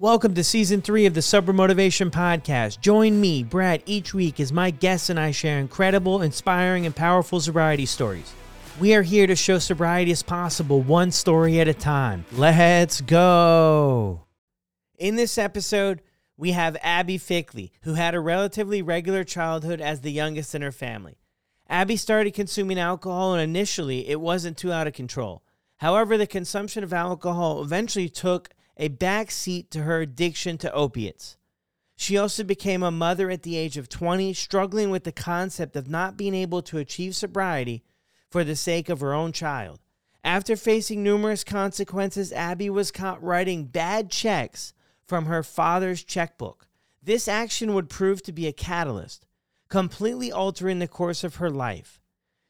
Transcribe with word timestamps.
Welcome 0.00 0.32
to 0.36 0.44
season 0.44 0.80
three 0.80 1.04
of 1.04 1.12
the 1.12 1.20
Sober 1.20 1.52
Motivation 1.52 2.10
Podcast. 2.10 2.80
Join 2.80 3.20
me, 3.20 3.42
Brad, 3.42 3.82
each 3.84 4.14
week 4.14 4.40
as 4.40 4.50
my 4.50 4.70
guests 4.70 5.10
and 5.10 5.20
I 5.20 5.30
share 5.30 5.58
incredible, 5.58 6.22
inspiring, 6.22 6.86
and 6.86 6.96
powerful 6.96 7.38
sobriety 7.38 7.84
stories. 7.84 8.32
We 8.80 8.94
are 8.94 9.02
here 9.02 9.26
to 9.26 9.36
show 9.36 9.58
sobriety 9.58 10.10
is 10.10 10.22
possible 10.22 10.80
one 10.80 11.10
story 11.10 11.60
at 11.60 11.68
a 11.68 11.74
time. 11.74 12.24
Let's 12.32 13.02
go. 13.02 14.24
In 14.96 15.16
this 15.16 15.36
episode, 15.36 16.00
we 16.38 16.52
have 16.52 16.78
Abbey 16.82 17.18
Fickley, 17.18 17.70
who 17.82 17.92
had 17.92 18.14
a 18.14 18.20
relatively 18.20 18.80
regular 18.80 19.22
childhood 19.22 19.82
as 19.82 20.00
the 20.00 20.12
youngest 20.12 20.54
in 20.54 20.62
her 20.62 20.72
family. 20.72 21.18
Abbey 21.68 21.98
started 21.98 22.32
consuming 22.32 22.78
alcohol, 22.78 23.34
and 23.34 23.42
initially 23.42 24.08
it 24.08 24.18
wasn't 24.18 24.56
too 24.56 24.72
out 24.72 24.86
of 24.86 24.94
control. 24.94 25.42
However, 25.76 26.16
the 26.16 26.26
consumption 26.26 26.84
of 26.84 26.94
alcohol 26.94 27.62
eventually 27.62 28.08
took 28.08 28.48
a 28.80 28.88
backseat 28.88 29.68
to 29.68 29.82
her 29.82 30.00
addiction 30.00 30.56
to 30.56 30.72
opiates. 30.72 31.36
She 31.96 32.16
also 32.16 32.42
became 32.42 32.82
a 32.82 32.90
mother 32.90 33.30
at 33.30 33.42
the 33.42 33.58
age 33.58 33.76
of 33.76 33.90
20, 33.90 34.32
struggling 34.32 34.88
with 34.88 35.04
the 35.04 35.12
concept 35.12 35.76
of 35.76 35.90
not 35.90 36.16
being 36.16 36.34
able 36.34 36.62
to 36.62 36.78
achieve 36.78 37.14
sobriety 37.14 37.84
for 38.30 38.42
the 38.42 38.56
sake 38.56 38.88
of 38.88 39.00
her 39.00 39.12
own 39.12 39.32
child. 39.32 39.80
After 40.24 40.56
facing 40.56 41.02
numerous 41.02 41.44
consequences, 41.44 42.32
Abbey 42.32 42.70
was 42.70 42.90
caught 42.90 43.22
writing 43.22 43.66
bad 43.66 44.10
checks 44.10 44.72
from 45.06 45.26
her 45.26 45.42
father's 45.42 46.02
checkbook. 46.02 46.66
This 47.02 47.28
action 47.28 47.74
would 47.74 47.90
prove 47.90 48.22
to 48.22 48.32
be 48.32 48.46
a 48.46 48.52
catalyst, 48.52 49.26
completely 49.68 50.32
altering 50.32 50.78
the 50.78 50.88
course 50.88 51.22
of 51.22 51.36
her 51.36 51.50
life. 51.50 52.00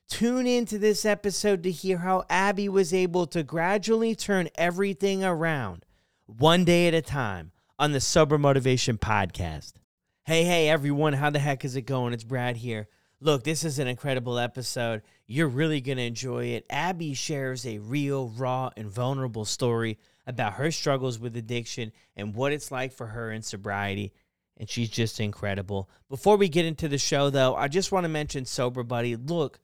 Tune 0.09 0.47
into 0.47 0.79
this 0.79 1.05
episode 1.05 1.65
to 1.65 1.73
hear 1.73 1.99
how 1.99 2.25
Abbey 2.31 2.69
was 2.69 2.95
able 2.95 3.27
to 3.27 3.43
gradually 3.43 4.15
turn 4.15 4.49
everything 4.55 5.25
around 5.25 5.85
one 6.39 6.65
day 6.65 6.87
at 6.87 6.95
a 6.95 7.03
time 7.03 7.51
on 7.79 7.93
the 7.93 8.01
Sober 8.01 8.39
Motivation 8.39 8.99
Podcast. 8.99 9.73
Hey, 10.25 10.45
hey, 10.45 10.69
everyone, 10.69 11.15
how 11.15 11.31
the 11.31 11.41
heck 11.41 11.65
is 11.65 11.75
it 11.75 11.83
going? 11.83 12.13
It's 12.13 12.25
Brad 12.25 12.57
here. 12.57 12.89
Look, 13.21 13.43
this 13.43 13.65
is 13.65 13.79
an 13.79 13.89
incredible 13.89 14.39
episode. 14.39 15.03
You're 15.27 15.49
really 15.49 15.81
going 15.81 15.99
to 15.99 16.05
enjoy 16.05 16.47
it. 16.47 16.67
Abbey 16.71 17.15
shares 17.15 17.67
a 17.67 17.79
real, 17.79 18.29
raw, 18.29 18.71
and 18.77 18.89
vulnerable 18.89 19.45
story 19.45 19.99
about 20.27 20.55
her 20.55 20.71
struggles 20.71 21.19
with 21.19 21.37
addiction 21.37 21.91
and 22.17 22.35
what 22.35 22.53
it's 22.53 22.71
like 22.71 22.93
for 22.93 23.09
her 23.09 23.33
in 23.33 23.43
sobriety. 23.43 24.13
And 24.57 24.69
she's 24.69 24.91
just 24.91 25.21
incredible. 25.21 25.91
Before 26.09 26.37
we 26.37 26.49
get 26.49 26.65
into 26.65 26.87
the 26.87 26.99
show, 26.99 27.31
though, 27.31 27.57
I 27.57 27.67
just 27.69 27.93
want 27.93 28.05
to 28.05 28.09
mention 28.09 28.45
Sober 28.45 28.83
Buddy. 28.83 29.17
Look, 29.17 29.59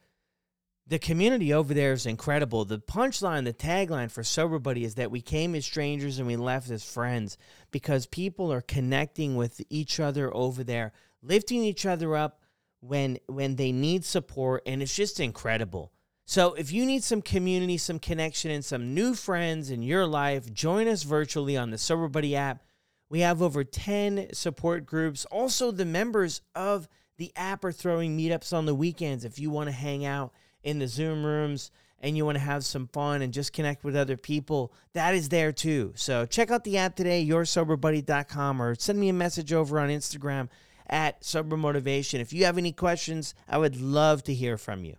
the 0.88 0.98
community 0.98 1.52
over 1.52 1.74
there 1.74 1.92
is 1.92 2.06
incredible. 2.06 2.64
The 2.64 2.78
punchline, 2.78 3.44
the 3.44 3.52
tagline 3.52 4.10
for 4.10 4.22
Sober 4.22 4.60
Buddy 4.60 4.84
is 4.84 4.94
that 4.94 5.10
we 5.10 5.20
came 5.20 5.54
as 5.56 5.66
strangers 5.66 6.18
and 6.18 6.28
we 6.28 6.36
left 6.36 6.70
as 6.70 6.84
friends 6.84 7.36
because 7.72 8.06
people 8.06 8.52
are 8.52 8.60
connecting 8.60 9.34
with 9.34 9.60
each 9.68 9.98
other 9.98 10.32
over 10.34 10.62
there, 10.62 10.92
lifting 11.22 11.64
each 11.64 11.86
other 11.86 12.14
up 12.14 12.40
when 12.80 13.18
when 13.26 13.56
they 13.56 13.72
need 13.72 14.04
support 14.04 14.62
and 14.64 14.80
it's 14.80 14.94
just 14.94 15.18
incredible. 15.18 15.92
So 16.24 16.54
if 16.54 16.72
you 16.72 16.86
need 16.86 17.02
some 17.02 17.22
community, 17.22 17.78
some 17.78 17.98
connection 17.98 18.50
and 18.50 18.64
some 18.64 18.94
new 18.94 19.14
friends 19.14 19.70
in 19.70 19.82
your 19.82 20.06
life, 20.06 20.52
join 20.52 20.86
us 20.86 21.02
virtually 21.02 21.56
on 21.56 21.70
the 21.70 21.78
Sober 21.78 22.08
Buddy 22.08 22.36
app. 22.36 22.62
We 23.08 23.20
have 23.20 23.42
over 23.42 23.64
10 23.64 24.34
support 24.34 24.86
groups. 24.86 25.24
Also 25.26 25.72
the 25.72 25.84
members 25.84 26.42
of 26.54 26.88
the 27.16 27.32
app 27.34 27.64
are 27.64 27.72
throwing 27.72 28.16
meetups 28.16 28.52
on 28.52 28.66
the 28.66 28.74
weekends 28.74 29.24
if 29.24 29.38
you 29.38 29.50
want 29.50 29.68
to 29.68 29.72
hang 29.72 30.04
out 30.04 30.32
in 30.66 30.80
the 30.80 30.88
Zoom 30.88 31.24
rooms 31.24 31.70
and 32.00 32.16
you 32.16 32.26
want 32.26 32.36
to 32.36 32.44
have 32.44 32.64
some 32.64 32.88
fun 32.88 33.22
and 33.22 33.32
just 33.32 33.52
connect 33.52 33.84
with 33.84 33.96
other 33.96 34.16
people, 34.16 34.72
that 34.92 35.14
is 35.14 35.30
there 35.30 35.52
too. 35.52 35.92
So 35.94 36.26
check 36.26 36.50
out 36.50 36.64
the 36.64 36.76
app 36.76 36.94
today, 36.94 37.26
yoursoberbuddy.com, 37.26 38.60
or 38.60 38.74
send 38.74 38.98
me 38.98 39.08
a 39.08 39.14
message 39.14 39.52
over 39.52 39.80
on 39.80 39.88
Instagram 39.88 40.48
at 40.88 41.24
Sober 41.24 41.56
Motivation. 41.56 42.20
If 42.20 42.32
you 42.32 42.44
have 42.44 42.58
any 42.58 42.72
questions, 42.72 43.34
I 43.48 43.58
would 43.58 43.80
love 43.80 44.22
to 44.24 44.34
hear 44.34 44.58
from 44.58 44.84
you. 44.84 44.96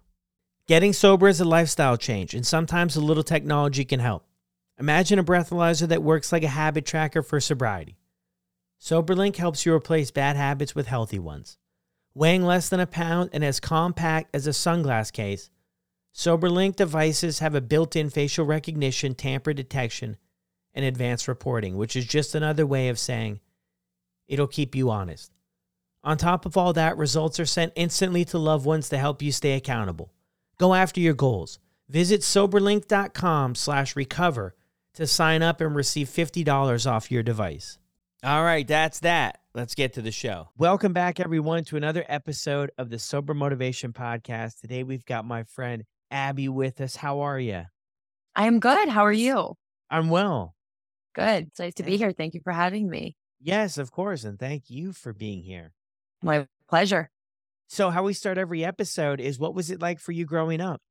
Getting 0.68 0.92
sober 0.92 1.28
is 1.28 1.40
a 1.40 1.46
lifestyle 1.46 1.98
change, 1.98 2.34
and 2.34 2.46
sometimes 2.46 2.96
a 2.96 3.02
little 3.02 3.24
technology 3.24 3.86
can 3.86 4.00
help. 4.00 4.26
Imagine 4.80 5.20
a 5.20 5.24
breathalyzer 5.24 5.88
that 5.88 6.04
works 6.04 6.32
like 6.32 6.44
a 6.44 6.50
habit 6.50 6.86
tracker 6.86 7.22
for 7.22 7.40
sobriety. 7.40 7.98
SoberLink 8.82 9.36
helps 9.38 9.66
you 9.66 9.74
replace 9.74 10.12
bad 10.12 10.36
habits 10.36 10.76
with 10.76 10.88
healthy 10.88 11.20
ones. 11.20 11.58
Weighing 12.14 12.44
less 12.44 12.70
than 12.70 12.80
a 12.80 12.88
pound 12.88 13.30
and 13.32 13.46
as 13.46 13.60
compact 13.60 14.36
as 14.36 14.46
a 14.46 14.52
sunglass 14.52 15.12
case, 15.12 15.50
SoberLink 16.18 16.76
devices 16.76 17.38
have 17.40 17.54
a 17.54 17.62
built 17.62 17.96
in 17.96 18.10
facial 18.10 18.44
recognition, 18.44 19.14
tamper 19.14 19.54
detection, 19.54 20.18
and 20.74 20.84
advanced 20.84 21.28
reporting, 21.28 21.78
which 21.78 21.96
is 21.96 22.08
just 22.08 22.34
another 22.34 22.66
way 22.66 22.90
of 22.90 22.98
saying 22.98 23.40
it'll 24.28 24.48
keep 24.48 24.74
you 24.74 24.90
honest. 24.90 25.32
On 26.04 26.18
top 26.18 26.48
of 26.48 26.58
all 26.58 26.74
that, 26.74 26.98
results 26.98 27.40
are 27.40 27.46
sent 27.46 27.72
instantly 27.76 28.26
to 28.26 28.40
loved 28.40 28.66
ones 28.66 28.90
to 28.90 28.98
help 28.98 29.22
you 29.22 29.32
stay 29.32 29.54
accountable. 29.54 30.12
Go 30.58 30.74
after 30.74 31.00
your 31.00 31.14
goals. 31.14 31.60
Visit 31.88 32.22
soberlink.com 32.22 33.54
slash 33.54 33.96
recover 33.96 34.56
to 34.96 35.06
sign 35.06 35.44
up 35.44 35.62
and 35.62 35.76
receive 35.76 36.08
$50 36.10 36.92
off 36.92 37.12
your 37.12 37.22
device. 37.22 37.78
All 38.24 38.44
right, 38.44 38.68
that's 38.68 39.02
that. 39.02 39.42
Let's 39.54 39.76
get 39.76 39.94
to 39.94 40.02
the 40.02 40.12
show. 40.12 40.50
Welcome 40.58 40.94
back, 40.94 41.20
everyone, 41.20 41.64
to 41.66 41.78
another 41.78 42.06
episode 42.10 42.72
of 42.80 42.90
the 42.90 42.98
Sober 42.98 43.36
Motivation 43.36 43.94
Podcast. 43.94 44.62
Today 44.62 44.82
we've 44.82 45.06
got 45.06 45.24
my 45.24 45.44
friend 45.44 45.86
Abbey 46.12 46.50
with 46.50 46.82
us. 46.82 46.96
How 46.96 47.22
are 47.22 47.40
you? 47.40 47.64
I 48.36 48.48
am 48.48 48.60
good. 48.60 48.90
How 48.90 49.06
are 49.06 49.12
you? 49.12 49.56
I'm 49.90 50.10
well. 50.10 50.56
Good. 51.16 51.48
It's 51.48 51.60
nice 51.60 51.74
to 51.76 51.84
be 51.84 51.98
here. 51.98 52.12
Thank 52.12 52.34
you 52.34 52.42
for 52.44 52.54
having 52.54 52.90
me. 52.90 53.16
Yes, 53.42 53.78
of 53.78 53.92
course. 53.92 54.24
And 54.24 54.38
thank 54.40 54.70
you 54.70 54.94
for 54.94 55.14
being 55.14 55.44
here. 55.44 55.74
My 56.22 56.48
pleasure. 56.70 57.10
So, 57.68 57.90
how 57.90 58.04
we 58.04 58.14
start 58.14 58.38
every 58.38 58.64
episode 58.64 59.20
is 59.20 59.40
what 59.40 59.54
was 59.54 59.72
it 59.72 59.82
like 59.82 60.00
for 60.00 60.12
you 60.12 60.26
growing 60.26 60.62
up? 60.62 60.82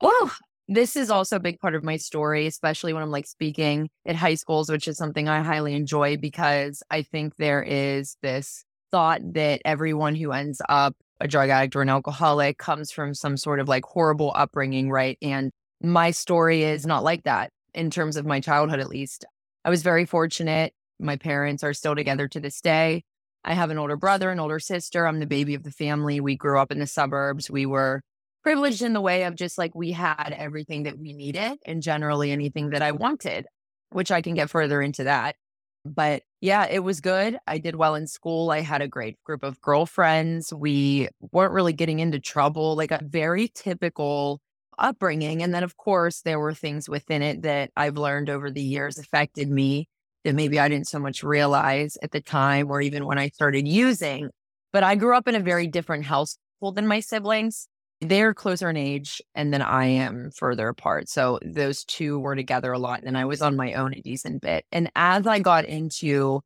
Well, 0.00 0.32
this 0.68 0.96
is 0.96 1.10
also 1.10 1.36
a 1.36 1.40
big 1.40 1.58
part 1.58 1.74
of 1.74 1.82
my 1.82 1.96
story, 1.96 2.46
especially 2.46 2.92
when 2.92 3.02
I'm 3.02 3.10
like 3.10 3.26
speaking 3.26 3.90
at 4.06 4.16
high 4.16 4.34
schools, 4.34 4.70
which 4.70 4.86
is 4.86 4.96
something 4.96 5.28
I 5.28 5.42
highly 5.42 5.74
enjoy 5.74 6.16
because 6.16 6.82
I 6.90 7.02
think 7.02 7.34
there 7.36 7.62
is 7.62 8.16
this 8.22 8.64
thought 8.90 9.20
that 9.34 9.62
everyone 9.64 10.14
who 10.14 10.32
ends 10.32 10.60
up 10.68 10.94
a 11.22 11.28
drug 11.28 11.50
addict 11.50 11.76
or 11.76 11.82
an 11.82 11.88
alcoholic 11.88 12.58
comes 12.58 12.90
from 12.90 13.14
some 13.14 13.36
sort 13.36 13.60
of 13.60 13.68
like 13.68 13.84
horrible 13.84 14.32
upbringing, 14.34 14.90
right? 14.90 15.16
And 15.22 15.52
my 15.80 16.10
story 16.10 16.64
is 16.64 16.84
not 16.84 17.04
like 17.04 17.22
that 17.22 17.50
in 17.74 17.90
terms 17.90 18.16
of 18.16 18.26
my 18.26 18.40
childhood, 18.40 18.80
at 18.80 18.88
least. 18.88 19.24
I 19.64 19.70
was 19.70 19.84
very 19.84 20.04
fortunate. 20.04 20.74
My 20.98 21.16
parents 21.16 21.62
are 21.62 21.74
still 21.74 21.94
together 21.94 22.26
to 22.26 22.40
this 22.40 22.60
day. 22.60 23.04
I 23.44 23.54
have 23.54 23.70
an 23.70 23.78
older 23.78 23.96
brother, 23.96 24.30
an 24.30 24.40
older 24.40 24.58
sister. 24.58 25.06
I'm 25.06 25.20
the 25.20 25.26
baby 25.26 25.54
of 25.54 25.62
the 25.62 25.70
family. 25.70 26.18
We 26.20 26.36
grew 26.36 26.58
up 26.58 26.72
in 26.72 26.80
the 26.80 26.88
suburbs. 26.88 27.48
We 27.48 27.66
were 27.66 28.02
privileged 28.42 28.82
in 28.82 28.92
the 28.92 29.00
way 29.00 29.22
of 29.22 29.36
just 29.36 29.58
like 29.58 29.76
we 29.76 29.92
had 29.92 30.34
everything 30.36 30.82
that 30.84 30.98
we 30.98 31.12
needed 31.12 31.58
and 31.64 31.82
generally 31.82 32.32
anything 32.32 32.70
that 32.70 32.82
I 32.82 32.90
wanted, 32.90 33.46
which 33.90 34.10
I 34.10 34.22
can 34.22 34.34
get 34.34 34.50
further 34.50 34.82
into 34.82 35.04
that. 35.04 35.36
But 35.84 36.22
yeah, 36.40 36.66
it 36.70 36.80
was 36.80 37.00
good. 37.00 37.38
I 37.46 37.58
did 37.58 37.74
well 37.74 37.94
in 37.94 38.06
school. 38.06 38.50
I 38.50 38.60
had 38.60 38.82
a 38.82 38.88
great 38.88 39.16
group 39.24 39.42
of 39.42 39.60
girlfriends. 39.60 40.52
We 40.52 41.08
weren't 41.32 41.52
really 41.52 41.72
getting 41.72 41.98
into 41.98 42.20
trouble, 42.20 42.76
like 42.76 42.92
a 42.92 43.00
very 43.02 43.48
typical 43.48 44.40
upbringing. 44.78 45.42
And 45.42 45.52
then, 45.52 45.64
of 45.64 45.76
course, 45.76 46.22
there 46.22 46.38
were 46.38 46.54
things 46.54 46.88
within 46.88 47.22
it 47.22 47.42
that 47.42 47.70
I've 47.76 47.96
learned 47.98 48.30
over 48.30 48.50
the 48.50 48.62
years 48.62 48.96
affected 48.98 49.50
me 49.50 49.88
that 50.24 50.34
maybe 50.34 50.60
I 50.60 50.68
didn't 50.68 50.86
so 50.86 51.00
much 51.00 51.24
realize 51.24 51.96
at 52.02 52.12
the 52.12 52.20
time 52.20 52.70
or 52.70 52.80
even 52.80 53.04
when 53.04 53.18
I 53.18 53.28
started 53.30 53.66
using. 53.66 54.30
But 54.72 54.84
I 54.84 54.94
grew 54.94 55.16
up 55.16 55.26
in 55.26 55.34
a 55.34 55.40
very 55.40 55.66
different 55.66 56.04
household 56.04 56.76
than 56.76 56.86
my 56.86 57.00
siblings 57.00 57.68
they're 58.02 58.34
closer 58.34 58.68
in 58.68 58.76
age 58.76 59.22
and 59.34 59.52
then 59.52 59.62
I 59.62 59.86
am 59.86 60.30
further 60.32 60.68
apart. 60.68 61.08
So 61.08 61.38
those 61.44 61.84
two 61.84 62.18
were 62.18 62.34
together 62.34 62.72
a 62.72 62.78
lot. 62.78 63.02
And 63.04 63.16
I 63.16 63.24
was 63.24 63.40
on 63.40 63.56
my 63.56 63.74
own 63.74 63.94
a 63.94 64.00
decent 64.00 64.42
bit. 64.42 64.64
And 64.72 64.90
as 64.96 65.26
I 65.26 65.38
got 65.38 65.64
into, 65.64 66.40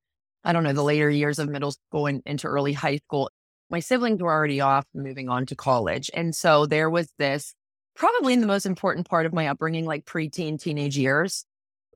I 0.44 0.52
don't 0.52 0.64
know, 0.64 0.74
the 0.74 0.82
later 0.82 1.08
years 1.08 1.38
of 1.38 1.48
middle 1.48 1.72
school 1.72 2.06
and 2.06 2.22
into 2.26 2.46
early 2.46 2.74
high 2.74 2.98
school, 2.98 3.30
my 3.70 3.80
siblings 3.80 4.22
were 4.22 4.32
already 4.32 4.60
off 4.60 4.84
moving 4.94 5.28
on 5.30 5.46
to 5.46 5.56
college. 5.56 6.10
And 6.12 6.34
so 6.34 6.66
there 6.66 6.90
was 6.90 7.08
this 7.18 7.54
probably 7.94 8.34
in 8.34 8.42
the 8.42 8.46
most 8.46 8.66
important 8.66 9.08
part 9.08 9.24
of 9.24 9.32
my 9.32 9.48
upbringing, 9.48 9.86
like 9.86 10.04
preteen, 10.04 10.60
teenage 10.60 10.98
years. 10.98 11.46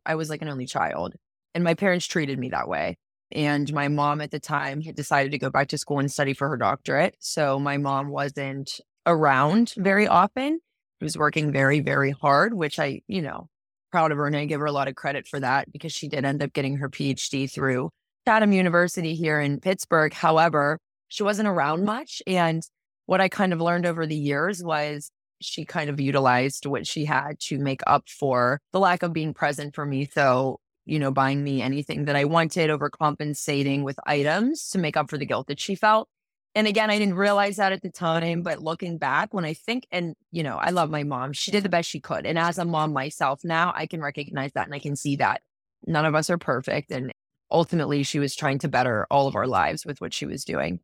I 0.06 0.14
was 0.14 0.30
like 0.30 0.40
an 0.40 0.48
only 0.48 0.66
child. 0.66 1.14
And 1.54 1.62
my 1.62 1.74
parents 1.74 2.06
treated 2.06 2.38
me 2.38 2.48
that 2.48 2.66
way. 2.66 2.96
And 3.30 3.72
my 3.72 3.88
mom 3.88 4.20
at 4.22 4.30
the 4.30 4.40
time 4.40 4.80
had 4.80 4.96
decided 4.96 5.32
to 5.32 5.38
go 5.38 5.50
back 5.50 5.68
to 5.68 5.78
school 5.78 5.98
and 5.98 6.10
study 6.10 6.32
for 6.32 6.48
her 6.48 6.56
doctorate. 6.56 7.14
So 7.20 7.60
my 7.60 7.76
mom 7.76 8.08
wasn't 8.08 8.80
around 9.06 9.72
very 9.76 10.06
often. 10.06 10.60
She 10.98 11.04
was 11.04 11.16
working 11.16 11.52
very, 11.52 11.80
very 11.80 12.10
hard, 12.10 12.54
which 12.54 12.78
I, 12.78 13.00
you 13.06 13.22
know, 13.22 13.48
proud 13.90 14.12
of 14.12 14.18
her 14.18 14.26
and 14.26 14.36
I 14.36 14.44
give 14.44 14.60
her 14.60 14.66
a 14.66 14.72
lot 14.72 14.88
of 14.88 14.94
credit 14.94 15.26
for 15.26 15.40
that 15.40 15.72
because 15.72 15.92
she 15.92 16.08
did 16.08 16.24
end 16.24 16.42
up 16.42 16.52
getting 16.52 16.76
her 16.76 16.88
PhD 16.88 17.50
through 17.50 17.90
Chatham 18.26 18.52
University 18.52 19.14
here 19.14 19.40
in 19.40 19.60
Pittsburgh. 19.60 20.12
However, 20.12 20.78
she 21.08 21.22
wasn't 21.22 21.48
around 21.48 21.84
much. 21.84 22.22
And 22.26 22.62
what 23.06 23.20
I 23.20 23.28
kind 23.28 23.52
of 23.52 23.60
learned 23.60 23.86
over 23.86 24.06
the 24.06 24.16
years 24.16 24.62
was 24.62 25.10
she 25.40 25.64
kind 25.64 25.90
of 25.90 26.00
utilized 26.00 26.66
what 26.66 26.86
she 26.86 27.06
had 27.06 27.40
to 27.40 27.58
make 27.58 27.80
up 27.86 28.08
for 28.08 28.60
the 28.72 28.78
lack 28.78 29.02
of 29.02 29.12
being 29.12 29.32
present 29.32 29.74
for 29.74 29.86
me. 29.86 30.08
So 30.12 30.58
you 30.90 30.98
know, 30.98 31.12
buying 31.12 31.44
me 31.44 31.62
anything 31.62 32.06
that 32.06 32.16
I 32.16 32.24
wanted, 32.24 32.68
overcompensating 32.68 33.84
with 33.84 33.98
items 34.06 34.70
to 34.70 34.78
make 34.78 34.96
up 34.96 35.08
for 35.08 35.18
the 35.18 35.26
guilt 35.26 35.46
that 35.46 35.60
she 35.60 35.74
felt. 35.76 36.08
And 36.54 36.66
again, 36.66 36.90
I 36.90 36.98
didn't 36.98 37.14
realize 37.14 37.56
that 37.56 37.72
at 37.72 37.82
the 37.82 37.90
time, 37.90 38.42
but 38.42 38.60
looking 38.60 38.98
back, 38.98 39.32
when 39.32 39.44
I 39.44 39.54
think, 39.54 39.86
and 39.92 40.16
you 40.32 40.42
know, 40.42 40.56
I 40.56 40.70
love 40.70 40.90
my 40.90 41.04
mom, 41.04 41.32
she 41.32 41.52
did 41.52 41.62
the 41.62 41.68
best 41.68 41.88
she 41.88 42.00
could. 42.00 42.26
And 42.26 42.38
as 42.38 42.58
a 42.58 42.64
mom 42.64 42.92
myself 42.92 43.40
now, 43.44 43.72
I 43.74 43.86
can 43.86 44.00
recognize 44.00 44.52
that 44.52 44.66
and 44.66 44.74
I 44.74 44.80
can 44.80 44.96
see 44.96 45.16
that 45.16 45.42
none 45.86 46.04
of 46.04 46.14
us 46.14 46.28
are 46.28 46.38
perfect. 46.38 46.90
And 46.90 47.12
ultimately, 47.50 48.02
she 48.02 48.18
was 48.18 48.34
trying 48.34 48.58
to 48.60 48.68
better 48.68 49.06
all 49.10 49.28
of 49.28 49.36
our 49.36 49.46
lives 49.46 49.86
with 49.86 50.00
what 50.00 50.12
she 50.12 50.26
was 50.26 50.44
doing. 50.44 50.80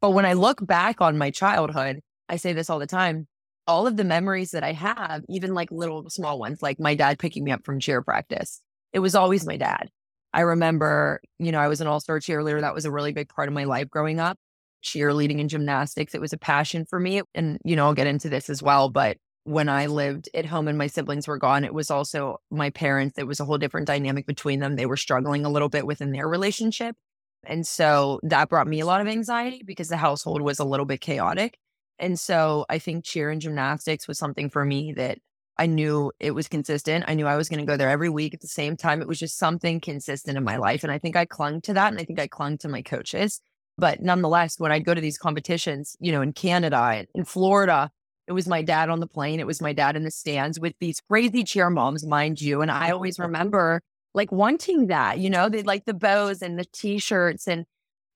But 0.00 0.10
when 0.10 0.24
I 0.24 0.32
look 0.32 0.66
back 0.66 1.00
on 1.00 1.18
my 1.18 1.30
childhood, 1.30 2.00
I 2.28 2.36
say 2.36 2.54
this 2.54 2.70
all 2.70 2.78
the 2.78 2.86
time 2.86 3.28
all 3.66 3.86
of 3.86 3.96
the 3.96 4.04
memories 4.04 4.50
that 4.52 4.64
I 4.64 4.72
have, 4.72 5.22
even 5.28 5.54
like 5.54 5.70
little 5.70 6.08
small 6.10 6.38
ones, 6.38 6.62
like 6.62 6.80
my 6.80 6.94
dad 6.94 7.18
picking 7.18 7.44
me 7.44 7.52
up 7.52 7.64
from 7.64 7.80
cheer 7.80 8.02
practice, 8.02 8.60
it 8.92 8.98
was 8.98 9.14
always 9.14 9.46
my 9.46 9.56
dad. 9.56 9.88
I 10.32 10.40
remember, 10.40 11.20
you 11.38 11.52
know, 11.52 11.60
I 11.60 11.68
was 11.68 11.80
an 11.80 11.86
all 11.86 12.00
star 12.00 12.18
cheerleader. 12.18 12.60
That 12.60 12.74
was 12.74 12.84
a 12.84 12.90
really 12.90 13.12
big 13.12 13.28
part 13.28 13.48
of 13.48 13.54
my 13.54 13.64
life 13.64 13.88
growing 13.90 14.18
up. 14.18 14.38
Cheerleading 14.82 15.40
and 15.40 15.50
gymnastics, 15.50 16.14
it 16.14 16.20
was 16.20 16.32
a 16.32 16.38
passion 16.38 16.84
for 16.84 16.98
me. 16.98 17.22
And, 17.34 17.58
you 17.64 17.76
know, 17.76 17.86
I'll 17.86 17.94
get 17.94 18.06
into 18.06 18.28
this 18.28 18.50
as 18.50 18.62
well. 18.62 18.88
But 18.88 19.18
when 19.44 19.68
I 19.68 19.86
lived 19.86 20.28
at 20.34 20.46
home 20.46 20.68
and 20.68 20.78
my 20.78 20.86
siblings 20.86 21.26
were 21.26 21.38
gone, 21.38 21.64
it 21.64 21.74
was 21.74 21.90
also 21.90 22.38
my 22.50 22.70
parents. 22.70 23.18
It 23.18 23.26
was 23.26 23.40
a 23.40 23.44
whole 23.44 23.58
different 23.58 23.86
dynamic 23.86 24.26
between 24.26 24.60
them. 24.60 24.76
They 24.76 24.86
were 24.86 24.96
struggling 24.96 25.44
a 25.44 25.50
little 25.50 25.68
bit 25.68 25.86
within 25.86 26.12
their 26.12 26.28
relationship. 26.28 26.96
And 27.44 27.66
so 27.66 28.20
that 28.22 28.48
brought 28.48 28.68
me 28.68 28.80
a 28.80 28.86
lot 28.86 29.00
of 29.00 29.08
anxiety 29.08 29.62
because 29.64 29.88
the 29.88 29.96
household 29.96 30.42
was 30.42 30.60
a 30.60 30.64
little 30.64 30.86
bit 30.86 31.00
chaotic. 31.00 31.58
And 31.98 32.18
so 32.18 32.66
I 32.68 32.78
think 32.78 33.04
cheer 33.04 33.30
and 33.30 33.40
gymnastics 33.40 34.06
was 34.06 34.18
something 34.18 34.48
for 34.48 34.64
me 34.64 34.92
that 34.92 35.18
I 35.58 35.66
knew 35.66 36.12
it 36.18 36.32
was 36.32 36.48
consistent. 36.48 37.04
I 37.08 37.14
knew 37.14 37.26
I 37.26 37.36
was 37.36 37.48
going 37.48 37.60
to 37.60 37.70
go 37.70 37.76
there 37.76 37.90
every 37.90 38.08
week 38.08 38.34
at 38.34 38.40
the 38.40 38.48
same 38.48 38.76
time. 38.76 39.02
It 39.02 39.08
was 39.08 39.18
just 39.18 39.38
something 39.38 39.80
consistent 39.80 40.36
in 40.36 40.44
my 40.44 40.56
life. 40.56 40.82
And 40.82 40.92
I 40.92 40.98
think 40.98 41.16
I 41.16 41.24
clung 41.24 41.60
to 41.62 41.74
that. 41.74 41.92
And 41.92 42.00
I 42.00 42.04
think 42.04 42.18
I 42.18 42.26
clung 42.26 42.58
to 42.58 42.68
my 42.68 42.82
coaches. 42.82 43.40
But 43.82 44.00
nonetheless, 44.00 44.60
when 44.60 44.70
I'd 44.70 44.84
go 44.84 44.94
to 44.94 45.00
these 45.00 45.18
competitions, 45.18 45.96
you 45.98 46.12
know, 46.12 46.22
in 46.22 46.32
Canada, 46.32 47.04
in 47.16 47.24
Florida, 47.24 47.90
it 48.28 48.32
was 48.32 48.46
my 48.46 48.62
dad 48.62 48.88
on 48.88 49.00
the 49.00 49.08
plane. 49.08 49.40
It 49.40 49.46
was 49.48 49.60
my 49.60 49.72
dad 49.72 49.96
in 49.96 50.04
the 50.04 50.10
stands 50.12 50.60
with 50.60 50.74
these 50.78 51.00
crazy 51.00 51.42
cheer 51.42 51.68
moms, 51.68 52.06
mind 52.06 52.40
you. 52.40 52.62
And 52.62 52.70
I 52.70 52.92
always 52.92 53.18
remember 53.18 53.80
like 54.14 54.30
wanting 54.30 54.86
that, 54.86 55.18
you 55.18 55.28
know, 55.28 55.48
they 55.48 55.64
like 55.64 55.84
the 55.84 55.94
bows 55.94 56.42
and 56.42 56.56
the 56.60 56.64
t 56.72 56.98
shirts. 56.98 57.48
And 57.48 57.64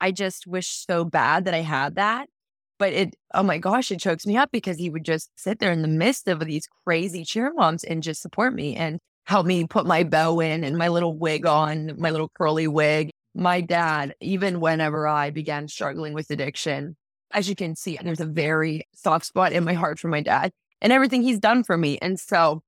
I 0.00 0.12
just 0.12 0.46
wish 0.46 0.68
so 0.68 1.04
bad 1.04 1.46
that 1.46 1.54
I 1.54 1.62
had 1.62 1.96
that. 1.96 2.28
But 2.78 2.92
it, 2.92 3.16
oh 3.34 3.42
my 3.42 3.58
gosh, 3.58 3.90
it 3.90 3.98
chokes 3.98 4.24
me 4.24 4.36
up 4.36 4.52
because 4.52 4.78
he 4.78 4.88
would 4.88 5.04
just 5.04 5.32
sit 5.34 5.58
there 5.58 5.72
in 5.72 5.82
the 5.82 5.88
midst 5.88 6.28
of 6.28 6.38
these 6.38 6.68
crazy 6.84 7.24
cheer 7.24 7.52
moms 7.52 7.82
and 7.82 8.04
just 8.04 8.22
support 8.22 8.54
me 8.54 8.76
and 8.76 9.00
help 9.24 9.44
me 9.44 9.66
put 9.66 9.84
my 9.84 10.04
bow 10.04 10.38
in 10.38 10.62
and 10.62 10.78
my 10.78 10.86
little 10.86 11.18
wig 11.18 11.44
on, 11.44 11.94
my 11.98 12.10
little 12.10 12.30
curly 12.38 12.68
wig. 12.68 13.10
My 13.38 13.60
dad, 13.60 14.14
even 14.22 14.60
whenever 14.60 15.06
I 15.06 15.28
began 15.28 15.68
struggling 15.68 16.14
with 16.14 16.30
addiction, 16.30 16.96
as 17.32 17.50
you 17.50 17.54
can 17.54 17.76
see, 17.76 17.98
there's 18.02 18.20
a 18.20 18.24
very 18.24 18.88
soft 18.94 19.26
spot 19.26 19.52
in 19.52 19.62
my 19.62 19.74
heart 19.74 19.98
for 19.98 20.08
my 20.08 20.22
dad 20.22 20.52
and 20.80 20.90
everything 20.90 21.22
he's 21.22 21.38
done 21.38 21.62
for 21.62 21.76
me. 21.76 21.98
And 22.00 22.18
so 22.18 22.62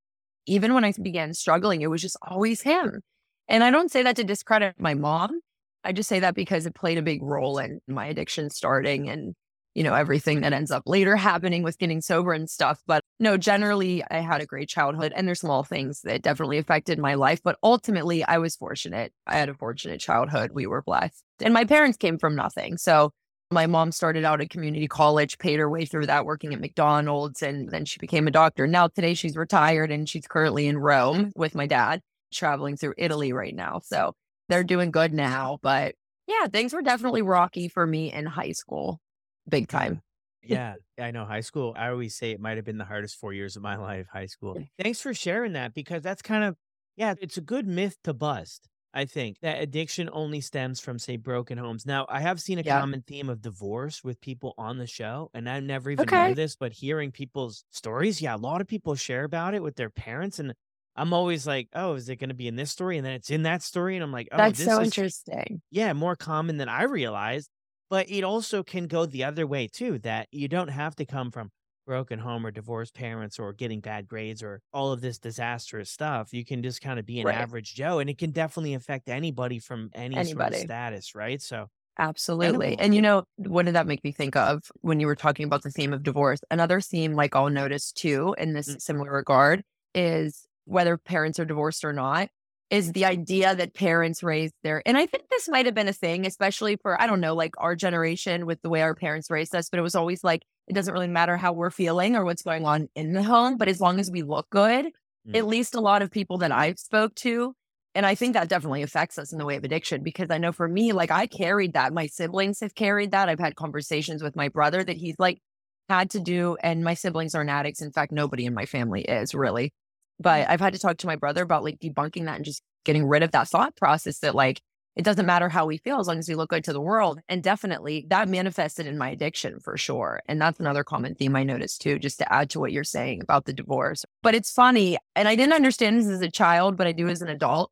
even 0.46 0.74
when 0.74 0.84
I 0.84 0.92
began 1.00 1.32
struggling, 1.32 1.80
it 1.80 1.86
was 1.86 2.02
just 2.02 2.18
always 2.20 2.60
him. 2.60 3.00
And 3.48 3.64
I 3.64 3.70
don't 3.70 3.90
say 3.90 4.02
that 4.02 4.16
to 4.16 4.24
discredit 4.24 4.74
my 4.78 4.92
mom. 4.92 5.40
I 5.84 5.92
just 5.92 6.08
say 6.08 6.20
that 6.20 6.34
because 6.34 6.66
it 6.66 6.74
played 6.74 6.98
a 6.98 7.02
big 7.02 7.22
role 7.22 7.58
in 7.58 7.80
my 7.86 8.04
addiction 8.06 8.50
starting 8.50 9.08
and, 9.08 9.34
you 9.74 9.84
know, 9.84 9.94
everything 9.94 10.42
that 10.42 10.52
ends 10.52 10.70
up 10.70 10.82
later 10.84 11.16
happening 11.16 11.62
with 11.62 11.78
getting 11.78 12.02
sober 12.02 12.34
and 12.34 12.50
stuff. 12.50 12.82
But 12.86 13.04
no, 13.20 13.36
generally, 13.36 14.04
I 14.10 14.18
had 14.18 14.40
a 14.40 14.46
great 14.46 14.68
childhood 14.68 15.12
and 15.14 15.26
there's 15.26 15.40
small 15.40 15.64
things 15.64 16.02
that 16.02 16.22
definitely 16.22 16.58
affected 16.58 16.98
my 16.98 17.14
life. 17.14 17.40
But 17.42 17.58
ultimately, 17.62 18.22
I 18.22 18.38
was 18.38 18.54
fortunate. 18.54 19.12
I 19.26 19.36
had 19.38 19.48
a 19.48 19.54
fortunate 19.54 20.00
childhood. 20.00 20.52
We 20.52 20.66
were 20.66 20.82
blessed. 20.82 21.24
And 21.40 21.52
my 21.52 21.64
parents 21.64 21.98
came 21.98 22.18
from 22.18 22.36
nothing. 22.36 22.76
So 22.76 23.10
my 23.50 23.66
mom 23.66 23.92
started 23.92 24.24
out 24.24 24.40
at 24.40 24.50
community 24.50 24.86
college, 24.86 25.38
paid 25.38 25.58
her 25.58 25.70
way 25.70 25.84
through 25.84 26.06
that 26.06 26.26
working 26.26 26.52
at 26.52 26.60
McDonald's, 26.60 27.42
and 27.42 27.70
then 27.70 27.86
she 27.86 27.98
became 27.98 28.28
a 28.28 28.30
doctor. 28.30 28.66
Now, 28.66 28.88
today, 28.88 29.14
she's 29.14 29.36
retired 29.36 29.90
and 29.90 30.08
she's 30.08 30.26
currently 30.26 30.66
in 30.66 30.78
Rome 30.78 31.32
with 31.34 31.54
my 31.54 31.66
dad 31.66 32.02
traveling 32.32 32.76
through 32.76 32.94
Italy 32.98 33.32
right 33.32 33.54
now. 33.54 33.80
So 33.82 34.12
they're 34.48 34.64
doing 34.64 34.90
good 34.90 35.12
now. 35.12 35.58
But 35.62 35.94
yeah, 36.26 36.46
things 36.46 36.72
were 36.72 36.82
definitely 36.82 37.22
rocky 37.22 37.68
for 37.68 37.86
me 37.86 38.12
in 38.12 38.26
high 38.26 38.52
school, 38.52 39.00
big 39.48 39.68
time. 39.68 40.02
Yeah, 40.48 40.76
I 40.98 41.10
know 41.10 41.24
high 41.24 41.40
school. 41.42 41.74
I 41.76 41.88
always 41.90 42.16
say 42.16 42.30
it 42.32 42.40
might 42.40 42.56
have 42.56 42.64
been 42.64 42.78
the 42.78 42.84
hardest 42.84 43.16
four 43.16 43.32
years 43.32 43.56
of 43.56 43.62
my 43.62 43.76
life, 43.76 44.08
high 44.12 44.26
school. 44.26 44.62
Thanks 44.78 45.00
for 45.00 45.14
sharing 45.14 45.52
that 45.52 45.74
because 45.74 46.02
that's 46.02 46.22
kind 46.22 46.44
of, 46.44 46.56
yeah, 46.96 47.14
it's 47.20 47.36
a 47.36 47.40
good 47.40 47.66
myth 47.66 47.96
to 48.04 48.14
bust. 48.14 48.68
I 48.94 49.04
think 49.04 49.38
that 49.40 49.60
addiction 49.62 50.08
only 50.12 50.40
stems 50.40 50.80
from, 50.80 50.98
say, 50.98 51.16
broken 51.16 51.58
homes. 51.58 51.84
Now, 51.84 52.06
I 52.08 52.20
have 52.20 52.40
seen 52.40 52.58
a 52.58 52.64
Yeah. 52.64 52.82
common 52.82 53.02
theme 53.02 53.28
of 53.28 53.42
divorce 53.42 54.02
with 54.02 54.20
people 54.20 54.54
on 54.56 54.78
the 54.78 54.86
show, 54.86 55.30
and 55.34 55.48
I 55.48 55.60
never 55.60 55.90
even 55.90 56.14
Okay. 56.14 56.14
knew 56.14 56.34
this, 56.34 56.56
but 56.56 56.72
hearing 56.72 57.12
people's 57.12 57.64
stories, 57.70 58.22
yeah, 58.22 58.34
a 58.34 58.38
lot 58.38 58.60
of 58.62 58.66
people 58.66 58.94
share 58.94 59.24
about 59.24 59.54
it 59.54 59.62
with 59.62 59.76
their 59.76 59.90
parents, 59.90 60.38
and 60.38 60.54
I'm 60.96 61.12
always 61.12 61.46
like, 61.46 61.68
oh, 61.74 61.94
is 61.94 62.08
it 62.08 62.16
going 62.16 62.30
to 62.30 62.34
be 62.34 62.48
in 62.48 62.56
this 62.56 62.72
story? 62.72 62.96
And 62.96 63.04
then 63.06 63.12
it's 63.12 63.30
in 63.30 63.42
that 63.42 63.62
story, 63.62 63.94
and 63.94 64.02
I'm 64.02 64.10
like, 64.12 64.28
oh, 64.32 64.52
That's 64.52 64.52
this 64.52 64.78
so 64.78 64.80
is 64.80 64.96
interesting. 65.00 65.60
yeah, 65.70 65.92
more 65.92 66.16
common 66.16 66.56
than 66.56 66.68
I 66.68 66.84
realized. 66.84 67.50
But 67.90 68.10
it 68.10 68.22
also 68.22 68.62
can 68.62 68.86
go 68.86 69.06
the 69.06 69.24
other 69.24 69.46
way 69.46 69.66
too, 69.66 69.98
that 70.00 70.28
you 70.30 70.48
don't 70.48 70.68
have 70.68 70.94
to 70.96 71.06
come 71.06 71.30
from 71.30 71.50
broken 71.86 72.18
home 72.18 72.44
or 72.44 72.50
divorced 72.50 72.94
parents 72.94 73.38
or 73.38 73.52
getting 73.54 73.80
bad 73.80 74.06
grades 74.08 74.42
or 74.42 74.60
all 74.74 74.92
of 74.92 75.00
this 75.00 75.18
disastrous 75.18 75.90
stuff. 75.90 76.34
You 76.34 76.44
can 76.44 76.62
just 76.62 76.82
kind 76.82 76.98
of 76.98 77.06
be 77.06 77.20
an 77.20 77.26
Right. 77.26 77.30
average 77.30 77.74
Joe 77.74 77.98
and 77.98 78.10
it 78.10 78.18
can 78.18 78.30
definitely 78.30 78.74
affect 78.74 79.08
anybody 79.08 79.58
from 79.58 79.90
any 79.94 80.22
sort 80.22 80.48
of 80.48 80.54
status, 80.56 81.14
right? 81.14 81.40
So 81.40 81.68
Absolutely. 81.98 82.78
Animal. 82.78 82.78
And 82.78 82.94
you 82.94 83.02
know, 83.02 83.24
what 83.36 83.64
did 83.66 83.74
that 83.74 83.86
make 83.86 84.04
me 84.04 84.12
think 84.12 84.36
of 84.36 84.70
when 84.82 85.00
you 85.00 85.06
were 85.06 85.16
talking 85.16 85.44
about 85.46 85.62
the 85.62 85.70
theme 85.70 85.92
of 85.92 86.02
divorce? 86.02 86.40
Another 86.50 86.80
theme, 86.80 87.14
like 87.14 87.34
I'll 87.34 87.50
notice 87.50 87.92
too, 87.92 88.34
in 88.38 88.52
this 88.52 88.68
Mm. 88.68 88.78
similar 88.78 89.10
regard, 89.12 89.64
is 89.94 90.46
whether 90.64 90.96
parents 90.96 91.38
are 91.40 91.44
divorced 91.44 91.84
or 91.84 91.92
not, 91.92 92.28
is 92.70 92.92
the 92.92 93.04
idea 93.04 93.54
that 93.54 93.74
parents 93.74 94.22
raise 94.22 94.50
their, 94.62 94.82
and 94.84 94.98
I 94.98 95.06
think 95.06 95.28
this 95.30 95.48
might 95.48 95.66
have 95.66 95.74
been 95.74 95.88
a 95.88 95.92
thing, 95.92 96.26
especially 96.26 96.76
for, 96.76 97.00
I 97.00 97.06
don't 97.06 97.20
know, 97.20 97.34
like 97.34 97.54
our 97.58 97.74
generation 97.74 98.44
with 98.44 98.60
the 98.62 98.68
way 98.68 98.82
our 98.82 98.94
parents 98.94 99.30
raised 99.30 99.54
us, 99.54 99.70
but 99.70 99.78
it 99.78 99.82
was 99.82 99.94
always 99.94 100.22
like, 100.22 100.42
it 100.66 100.74
doesn't 100.74 100.92
really 100.92 101.08
matter 101.08 101.36
how 101.36 101.52
we're 101.52 101.70
feeling 101.70 102.14
or 102.14 102.24
what's 102.24 102.42
going 102.42 102.66
on 102.66 102.88
in 102.94 103.14
the 103.14 103.22
home, 103.22 103.56
but 103.56 103.68
as 103.68 103.80
long 103.80 103.98
as 103.98 104.10
we 104.10 104.22
look 104.22 104.48
good, 104.50 104.86
Mm. 105.26 105.36
at 105.36 105.46
least 105.48 105.74
a 105.74 105.80
lot 105.80 106.00
of 106.00 106.12
people 106.12 106.38
that 106.38 106.52
I've 106.52 106.78
spoke 106.78 107.12
to 107.16 107.52
and 107.94 108.06
I 108.06 108.14
think 108.14 108.34
that 108.34 108.48
definitely 108.48 108.82
affects 108.82 109.18
us 109.18 109.32
in 109.32 109.38
the 109.38 109.44
way 109.44 109.56
of 109.56 109.64
addiction 109.64 110.04
because 110.04 110.30
I 110.30 110.38
know 110.38 110.52
for 110.52 110.68
me, 110.68 110.92
like 110.92 111.10
I 111.10 111.26
carried 111.26 111.72
that. 111.72 111.92
My 111.92 112.06
siblings 112.06 112.60
have 112.60 112.74
carried 112.76 113.10
that. 113.10 113.28
I've 113.28 113.40
had 113.40 113.56
conversations 113.56 114.22
with 114.22 114.36
my 114.36 114.48
brother 114.48 114.84
that 114.84 114.96
he's 114.96 115.16
like 115.18 115.40
had 115.88 116.10
to 116.10 116.20
do, 116.20 116.56
and 116.62 116.84
my 116.84 116.94
siblings 116.94 117.34
aren't 117.34 117.50
addicts. 117.50 117.82
In 117.82 117.90
fact, 117.90 118.12
nobody 118.12 118.44
in 118.46 118.54
my 118.54 118.66
family 118.66 119.02
is 119.02 119.34
really. 119.34 119.72
But 120.20 120.46
mm. 120.46 120.50
I've 120.50 120.60
had 120.60 120.72
to 120.72 120.78
talk 120.78 120.98
to 120.98 121.06
my 121.06 121.16
brother 121.16 121.42
about 121.42 121.64
like 121.64 121.78
debunking 121.78 122.24
that 122.24 122.36
and 122.36 122.44
just 122.44 122.62
getting 122.84 123.06
rid 123.06 123.22
of 123.22 123.32
that 123.32 123.48
thought 123.48 123.76
process 123.76 124.20
that 124.20 124.34
like 124.34 124.60
it 124.98 125.04
doesn't 125.04 125.26
matter 125.26 125.48
how 125.48 125.64
we 125.64 125.78
feel 125.78 126.00
as 126.00 126.08
long 126.08 126.18
as 126.18 126.28
we 126.28 126.34
look 126.34 126.50
good 126.50 126.64
to 126.64 126.72
the 126.72 126.80
world. 126.80 127.20
And 127.28 127.40
definitely 127.40 128.04
that 128.10 128.28
manifested 128.28 128.86
in 128.86 128.98
my 128.98 129.10
addiction 129.10 129.60
for 129.60 129.76
sure. 129.76 130.20
And 130.26 130.40
that's 130.40 130.58
another 130.58 130.82
common 130.82 131.14
theme 131.14 131.36
I 131.36 131.44
noticed 131.44 131.82
too, 131.82 132.00
just 132.00 132.18
to 132.18 132.32
add 132.32 132.50
to 132.50 132.60
what 132.60 132.72
you're 132.72 132.82
saying 132.82 133.22
about 133.22 133.44
the 133.44 133.52
divorce. 133.52 134.04
But 134.24 134.34
it's 134.34 134.50
funny, 134.50 134.98
and 135.14 135.28
I 135.28 135.36
didn't 135.36 135.52
understand 135.52 136.00
this 136.00 136.08
as 136.08 136.20
a 136.20 136.30
child, 136.30 136.76
but 136.76 136.88
I 136.88 136.92
do 136.92 137.08
as 137.08 137.22
an 137.22 137.28
adult. 137.28 137.70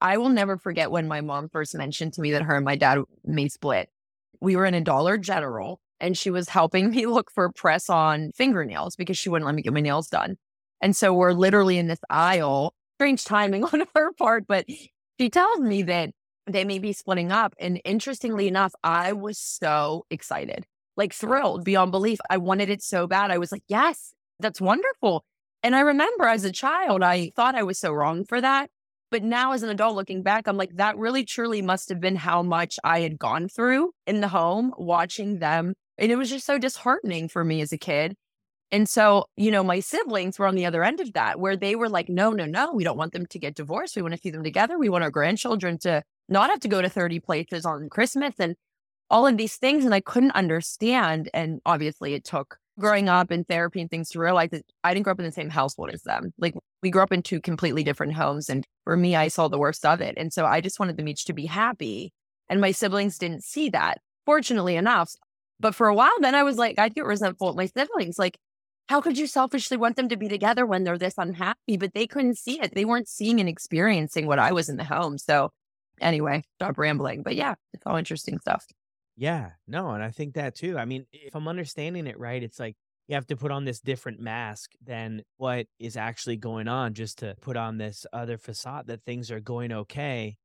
I 0.00 0.18
will 0.18 0.28
never 0.28 0.56
forget 0.56 0.92
when 0.92 1.08
my 1.08 1.20
mom 1.20 1.48
first 1.48 1.74
mentioned 1.74 2.12
to 2.12 2.20
me 2.20 2.30
that 2.30 2.42
her 2.42 2.54
and 2.54 2.64
my 2.64 2.76
dad 2.76 3.00
may 3.24 3.48
split. 3.48 3.90
We 4.40 4.54
were 4.54 4.64
in 4.64 4.74
a 4.74 4.80
Dollar 4.80 5.18
General 5.18 5.80
and 5.98 6.16
she 6.16 6.30
was 6.30 6.48
helping 6.48 6.90
me 6.90 7.06
look 7.06 7.32
for 7.32 7.50
press 7.50 7.90
on 7.90 8.30
fingernails 8.36 8.94
because 8.94 9.18
she 9.18 9.28
wouldn't 9.28 9.46
let 9.46 9.56
me 9.56 9.62
get 9.62 9.72
my 9.72 9.80
nails 9.80 10.06
done. 10.06 10.36
And 10.80 10.96
so 10.96 11.12
we're 11.12 11.32
literally 11.32 11.78
in 11.78 11.88
this 11.88 12.00
aisle, 12.08 12.74
strange 12.96 13.24
timing 13.24 13.64
on 13.72 13.84
her 13.94 14.12
part, 14.12 14.46
but 14.46 14.66
she 15.18 15.30
tells 15.30 15.60
me 15.60 15.82
that 15.82 16.10
they 16.46 16.64
may 16.64 16.78
be 16.78 16.92
splitting 16.92 17.32
up. 17.32 17.54
And 17.58 17.80
interestingly 17.84 18.48
enough, 18.48 18.72
I 18.82 19.12
was 19.12 19.38
so 19.38 20.06
excited, 20.10 20.64
like 20.96 21.12
thrilled 21.12 21.64
beyond 21.64 21.90
belief. 21.90 22.18
I 22.30 22.38
wanted 22.38 22.70
it 22.70 22.82
so 22.82 23.06
bad. 23.06 23.30
I 23.30 23.38
was 23.38 23.52
like, 23.52 23.64
yes, 23.68 24.14
that's 24.40 24.60
wonderful. 24.60 25.24
And 25.62 25.74
I 25.74 25.80
remember 25.80 26.24
as 26.24 26.44
a 26.44 26.52
child, 26.52 27.02
I 27.02 27.30
thought 27.34 27.54
I 27.54 27.64
was 27.64 27.78
so 27.78 27.92
wrong 27.92 28.24
for 28.24 28.40
that. 28.40 28.70
But 29.10 29.22
now, 29.22 29.52
as 29.52 29.62
an 29.62 29.70
adult 29.70 29.96
looking 29.96 30.22
back, 30.22 30.46
I'm 30.46 30.58
like, 30.58 30.76
that 30.76 30.98
really 30.98 31.24
truly 31.24 31.62
must 31.62 31.88
have 31.88 31.98
been 31.98 32.16
how 32.16 32.42
much 32.42 32.78
I 32.84 33.00
had 33.00 33.18
gone 33.18 33.48
through 33.48 33.92
in 34.06 34.20
the 34.20 34.28
home 34.28 34.74
watching 34.76 35.38
them. 35.38 35.74
And 35.96 36.12
it 36.12 36.16
was 36.16 36.28
just 36.28 36.44
so 36.44 36.58
disheartening 36.58 37.28
for 37.28 37.42
me 37.42 37.62
as 37.62 37.72
a 37.72 37.78
kid. 37.78 38.14
And 38.70 38.88
so, 38.88 39.26
you 39.36 39.50
know, 39.50 39.64
my 39.64 39.80
siblings 39.80 40.38
were 40.38 40.46
on 40.46 40.54
the 40.54 40.66
other 40.66 40.84
end 40.84 41.00
of 41.00 41.12
that, 41.14 41.40
where 41.40 41.56
they 41.56 41.74
were 41.74 41.88
like, 41.88 42.08
no, 42.08 42.30
no, 42.30 42.44
no, 42.44 42.72
we 42.72 42.84
don't 42.84 42.98
want 42.98 43.12
them 43.12 43.24
to 43.26 43.38
get 43.38 43.54
divorced. 43.54 43.96
We 43.96 44.02
want 44.02 44.14
to 44.14 44.20
see 44.20 44.30
them 44.30 44.44
together. 44.44 44.78
We 44.78 44.90
want 44.90 45.04
our 45.04 45.10
grandchildren 45.10 45.78
to 45.78 46.02
not 46.28 46.50
have 46.50 46.60
to 46.60 46.68
go 46.68 46.82
to 46.82 46.88
30 46.88 47.20
places 47.20 47.64
on 47.64 47.88
Christmas 47.88 48.34
and 48.38 48.56
all 49.08 49.26
of 49.26 49.38
these 49.38 49.56
things. 49.56 49.86
And 49.86 49.94
I 49.94 50.00
couldn't 50.00 50.32
understand. 50.32 51.30
And 51.32 51.60
obviously, 51.64 52.12
it 52.12 52.24
took 52.24 52.58
growing 52.78 53.08
up 53.08 53.32
in 53.32 53.44
therapy 53.44 53.80
and 53.80 53.90
things 53.90 54.10
to 54.10 54.20
realize 54.20 54.50
that 54.50 54.64
I 54.84 54.94
didn't 54.94 55.04
grow 55.04 55.12
up 55.12 55.18
in 55.18 55.24
the 55.26 55.32
same 55.32 55.50
household 55.50 55.90
as 55.90 56.02
them. 56.02 56.32
Like 56.38 56.54
we 56.82 56.90
grew 56.90 57.02
up 57.02 57.12
in 57.12 57.22
two 57.22 57.40
completely 57.40 57.82
different 57.82 58.14
homes. 58.14 58.48
And 58.48 58.64
for 58.84 58.96
me, 58.96 59.16
I 59.16 59.28
saw 59.28 59.48
the 59.48 59.58
worst 59.58 59.84
of 59.84 60.00
it. 60.00 60.14
And 60.16 60.32
so 60.32 60.46
I 60.46 60.60
just 60.60 60.78
wanted 60.78 60.96
them 60.96 61.08
each 61.08 61.24
to 61.24 61.32
be 61.32 61.46
happy. 61.46 62.12
And 62.48 62.60
my 62.60 62.70
siblings 62.70 63.18
didn't 63.18 63.44
see 63.44 63.68
that, 63.70 64.00
fortunately 64.24 64.76
enough. 64.76 65.12
But 65.60 65.74
for 65.74 65.88
a 65.88 65.94
while, 65.94 66.16
then 66.20 66.34
I 66.34 66.44
was 66.44 66.56
like, 66.56 66.78
I'd 66.78 66.94
get 66.94 67.04
resentful 67.04 67.50
at 67.50 67.56
my 67.56 67.66
siblings. 67.66 68.18
Like, 68.18 68.38
how 68.88 69.00
could 69.00 69.18
you 69.18 69.26
selfishly 69.26 69.76
want 69.76 69.96
them 69.96 70.08
to 70.08 70.16
be 70.16 70.28
together 70.28 70.64
when 70.66 70.84
they're 70.84 70.98
this 70.98 71.14
unhappy? 71.18 71.76
But 71.76 71.94
they 71.94 72.06
couldn't 72.06 72.38
see 72.38 72.60
it. 72.60 72.74
They 72.74 72.84
weren't 72.84 73.08
seeing 73.08 73.40
and 73.40 73.48
experiencing 73.48 74.26
what 74.26 74.38
I 74.38 74.52
was 74.52 74.68
in 74.68 74.76
the 74.76 74.84
home. 74.84 75.18
So 75.18 75.50
anyway, 76.00 76.44
stop 76.56 76.78
rambling. 76.78 77.22
But 77.22 77.36
yeah, 77.36 77.54
it's 77.74 77.82
all 77.86 77.96
interesting 77.96 78.38
stuff. 78.40 78.66
Yeah, 79.16 79.52
no, 79.66 79.90
and 79.90 80.02
I 80.02 80.10
think 80.10 80.34
that 80.34 80.54
too. 80.54 80.78
I 80.78 80.84
mean, 80.84 81.06
if 81.12 81.34
I'm 81.34 81.48
understanding 81.48 82.06
it 82.06 82.18
right, 82.18 82.42
it's 82.42 82.60
like 82.60 82.76
you 83.08 83.14
have 83.16 83.26
to 83.28 83.36
put 83.36 83.50
on 83.50 83.64
this 83.64 83.80
different 83.80 84.20
mask 84.20 84.72
than 84.80 85.22
what 85.38 85.66
is 85.78 85.96
actually 85.96 86.36
going 86.36 86.68
on 86.68 86.94
just 86.94 87.18
to 87.18 87.34
put 87.40 87.56
on 87.56 87.78
this 87.78 88.06
other 88.12 88.38
facade 88.38 88.86
that 88.86 89.04
things 89.04 89.30
are 89.30 89.40
going 89.40 89.72
okay. 89.72 90.36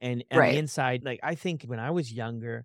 And 0.00 0.24
on 0.30 0.44
Right. 0.44 0.48
the 0.48 0.56
inside, 0.56 1.04
like 1.04 1.20
I 1.22 1.34
think 1.34 1.64
when 1.64 1.78
I 1.78 1.90
was 1.90 2.12
younger, 2.12 2.64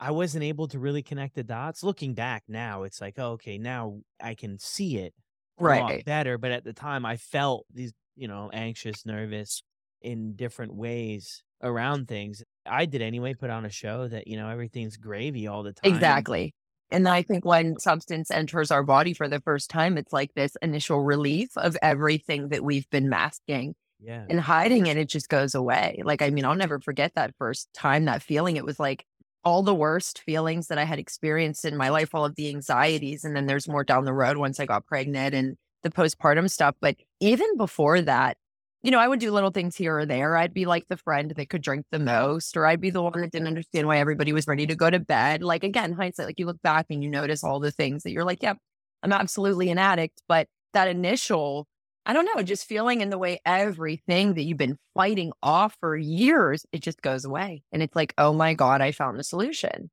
I 0.00 0.10
wasn't 0.12 0.44
able 0.44 0.68
to 0.68 0.78
really 0.78 1.02
connect 1.02 1.34
the 1.34 1.42
dots. 1.44 1.82
Looking 1.82 2.14
back 2.14 2.44
now, 2.48 2.84
it's 2.84 3.00
like, 3.00 3.18
oh, 3.18 3.32
okay, 3.32 3.58
now 3.58 4.00
I 4.22 4.34
can 4.34 4.58
see 4.58 4.98
it 4.98 5.14
a 5.58 5.68
lot 5.68 5.88
Right. 5.88 6.04
better. 6.04 6.38
But 6.38 6.52
at 6.52 6.64
the 6.64 6.72
time, 6.72 7.04
I 7.04 7.16
felt 7.16 7.66
these, 7.72 7.92
you 8.16 8.28
know, 8.28 8.50
anxious, 8.52 9.04
nervous 9.04 9.62
in 10.00 10.36
different 10.36 10.74
ways 10.74 11.42
around 11.62 12.06
things. 12.08 12.44
I 12.64 12.86
did 12.86 13.02
anyway, 13.02 13.34
put 13.34 13.50
on 13.50 13.64
a 13.64 13.70
show 13.70 14.06
that, 14.08 14.28
you 14.28 14.36
know, 14.36 14.48
everything's 14.48 14.96
gravy 14.96 15.48
all 15.48 15.62
the 15.64 15.72
time. 15.72 15.82
Exactly. 15.94 16.54
And 16.90 17.06
I 17.08 17.22
think 17.22 17.44
when 17.44 17.78
substance 17.78 18.30
enters 18.30 18.70
our 18.70 18.82
body 18.82 19.12
for 19.12 19.28
the 19.28 19.40
first 19.40 19.68
time, 19.68 19.98
it's 19.98 20.12
like 20.12 20.32
this 20.34 20.56
initial 20.62 21.00
relief 21.02 21.50
of 21.56 21.76
everything 21.82 22.48
that 22.48 22.64
we've 22.64 22.88
been 22.90 23.08
masking 23.08 23.74
Yeah. 23.98 24.24
and 24.28 24.40
hiding, 24.40 24.88
and 24.88 24.98
it 24.98 25.08
just 25.08 25.28
goes 25.28 25.54
away. 25.54 26.00
Like, 26.04 26.22
I 26.22 26.30
mean, 26.30 26.44
I'll 26.44 26.54
never 26.54 26.80
forget 26.80 27.14
that 27.14 27.34
first 27.36 27.68
time, 27.74 28.04
that 28.06 28.22
feeling. 28.22 28.56
It 28.56 28.64
was 28.64 28.80
like 28.80 29.04
all 29.44 29.62
the 29.62 29.74
worst 29.74 30.20
feelings 30.20 30.68
that 30.68 30.78
I 30.78 30.84
had 30.84 30.98
experienced 30.98 31.64
in 31.64 31.76
my 31.76 31.88
life, 31.88 32.14
all 32.14 32.24
of 32.24 32.34
the 32.36 32.48
anxieties. 32.48 33.24
And 33.24 33.34
then 33.36 33.46
there's 33.46 33.68
more 33.68 33.84
down 33.84 34.04
the 34.04 34.12
road 34.12 34.36
once 34.36 34.60
I 34.60 34.66
got 34.66 34.86
pregnant 34.86 35.34
and 35.34 35.56
the 35.82 35.90
postpartum 35.90 36.50
stuff. 36.50 36.74
But 36.80 36.96
even 37.20 37.56
before 37.56 38.00
that, 38.02 38.36
you 38.82 38.90
know, 38.90 38.98
I 38.98 39.08
would 39.08 39.18
do 39.18 39.32
little 39.32 39.50
things 39.50 39.76
here 39.76 39.98
or 39.98 40.06
there. 40.06 40.36
I'd 40.36 40.54
be 40.54 40.64
like 40.64 40.86
the 40.88 40.96
friend 40.96 41.32
that 41.34 41.48
could 41.48 41.62
drink 41.62 41.86
the 41.90 41.98
most, 41.98 42.56
or 42.56 42.64
I'd 42.64 42.80
be 42.80 42.90
the 42.90 43.02
one 43.02 43.20
that 43.20 43.32
didn't 43.32 43.48
understand 43.48 43.88
why 43.88 43.98
everybody 43.98 44.32
was 44.32 44.46
ready 44.46 44.66
to 44.66 44.76
go 44.76 44.88
to 44.88 45.00
bed. 45.00 45.42
Like, 45.42 45.64
again, 45.64 45.92
hindsight, 45.92 46.26
like 46.26 46.38
you 46.38 46.46
look 46.46 46.62
back 46.62 46.86
and 46.90 47.02
you 47.02 47.10
notice 47.10 47.42
all 47.42 47.58
the 47.58 47.72
things 47.72 48.04
that 48.04 48.12
you're 48.12 48.24
like, 48.24 48.42
yep, 48.42 48.56
I'm 49.02 49.12
absolutely 49.12 49.70
an 49.70 49.78
addict. 49.78 50.22
But 50.28 50.46
that 50.74 50.86
initial, 50.86 51.66
I 52.08 52.14
don't 52.14 52.24
know, 52.34 52.42
just 52.42 52.64
feeling 52.64 53.02
in 53.02 53.10
the 53.10 53.18
way 53.18 53.38
everything 53.44 54.32
that 54.34 54.42
you've 54.44 54.56
been 54.56 54.78
fighting 54.94 55.30
off 55.42 55.76
for 55.78 55.94
years, 55.94 56.64
it 56.72 56.80
just 56.80 57.02
goes 57.02 57.26
away. 57.26 57.62
And 57.70 57.82
it's 57.82 57.94
like, 57.94 58.14
oh 58.16 58.32
my 58.32 58.54
God, 58.54 58.80
I 58.80 58.92
found 58.92 59.18
the 59.18 59.24
solution. 59.24 59.90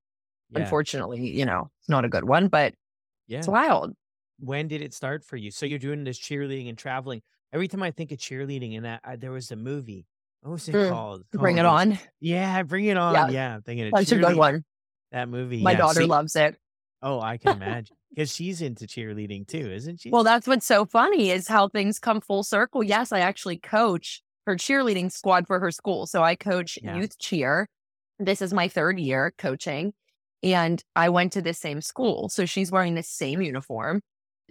Yeah. 0.52 0.62
Unfortunately, 0.62 1.28
you 1.30 1.46
know, 1.46 1.70
it's 1.82 1.90
not 1.90 2.06
a 2.06 2.10
good 2.10 2.24
one, 2.24 2.48
but 2.48 2.74
Yeah. 3.28 3.40
it's 3.40 3.50
wild. 3.50 3.94
When 4.40 4.70
did 4.70 4.82
it 4.82 4.94
start 4.94 5.26
for 5.26 5.36
you? 5.36 5.52
So 5.52 5.66
you're 5.66 5.78
doing 5.78 6.06
this 6.06 6.18
cheerleading 6.18 6.70
and 6.70 6.78
traveling. 6.78 7.22
Every 7.52 7.68
time 7.68 7.84
I 7.84 7.92
think 7.92 8.12
of 8.14 8.18
cheerleading, 8.18 8.76
and 8.78 8.86
that 8.86 9.02
I, 9.04 9.18
there 9.18 9.32
was 9.32 9.52
a 9.52 9.56
movie. 9.58 10.06
What 10.42 10.52
was 10.52 10.70
it 10.70 10.76
Mm, 10.76 10.90
called? 10.92 11.24
Bring 11.32 11.58
it 11.58 11.66
on. 11.66 11.98
Yeah, 12.22 12.64
bring 12.64 12.86
it 12.86 12.96
on. 12.98 13.14
Yeah. 13.14 13.28
Yeah, 13.30 13.56
I'm 13.56 13.62
thinking 13.62 13.88
of 13.88 13.94
That's 13.94 14.12
a 14.14 14.18
good 14.18 14.36
one. 14.38 14.64
That 15.12 15.28
movie. 15.28 15.62
My 15.62 15.72
yeah. 15.72 15.78
daughter 15.80 16.02
See- 16.02 16.06
loves 16.08 16.36
it. 16.38 16.58
Oh, 17.02 17.20
I 17.20 17.38
can 17.38 17.56
imagine 17.58 17.96
because 18.10 18.34
she's 18.34 18.62
into 18.62 18.86
cheerleading 18.86 19.48
too, 19.48 19.70
isn't 19.72 20.02
she? 20.02 20.10
Well, 20.10 20.24
that's 20.24 20.48
what's 20.48 20.66
so 20.66 20.86
funny 20.86 21.32
is 21.32 21.48
how 21.48 21.68
things 21.68 22.00
come 22.00 22.22
full 22.22 22.44
circle. 22.44 22.84
Yes, 22.84 23.12
I 23.12 23.20
actually 23.20 23.58
coach 23.58 24.22
her 24.46 24.56
cheerleading 24.56 25.12
squad 25.12 25.48
for 25.48 25.60
her 25.60 25.72
school. 25.72 26.06
So 26.06 26.24
I 26.24 26.36
coach 26.36 26.78
Yeah. 26.82 26.98
youth 26.98 27.18
cheer. 27.18 27.68
This 28.20 28.42
is 28.42 28.54
my 28.54 28.68
third 28.68 29.00
year 29.00 29.34
coaching. 29.38 29.94
And 30.44 30.84
I 30.96 31.10
went 31.10 31.34
to 31.34 31.42
the 31.42 31.54
same 31.54 31.82
school. 31.82 32.30
So 32.30 32.46
she's 32.46 32.72
wearing 32.72 32.96
the 32.96 33.04
same 33.04 33.42
uniform. 33.42 34.02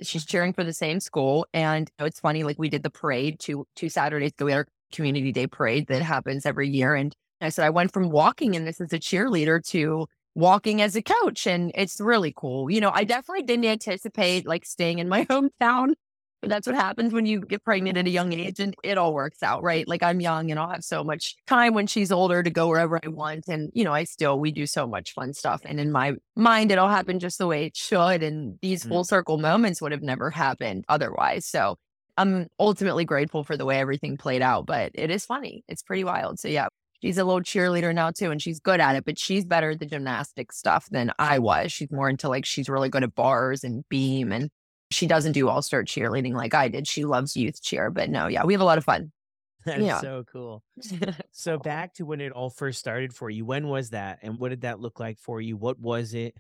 She's 0.03 0.23
mm-hmm. 0.23 0.31
cheering 0.31 0.53
for 0.53 0.65
the 0.65 0.73
same 0.73 0.99
school. 1.01 1.47
And 1.55 1.91
it's 2.01 2.21
funny, 2.21 2.43
like 2.43 2.59
we 2.59 2.69
did 2.69 2.83
the 2.83 2.91
parade 2.91 3.39
two 3.39 3.67
two 3.77 3.89
Saturdays 3.89 4.33
ago. 4.33 4.47
We 4.47 4.53
had 4.53 4.59
our 4.59 4.67
community 4.93 5.33
day 5.33 5.47
parade 5.47 5.87
that 5.89 6.03
happens 6.03 6.45
every 6.45 6.69
year. 6.69 6.95
And 6.95 7.15
I 7.41 7.51
said, 7.51 7.65
I 7.65 7.71
went 7.71 7.93
from 7.93 8.11
walking 8.11 8.55
in 8.55 8.65
this 8.65 8.81
as 8.81 8.93
a 8.93 8.99
cheerleader 8.99 9.65
to 9.69 10.07
walking 10.35 10.81
as 10.83 10.97
a 10.97 11.03
coach. 11.03 11.47
And 11.47 11.73
it's 11.75 12.01
really 12.01 12.33
cool. 12.37 12.71
You 12.71 12.81
know, 12.81 12.91
I 12.93 13.05
definitely 13.05 13.45
didn't 13.45 13.67
anticipate 13.67 14.47
like 14.47 14.65
staying 14.65 14.99
in 14.99 15.09
my 15.09 15.25
hometown. 15.31 15.95
But 16.41 16.51
that's 16.51 16.67
what 16.67 16.77
happens 16.77 17.15
when 17.15 17.25
you 17.25 17.41
get 17.41 17.65
pregnant 17.65 17.97
at 17.97 18.07
a 18.07 18.11
young 18.11 18.35
age 18.35 18.61
and 18.61 18.75
it 18.85 18.99
all 18.99 19.15
works 19.15 19.43
out, 19.43 19.63
right? 19.63 19.89
Like 19.89 20.03
I'm 20.03 20.21
young 20.21 20.51
and 20.51 20.61
I'll 20.61 20.69
have 20.69 20.85
so 20.85 21.03
much 21.03 21.37
time 21.47 21.73
when 21.73 21.87
she's 21.87 22.13
older 22.13 22.43
to 22.43 22.51
go 22.51 22.69
wherever 22.69 23.01
I 23.03 23.09
want. 23.09 23.49
And, 23.49 23.71
you 23.73 23.83
know, 23.83 23.95
I 23.95 24.05
still, 24.05 24.39
we 24.39 24.53
do 24.53 24.67
so 24.67 24.87
much 24.87 25.15
fun 25.15 25.33
stuff. 25.33 25.63
And 25.65 25.81
in 25.81 25.91
my 25.91 26.13
mind, 26.37 26.71
it 26.71 26.77
all 26.77 26.91
happened 26.91 27.23
just 27.23 27.39
the 27.39 27.47
way 27.47 27.65
it 27.65 27.77
should. 27.77 28.23
And 28.23 28.59
these 28.61 28.85
Mm. 28.85 28.89
full 28.91 29.05
circle 29.05 29.39
moments 29.39 29.81
would 29.81 29.93
have 29.93 30.03
never 30.03 30.29
happened 30.31 30.85
otherwise. 30.87 31.47
So 31.47 31.77
I'm 32.19 32.49
ultimately 32.61 33.07
grateful 33.07 33.43
for 33.43 33.57
the 33.57 33.65
way 33.65 33.79
everything 33.79 34.19
played 34.19 34.43
out, 34.43 34.67
but 34.67 34.91
it 34.95 35.11
is 35.11 35.25
funny. 35.25 35.65
It's 35.67 35.83
pretty 35.83 36.05
wild. 36.05 36.39
So 36.39 36.49
yeah, 36.49 36.69
she's 37.05 37.19
a 37.19 37.25
little 37.25 37.43
cheerleader 37.43 37.95
now 37.95 38.11
too, 38.11 38.31
and 38.31 38.41
she's 38.41 38.61
good 38.61 38.81
at 38.81 38.97
it, 38.97 39.05
but 39.05 39.19
she's 39.19 39.45
better 39.45 39.71
at 39.71 39.79
the 39.79 39.87
gymnastic 39.87 40.53
stuff 40.53 40.89
than 40.91 41.13
I 41.19 41.39
was. 41.39 41.71
She's 41.71 41.91
more 41.91 42.09
into 42.09 42.29
like, 42.29 42.47
she's 42.47 42.69
really 42.69 42.89
good 42.89 43.05
at 43.05 43.15
bars 43.15 43.63
and 43.63 43.85
beam 43.89 44.33
and 44.33 44.51
she 44.91 45.07
doesn't 45.07 45.33
do 45.33 45.49
all 45.49 45.61
star 45.61 45.83
cheerleading 45.83 46.35
like 46.35 46.55
I 46.55 46.69
did. 46.69 46.87
She 46.87 47.05
loves 47.05 47.37
youth 47.37 47.63
cheer, 47.63 47.91
but 47.91 48.09
no, 48.09 48.27
yeah, 48.27 48.45
we 48.45 48.55
have 48.55 48.61
a 48.61 48.65
lot 48.65 48.79
of 48.79 48.85
fun. 48.85 49.13
That's 49.67 49.83
yeah. 49.83 50.01
so 50.01 50.25
cool. 50.31 50.63
So 51.33 51.59
back 51.59 51.95
to 51.95 52.07
when 52.07 52.21
it 52.21 52.33
all 52.33 52.49
first 52.49 52.79
started 52.79 53.13
for 53.13 53.29
you. 53.29 53.45
When 53.45 53.67
was 53.67 53.91
that, 53.91 54.21
and 54.23 54.39
what 54.39 54.51
did 54.51 54.63
that 54.63 54.81
look 54.81 55.01
like 55.01 55.19
for 55.19 55.41
you? 55.41 55.57
What 55.57 55.79
was 55.79 56.15
it? 56.15 56.35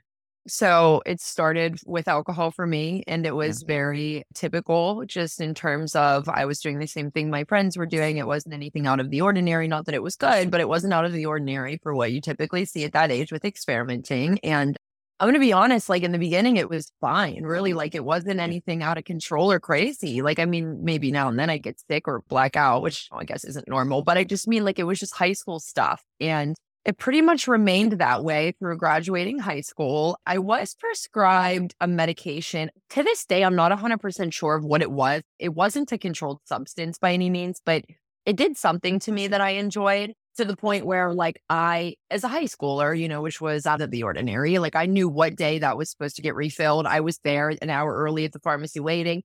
So 0.46 1.02
it 1.06 1.20
started 1.20 1.78
with 1.86 2.06
alcohol 2.06 2.50
for 2.50 2.66
me, 2.66 3.02
and 3.06 3.24
it 3.24 3.34
was 3.34 3.60
mm-hmm. 3.60 3.66
very 3.66 4.24
typical, 4.34 5.04
just 5.06 5.40
in 5.40 5.54
terms 5.54 5.96
of 5.96 6.28
I 6.28 6.44
was 6.44 6.60
doing 6.60 6.78
the 6.78 6.86
same 6.86 7.10
thing 7.10 7.30
my 7.30 7.44
friends 7.44 7.76
were 7.76 7.86
doing. 7.86 8.18
It 8.18 8.26
wasn't 8.26 8.54
anything 8.54 8.86
out 8.86 9.00
of 9.00 9.10
the 9.10 9.22
ordinary. 9.22 9.68
Not 9.68 9.86
that 9.86 9.94
it 9.94 10.02
was 10.02 10.16
good, 10.16 10.50
but 10.50 10.60
it 10.60 10.68
wasn't 10.68 10.92
out 10.92 11.06
of 11.06 11.12
the 11.12 11.26
ordinary 11.26 11.78
for 11.82 11.94
what 11.94 12.12
you 12.12 12.20
typically 12.20 12.66
see 12.66 12.84
at 12.84 12.92
that 12.92 13.10
age 13.10 13.32
with 13.32 13.44
experimenting. 13.44 14.38
And 14.40 14.76
I'm 15.20 15.26
going 15.26 15.34
to 15.34 15.40
be 15.40 15.52
honest, 15.52 15.88
like 15.88 16.02
in 16.02 16.12
the 16.12 16.18
beginning, 16.18 16.56
it 16.56 16.68
was 16.68 16.90
fine, 17.00 17.44
really. 17.44 17.72
Like 17.72 17.94
it 17.94 18.04
wasn't 18.04 18.40
anything 18.40 18.82
out 18.82 18.98
of 18.98 19.04
control 19.04 19.50
or 19.50 19.60
crazy. 19.60 20.22
Like, 20.22 20.38
I 20.40 20.44
mean, 20.44 20.84
maybe 20.84 21.12
now 21.12 21.28
and 21.28 21.38
then 21.38 21.48
I 21.48 21.56
get 21.58 21.80
sick 21.88 22.08
or 22.08 22.22
black 22.28 22.56
out, 22.56 22.82
which 22.82 23.08
oh, 23.12 23.18
I 23.18 23.24
guess 23.24 23.44
isn't 23.44 23.68
normal, 23.68 24.02
but 24.02 24.18
I 24.18 24.24
just 24.24 24.48
mean 24.48 24.64
like 24.64 24.78
it 24.78 24.84
was 24.84 24.98
just 24.98 25.14
high 25.14 25.32
school 25.32 25.60
stuff. 25.60 26.02
And 26.20 26.56
it 26.84 26.98
pretty 26.98 27.22
much 27.22 27.48
remained 27.48 27.92
that 27.92 28.22
way 28.22 28.52
through 28.58 28.76
graduating 28.76 29.38
high 29.38 29.62
school. 29.62 30.18
I 30.26 30.38
was 30.38 30.74
prescribed 30.74 31.74
a 31.80 31.86
medication. 31.86 32.70
To 32.90 33.02
this 33.02 33.24
day, 33.24 33.42
I'm 33.42 33.56
not 33.56 33.72
100% 33.72 34.32
sure 34.32 34.54
of 34.54 34.64
what 34.64 34.82
it 34.82 34.90
was. 34.90 35.22
It 35.38 35.54
wasn't 35.54 35.92
a 35.92 35.98
controlled 35.98 36.40
substance 36.44 36.98
by 36.98 37.12
any 37.12 37.30
means, 37.30 37.62
but 37.64 37.84
it 38.26 38.36
did 38.36 38.56
something 38.56 38.98
to 39.00 39.12
me 39.12 39.28
that 39.28 39.40
I 39.40 39.50
enjoyed 39.50 40.12
to 40.36 40.44
the 40.44 40.56
point 40.56 40.84
where, 40.84 41.12
like, 41.14 41.40
I, 41.48 41.94
as 42.10 42.24
a 42.24 42.28
high 42.28 42.44
schooler, 42.44 42.98
you 42.98 43.08
know, 43.08 43.22
which 43.22 43.40
was 43.40 43.66
out 43.66 43.80
of 43.80 43.90
the 43.90 44.02
ordinary, 44.02 44.58
like, 44.58 44.76
I 44.76 44.86
knew 44.86 45.08
what 45.08 45.36
day 45.36 45.60
that 45.60 45.76
was 45.76 45.90
supposed 45.90 46.16
to 46.16 46.22
get 46.22 46.34
refilled. 46.34 46.86
I 46.86 47.00
was 47.00 47.18
there 47.24 47.52
an 47.62 47.70
hour 47.70 47.94
early 47.94 48.24
at 48.24 48.32
the 48.32 48.40
pharmacy 48.40 48.80
waiting. 48.80 49.22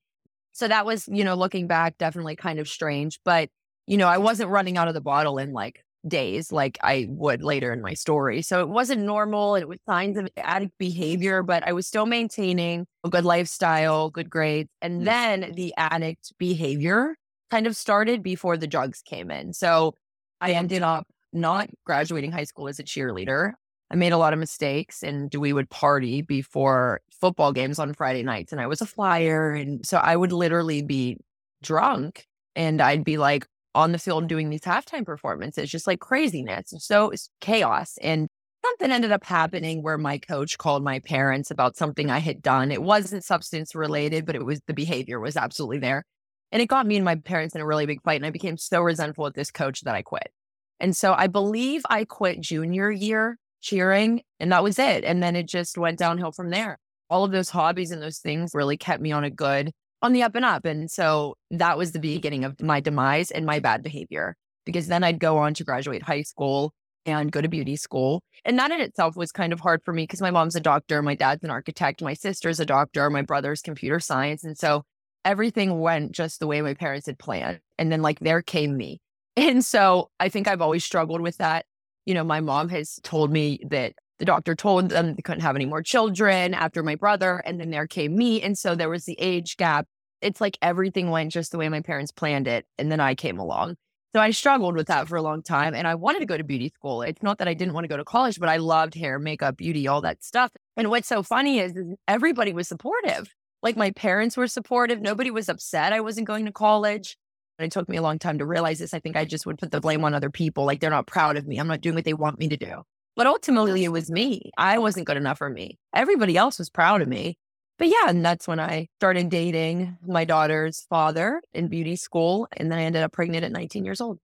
So 0.53 0.67
that 0.67 0.85
was, 0.85 1.07
you 1.07 1.23
know, 1.23 1.35
looking 1.35 1.67
back, 1.67 1.97
definitely 1.97 2.35
kind 2.35 2.59
of 2.59 2.69
strange. 2.69 3.19
But, 3.25 3.49
you 3.87 3.97
know, 3.97 4.07
I 4.07 4.17
wasn't 4.17 4.49
running 4.49 4.77
out 4.77 4.87
of 4.87 4.93
the 4.93 5.01
bottle 5.01 5.39
in 5.39 5.51
like 5.51 5.83
days 6.07 6.51
like 6.51 6.77
I 6.81 7.07
would 7.09 7.43
later 7.43 7.73
in 7.73 7.81
my 7.81 7.93
story. 7.93 8.41
So 8.41 8.61
it 8.61 8.69
wasn't 8.69 9.01
normal. 9.01 9.55
It 9.55 9.67
was 9.67 9.79
signs 9.87 10.17
of 10.17 10.29
addict 10.37 10.77
behavior, 10.77 11.43
but 11.43 11.67
I 11.67 11.73
was 11.73 11.87
still 11.87 12.05
maintaining 12.05 12.85
a 13.03 13.09
good 13.09 13.25
lifestyle, 13.25 14.09
good 14.09 14.29
grades. 14.29 14.69
And 14.81 15.01
Mm. 15.01 15.05
then 15.05 15.51
the 15.55 15.73
addict 15.77 16.33
behavior 16.37 17.15
kind 17.51 17.67
of 17.67 17.75
started 17.75 18.23
before 18.23 18.57
the 18.57 18.67
drugs 18.67 19.01
came 19.01 19.29
in. 19.31 19.53
So 19.53 19.95
I 20.41 20.51
ended 20.53 20.83
up 20.83 21.07
not 21.33 21.69
graduating 21.85 22.31
high 22.31 22.43
school 22.45 22.67
as 22.67 22.79
a 22.79 22.83
cheerleader. 22.83 23.53
I 23.91 23.95
made 23.95 24.13
a 24.13 24.17
lot 24.17 24.33
of 24.33 24.39
mistakes 24.39 25.03
and 25.03 25.33
we 25.35 25.51
would 25.53 25.69
party 25.69 26.21
before 26.21 27.01
football 27.11 27.51
games 27.51 27.79
on 27.79 27.93
Friday 27.93 28.23
nights. 28.23 28.51
And 28.51 28.61
I 28.61 28.67
was 28.67 28.81
a 28.81 28.85
flyer. 28.85 29.51
And 29.51 29.85
so 29.85 29.97
I 29.97 30.15
would 30.15 30.31
literally 30.31 30.81
be 30.81 31.17
drunk 31.61 32.25
and 32.55 32.81
I'd 32.81 33.03
be 33.03 33.17
like 33.17 33.45
on 33.75 33.91
the 33.91 33.99
field 33.99 34.27
doing 34.27 34.49
these 34.49 34.61
halftime 34.61 35.05
performances, 35.05 35.69
just 35.69 35.87
like 35.87 35.99
craziness. 35.99 36.73
So 36.79 37.09
it's 37.11 37.29
chaos. 37.41 37.97
And 38.01 38.27
something 38.65 38.91
ended 38.91 39.11
up 39.11 39.23
happening 39.23 39.83
where 39.83 39.97
my 39.97 40.17
coach 40.17 40.57
called 40.57 40.83
my 40.83 40.99
parents 40.99 41.51
about 41.51 41.77
something 41.77 42.09
I 42.09 42.19
had 42.19 42.41
done. 42.41 42.71
It 42.71 42.81
wasn't 42.81 43.23
substance 43.23 43.75
related, 43.75 44.25
but 44.25 44.35
it 44.35 44.43
was 44.45 44.59
the 44.67 44.73
behavior 44.73 45.19
was 45.19 45.37
absolutely 45.37 45.79
there. 45.79 46.03
And 46.51 46.61
it 46.61 46.67
got 46.67 46.87
me 46.87 46.95
and 46.95 47.05
my 47.05 47.15
parents 47.15 47.55
in 47.55 47.61
a 47.61 47.65
really 47.65 47.85
big 47.85 48.01
fight. 48.01 48.15
And 48.15 48.25
I 48.25 48.31
became 48.31 48.57
so 48.57 48.81
resentful 48.81 49.27
at 49.27 49.35
this 49.35 49.51
coach 49.51 49.81
that 49.81 49.95
I 49.95 50.01
quit. 50.01 50.31
And 50.79 50.95
so 50.95 51.13
I 51.13 51.27
believe 51.27 51.83
I 51.89 52.05
quit 52.05 52.41
junior 52.41 52.89
year 52.91 53.37
cheering, 53.61 54.21
and 54.39 54.51
that 54.51 54.63
was 54.63 54.79
it. 54.79 55.03
And 55.03 55.21
then 55.21 55.35
it 55.35 55.45
just 55.45 55.77
went 55.77 55.99
downhill 55.99 56.31
from 56.31 56.49
there. 56.49 56.79
all 57.09 57.23
of 57.23 57.31
those 57.31 57.49
hobbies 57.49 57.91
and 57.91 58.01
those 58.01 58.19
things 58.19 58.51
really 58.53 58.77
kept 58.77 59.01
me 59.01 59.11
on 59.11 59.23
a 59.23 59.29
good, 59.29 59.71
on 60.01 60.13
the 60.13 60.23
up 60.23 60.35
and 60.35 60.45
up. 60.45 60.65
And 60.65 60.89
so 60.89 61.35
that 61.51 61.77
was 61.77 61.91
the 61.91 61.99
beginning 61.99 62.43
of 62.43 62.61
my 62.61 62.79
demise 62.79 63.31
and 63.31 63.45
my 63.45 63.59
bad 63.59 63.83
behavior 63.83 64.35
because 64.65 64.87
then 64.87 65.03
I'd 65.03 65.19
go 65.19 65.37
on 65.37 65.53
to 65.55 65.63
graduate 65.63 66.03
high 66.03 66.21
school 66.21 66.73
and 67.05 67.31
go 67.31 67.41
to 67.41 67.47
beauty 67.47 67.75
school. 67.75 68.21
And 68.45 68.57
that 68.59 68.71
in 68.71 68.81
itself 68.81 69.15
was 69.15 69.31
kind 69.31 69.53
of 69.53 69.59
hard 69.59 69.81
for 69.83 69.93
me 69.93 70.03
because 70.03 70.21
my 70.21 70.31
mom's 70.31 70.55
a 70.55 70.59
doctor, 70.59 71.01
my 71.01 71.15
dad's 71.15 71.43
an 71.43 71.49
architect, 71.49 72.01
my 72.01 72.13
sister's 72.13 72.59
a 72.59 72.65
doctor, 72.65 73.09
my 73.09 73.21
brother's 73.21 73.61
computer 73.61 73.99
science. 73.99 74.43
And 74.43 74.57
so 74.57 74.83
everything 75.25 75.79
went 75.79 76.11
just 76.11 76.39
the 76.39 76.47
way 76.47 76.61
my 76.61 76.73
parents 76.73 77.07
had 77.07 77.19
planned. 77.19 77.59
And 77.77 77.91
then, 77.91 78.01
like, 78.01 78.19
there 78.19 78.41
came 78.41 78.75
me. 78.75 78.99
And 79.37 79.63
so 79.63 80.09
I 80.19 80.27
think 80.27 80.49
I've 80.49 80.61
always 80.61 80.83
struggled 80.83 81.21
with 81.21 81.37
that. 81.37 81.65
You 82.05 82.13
know, 82.13 82.25
my 82.25 82.41
mom 82.41 82.67
has 82.69 82.99
told 83.03 83.31
me 83.31 83.61
that 83.69 83.93
the 84.19 84.25
doctor 84.25 84.53
told 84.53 84.89
them 84.89 85.15
they 85.15 85.21
couldn't 85.21 85.41
have 85.41 85.55
any 85.55 85.65
more 85.65 85.81
children 85.81 86.53
after 86.53 86.83
my 86.83 86.95
brother. 86.95 87.37
And 87.45 87.59
then 87.59 87.71
there 87.71 87.87
came 87.87 88.15
me. 88.15 88.41
And 88.41 88.57
so 88.57 88.75
there 88.75 88.89
was 88.89 89.05
the 89.05 89.19
age 89.19 89.57
gap. 89.57 89.87
It's 90.21 90.41
like 90.41 90.57
everything 90.61 91.09
went 91.09 91.31
just 91.31 91.51
the 91.51 91.57
way 91.57 91.69
my 91.69 91.81
parents 91.81 92.11
planned 92.11 92.47
it. 92.47 92.65
And 92.77 92.91
then 92.91 92.99
I 92.99 93.15
came 93.15 93.39
along. 93.39 93.75
So 94.13 94.19
I 94.19 94.31
struggled 94.31 94.75
with 94.75 94.87
that 94.87 95.07
for 95.07 95.17
a 95.17 95.21
long 95.21 95.43
time 95.43 95.75
and 95.75 95.87
I 95.87 95.93
wanted 95.95 96.19
to 96.19 96.25
go 96.25 96.35
to 96.35 96.43
beauty 96.43 96.71
school. 96.75 97.03
It's 97.03 97.21
not 97.21 97.37
that 97.37 97.47
I 97.47 97.53
didn't 97.53 97.75
want 97.75 97.83
to 97.83 97.87
go 97.87 97.97
to 97.97 98.03
college, 98.03 98.39
but 98.39 98.49
I 98.49 98.57
loved 98.57 98.95
hair, 98.95 99.19
makeup, 99.19 99.55
beauty, 99.55 99.87
all 99.87 100.01
that 100.01 100.23
stuff. 100.23 100.51
And 100.75 100.89
what's 100.89 101.07
so 101.07 101.21
funny 101.21 101.59
is, 101.59 101.75
is 101.75 101.95
everybody 102.07 102.51
was 102.51 102.67
supportive. 102.67 103.31
Like 103.61 103.77
my 103.77 103.91
parents 103.91 104.35
were 104.35 104.47
supportive. 104.47 104.99
Nobody 104.99 105.29
was 105.29 105.47
upset 105.47 105.93
I 105.93 106.01
wasn't 106.01 106.27
going 106.27 106.45
to 106.45 106.51
college. 106.51 107.17
And 107.59 107.67
it 107.67 107.71
took 107.71 107.87
me 107.87 107.97
a 107.97 108.01
long 108.01 108.17
time 108.17 108.39
to 108.39 108.45
realize 108.45 108.79
this. 108.79 108.93
I 108.93 108.99
think 108.99 109.15
I 109.15 109.25
just 109.25 109.45
would 109.45 109.59
put 109.59 109.69
the 109.69 109.81
blame 109.81 110.03
on 110.03 110.15
other 110.15 110.31
people. 110.31 110.65
Like 110.65 110.79
they're 110.79 110.89
not 110.89 111.07
proud 111.07 111.37
of 111.37 111.45
me. 111.45 111.59
I'm 111.59 111.67
not 111.67 111.81
doing 111.81 111.95
what 111.95 112.05
they 112.05 112.13
want 112.13 112.39
me 112.39 112.47
to 112.49 112.57
do. 112.57 112.83
But 113.15 113.27
ultimately, 113.27 113.83
it 113.83 113.91
was 113.91 114.09
me. 114.09 114.51
I 114.57 114.77
wasn't 114.77 115.07
good 115.07 115.17
enough 115.17 115.37
for 115.39 115.49
me. 115.49 115.77
Everybody 115.93 116.37
else 116.37 116.59
was 116.59 116.69
proud 116.69 117.01
of 117.01 117.07
me 117.07 117.37
but 117.79 117.87
yeah, 117.87 118.09
and 118.09 118.23
that's 118.23 118.45
when 118.45 118.59
I 118.59 118.89
started 118.99 119.29
dating 119.29 119.97
my 120.05 120.25
daughter's 120.25 120.85
father 120.89 121.41
in 121.53 121.69
beauty 121.69 121.95
school. 121.95 122.45
And 122.51 122.69
then 122.69 122.77
I 122.77 122.83
ended 122.83 123.03
up 123.03 123.13
pregnant 123.13 123.45
at 123.45 123.53
19 123.53 123.85
years 123.85 124.01
old. 124.01 124.19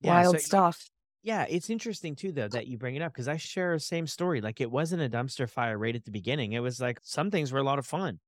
Yeah, 0.00 0.14
Wild 0.14 0.40
so, 0.40 0.44
stuff. 0.44 0.90
Yeah, 1.22 1.46
it's 1.48 1.70
interesting 1.70 2.16
too, 2.16 2.32
though, 2.32 2.48
that 2.48 2.66
you 2.66 2.78
bring 2.78 2.96
it 2.96 3.02
up 3.02 3.12
because 3.12 3.28
I 3.28 3.36
share 3.36 3.74
the 3.74 3.80
same 3.80 4.08
story. 4.08 4.40
Like 4.40 4.60
it 4.60 4.70
wasn't 4.70 5.02
a 5.02 5.08
dumpster 5.08 5.48
fire 5.48 5.78
right 5.78 5.94
at 5.94 6.04
the 6.04 6.10
beginning. 6.10 6.52
It 6.52 6.60
was 6.60 6.80
like 6.80 6.98
some 7.04 7.30
things 7.30 7.52
were 7.52 7.60
a 7.60 7.64
lot 7.64 7.78
of 7.78 7.86
fun. 7.86 8.18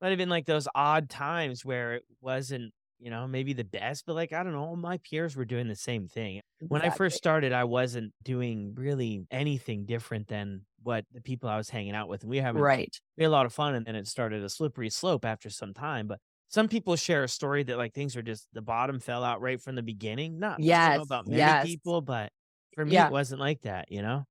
Might 0.00 0.08
have 0.08 0.18
been 0.18 0.28
like 0.28 0.46
those 0.46 0.66
odd 0.74 1.08
times 1.08 1.64
where 1.64 1.94
it 1.94 2.04
wasn't 2.20 2.72
you 2.98 3.10
know, 3.10 3.26
maybe 3.26 3.52
the 3.52 3.64
best, 3.64 4.04
but 4.06 4.14
like, 4.14 4.32
I 4.32 4.42
don't 4.42 4.52
know, 4.52 4.60
all 4.60 4.76
my 4.76 4.98
peers 4.98 5.36
were 5.36 5.44
doing 5.44 5.68
the 5.68 5.76
same 5.76 6.08
thing. 6.08 6.40
When 6.60 6.82
I 6.82 6.90
first 6.90 7.16
started, 7.16 7.52
I 7.52 7.64
wasn't 7.64 8.12
doing 8.22 8.74
really 8.76 9.24
anything 9.30 9.86
different 9.86 10.28
than 10.28 10.62
what 10.82 11.04
the 11.12 11.20
people 11.20 11.48
I 11.48 11.56
was 11.56 11.70
hanging 11.70 11.94
out 11.94 12.08
with. 12.08 12.22
And 12.22 12.30
we 12.30 12.38
have 12.38 12.56
right. 12.56 12.94
We 13.16 13.24
had 13.24 13.28
a 13.28 13.30
lot 13.30 13.46
of 13.46 13.52
fun 13.52 13.74
and 13.74 13.86
then 13.86 13.94
it 13.94 14.06
started 14.06 14.42
a 14.42 14.48
slippery 14.48 14.90
slope 14.90 15.24
after 15.24 15.50
some 15.50 15.74
time. 15.74 16.08
But 16.08 16.18
some 16.48 16.68
people 16.68 16.96
share 16.96 17.24
a 17.24 17.28
story 17.28 17.62
that 17.64 17.78
like 17.78 17.94
things 17.94 18.16
are 18.16 18.22
just 18.22 18.48
the 18.52 18.62
bottom 18.62 19.00
fell 19.00 19.22
out 19.22 19.40
right 19.40 19.60
from 19.60 19.76
the 19.76 19.82
beginning. 19.82 20.38
Not 20.38 20.60
yes, 20.60 21.00
about 21.00 21.26
many 21.26 21.38
yes. 21.38 21.66
people, 21.66 22.00
but 22.00 22.30
for 22.74 22.84
me, 22.84 22.94
yeah. 22.94 23.06
it 23.06 23.12
wasn't 23.12 23.40
like 23.40 23.62
that, 23.62 23.92
you 23.92 24.02
know? 24.02 24.24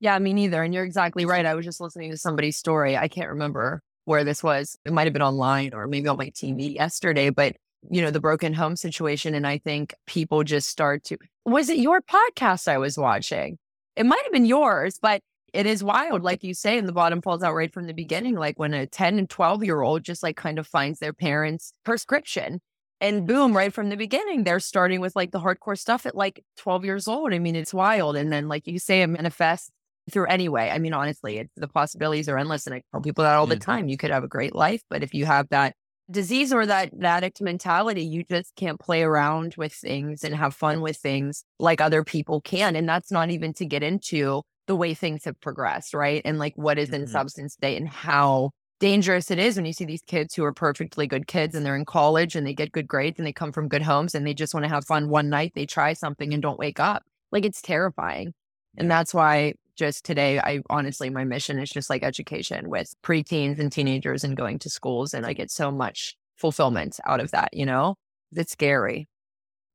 Yeah, 0.00 0.18
me 0.18 0.32
neither. 0.32 0.62
And 0.62 0.74
you're 0.74 0.84
exactly 0.84 1.24
right. 1.24 1.46
I 1.46 1.54
was 1.54 1.64
just 1.64 1.80
listening 1.80 2.10
to 2.10 2.16
somebody's 2.16 2.56
story. 2.56 2.96
I 2.96 3.06
can't 3.06 3.28
remember 3.28 3.82
where 4.04 4.24
this 4.24 4.42
was. 4.42 4.76
It 4.84 4.92
might 4.92 5.04
have 5.04 5.12
been 5.12 5.22
online 5.22 5.74
or 5.74 5.86
maybe 5.86 6.08
on 6.08 6.16
my 6.16 6.30
TV 6.30 6.74
yesterday, 6.74 7.30
but 7.30 7.54
you 7.90 8.02
know, 8.02 8.10
the 8.10 8.20
broken 8.20 8.54
home 8.54 8.76
situation. 8.76 9.34
And 9.34 9.46
I 9.46 9.58
think 9.58 9.94
people 10.06 10.44
just 10.44 10.68
start 10.68 11.04
to, 11.04 11.18
was 11.44 11.68
it 11.68 11.78
your 11.78 12.00
podcast 12.00 12.68
I 12.68 12.78
was 12.78 12.96
watching? 12.96 13.58
It 13.96 14.06
might 14.06 14.22
have 14.22 14.32
been 14.32 14.46
yours, 14.46 14.98
but 15.00 15.20
it 15.52 15.66
is 15.66 15.84
wild. 15.84 16.22
Like 16.22 16.42
you 16.42 16.54
say, 16.54 16.78
and 16.78 16.88
the 16.88 16.92
bottom 16.92 17.20
falls 17.20 17.42
out 17.42 17.54
right 17.54 17.72
from 17.72 17.86
the 17.86 17.92
beginning. 17.92 18.36
Like 18.36 18.58
when 18.58 18.72
a 18.72 18.86
10 18.86 19.18
and 19.18 19.28
12 19.28 19.64
year 19.64 19.82
old 19.82 20.02
just 20.02 20.22
like 20.22 20.36
kind 20.36 20.58
of 20.58 20.66
finds 20.66 20.98
their 20.98 21.12
parents' 21.12 21.72
prescription 21.84 22.60
and 23.02 23.26
boom, 23.26 23.54
right 23.54 23.74
from 23.74 23.88
the 23.88 23.96
beginning, 23.96 24.44
they're 24.44 24.60
starting 24.60 25.00
with 25.00 25.16
like 25.16 25.32
the 25.32 25.40
hardcore 25.40 25.76
stuff 25.76 26.06
at 26.06 26.14
like 26.14 26.44
12 26.58 26.84
years 26.84 27.08
old. 27.08 27.34
I 27.34 27.40
mean, 27.40 27.56
it's 27.56 27.74
wild. 27.74 28.14
And 28.16 28.32
then, 28.32 28.46
like 28.46 28.68
you 28.68 28.78
say, 28.78 29.02
it 29.02 29.08
manifests 29.08 29.70
through 30.10 30.26
anyway. 30.26 30.70
I 30.70 30.78
mean, 30.78 30.94
honestly, 30.94 31.38
it's, 31.38 31.50
the 31.56 31.66
possibilities 31.66 32.28
are 32.28 32.38
endless. 32.38 32.64
And 32.64 32.76
I 32.76 32.82
tell 32.92 33.00
people 33.00 33.24
that 33.24 33.34
all 33.34 33.48
the 33.48 33.56
time. 33.56 33.88
You 33.88 33.96
could 33.96 34.12
have 34.12 34.22
a 34.22 34.28
great 34.28 34.54
life, 34.54 34.82
but 34.88 35.02
if 35.02 35.14
you 35.14 35.26
have 35.26 35.48
that 35.50 35.74
disease 36.12 36.52
or 36.52 36.66
that, 36.66 36.92
addict 37.02 37.40
mentality, 37.40 38.04
you 38.04 38.24
just 38.24 38.54
can't 38.56 38.78
play 38.78 39.02
around 39.02 39.54
with 39.56 39.72
things 39.72 40.22
and 40.24 40.34
have 40.34 40.54
fun 40.54 40.80
with 40.80 40.96
things 40.96 41.44
like 41.58 41.80
other 41.80 42.04
people 42.04 42.40
can. 42.40 42.76
And 42.76 42.88
that's 42.88 43.10
not 43.10 43.30
even 43.30 43.52
to 43.54 43.66
get 43.66 43.82
into 43.82 44.42
the 44.66 44.76
way 44.76 44.94
things 44.94 45.24
have 45.24 45.40
progressed, 45.40 45.94
right? 45.94 46.22
And 46.24 46.38
like 46.38 46.54
what 46.56 46.78
is 46.78 46.90
in 46.90 47.02
mm-hmm. 47.02 47.10
substance 47.10 47.54
state 47.54 47.76
and 47.76 47.88
how 47.88 48.50
dangerous 48.78 49.30
it 49.30 49.38
is 49.38 49.56
when 49.56 49.64
you 49.64 49.72
see 49.72 49.84
these 49.84 50.02
kids 50.02 50.34
who 50.34 50.44
are 50.44 50.52
perfectly 50.52 51.06
good 51.06 51.26
kids 51.26 51.54
and 51.54 51.64
they're 51.64 51.76
in 51.76 51.84
college 51.84 52.34
and 52.34 52.46
they 52.46 52.54
get 52.54 52.72
good 52.72 52.88
grades 52.88 53.18
and 53.18 53.26
they 53.26 53.32
come 53.32 53.52
from 53.52 53.68
good 53.68 53.82
homes 53.82 54.14
and 54.14 54.26
they 54.26 54.34
just 54.34 54.54
want 54.54 54.64
to 54.64 54.68
have 54.68 54.84
fun 54.84 55.08
one 55.08 55.28
night, 55.28 55.52
they 55.54 55.66
try 55.66 55.92
something 55.92 56.32
and 56.32 56.42
don't 56.42 56.58
wake 56.58 56.80
up. 56.80 57.02
Like 57.30 57.44
it's 57.44 57.62
terrifying. 57.62 58.34
And 58.76 58.90
that's 58.90 59.12
why 59.12 59.54
just 59.76 60.04
today, 60.04 60.38
I 60.38 60.60
honestly, 60.70 61.10
my 61.10 61.24
mission 61.24 61.58
is 61.58 61.70
just 61.70 61.90
like 61.90 62.02
education 62.02 62.68
with 62.68 62.94
preteens 63.02 63.58
and 63.58 63.72
teenagers 63.72 64.24
and 64.24 64.36
going 64.36 64.58
to 64.60 64.70
schools. 64.70 65.14
And 65.14 65.26
I 65.26 65.32
get 65.32 65.50
so 65.50 65.70
much 65.70 66.16
fulfillment 66.36 66.98
out 67.06 67.20
of 67.20 67.30
that, 67.30 67.50
you 67.52 67.66
know? 67.66 67.96
It's 68.32 68.52
scary. 68.52 69.08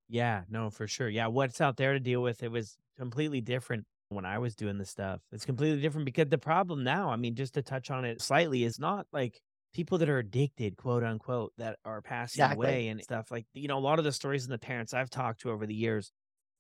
Yeah, 0.10 0.44
no, 0.50 0.70
for 0.70 0.88
sure. 0.88 1.10
Yeah, 1.10 1.28
what's 1.28 1.62
out 1.62 1.78
there 1.78 1.94
to 1.94 2.00
deal 2.00 2.22
with, 2.22 2.44
it 2.44 2.52
was 2.52 2.78
completely 2.98 3.42
different 3.42 3.86
when 4.10 4.26
I 4.26 4.40
was 4.40 4.56
doing 4.56 4.78
this 4.78 4.90
stuff. 4.90 5.22
It's 5.32 5.46
completely 5.46 5.82
different 5.82 6.06
because 6.06 6.30
the 6.30 6.38
problem 6.38 6.84
now, 6.84 7.10
I 7.10 7.18
mean, 7.18 7.36
just 7.36 7.54
to 7.56 7.62
touch 7.62 7.92
on 7.92 8.06
it 8.06 8.22
slightly, 8.22 8.64
is 8.64 8.80
not 8.80 9.06
like 9.12 9.40
people 9.74 9.98
that 9.98 10.10
are 10.10 10.20
addicted, 10.20 10.78
quote 10.78 11.04
unquote, 11.04 11.52
that 11.58 11.78
are 11.84 12.02
passing 12.02 12.44
exactly. 12.44 12.68
away 12.68 12.88
and 12.88 13.04
stuff. 13.04 13.32
Like, 13.32 13.46
you 13.54 13.68
know, 13.68 13.78
a 13.78 13.80
lot 13.80 14.00
of 14.00 14.06
the 14.06 14.12
stories 14.12 14.46
and 14.46 14.54
the 14.54 14.58
parents 14.58 14.94
I've 14.94 15.10
talked 15.10 15.42
to 15.42 15.52
over 15.52 15.68
the 15.68 15.76
years, 15.76 16.12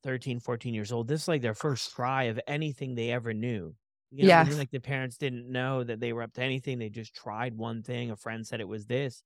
13, 0.07 0.39
14 0.39 0.73
years 0.73 0.93
old. 0.93 1.09
This 1.09 1.23
is 1.23 1.27
like 1.27 1.41
their 1.41 1.53
first 1.53 1.93
try 1.93 2.23
of 2.23 2.39
anything 2.47 2.95
they 2.95 3.11
ever 3.11 3.33
knew. 3.33 3.75
You 4.09 4.23
know, 4.23 4.29
yeah. 4.29 4.39
I 4.39 4.43
mean? 4.45 4.57
Like 4.57 4.71
the 4.71 4.79
parents 4.79 5.17
didn't 5.17 5.51
know 5.51 5.83
that 5.83 5.99
they 5.99 6.13
were 6.13 6.23
up 6.23 6.31
to 6.35 6.41
anything. 6.41 6.79
They 6.79 6.87
just 6.87 7.13
tried 7.13 7.57
one 7.57 7.83
thing. 7.83 8.09
A 8.09 8.15
friend 8.15 8.47
said 8.47 8.61
it 8.61 8.69
was 8.69 8.85
this. 8.85 9.21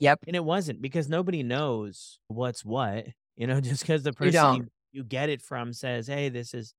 Yep. 0.00 0.24
And 0.26 0.34
it 0.34 0.44
wasn't 0.44 0.82
because 0.82 1.08
nobody 1.08 1.44
knows 1.44 2.18
what's 2.26 2.64
what. 2.64 3.06
You 3.36 3.46
know, 3.46 3.60
just 3.60 3.82
because 3.82 4.02
the 4.02 4.12
person 4.12 4.32
you, 4.32 4.62
you, 4.62 4.66
you, 4.90 5.04
get 5.04 5.28
it 5.28 5.40
from 5.40 5.72
says, 5.72 6.08
hey, 6.08 6.30
this 6.30 6.52
is 6.52 6.74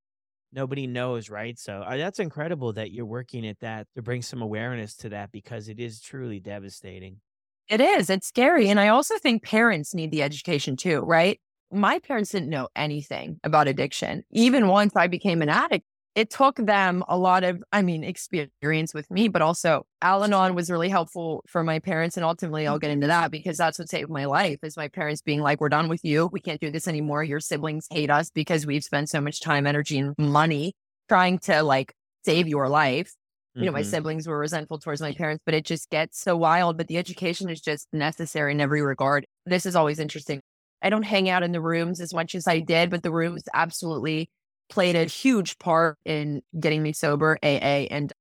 nobody 0.51 0.85
knows, 0.85 1.29
right? 1.29 1.57
So 1.57 1.77
uh, 1.77 1.95
that's 1.95 2.19
incredible 2.19 2.73
that 2.73 2.91
you're 2.91 3.05
working 3.05 3.47
at 3.47 3.61
that 3.61 3.87
to 3.95 4.01
bring 4.01 4.21
some 4.21 4.41
awareness 4.41 4.97
to 4.97 5.09
that 5.09 5.31
because 5.31 5.69
it 5.69 5.79
is 5.79 6.01
truly 6.01 6.41
devastating. 6.41 7.21
It 7.69 7.79
is. 7.79 8.09
It's 8.09 8.27
scary. 8.27 8.67
And 8.67 8.81
I 8.81 8.89
also 8.89 9.17
think 9.17 9.43
parents 9.43 9.93
need 9.93 10.11
the 10.11 10.23
education 10.23 10.75
too, 10.75 10.99
right? 10.99 11.39
My 11.71 11.99
parents 11.99 12.31
didn't 12.31 12.49
know 12.49 12.67
anything 12.75 13.39
about 13.43 13.67
addiction. 13.67 14.23
Even 14.31 14.67
once 14.67 14.95
I 14.95 15.07
became 15.07 15.41
an 15.41 15.49
addict, 15.49 15.85
it 16.15 16.29
took 16.29 16.55
them 16.55 17.03
a 17.09 17.17
lot 17.17 17.43
of, 17.43 17.61
I 17.73 17.81
mean, 17.81 18.05
experience 18.05 18.93
with 18.93 19.11
me, 19.11 19.27
but 19.27 19.41
also 19.41 19.85
Al 20.01 20.23
Anon 20.23 20.55
was 20.55 20.71
really 20.71 20.87
helpful 20.87 21.43
for 21.45 21.61
my 21.61 21.79
parents. 21.79 22.15
And 22.15 22.25
ultimately, 22.25 22.65
I'll 22.65 22.79
get 22.79 22.91
into 22.91 23.07
that 23.07 23.31
because 23.31 23.57
that's 23.57 23.77
what 23.77 23.89
saved 23.89 24.09
my 24.09 24.23
life 24.23 24.59
is 24.63 24.77
my 24.77 24.87
parents 24.87 25.21
being 25.21 25.41
like, 25.41 25.59
we're 25.59 25.67
done 25.67 25.89
with 25.89 26.05
you. 26.05 26.29
We 26.31 26.39
can't 26.39 26.61
do 26.61 26.71
this 26.71 26.87
anymore. 26.87 27.23
Your 27.25 27.41
siblings 27.41 27.87
hate 27.89 28.09
us 28.09 28.29
because 28.29 28.65
we've 28.65 28.83
spent 28.83 29.09
so 29.09 29.19
much 29.19 29.41
time, 29.41 29.67
energy, 29.67 29.99
and 29.99 30.15
money 30.17 30.73
trying 31.09 31.37
to 31.39 31.63
like 31.63 31.93
save 32.23 32.47
your 32.47 32.69
life. 32.69 33.13
You 33.53 33.61
know, 33.61 33.67
mm-hmm. 33.67 33.75
my 33.75 33.81
siblings 33.83 34.27
were 34.27 34.37
resentful 34.37 34.79
towards 34.79 35.01
my 35.01 35.13
parents, 35.13 35.41
but 35.45 35.53
it 35.53 35.65
just 35.65 35.89
gets 35.89 36.19
so 36.19 36.35
wild. 36.35 36.77
But 36.77 36.87
the 36.87 36.97
education 36.97 37.49
is 37.49 37.61
just 37.61 37.87
necessary 37.93 38.51
in 38.51 38.61
every 38.61 38.81
regard. 38.81 39.25
This 39.45 39.65
is 39.65 39.75
always 39.75 39.99
interesting. 39.99 40.41
I 40.81 40.89
don't 40.89 41.03
hang 41.03 41.29
out 41.29 41.43
in 41.43 41.51
the 41.51 41.61
rooms 41.61 41.99
as 41.99 42.13
much 42.13 42.35
as 42.35 42.47
I 42.47 42.59
did, 42.59 42.89
but 42.89 43.03
the 43.03 43.11
rooms 43.11 43.43
absolutely 43.53 44.29
played 44.69 44.95
a 44.95 45.05
huge 45.05 45.57
part 45.59 45.97
in 46.05 46.41
getting 46.59 46.83
me 46.83 46.93
sober, 46.93 47.37
AA. 47.43 47.87
And 47.89 48.11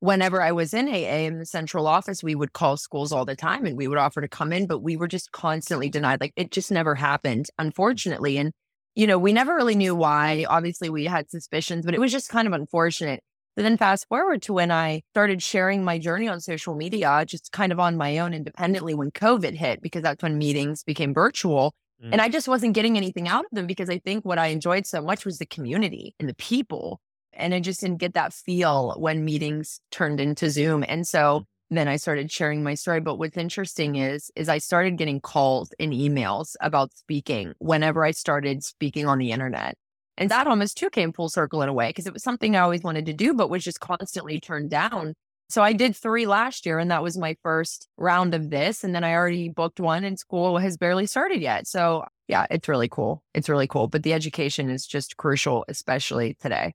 whenever 0.00 0.42
I 0.42 0.52
was 0.52 0.74
in 0.74 0.88
AA 0.88 1.24
in 1.26 1.38
the 1.38 1.46
central 1.46 1.86
office, 1.86 2.22
we 2.22 2.34
would 2.34 2.52
call 2.52 2.76
schools 2.76 3.12
all 3.12 3.24
the 3.24 3.36
time 3.36 3.64
and 3.64 3.76
we 3.76 3.88
would 3.88 3.98
offer 3.98 4.20
to 4.20 4.28
come 4.28 4.52
in, 4.52 4.66
but 4.66 4.80
we 4.80 4.96
were 4.96 5.08
just 5.08 5.32
constantly 5.32 5.88
denied. 5.88 6.20
Like 6.20 6.32
it 6.36 6.50
just 6.50 6.70
never 6.70 6.94
happened, 6.94 7.46
unfortunately. 7.58 8.36
And, 8.36 8.52
you 8.94 9.06
know, 9.06 9.18
we 9.18 9.32
never 9.32 9.54
really 9.54 9.74
knew 9.74 9.94
why. 9.94 10.44
Obviously, 10.48 10.90
we 10.90 11.06
had 11.06 11.30
suspicions, 11.30 11.84
but 11.84 11.94
it 11.94 12.00
was 12.00 12.12
just 12.12 12.28
kind 12.28 12.46
of 12.46 12.52
unfortunate. 12.52 13.22
But 13.56 13.62
then 13.62 13.76
fast 13.76 14.06
forward 14.08 14.42
to 14.42 14.52
when 14.52 14.70
I 14.72 15.02
started 15.12 15.42
sharing 15.42 15.84
my 15.84 15.98
journey 15.98 16.28
on 16.28 16.40
social 16.40 16.74
media, 16.74 17.24
just 17.26 17.52
kind 17.52 17.72
of 17.72 17.78
on 17.78 17.96
my 17.96 18.18
own 18.18 18.34
independently 18.34 18.94
when 18.94 19.10
COVID 19.10 19.54
hit, 19.54 19.80
because 19.80 20.02
that's 20.02 20.22
when 20.22 20.36
meetings 20.36 20.82
became 20.82 21.14
virtual. 21.14 21.72
Mm. 22.04 22.10
And 22.12 22.20
I 22.20 22.28
just 22.28 22.48
wasn't 22.48 22.74
getting 22.74 22.96
anything 22.96 23.28
out 23.28 23.44
of 23.44 23.50
them 23.52 23.66
because 23.66 23.88
I 23.88 23.98
think 23.98 24.24
what 24.24 24.38
I 24.38 24.48
enjoyed 24.48 24.86
so 24.86 25.00
much 25.00 25.24
was 25.24 25.38
the 25.38 25.46
community 25.46 26.14
and 26.20 26.28
the 26.28 26.34
people. 26.34 27.00
And 27.32 27.54
I 27.54 27.60
just 27.60 27.80
didn't 27.80 27.98
get 27.98 28.14
that 28.14 28.32
feel 28.32 28.94
when 28.98 29.24
meetings 29.24 29.80
turned 29.90 30.20
into 30.20 30.50
Zoom. 30.50 30.84
And 30.86 31.06
so 31.06 31.40
mm. 31.40 31.44
then 31.70 31.88
I 31.88 31.96
started 31.96 32.30
sharing 32.30 32.62
my 32.62 32.74
story. 32.74 33.00
But 33.00 33.18
what's 33.18 33.36
interesting 33.36 33.96
is, 33.96 34.30
is 34.36 34.48
I 34.48 34.58
started 34.58 34.98
getting 34.98 35.20
calls 35.20 35.70
and 35.80 35.92
emails 35.92 36.54
about 36.60 36.94
speaking 36.94 37.54
whenever 37.58 38.04
I 38.04 38.12
started 38.12 38.62
speaking 38.62 39.06
on 39.06 39.18
the 39.18 39.32
internet. 39.32 39.76
And 40.16 40.30
that 40.30 40.46
almost 40.46 40.76
too 40.76 40.90
came 40.90 41.12
full 41.12 41.28
circle 41.28 41.62
in 41.62 41.68
a 41.68 41.72
way 41.72 41.88
because 41.88 42.06
it 42.06 42.12
was 42.12 42.22
something 42.22 42.54
I 42.54 42.60
always 42.60 42.82
wanted 42.82 43.06
to 43.06 43.12
do, 43.12 43.34
but 43.34 43.50
was 43.50 43.64
just 43.64 43.80
constantly 43.80 44.38
turned 44.38 44.70
down 44.70 45.14
So 45.54 45.62
I 45.62 45.72
did 45.72 45.94
three 45.94 46.26
last 46.26 46.66
year, 46.66 46.80
and 46.80 46.90
that 46.90 47.04
was 47.04 47.16
my 47.16 47.36
first 47.44 47.86
round 47.96 48.34
of 48.34 48.50
this. 48.50 48.82
And 48.82 48.92
then 48.92 49.04
I 49.04 49.14
already 49.14 49.48
booked 49.48 49.78
one, 49.78 50.02
and 50.02 50.18
school 50.18 50.58
has 50.58 50.76
barely 50.76 51.06
started 51.06 51.40
yet. 51.40 51.68
So 51.68 52.06
yeah, 52.26 52.44
it's 52.50 52.68
really 52.68 52.88
cool. 52.88 53.22
It's 53.34 53.48
really 53.48 53.68
cool. 53.68 53.86
But 53.86 54.02
the 54.02 54.14
education 54.14 54.68
is 54.68 54.84
just 54.84 55.16
crucial, 55.16 55.64
especially 55.68 56.36
today. 56.40 56.74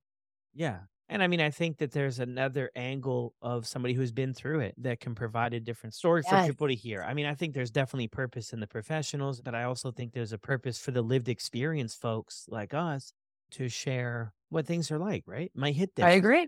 Yeah. 0.56 0.78
And 1.10 1.22
I 1.22 1.28
mean, 1.28 1.42
I 1.42 1.50
think 1.50 1.80
that 1.80 1.92
there's 1.92 2.20
another 2.20 2.72
angle 2.74 3.34
of 3.42 3.68
somebody 3.68 3.96
who's 3.96 4.14
been 4.14 4.34
through 4.34 4.62
it 4.62 4.76
that 4.78 5.02
can 5.02 5.14
provide 5.14 5.54
a 5.54 5.60
different 5.60 5.94
story 5.94 6.24
for 6.24 6.42
people 6.46 6.70
to 6.70 6.76
hear. 6.76 7.04
I 7.04 7.14
mean, 7.14 7.26
I 7.26 7.36
think 7.36 7.56
there's 7.56 7.72
definitely 7.72 8.08
purpose 8.08 8.54
in 8.54 8.62
the 8.62 8.68
professionals, 8.68 9.42
but 9.42 9.56
I 9.56 9.64
also 9.64 9.92
think 9.92 10.14
there's 10.14 10.32
a 10.32 10.38
purpose 10.38 10.80
for 10.80 10.92
the 10.92 11.02
lived 11.02 11.28
experience 11.28 11.96
folks 11.96 12.46
like 12.48 12.74
us 12.74 13.12
to 13.52 13.68
share 13.68 14.32
what 14.48 14.66
things 14.66 14.90
are 14.90 15.00
like, 15.00 15.24
right? 15.28 15.52
My 15.54 15.72
hit 15.72 15.92
I 16.02 16.12
agree. 16.12 16.48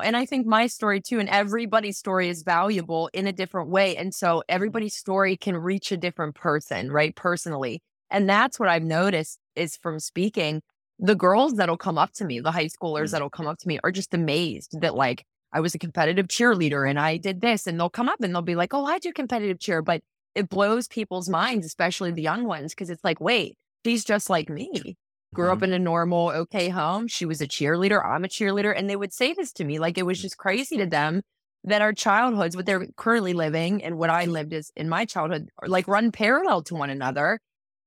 And 0.00 0.16
I 0.16 0.26
think 0.26 0.46
my 0.46 0.66
story 0.66 1.00
too, 1.00 1.20
and 1.20 1.28
everybody's 1.28 1.98
story 1.98 2.28
is 2.28 2.42
valuable 2.42 3.08
in 3.12 3.26
a 3.26 3.32
different 3.32 3.68
way. 3.70 3.96
And 3.96 4.14
so 4.14 4.42
everybody's 4.48 4.94
story 4.94 5.36
can 5.36 5.56
reach 5.56 5.92
a 5.92 5.96
different 5.96 6.34
person, 6.34 6.90
right? 6.90 7.14
Personally. 7.14 7.82
And 8.10 8.28
that's 8.28 8.58
what 8.58 8.68
I've 8.68 8.82
noticed 8.82 9.38
is 9.54 9.76
from 9.76 10.00
speaking, 10.00 10.62
the 10.98 11.14
girls 11.14 11.54
that'll 11.54 11.76
come 11.78 11.96
up 11.98 12.12
to 12.14 12.24
me, 12.24 12.40
the 12.40 12.52
high 12.52 12.66
schoolers 12.66 13.08
Mm. 13.08 13.10
that'll 13.12 13.30
come 13.30 13.46
up 13.46 13.58
to 13.60 13.68
me 13.68 13.78
are 13.84 13.92
just 13.92 14.12
amazed 14.12 14.80
that 14.80 14.94
like 14.94 15.24
I 15.52 15.60
was 15.60 15.74
a 15.74 15.78
competitive 15.78 16.28
cheerleader 16.28 16.88
and 16.88 16.98
I 16.98 17.16
did 17.16 17.40
this. 17.40 17.66
And 17.66 17.78
they'll 17.78 17.90
come 17.90 18.08
up 18.08 18.20
and 18.20 18.34
they'll 18.34 18.42
be 18.42 18.54
like, 18.56 18.74
oh, 18.74 18.84
I 18.84 18.98
do 18.98 19.12
competitive 19.12 19.58
cheer. 19.60 19.82
But 19.82 20.02
it 20.34 20.48
blows 20.48 20.86
people's 20.88 21.28
minds, 21.28 21.66
especially 21.66 22.12
the 22.12 22.22
young 22.22 22.44
ones, 22.44 22.72
because 22.72 22.90
it's 22.90 23.02
like, 23.04 23.20
wait, 23.20 23.56
she's 23.84 24.04
just 24.04 24.30
like 24.30 24.48
me 24.48 24.96
grew 25.34 25.50
up 25.50 25.58
mm-hmm. 25.58 25.64
in 25.64 25.72
a 25.72 25.78
normal, 25.78 26.30
okay 26.30 26.68
home. 26.68 27.08
She 27.08 27.26
was 27.26 27.40
a 27.40 27.46
cheerleader. 27.46 28.04
I'm 28.04 28.24
a 28.24 28.28
cheerleader. 28.28 28.74
And 28.76 28.88
they 28.88 28.96
would 28.96 29.12
say 29.12 29.32
this 29.32 29.52
to 29.54 29.64
me 29.64 29.78
like 29.78 29.98
it 29.98 30.06
was 30.06 30.18
mm. 30.18 30.22
just 30.22 30.36
crazy 30.38 30.76
to 30.78 30.86
them 30.86 31.22
that 31.64 31.82
our 31.82 31.92
childhoods, 31.92 32.56
what 32.56 32.66
they're 32.66 32.86
currently 32.96 33.32
living 33.34 33.84
and 33.84 33.98
what 33.98 34.10
I 34.10 34.24
lived 34.24 34.52
is 34.52 34.72
in 34.76 34.88
my 34.88 35.04
childhood, 35.04 35.50
like 35.66 35.86
run 35.86 36.10
parallel 36.10 36.62
to 36.64 36.74
one 36.74 36.90
another. 36.90 37.38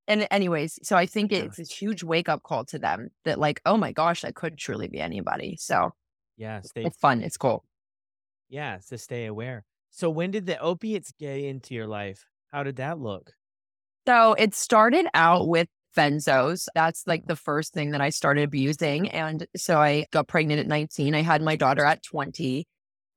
And, 0.08 0.28
anyways, 0.32 0.80
so 0.84 0.98
I 0.98 1.06
think 1.06 1.32
Yeah. 1.32 1.40
it's 1.44 1.58
this 1.58 1.72
huge 1.72 2.04
wake 2.04 2.30
up 2.30 2.44
call 2.44 2.66
to 2.66 2.78
them 2.78 3.10
that, 3.24 3.40
like, 3.40 3.62
oh 3.66 3.78
my 3.78 3.94
gosh, 3.94 4.24
I 4.26 4.32
could 4.32 4.58
truly 4.58 4.88
be 4.90 5.00
anybody. 5.00 5.56
So 5.58 5.92
Yeah, 6.38 6.62
stay 6.62 6.84
it's 6.84 6.98
fun. 6.98 7.22
It's 7.24 7.38
cool. 7.38 7.64
yeah, 8.50 8.78
to 8.90 8.98
stay 8.98 9.26
aware. 9.26 9.64
So 9.90 10.10
when 10.10 10.32
did 10.32 10.46
the 10.46 10.60
opiates 10.60 11.12
get 11.12 11.40
into 11.40 11.74
your 11.74 11.88
life? 11.88 12.26
How 12.52 12.64
did 12.64 12.76
that 12.78 13.00
look? 13.00 13.32
So 14.08 14.34
it 14.34 14.54
started 14.54 15.08
out 15.14 15.48
with 15.48 15.68
benzos. 15.94 16.68
That's 16.76 17.06
like 17.08 17.26
the 17.26 17.34
mm-hmm. 17.34 17.44
first 17.44 17.74
thing 17.74 17.92
that 17.92 18.02
I 18.02 18.10
started 18.10 18.44
abusing. 18.44 19.10
And 19.10 19.48
so 19.56 19.80
I 19.80 20.06
got 20.12 20.28
pregnant 20.28 20.60
at 20.60 20.68
19. 20.68 21.16
I 21.16 21.22
had 21.22 21.42
my 21.42 21.56
daughter 21.56 21.86
at 21.86 22.04
20. 22.04 22.68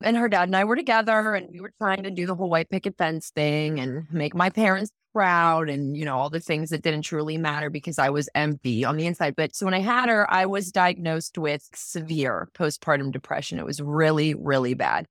And 0.03 0.15
her 0.15 0.29
dad 0.29 0.43
and 0.43 0.55
I 0.55 0.63
were 0.63 0.75
together 0.75 1.33
and 1.33 1.47
we 1.51 1.59
were 1.59 1.73
trying 1.79 2.03
to 2.03 2.11
do 2.11 2.27
the 2.27 2.35
whole 2.35 2.49
white 2.49 2.69
picket 2.69 2.97
fence 2.97 3.31
thing 3.33 3.79
and 3.79 4.05
make 4.11 4.35
my 4.35 4.51
parents 4.51 4.91
proud 5.11 5.69
and, 5.69 5.97
you 5.97 6.05
know, 6.05 6.15
all 6.15 6.29
the 6.29 6.39
things 6.39 6.69
that 6.69 6.83
didn't 6.83 7.01
truly 7.01 7.37
matter 7.37 7.71
because 7.71 7.97
I 7.97 8.11
was 8.11 8.29
empty 8.35 8.85
on 8.85 8.97
the 8.97 9.07
inside. 9.07 9.35
But 9.35 9.55
so 9.55 9.65
when 9.65 9.73
I 9.73 9.79
had 9.79 10.09
her, 10.09 10.31
I 10.31 10.45
was 10.45 10.71
diagnosed 10.71 11.39
with 11.39 11.67
severe 11.73 12.49
postpartum 12.53 13.11
depression. 13.11 13.57
It 13.57 13.65
was 13.65 13.81
really, 13.81 14.35
really 14.35 14.75
bad. 14.75 15.07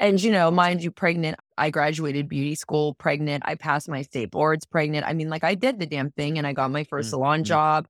And, 0.00 0.20
you 0.20 0.32
know, 0.32 0.50
mind 0.50 0.82
you, 0.82 0.90
pregnant, 0.90 1.38
I 1.56 1.70
graduated 1.70 2.28
beauty 2.28 2.56
school 2.56 2.94
pregnant. 2.94 3.44
I 3.46 3.54
passed 3.54 3.88
my 3.88 4.02
state 4.02 4.30
boards 4.32 4.64
pregnant. 4.66 5.06
I 5.06 5.12
mean, 5.12 5.28
like 5.28 5.44
I 5.44 5.54
did 5.54 5.78
the 5.78 5.86
damn 5.86 6.10
thing 6.10 6.38
and 6.38 6.46
I 6.46 6.52
got 6.52 6.70
my 6.70 6.84
1st 6.84 7.06
Mm, 7.06 7.10
salon 7.10 7.44
job. 7.44 7.86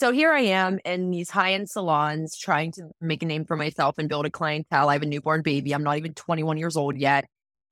So 0.00 0.12
here 0.12 0.32
I 0.32 0.40
am 0.40 0.78
in 0.84 1.10
these 1.10 1.30
high 1.30 1.54
end 1.54 1.68
salons 1.70 2.36
trying 2.36 2.70
to 2.72 2.90
make 3.00 3.22
a 3.22 3.26
name 3.26 3.44
for 3.44 3.56
myself 3.56 3.96
and 3.98 4.08
build 4.08 4.26
a 4.26 4.30
clientele. 4.30 4.88
I 4.88 4.92
have 4.92 5.02
a 5.02 5.06
newborn 5.06 5.42
baby. 5.42 5.74
I'm 5.74 5.82
not 5.82 5.96
even 5.96 6.14
21 6.14 6.56
years 6.58 6.76
old 6.76 6.96
yet. 6.98 7.24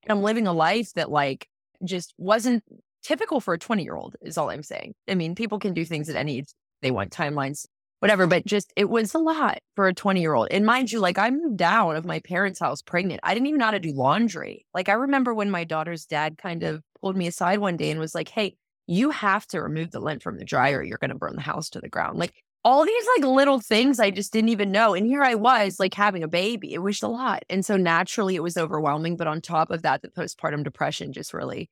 And 0.02 0.10
I'm 0.10 0.22
living 0.24 0.46
a 0.46 0.52
life 0.52 0.92
that, 0.94 1.10
like, 1.10 1.46
just 1.84 2.14
wasn't 2.18 2.64
typical 3.02 3.40
for 3.40 3.54
a 3.54 3.58
20 3.58 3.84
year 3.84 3.94
old, 3.94 4.16
is 4.22 4.38
all 4.38 4.50
I'm 4.50 4.62
saying. 4.62 4.94
I 5.08 5.14
mean, 5.14 5.34
people 5.34 5.58
can 5.58 5.74
do 5.74 5.84
things 5.84 6.08
at 6.08 6.16
any 6.16 6.38
age 6.38 6.48
they 6.82 6.90
want, 6.90 7.12
timelines, 7.12 7.66
whatever, 8.00 8.26
but 8.26 8.44
just 8.44 8.72
it 8.76 8.88
was 8.88 9.14
a 9.14 9.18
lot 9.18 9.58
for 9.74 9.88
a 9.88 9.94
20 9.94 10.20
year 10.20 10.34
old. 10.34 10.48
And 10.50 10.66
mind 10.66 10.92
you, 10.92 11.00
like, 11.00 11.18
I 11.18 11.30
moved 11.30 11.62
out 11.62 11.96
of 11.96 12.04
my 12.04 12.20
parents' 12.20 12.60
house 12.60 12.82
pregnant. 12.82 13.20
I 13.22 13.34
didn't 13.34 13.46
even 13.46 13.58
know 13.58 13.66
how 13.66 13.70
to 13.72 13.80
do 13.80 13.92
laundry. 13.92 14.66
Like, 14.74 14.88
I 14.88 14.94
remember 14.94 15.34
when 15.34 15.50
my 15.50 15.64
daughter's 15.64 16.06
dad 16.06 16.38
kind 16.38 16.62
of 16.62 16.82
pulled 17.00 17.16
me 17.16 17.26
aside 17.26 17.58
one 17.58 17.76
day 17.76 17.90
and 17.90 18.00
was 18.00 18.14
like, 18.14 18.28
hey, 18.28 18.56
you 18.86 19.10
have 19.10 19.46
to 19.48 19.60
remove 19.60 19.90
the 19.90 20.00
lint 20.00 20.22
from 20.22 20.38
the 20.38 20.44
dryer. 20.44 20.82
You're 20.82 20.98
going 20.98 21.10
to 21.10 21.16
burn 21.16 21.34
the 21.34 21.42
house 21.42 21.70
to 21.70 21.80
the 21.80 21.88
ground. 21.88 22.18
Like 22.18 22.34
all 22.64 22.84
these 22.84 23.06
like 23.16 23.24
little 23.24 23.60
things 23.60 24.00
I 24.00 24.10
just 24.10 24.32
didn't 24.32 24.48
even 24.50 24.72
know. 24.72 24.94
And 24.94 25.06
here 25.06 25.22
I 25.22 25.34
was 25.34 25.78
like 25.78 25.94
having 25.94 26.22
a 26.22 26.28
baby. 26.28 26.74
It 26.74 26.78
was 26.78 27.02
a 27.02 27.08
lot. 27.08 27.44
And 27.48 27.64
so 27.64 27.76
naturally 27.76 28.34
it 28.34 28.42
was 28.42 28.56
overwhelming. 28.56 29.16
But 29.16 29.28
on 29.28 29.40
top 29.40 29.70
of 29.70 29.82
that, 29.82 30.02
the 30.02 30.08
postpartum 30.08 30.64
depression 30.64 31.12
just 31.12 31.32
really 31.32 31.70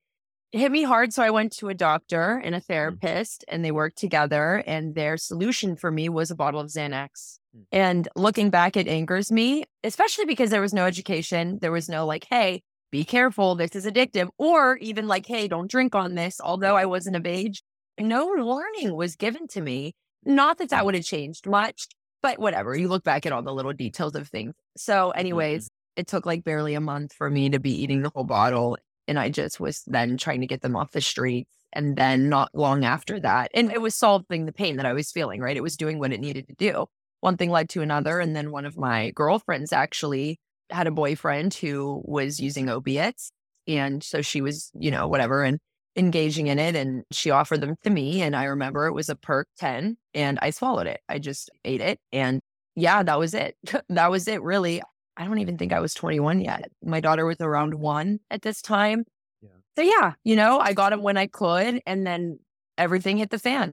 hit 0.55 0.71
me 0.73 0.83
hard. 0.83 1.13
So 1.13 1.23
I 1.23 1.31
went 1.31 1.53
to 1.55 1.69
a 1.69 1.75
doctor 1.75 2.41
and 2.45 2.55
a 2.55 2.61
mm. 2.61 2.65
therapist 2.65 3.45
and 3.49 3.65
they 3.65 3.73
worked 3.73 3.99
together. 3.99 4.63
And 4.67 4.95
their 4.95 5.17
solution 5.17 5.77
for 5.77 5.91
me 5.91 6.09
was 6.09 6.31
a 6.31 6.37
bottle 6.37 6.61
of 6.61 6.69
Xanax. 6.69 7.39
Mm. 7.57 7.65
And 7.73 8.09
looking 8.17 8.51
back, 8.51 8.77
it 8.77 8.89
angers 8.89 9.33
me, 9.33 9.65
especially 9.83 10.25
because 10.25 10.51
there 10.51 10.61
was 10.61 10.73
no 10.73 10.87
education. 10.87 11.59
There 11.61 11.73
was 11.73 11.89
no 11.89 12.07
like, 12.07 12.27
hey, 12.31 12.63
be 12.91 13.05
careful, 13.05 13.57
this 13.57 13.75
is 13.75 13.87
addictive, 13.87 14.29
or 14.39 14.77
even 14.77 15.09
like, 15.09 15.27
hey, 15.27 15.49
don't 15.49 15.69
drink 15.69 15.97
on 15.97 16.15
this. 16.15 16.41
Although 16.41 16.77
I 16.77 16.87
wasn't 16.87 17.17
of 17.17 17.27
age, 17.27 17.63
no 17.99 18.27
warning 18.27 18.95
was 18.95 19.17
given 19.17 19.49
to 19.49 19.61
me. 19.61 19.95
Not 20.25 20.59
that 20.59 20.71
that 20.71 20.83
mm. 20.83 20.87
would 20.87 20.95
have 20.95 21.05
changed 21.05 21.49
much, 21.49 21.89
but 22.23 22.39
whatever. 22.39 22.77
You 22.77 22.89
look 22.89 23.03
back 23.03 23.27
at 23.27 23.33
all 23.33 23.43
the 23.43 23.53
little 23.53 23.73
details 23.73 24.15
of 24.15 24.29
things. 24.29 24.55
So, 24.77 25.09
mm-hmm. 25.09 25.19
anyways, 25.19 25.69
it 25.97 26.07
took 26.07 26.25
like 26.25 26.45
barely 26.45 26.75
a 26.75 26.81
month 26.81 27.13
for 27.13 27.29
me 27.29 27.51
to 27.51 27.59
be 27.59 27.83
eating 27.83 28.03
the 28.03 28.11
whole 28.15 28.25
bottle. 28.25 28.79
And 29.07 29.19
I 29.19 29.29
just 29.31 29.61
was 29.61 29.83
then 29.87 30.17
trying 30.17 30.41
to 30.41 30.47
get 30.47 30.63
them 30.63 30.77
off 30.77 30.93
the 30.93 31.01
streets. 31.01 31.51
And 31.73 31.97
then 31.97 32.29
not 32.29 32.51
long 32.55 32.85
after 32.85 33.19
that, 33.19 33.51
and 33.53 33.73
it 33.73 33.81
was 33.81 33.97
solving 33.97 34.47
the 34.47 34.53
pain 34.53 34.77
that 34.77 34.87
I 34.87 34.93
was 34.93 35.11
feeling, 35.11 35.41
right? 35.41 35.57
It 35.57 35.63
was 35.63 35.77
doing 35.77 35.99
what 35.99 36.13
it 36.13 36.21
needed 36.21 36.47
to 36.47 36.55
do. 36.55 36.87
One 37.21 37.37
thing 37.37 37.51
led 37.51 37.69
to 37.71 37.83
another. 37.83 38.21
And 38.21 38.37
then 38.37 38.53
one 38.53 38.65
of 38.65 38.77
my 38.77 39.11
girlfriends 39.11 39.73
actually 39.73 40.39
had 40.71 40.87
a 40.87 40.93
boyfriend 40.93 41.55
who 41.55 42.03
was 42.05 42.39
using 42.39 42.69
opiates. 42.69 43.33
And 43.67 44.05
so 44.05 44.23
she 44.23 44.41
was, 44.41 44.71
you 44.79 44.91
know, 44.91 45.09
whatever, 45.09 45.43
and 45.43 45.59
engaging 45.97 46.49
in 46.49 46.59
it. 46.59 46.77
And 46.77 47.03
she 47.11 47.31
offered 47.31 47.61
them 47.61 47.77
to 47.83 47.91
me. 47.91 48.23
And 48.23 48.37
I 48.37 48.45
remember 48.45 48.87
it 48.87 48.93
was 48.93 49.09
a 49.09 49.15
perc 49.15 49.45
10 49.59 49.97
and 50.13 50.39
I 50.43 50.51
swallowed 50.51 50.87
it. 50.87 51.01
I 51.09 51.19
just 51.19 51.51
ate 51.65 51.81
it. 51.81 51.99
And 52.13 52.41
yeah, 52.77 53.03
that 53.03 53.19
was 53.19 53.35
it. 53.35 53.57
that 53.89 54.11
was 54.11 54.29
it, 54.29 54.43
really. 54.43 54.83
I 55.17 55.25
don't 55.25 55.39
even 55.39 55.59
think 55.59 55.73
I 55.73 55.81
was 55.81 55.95
21 55.95 56.41
yet. 56.41 56.71
My 56.83 57.01
daughter 57.01 57.25
was 57.25 57.41
around 57.41 57.75
one 57.75 58.21
at 58.31 58.43
this 58.43 58.61
time. 58.61 59.05
Yeah. 59.43 59.49
So 59.77 59.83
yeah, 59.83 60.13
you 60.25 60.37
know, 60.37 60.59
I 60.59 60.73
got 60.73 60.93
him 60.93 61.03
when 61.03 61.17
I 61.17 61.27
could. 61.27 61.81
And 61.87 62.07
then 62.07 62.39
everything 62.77 63.19
hit 63.19 63.31
the 63.31 63.39
fan. 63.39 63.73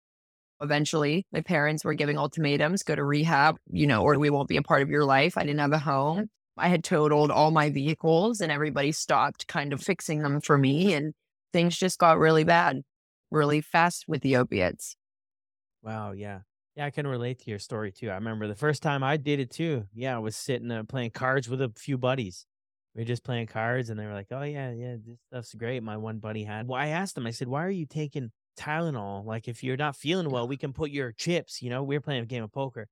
Eventually, 0.62 1.26
my 1.32 1.42
parents 1.42 1.86
were 1.86 1.94
giving 1.94 2.18
ultimatums 2.18 2.84
go 2.84 2.94
to 2.94 3.04
rehab, 3.04 3.56
you 3.72 3.88
know, 3.88 4.04
or 4.04 4.20
we 4.20 4.30
won't 4.30 4.50
be 4.50 4.58
a 4.58 4.62
part 4.62 4.82
of 4.82 4.90
your 4.90 5.06
life. 5.06 5.38
I 5.38 5.44
didn't 5.44 5.60
have 5.60 5.72
a 5.72 5.80
home. 5.80 6.28
I 6.58 6.68
had 6.68 6.84
totaled 6.84 7.32
all 7.32 7.52
my 7.52 7.70
vehicles 7.70 8.42
and 8.42 8.52
everybody 8.52 8.92
stopped 8.92 9.48
kind 9.48 9.72
of 9.72 9.82
fixing 9.82 10.22
them 10.22 10.42
for 10.42 10.58
me. 10.58 10.94
And 10.94 11.14
things 11.54 11.78
just 11.78 11.98
got 11.98 12.20
really 12.20 12.44
bad 12.44 12.82
really 13.32 13.62
fast 13.62 14.06
with 14.08 14.22
the 14.22 14.36
opiates. 14.36 14.96
Wow, 15.82 16.12
yeah. 16.12 16.40
Yeah, 16.80 16.86
I 16.86 16.92
can 16.92 17.06
relate 17.06 17.40
to 17.40 17.50
your 17.50 17.60
story 17.60 17.92
too. 17.92 18.10
I 18.10 18.16
remember 18.16 18.48
the 18.48 18.56
first 18.56 18.82
time 18.82 19.04
I 19.04 19.18
did 19.18 19.42
it 19.42 19.52
too. 19.52 19.86
Yeah, 19.94 20.16
I 20.16 20.20
was 20.20 20.38
sitting 20.38 20.72
uh, 20.72 20.84
playing 20.86 21.12
cards 21.12 21.50
with 21.50 21.62
a 21.62 21.74
few 21.76 21.98
buddies. 21.98 22.46
We 22.96 23.02
were 23.02 23.06
just 23.06 23.26
playing 23.26 23.48
cards 23.48 23.90
and 23.90 24.00
they 24.00 24.06
were 24.06 24.14
like, 24.14 24.28
"Oh 24.32 24.44
yeah, 24.44 24.72
yeah, 24.72 24.96
this 25.06 25.20
stuff's 25.28 25.54
great." 25.56 25.84
My 25.84 25.98
one 25.98 26.20
buddy 26.20 26.46
had. 26.46 26.70
Well, 26.70 26.80
I 26.80 26.88
asked 26.88 27.18
him. 27.18 27.28
I 27.28 27.32
said, 27.32 27.50
"Why 27.50 27.66
are 27.66 27.70
you 27.70 27.86
taking 27.86 28.32
Tylenol? 28.58 29.26
Like 29.26 29.50
if 29.50 29.62
you're 29.62 29.76
not 29.76 29.98
feeling 29.98 30.30
well, 30.30 30.48
we 30.48 30.56
can 30.56 30.72
put 30.72 30.90
your 30.92 31.12
chips, 31.12 31.62
you 31.62 31.70
know, 31.70 31.84
we 31.84 31.98
are 31.98 32.02
playing 32.02 32.24
a 32.24 32.26
game 32.26 32.44
of 32.46 32.52
poker. 32.54 32.88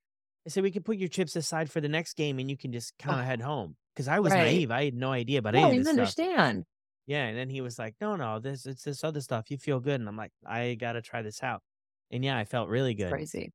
I 0.45 0.49
said 0.49 0.63
we 0.63 0.71
can 0.71 0.83
put 0.83 0.97
your 0.97 1.07
chips 1.07 1.37
aside 1.37 1.71
for 1.71 1.79
the 1.79 1.87
next 1.89 2.15
game 2.15 2.39
and 2.39 2.49
you 2.51 2.57
can 2.57 2.73
just 2.73 2.97
kind 2.97 3.21
of 3.21 3.25
Oh. 3.25 3.25
head 3.25 3.39
home." 3.41 3.77
Cuz 3.95 4.09
I 4.09 4.19
was 4.19 4.35
Right. 4.35 4.35
naive. 4.35 4.69
I 4.69 4.83
had 4.83 4.95
no 4.95 5.13
idea 5.13 5.39
about 5.39 5.55
I 5.55 5.63
any 5.63 5.77
of 5.77 5.87
stuff. 5.87 6.15
understand. 6.15 6.65
Yeah, 7.07 7.25
and 7.27 7.37
then 7.37 7.49
he 7.49 7.61
was 7.61 7.79
like, 7.79 7.95
"No, 8.01 8.15
no, 8.17 8.39
this 8.39 8.65
it's 8.67 8.83
this 8.83 9.03
other 9.03 9.21
stuff. 9.21 9.51
You 9.51 9.57
feel 9.57 9.79
good." 9.81 9.99
And 10.01 10.09
I'm 10.09 10.17
like, 10.17 10.33
"I 10.45 10.75
got 10.75 10.93
to 10.93 11.01
try 11.01 11.21
this 11.23 11.43
out." 11.43 11.63
And 12.11 12.23
yeah, 12.25 12.37
I 12.37 12.45
felt 12.45 12.69
really 12.69 12.95
good, 12.95 13.23
Crazy. 13.25 13.51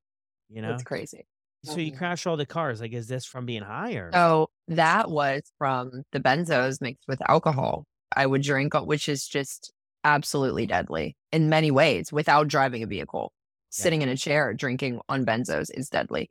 You 0.53 0.61
know? 0.61 0.73
It's 0.73 0.83
crazy. 0.83 1.25
So 1.65 1.77
you 1.77 1.93
Mhm. 1.93 1.97
crash 1.97 2.25
all 2.25 2.35
the 2.37 2.45
cars. 2.45 2.81
Like, 2.81 2.91
is 2.93 3.07
this 3.07 3.25
from 3.25 3.45
being 3.45 3.63
high 3.63 3.93
or? 3.93 4.11
So 4.11 4.49
that 4.67 5.09
was 5.09 5.41
from 5.57 6.03
the 6.11 6.19
benzos 6.19 6.81
mixed 6.81 7.07
with 7.07 7.21
alcohol. 7.29 7.85
I 8.15 8.25
would 8.25 8.41
drink, 8.41 8.75
uh, 8.75 8.81
which 8.83 9.07
is 9.07 9.27
just 9.27 9.71
absolutely 10.03 10.65
deadly 10.65 11.15
in 11.31 11.49
many 11.49 11.71
ways 11.71 12.11
without 12.11 12.47
driving 12.49 12.83
a 12.83 12.87
vehicle. 12.87 13.31
Yeah. 13.77 13.83
Sitting 13.83 14.01
in 14.01 14.09
a 14.09 14.17
chair 14.17 14.53
drinking 14.53 14.99
on 15.07 15.25
benzos 15.25 15.69
is 15.73 15.89
deadly. 15.89 16.29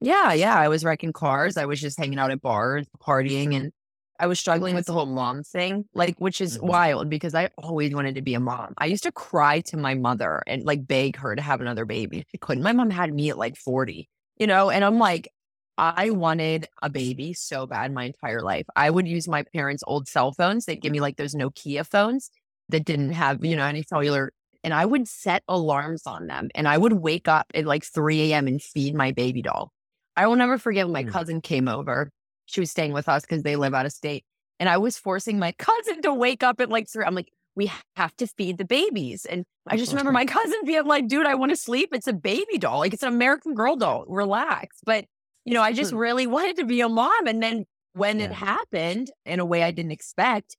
Yeah, 0.00 0.32
yeah. 0.34 0.54
I 0.58 0.68
was 0.68 0.84
wrecking 0.84 1.12
cars. 1.12 1.56
I 1.56 1.64
was 1.64 1.80
just 1.80 1.98
hanging 1.98 2.18
out 2.18 2.30
at 2.30 2.42
bars, 2.42 2.86
partying, 3.00 3.54
and 3.56 3.72
I 4.20 4.26
was 4.26 4.38
struggling 4.38 4.74
with 4.74 4.86
the 4.86 4.92
whole 4.92 5.06
mom 5.06 5.42
thing, 5.42 5.86
like, 5.94 6.16
which 6.18 6.40
is 6.40 6.58
Mhm. 6.58 6.68
wild 6.68 7.10
because 7.10 7.34
I 7.34 7.50
always 7.58 7.94
wanted 7.94 8.14
to 8.14 8.22
be 8.22 8.34
a 8.34 8.40
mom. 8.40 8.74
I 8.78 8.86
used 8.86 9.02
to 9.02 9.12
cry 9.12 9.60
to 9.62 9.76
my 9.76 9.94
mother 9.94 10.42
and 10.46 10.64
like 10.64 10.86
beg 10.86 11.16
her 11.16 11.34
to 11.34 11.42
have 11.42 11.60
another 11.60 11.84
baby. 11.84 12.24
She 12.30 12.38
couldn't. 12.38 12.62
My 12.62 12.72
mom 12.72 12.90
had 12.90 13.12
me 13.12 13.30
at 13.30 13.38
like 13.38 13.56
40, 13.56 14.08
you 14.38 14.46
know, 14.46 14.70
and 14.70 14.84
I'm 14.84 14.98
like, 14.98 15.28
I 15.76 16.10
wanted 16.10 16.68
a 16.82 16.88
baby 16.88 17.32
so 17.34 17.66
bad 17.66 17.92
my 17.92 18.04
entire 18.04 18.40
life. 18.40 18.66
I 18.76 18.90
would 18.90 19.08
use 19.08 19.26
my 19.26 19.42
parents' 19.52 19.82
old 19.86 20.06
cell 20.06 20.32
phones. 20.32 20.66
They'd 20.66 20.80
give 20.80 20.92
me 20.92 21.00
like 21.00 21.16
those 21.16 21.34
Nokia 21.34 21.84
phones 21.84 22.30
that 22.68 22.84
didn't 22.84 23.12
have, 23.12 23.44
you 23.44 23.56
know, 23.56 23.64
any 23.64 23.82
cellular. 23.82 24.32
And 24.62 24.72
I 24.72 24.86
would 24.86 25.08
set 25.08 25.42
alarms 25.48 26.06
on 26.06 26.28
them 26.28 26.48
and 26.54 26.68
I 26.68 26.78
would 26.78 26.92
wake 26.92 27.26
up 27.26 27.46
at 27.54 27.66
like 27.66 27.84
3 27.84 28.32
a.m. 28.32 28.46
and 28.46 28.62
feed 28.62 28.94
my 28.94 29.10
baby 29.10 29.42
doll. 29.42 29.72
I 30.16 30.28
will 30.28 30.36
never 30.36 30.58
forget 30.58 30.86
when 30.86 30.92
my 30.92 31.04
mm. 31.04 31.12
cousin 31.12 31.40
came 31.40 31.66
over. 31.68 32.10
She 32.46 32.60
was 32.60 32.70
staying 32.70 32.92
with 32.92 33.08
us 33.08 33.22
because 33.22 33.42
they 33.42 33.56
live 33.56 33.74
out 33.74 33.86
of 33.86 33.92
state. 33.92 34.24
And 34.60 34.68
I 34.68 34.78
was 34.78 34.96
forcing 34.96 35.38
my 35.38 35.52
cousin 35.58 36.02
to 36.02 36.14
wake 36.14 36.42
up 36.42 36.60
at 36.60 36.70
like 36.70 36.88
three. 36.88 37.04
I'm 37.04 37.14
like, 37.14 37.30
we 37.56 37.70
have 37.96 38.16
to 38.16 38.26
feed 38.26 38.58
the 38.58 38.64
babies. 38.64 39.24
And 39.24 39.44
I 39.66 39.76
just 39.76 39.92
remember 39.92 40.12
my 40.20 40.26
cousin 40.26 40.60
being 40.64 40.86
like, 40.86 41.08
dude, 41.08 41.26
I 41.26 41.34
want 41.34 41.50
to 41.50 41.56
sleep. 41.56 41.90
It's 41.92 42.08
a 42.08 42.12
baby 42.12 42.58
doll. 42.58 42.78
Like 42.78 42.92
it's 42.92 43.02
an 43.02 43.12
American 43.12 43.54
Girl 43.54 43.76
doll. 43.76 44.04
Relax. 44.08 44.78
But, 44.84 45.06
you 45.44 45.54
know, 45.54 45.62
I 45.62 45.72
just 45.72 45.92
hmm. 45.92 45.98
really 45.98 46.26
wanted 46.26 46.56
to 46.56 46.64
be 46.64 46.80
a 46.80 46.88
mom. 46.88 47.26
And 47.26 47.42
then 47.42 47.64
when 47.92 48.18
yeah. 48.18 48.26
it 48.26 48.32
happened 48.32 49.10
in 49.24 49.40
a 49.40 49.44
way 49.44 49.62
I 49.62 49.70
didn't 49.70 49.92
expect, 49.92 50.56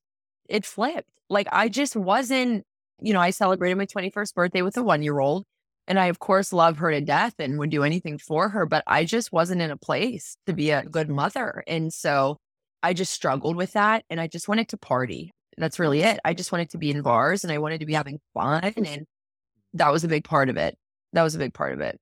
it 0.48 0.64
flipped. 0.64 1.10
Like 1.28 1.48
I 1.52 1.68
just 1.68 1.96
wasn't, 1.96 2.64
you 3.00 3.12
know, 3.12 3.20
I 3.20 3.30
celebrated 3.30 3.76
my 3.76 3.86
21st 3.86 4.34
birthday 4.34 4.62
with 4.62 4.76
a 4.76 4.82
one 4.82 5.02
year 5.02 5.18
old. 5.18 5.44
And 5.88 5.98
I, 5.98 6.06
of 6.06 6.18
course, 6.18 6.52
love 6.52 6.78
her 6.78 6.90
to 6.90 7.00
death 7.00 7.34
and 7.38 7.58
would 7.58 7.70
do 7.70 7.84
anything 7.84 8.18
for 8.18 8.48
her, 8.48 8.66
but 8.66 8.82
I 8.86 9.04
just 9.04 9.32
wasn't 9.32 9.62
in 9.62 9.70
a 9.70 9.76
place 9.76 10.36
to 10.46 10.52
be 10.52 10.70
a 10.70 10.82
good 10.82 11.08
mother. 11.08 11.62
And 11.66 11.92
so 11.92 12.38
I 12.82 12.92
just 12.92 13.12
struggled 13.12 13.56
with 13.56 13.72
that. 13.74 14.04
And 14.10 14.20
I 14.20 14.26
just 14.26 14.48
wanted 14.48 14.68
to 14.70 14.76
party 14.76 15.32
that's 15.56 15.78
really 15.78 16.02
it. 16.02 16.20
I 16.24 16.34
just 16.34 16.52
wanted 16.52 16.70
to 16.70 16.78
be 16.78 16.90
in 16.90 17.02
bars 17.02 17.44
and 17.44 17.52
I 17.52 17.58
wanted 17.58 17.80
to 17.80 17.86
be 17.86 17.94
having 17.94 18.20
fun. 18.34 18.62
And 18.76 19.06
that 19.74 19.92
was 19.92 20.04
a 20.04 20.08
big 20.08 20.24
part 20.24 20.48
of 20.48 20.56
it. 20.56 20.76
That 21.12 21.22
was 21.22 21.34
a 21.34 21.38
big 21.38 21.54
part 21.54 21.72
of 21.72 21.80
it. 21.80 21.98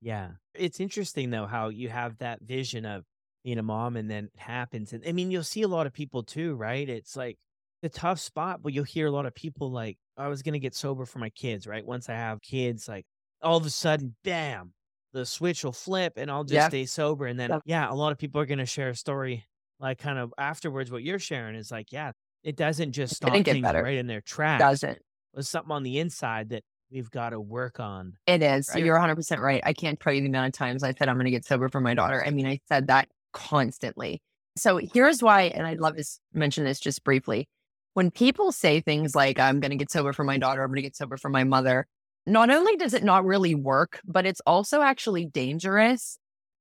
Yeah. 0.00 0.30
It's 0.54 0.80
interesting 0.80 1.30
though 1.30 1.46
how 1.46 1.68
you 1.68 1.88
have 1.88 2.18
that 2.18 2.40
vision 2.42 2.84
of 2.84 3.04
being 3.44 3.58
a 3.58 3.62
mom 3.62 3.96
and 3.96 4.10
then 4.10 4.30
it 4.34 4.40
happens. 4.40 4.92
And 4.92 5.02
I 5.06 5.12
mean, 5.12 5.30
you'll 5.30 5.42
see 5.42 5.62
a 5.62 5.68
lot 5.68 5.86
of 5.86 5.92
people 5.92 6.22
too, 6.22 6.54
right? 6.54 6.88
It's 6.88 7.16
like 7.16 7.38
a 7.86 7.88
tough 7.88 8.20
spot, 8.20 8.60
but 8.62 8.72
you'll 8.72 8.84
hear 8.84 9.06
a 9.06 9.10
lot 9.10 9.26
of 9.26 9.34
people 9.34 9.70
like, 9.70 9.96
I 10.16 10.28
was 10.28 10.42
going 10.42 10.52
to 10.54 10.58
get 10.58 10.74
sober 10.74 11.06
for 11.06 11.18
my 11.18 11.30
kids, 11.30 11.66
right? 11.66 11.84
Once 11.84 12.08
I 12.08 12.14
have 12.14 12.42
kids, 12.42 12.88
like 12.88 13.06
all 13.42 13.56
of 13.56 13.66
a 13.66 13.70
sudden, 13.70 14.14
bam, 14.24 14.72
the 15.12 15.26
switch 15.26 15.64
will 15.64 15.72
flip 15.72 16.14
and 16.16 16.30
I'll 16.30 16.44
just 16.44 16.54
yeah. 16.54 16.68
stay 16.68 16.86
sober. 16.86 17.26
And 17.26 17.38
then, 17.38 17.50
yeah. 17.50 17.60
yeah, 17.64 17.90
a 17.90 17.94
lot 17.94 18.12
of 18.12 18.18
people 18.18 18.40
are 18.40 18.46
going 18.46 18.58
to 18.58 18.66
share 18.66 18.90
a 18.90 18.94
story 18.94 19.44
like 19.80 19.98
kind 19.98 20.18
of 20.18 20.32
afterwards. 20.38 20.90
What 20.90 21.02
you're 21.02 21.18
sharing 21.18 21.54
is 21.54 21.70
like, 21.70 21.92
yeah, 21.92 22.12
it 22.42 22.56
doesn't 22.56 22.92
just 22.92 23.16
stop 23.16 23.32
things 23.32 23.60
better. 23.60 23.82
right 23.82 23.98
in 23.98 24.06
their 24.06 24.20
tracks. 24.20 24.62
Doesn't. 24.62 24.98
There's 25.34 25.48
something 25.48 25.72
on 25.72 25.82
the 25.82 25.98
inside 25.98 26.50
that 26.50 26.62
we've 26.90 27.10
got 27.10 27.30
to 27.30 27.40
work 27.40 27.80
on. 27.80 28.14
It 28.26 28.42
is. 28.42 28.70
Right? 28.74 28.84
You're 28.84 28.98
100% 28.98 29.38
right. 29.38 29.60
I 29.64 29.72
can't 29.72 29.98
tell 30.00 30.12
you 30.12 30.22
the 30.22 30.28
amount 30.28 30.48
of 30.48 30.52
times 30.52 30.82
I 30.82 30.92
said 30.92 31.08
I'm 31.08 31.16
going 31.16 31.26
to 31.26 31.30
get 31.30 31.44
sober 31.44 31.68
for 31.68 31.80
my 31.80 31.94
daughter. 31.94 32.22
I 32.24 32.30
mean, 32.30 32.46
I 32.46 32.60
said 32.68 32.86
that 32.86 33.08
constantly. 33.32 34.22
So 34.56 34.78
here's 34.78 35.22
why, 35.22 35.42
and 35.42 35.66
I'd 35.66 35.80
love 35.80 35.96
to 35.96 36.04
mention 36.32 36.64
this 36.64 36.80
just 36.80 37.04
briefly. 37.04 37.48
When 37.96 38.10
people 38.10 38.52
say 38.52 38.82
things 38.82 39.14
like, 39.14 39.38
I'm 39.38 39.58
going 39.58 39.70
to 39.70 39.76
get 39.78 39.90
sober 39.90 40.12
for 40.12 40.22
my 40.22 40.36
daughter, 40.36 40.62
I'm 40.62 40.68
going 40.68 40.76
to 40.76 40.82
get 40.82 40.94
sober 40.94 41.16
for 41.16 41.30
my 41.30 41.44
mother, 41.44 41.86
not 42.26 42.50
only 42.50 42.76
does 42.76 42.92
it 42.92 43.02
not 43.02 43.24
really 43.24 43.54
work, 43.54 44.02
but 44.04 44.26
it's 44.26 44.42
also 44.44 44.82
actually 44.82 45.24
dangerous. 45.24 46.18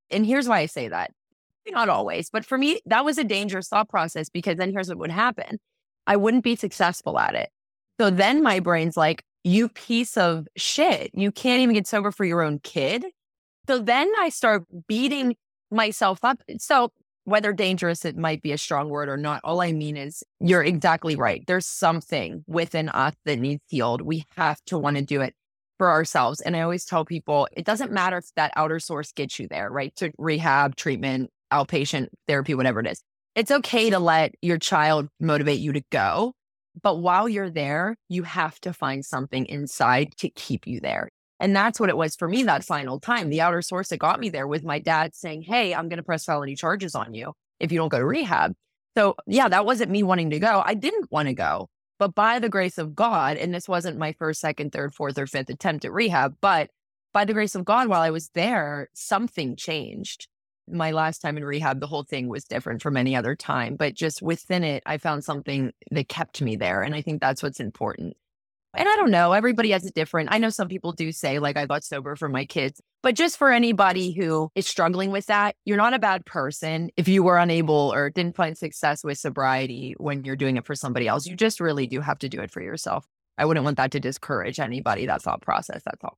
And 0.10 0.26
here's 0.26 0.48
why 0.48 0.60
I 0.60 0.66
say 0.68 0.88
that. 0.88 1.12
Not 1.70 1.90
always, 1.90 2.30
but 2.30 2.46
for 2.46 2.58
me, 2.58 2.80
that 2.86 3.04
was 3.04 3.18
a 3.18 3.26
dangerous 3.26 3.68
thought 3.68 3.90
process 3.90 4.30
because 4.30 4.56
then 4.56 4.72
here's 4.72 4.88
what 4.88 4.98
would 4.98 5.12
happen 5.12 5.60
I 6.08 6.16
wouldn't 6.16 6.46
be 6.46 6.56
successful 6.56 7.20
at 7.20 7.36
it. 7.36 7.50
So 8.00 8.10
then 8.10 8.42
my 8.42 8.62
brain's 8.62 8.96
like, 8.96 9.26
you 9.44 9.68
piece 9.68 10.16
of 10.16 10.48
shit. 10.56 11.12
You 11.14 11.34
can't 11.34 11.60
even 11.60 11.76
get 11.76 11.86
sober 11.86 12.12
for 12.12 12.24
your 12.24 12.44
own 12.44 12.60
kid. 12.60 13.04
So 13.68 13.80
then 13.80 14.10
I 14.20 14.30
start 14.30 14.64
beating 14.88 15.36
myself 15.70 16.20
up. 16.24 16.42
So 16.60 16.94
whether 17.26 17.54
dangerous, 17.54 18.06
it 18.06 18.18
might 18.18 18.42
be 18.42 18.52
a 18.52 18.58
strong 18.58 18.90
word 18.90 19.10
or 19.10 19.18
not. 19.18 19.42
All 19.44 19.62
I 19.62 19.72
mean 19.72 19.98
is 19.98 20.24
you're 20.40 20.64
exactly 20.64 21.16
right. 21.16 21.44
There's 21.46 21.66
something 21.66 22.44
within 22.48 22.90
us 22.90 23.14
that 23.26 23.40
needs 23.40 23.62
healed. 23.68 24.02
We 24.02 24.26
have 24.38 24.64
to 24.66 24.78
want 24.78 24.98
to 24.98 25.04
do 25.04 25.22
it 25.22 25.36
for 25.78 25.90
ourselves. 25.90 26.40
And 26.42 26.56
I 26.56 26.62
always 26.62 26.86
tell 26.86 27.04
people 27.04 27.48
it 27.52 27.66
doesn't 27.66 27.92
matter 27.92 28.18
if 28.18 28.34
that 28.36 28.54
outer 28.56 28.80
source 28.80 29.12
gets 29.12 29.40
you 29.40 29.48
there, 29.48 29.70
right? 29.70 29.94
To 29.98 30.12
rehab, 30.18 30.76
treatment, 30.78 31.32
outpatient 31.52 32.08
therapy, 32.28 32.56
whatever 32.56 32.80
it 32.80 32.88
is 32.88 33.02
it's 33.36 33.52
okay 33.52 33.90
to 33.90 34.00
let 34.00 34.34
your 34.42 34.58
child 34.58 35.10
motivate 35.20 35.60
you 35.60 35.74
to 35.74 35.82
go. 35.92 36.34
But 36.82 37.00
while 37.00 37.30
you're 37.30 37.50
there, 37.50 37.96
you 38.10 38.24
have 38.24 38.60
to 38.62 38.74
find 38.74 39.06
something 39.06 39.46
inside 39.46 40.16
to 40.18 40.30
keep 40.30 40.66
you 40.66 40.80
there. 40.80 41.10
And 41.40 41.56
that's 41.56 41.80
what 41.80 41.90
it 41.90 41.98
was 41.98 42.16
for 42.16 42.28
me 42.28 42.44
that 42.44 42.64
final 42.64 43.00
time. 43.00 43.30
The 43.30 43.42
outer 43.42 43.62
source 43.62 43.90
that 43.90 43.98
got 43.98 44.20
me 44.20 44.30
there 44.30 44.48
was 44.48 44.64
my 44.64 44.80
dad 44.80 45.16
saying, 45.16 45.44
Hey, 45.44 45.74
I'm 45.74 45.90
going 45.90 45.98
to 45.98 46.04
press 46.04 46.26
felony 46.26 46.56
charges 46.56 46.96
on 46.96 47.14
you 47.14 47.34
if 47.60 47.72
you 47.72 47.78
don't 47.78 47.90
go 47.90 48.00
to 48.00 48.06
rehab. 48.06 48.54
So, 48.98 49.16
yeah, 49.28 49.50
that 49.50 49.66
wasn't 49.66 49.92
me 49.92 50.04
wanting 50.04 50.30
to 50.30 50.40
go. 50.40 50.64
I 50.66 50.74
didn't 50.74 51.12
want 51.12 51.28
to 51.28 51.34
go. 51.34 51.70
But 52.00 52.16
by 52.16 52.40
the 52.40 52.50
grace 52.50 52.78
of 52.78 52.96
God, 52.96 53.38
and 53.38 53.54
this 53.54 53.68
wasn't 53.68 53.98
my 53.98 54.14
first, 54.14 54.40
second, 54.40 54.72
third, 54.72 54.94
fourth, 54.94 55.18
or 55.18 55.28
fifth 55.28 55.50
attempt 55.50 55.86
at 55.86 55.92
rehab, 55.92 56.36
but 56.42 56.70
by 57.14 57.26
the 57.26 57.34
grace 57.34 57.56
of 57.56 57.64
God, 57.64 57.88
while 57.88 58.02
I 58.02 58.10
was 58.10 58.30
there, 58.34 58.90
something 58.94 59.56
changed 59.56 60.28
my 60.68 60.92
last 60.92 61.22
time 61.22 61.38
in 61.38 61.46
rehab, 61.46 61.80
the 61.80 61.88
whole 61.88 62.04
thing 62.04 62.28
was 62.28 62.44
different 62.44 62.82
from 62.82 62.98
any 62.98 63.16
other 63.16 63.36
time. 63.36 63.76
But 63.76 63.94
just 63.94 64.22
within 64.22 64.64
it, 64.64 64.84
I 64.86 64.98
found 64.98 65.24
something 65.24 65.72
that 65.92 66.10
kept 66.10 66.42
me 66.42 66.56
there. 66.56 66.82
And 66.82 66.96
I 66.96 67.02
think 67.02 67.22
that's 67.22 67.44
what's 67.44 67.60
important. 67.60 68.18
And 68.78 68.88
I 68.88 68.96
don't 68.96 69.12
know, 69.12 69.34
everybody 69.34 69.72
has 69.72 69.86
a 69.86 69.92
different. 69.92 70.30
I 70.32 70.38
know 70.38 70.50
some 70.50 70.68
people 70.68 70.92
do 70.92 71.12
say, 71.12 71.40
like, 71.40 71.58
I 71.58 71.66
got 71.66 71.84
sober 71.84 72.16
for 72.16 72.30
my 72.30 72.46
kids. 72.46 72.82
But 73.02 73.16
just 73.16 73.38
for 73.38 73.52
anybody 73.52 74.14
who 74.14 74.50
is 74.56 74.68
struggling 74.68 75.12
with 75.12 75.28
that, 75.28 75.56
you're 75.66 75.78
not 75.78 75.94
a 75.94 76.00
bad 76.00 76.26
person 76.26 76.90
if 76.98 77.08
you 77.08 77.24
were 77.24 77.38
unable 77.38 77.94
or 77.94 78.10
didn't 78.10 78.36
find 78.36 78.58
success 78.58 79.04
with 79.04 79.18
sobriety 79.18 79.96
when 79.98 80.24
you're 80.24 80.36
doing 80.36 80.58
it 80.58 80.66
for 80.66 80.76
somebody 80.76 81.08
else. 81.08 81.26
You 81.28 81.36
just 81.36 81.60
really 81.60 81.88
do 81.88 82.02
have 82.02 82.20
to 82.20 82.30
do 82.30 82.42
it 82.42 82.52
for 82.52 82.62
yourself. 82.62 83.06
I 83.38 83.46
wouldn't 83.46 83.64
want 83.64 83.78
that 83.78 83.92
to 83.92 84.00
discourage 84.00 84.60
anybody, 84.60 85.06
that 85.06 85.22
thought 85.22 85.42
process. 85.42 85.82
That's 85.86 86.04
all. 86.04 86.18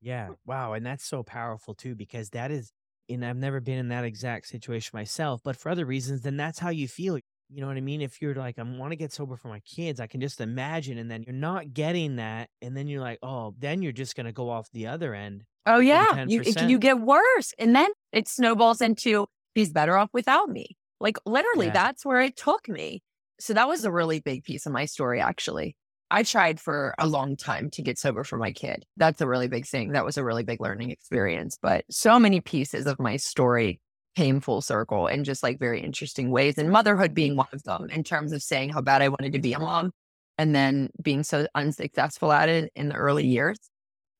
Yeah. 0.00 0.30
Wow. 0.46 0.72
And 0.74 0.84
that's 0.84 1.04
so 1.04 1.22
powerful 1.22 1.74
too, 1.74 1.94
because 1.94 2.30
that 2.30 2.50
is 2.50 2.72
and 3.10 3.24
I've 3.24 3.36
never 3.36 3.60
been 3.60 3.78
in 3.78 3.88
that 3.88 4.04
exact 4.04 4.46
situation 4.46 4.92
myself, 4.94 5.40
but 5.42 5.56
for 5.56 5.68
other 5.68 5.84
reasons, 5.84 6.22
then 6.22 6.36
that's 6.36 6.58
how 6.58 6.70
you 6.70 6.86
feel. 6.86 7.18
You 7.52 7.60
know 7.60 7.66
what 7.66 7.76
I 7.76 7.80
mean? 7.80 8.00
If 8.00 8.22
you're 8.22 8.34
like, 8.34 8.58
I 8.58 8.62
want 8.62 8.92
to 8.92 8.96
get 8.96 9.12
sober 9.12 9.36
for 9.36 9.48
my 9.48 9.60
kids, 9.60 9.98
I 9.98 10.06
can 10.06 10.20
just 10.20 10.40
imagine. 10.40 10.98
And 10.98 11.10
then 11.10 11.24
you're 11.24 11.34
not 11.34 11.74
getting 11.74 12.16
that. 12.16 12.48
And 12.62 12.76
then 12.76 12.86
you're 12.86 13.00
like, 13.00 13.18
oh, 13.22 13.54
then 13.58 13.82
you're 13.82 13.92
just 13.92 14.14
going 14.14 14.26
to 14.26 14.32
go 14.32 14.48
off 14.48 14.70
the 14.72 14.86
other 14.86 15.14
end. 15.14 15.42
Oh, 15.66 15.80
yeah. 15.80 16.24
You, 16.26 16.42
you 16.66 16.78
get 16.78 17.00
worse. 17.00 17.52
And 17.58 17.74
then 17.74 17.90
it 18.12 18.28
snowballs 18.28 18.80
into, 18.80 19.26
he's 19.54 19.72
better 19.72 19.96
off 19.96 20.10
without 20.12 20.48
me. 20.48 20.76
Like 21.00 21.18
literally, 21.26 21.66
yeah. 21.66 21.72
that's 21.72 22.04
where 22.04 22.20
it 22.20 22.36
took 22.36 22.68
me. 22.68 23.02
So 23.40 23.54
that 23.54 23.68
was 23.68 23.84
a 23.84 23.90
really 23.90 24.20
big 24.20 24.44
piece 24.44 24.66
of 24.66 24.72
my 24.72 24.84
story, 24.84 25.20
actually. 25.20 25.76
I 26.10 26.24
tried 26.24 26.60
for 26.60 26.94
a 26.98 27.06
long 27.06 27.36
time 27.36 27.70
to 27.70 27.82
get 27.82 27.98
sober 27.98 28.24
for 28.24 28.36
my 28.36 28.52
kid. 28.52 28.84
That's 28.96 29.20
a 29.20 29.26
really 29.26 29.48
big 29.48 29.66
thing. 29.66 29.92
That 29.92 30.04
was 30.04 30.18
a 30.18 30.24
really 30.24 30.42
big 30.42 30.60
learning 30.60 30.90
experience. 30.90 31.56
But 31.60 31.84
so 31.90 32.18
many 32.18 32.40
pieces 32.40 32.86
of 32.86 32.98
my 32.98 33.16
story 33.16 33.80
came 34.16 34.40
full 34.40 34.60
circle 34.60 35.06
in 35.06 35.24
just 35.24 35.42
like 35.42 35.58
very 35.58 35.80
interesting 35.80 36.30
ways. 36.30 36.58
And 36.58 36.70
motherhood 36.70 37.14
being 37.14 37.36
one 37.36 37.48
of 37.52 37.62
them 37.62 37.88
in 37.90 38.04
terms 38.04 38.32
of 38.32 38.42
saying 38.42 38.70
how 38.70 38.80
bad 38.80 39.02
I 39.02 39.08
wanted 39.08 39.32
to 39.32 39.38
be 39.38 39.52
a 39.52 39.58
mom 39.58 39.92
and 40.38 40.54
then 40.54 40.90
being 41.00 41.22
so 41.22 41.46
unsuccessful 41.54 42.32
at 42.32 42.48
it 42.48 42.72
in 42.74 42.88
the 42.88 42.94
early 42.94 43.26
years. 43.26 43.58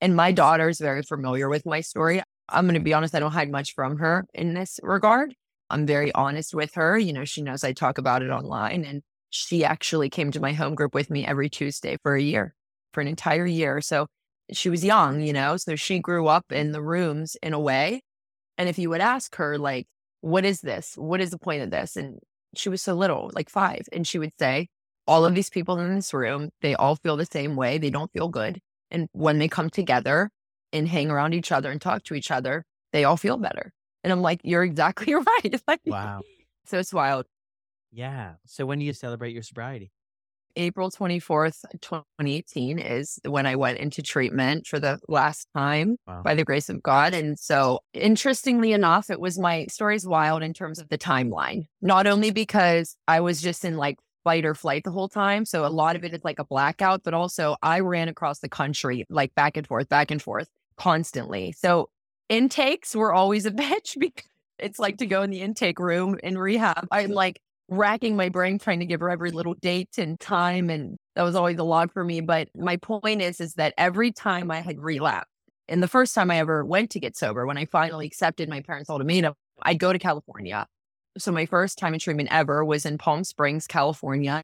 And 0.01 0.17
my 0.17 0.33
daughter's 0.33 0.79
very 0.79 1.03
familiar 1.03 1.49
with 1.49 1.67
my 1.67 1.81
story. 1.81 2.23
I'm 2.49 2.65
going 2.65 2.75
to 2.75 2.81
be 2.81 2.95
honest, 2.95 3.15
I 3.15 3.21
don't 3.21 3.33
hide 3.33 3.51
much 3.51 3.75
from 3.75 3.99
her 3.99 4.27
in 4.35 4.55
this 4.55 4.81
regard. 4.83 5.35
I'm 5.71 5.87
very 5.87 6.13
honest 6.15 6.55
with 6.55 6.75
her. 6.75 6.99
You 6.99 7.13
know, 7.13 7.25
she 7.25 7.43
knows 7.43 7.65
I 7.65 7.73
talk 7.73 7.99
about 7.99 8.23
it 8.23 8.31
online 8.31 8.85
and 8.85 9.03
she 9.31 9.65
actually 9.65 10.11
came 10.11 10.33
to 10.33 10.41
my 10.41 10.53
home 10.53 10.75
group 10.75 10.95
with 10.95 11.11
me 11.11 11.25
every 11.25 11.49
Tuesday 11.49 11.97
for 12.03 12.15
a 12.15 12.23
year, 12.23 12.55
for 12.93 13.01
an 13.01 13.09
entire 13.09 13.47
year. 13.47 13.81
So 13.81 14.07
she 14.53 14.69
was 14.69 14.85
young, 14.85 15.21
you 15.21 15.33
know, 15.33 15.57
so 15.57 15.77
she 15.77 16.01
grew 16.01 16.27
up 16.27 16.51
in 16.51 16.73
the 16.73 16.83
rooms 16.83 17.37
in 17.43 17.53
a 17.53 17.61
way. 17.61 18.03
And 18.61 18.69
if 18.69 18.79
you 18.79 18.91
would 18.91 19.01
ask 19.01 19.37
her, 19.37 19.57
like, 19.57 19.87
what 20.21 20.45
is 20.45 20.61
this? 20.61 20.93
What 20.99 21.23
is 21.23 21.31
the 21.31 21.39
point 21.39 21.63
of 21.63 21.71
this? 21.71 21.97
And 21.97 22.19
she 22.55 22.69
was 22.69 22.83
so 22.83 22.93
little, 22.93 23.31
like 23.35 23.49
five. 23.49 23.87
And 23.91 24.07
she 24.07 24.19
would 24.19 24.33
say, 24.39 24.69
all 25.07 25.25
of 25.25 25.35
these 25.35 25.49
people 25.49 25.79
in 25.79 25.95
this 25.95 26.13
room, 26.13 26.51
they 26.61 26.75
all 26.75 26.97
feel 26.97 27.17
the 27.17 27.25
same 27.25 27.57
way. 27.57 27.79
They 27.79 27.89
don't 27.89 28.13
feel 28.13 28.29
good. 28.29 28.61
And 28.91 29.09
when 29.13 29.39
they 29.39 29.49
come 29.49 29.71
together 29.71 30.31
and 30.75 30.87
hang 30.87 31.11
around 31.11 31.33
each 31.33 31.51
other 31.51 31.71
and 31.71 31.81
talk 31.81 32.05
to 32.05 32.15
each 32.15 32.31
other, 32.31 32.67
they 32.93 33.05
all 33.05 33.17
feel 33.17 33.39
better. 33.39 33.73
And 34.05 34.13
I'm 34.13 34.21
like, 34.21 34.43
you're 34.45 34.63
exactly 34.63 35.15
right. 35.15 35.63
like, 35.67 35.81
wow. 35.87 36.21
So 36.67 36.79
it's 36.79 36.93
wild. 36.93 37.25
Yeah. 37.91 38.35
So 38.45 38.67
when 38.67 38.79
do 38.79 38.85
you 38.85 38.93
celebrate 38.93 39.33
your 39.33 39.43
sobriety? 39.43 39.91
April 40.57 40.91
24th, 40.91 41.65
2018 41.81 42.79
is 42.79 43.19
when 43.25 43.47
I 43.47 43.57
went 43.57 43.79
into 43.79 44.03
treatment 44.03 44.67
for 44.67 44.79
the 44.79 44.99
last 45.09 45.49
time 45.55 45.97
wow. 46.07 46.23
by 46.23 46.35
the 46.35 46.45
grace 46.45 46.69
of 46.69 46.83
God. 46.83 47.15
And 47.15 47.39
so, 47.39 47.81
interestingly 47.93 48.73
enough, 48.73 49.11
it 49.11 49.21
was 49.21 49.39
my 49.39 49.67
story's 49.67 50.07
wild 50.07 50.43
in 50.43 50.53
terms 50.53 50.79
of 50.79 50.89
the 50.89 50.99
timeline, 50.99 51.67
not 51.81 52.07
only 52.07 52.31
because 52.31 52.97
I 53.09 53.21
was 53.21 53.41
just 53.41 53.65
in 53.65 53.77
like 53.77 53.99
fight 54.25 54.45
or 54.45 54.55
flight 54.55 54.85
the 54.85 54.91
whole 54.91 55.09
time. 55.09 55.45
So, 55.45 55.65
a 55.65 55.69
lot 55.69 55.97
of 55.97 56.05
it 56.05 56.15
is 56.15 56.25
like 56.25 56.39
a 56.39 56.45
blackout, 56.45 57.03
but 57.05 57.15
also 57.15 57.57
I 57.63 57.81
ran 57.81 58.09
across 58.09 58.41
the 58.41 58.49
country, 58.49 59.07
like 59.09 59.35
back 59.35 59.57
and 59.57 59.67
forth, 59.67 59.89
back 59.89 60.11
and 60.11 60.21
forth 60.21 60.49
constantly. 60.77 61.53
So, 61.53 61.91
intakes 62.29 62.95
were 62.95 63.13
always 63.13 63.47
a 63.47 63.51
bitch 63.51 63.99
because 63.99 64.27
it's 64.59 64.79
like 64.79 64.99
to 64.99 65.07
go 65.07 65.23
in 65.23 65.31
the 65.31 65.41
intake 65.41 65.79
room 65.79 66.19
in 66.23 66.37
rehab. 66.37 66.87
I'm 66.91 67.11
like 67.11 67.41
racking 67.71 68.17
my 68.17 68.29
brain 68.29 68.59
trying 68.59 68.81
to 68.81 68.87
give 68.87 69.01
her 69.01 69.09
every 69.09 69.31
little 69.31 69.55
date 69.55 69.97
and 69.97 70.19
time. 70.19 70.69
And 70.69 70.99
that 71.15 71.23
was 71.23 71.37
always 71.37 71.59
a 71.59 71.65
lot 71.65 71.93
for 71.93 72.05
me. 72.05 72.21
But 72.21 72.49
my 72.55 72.77
point 72.77 73.23
is, 73.23 73.41
is 73.41 73.55
that 73.55 73.75
every 73.79 74.13
time 74.13 74.51
I 74.51 74.61
had 74.61 74.81
relapsed, 74.81 75.29
and 75.69 75.83
the 75.83 75.89
first 75.89 76.15
time 76.15 76.33
I 76.33 76.39
ever 76.39 76.65
went 76.65 76.91
to 76.91 77.01
get 77.01 77.17
sober, 77.17 77.47
when 77.47 77.57
I 77.57 77.65
finally 77.65 78.07
accepted 78.07 78.49
my 78.49 78.61
parents' 78.61 78.91
ultimatum, 78.91 79.35
I'd 79.63 79.79
go 79.79 79.93
to 79.93 79.99
California. 80.01 80.67
So 81.17 81.31
my 81.31 81.47
first 81.47 81.79
time 81.79 81.95
in 81.95 82.01
treatment 82.01 82.29
ever 82.33 82.65
was 82.65 82.85
in 82.85 82.99
Palm 82.99 83.23
Springs, 83.23 83.69
California. 83.69 84.43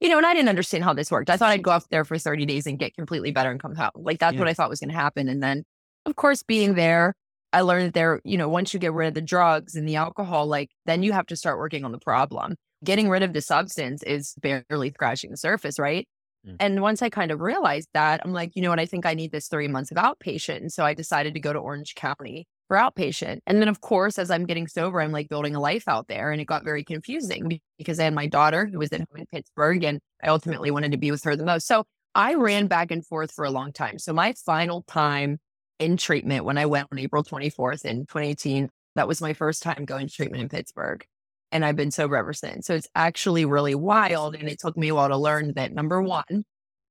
You 0.00 0.08
know, 0.08 0.16
and 0.16 0.26
I 0.26 0.34
didn't 0.34 0.48
understand 0.48 0.84
how 0.84 0.94
this 0.94 1.10
worked. 1.10 1.30
I 1.30 1.36
thought 1.36 1.50
I'd 1.50 1.64
go 1.64 1.72
up 1.72 1.82
there 1.90 2.04
for 2.04 2.16
30 2.16 2.46
days 2.46 2.66
and 2.66 2.78
get 2.78 2.94
completely 2.94 3.32
better 3.32 3.50
and 3.50 3.60
come 3.60 3.74
home. 3.74 3.90
Like 3.96 4.20
that's 4.20 4.34
yeah. 4.34 4.40
what 4.40 4.48
I 4.48 4.54
thought 4.54 4.70
was 4.70 4.78
going 4.78 4.90
to 4.90 4.94
happen. 4.94 5.28
And 5.28 5.42
then, 5.42 5.64
of 6.06 6.14
course, 6.14 6.44
being 6.44 6.74
there, 6.74 7.14
I 7.52 7.62
learned 7.62 7.86
that 7.86 7.94
there, 7.94 8.20
you 8.24 8.38
know, 8.38 8.48
once 8.48 8.72
you 8.72 8.78
get 8.78 8.92
rid 8.92 9.08
of 9.08 9.14
the 9.14 9.20
drugs 9.20 9.74
and 9.74 9.88
the 9.88 9.96
alcohol, 9.96 10.46
like 10.46 10.70
then 10.86 11.02
you 11.02 11.12
have 11.12 11.26
to 11.26 11.36
start 11.36 11.58
working 11.58 11.84
on 11.84 11.90
the 11.90 11.98
problem. 11.98 12.54
Getting 12.84 13.08
rid 13.08 13.22
of 13.22 13.32
the 13.32 13.40
substance 13.40 14.02
is 14.02 14.34
barely 14.40 14.90
scratching 14.90 15.30
the 15.30 15.36
surface, 15.36 15.78
right? 15.78 16.06
Mm. 16.46 16.56
And 16.60 16.82
once 16.82 17.02
I 17.02 17.10
kind 17.10 17.30
of 17.30 17.40
realized 17.40 17.88
that, 17.94 18.20
I'm 18.24 18.32
like, 18.32 18.52
you 18.54 18.62
know 18.62 18.70
what? 18.70 18.80
I 18.80 18.86
think 18.86 19.06
I 19.06 19.14
need 19.14 19.32
this 19.32 19.48
three 19.48 19.68
months 19.68 19.90
of 19.90 19.96
outpatient. 19.96 20.58
And 20.58 20.72
so 20.72 20.84
I 20.84 20.94
decided 20.94 21.34
to 21.34 21.40
go 21.40 21.52
to 21.52 21.58
Orange 21.58 21.94
County 21.94 22.46
for 22.68 22.76
outpatient. 22.76 23.40
And 23.46 23.60
then, 23.60 23.68
of 23.68 23.80
course, 23.80 24.18
as 24.18 24.30
I'm 24.30 24.46
getting 24.46 24.68
sober, 24.68 25.00
I'm 25.00 25.12
like 25.12 25.28
building 25.28 25.54
a 25.54 25.60
life 25.60 25.88
out 25.88 26.06
there. 26.08 26.30
And 26.30 26.40
it 26.40 26.44
got 26.44 26.64
very 26.64 26.84
confusing 26.84 27.60
because 27.78 27.98
I 27.98 28.04
had 28.04 28.14
my 28.14 28.26
daughter 28.26 28.66
who 28.66 28.78
was 28.78 28.92
at 28.92 29.00
home 29.00 29.16
in 29.16 29.26
Pittsburgh 29.26 29.82
and 29.84 30.00
I 30.22 30.28
ultimately 30.28 30.70
wanted 30.70 30.92
to 30.92 30.98
be 30.98 31.10
with 31.10 31.24
her 31.24 31.34
the 31.34 31.44
most. 31.44 31.66
So 31.66 31.84
I 32.14 32.34
ran 32.34 32.66
back 32.66 32.90
and 32.90 33.04
forth 33.04 33.32
for 33.32 33.44
a 33.44 33.50
long 33.50 33.72
time. 33.72 33.98
So 33.98 34.12
my 34.12 34.34
final 34.44 34.82
time 34.82 35.38
in 35.78 35.96
treatment 35.96 36.44
when 36.44 36.58
I 36.58 36.66
went 36.66 36.88
on 36.92 36.98
April 36.98 37.22
24th 37.22 37.84
in 37.84 38.00
2018, 38.06 38.68
that 38.96 39.08
was 39.08 39.20
my 39.20 39.32
first 39.32 39.62
time 39.62 39.84
going 39.84 40.08
to 40.08 40.12
treatment 40.12 40.42
in 40.42 40.48
Pittsburgh. 40.48 41.04
And 41.50 41.64
I've 41.64 41.76
been 41.76 41.90
sober 41.90 42.16
ever 42.16 42.32
since. 42.32 42.66
So 42.66 42.74
it's 42.74 42.88
actually 42.94 43.44
really 43.44 43.74
wild. 43.74 44.34
And 44.34 44.48
it 44.48 44.60
took 44.60 44.76
me 44.76 44.88
a 44.88 44.94
while 44.94 45.08
to 45.08 45.16
learn 45.16 45.54
that 45.54 45.72
number 45.72 46.02
one, 46.02 46.44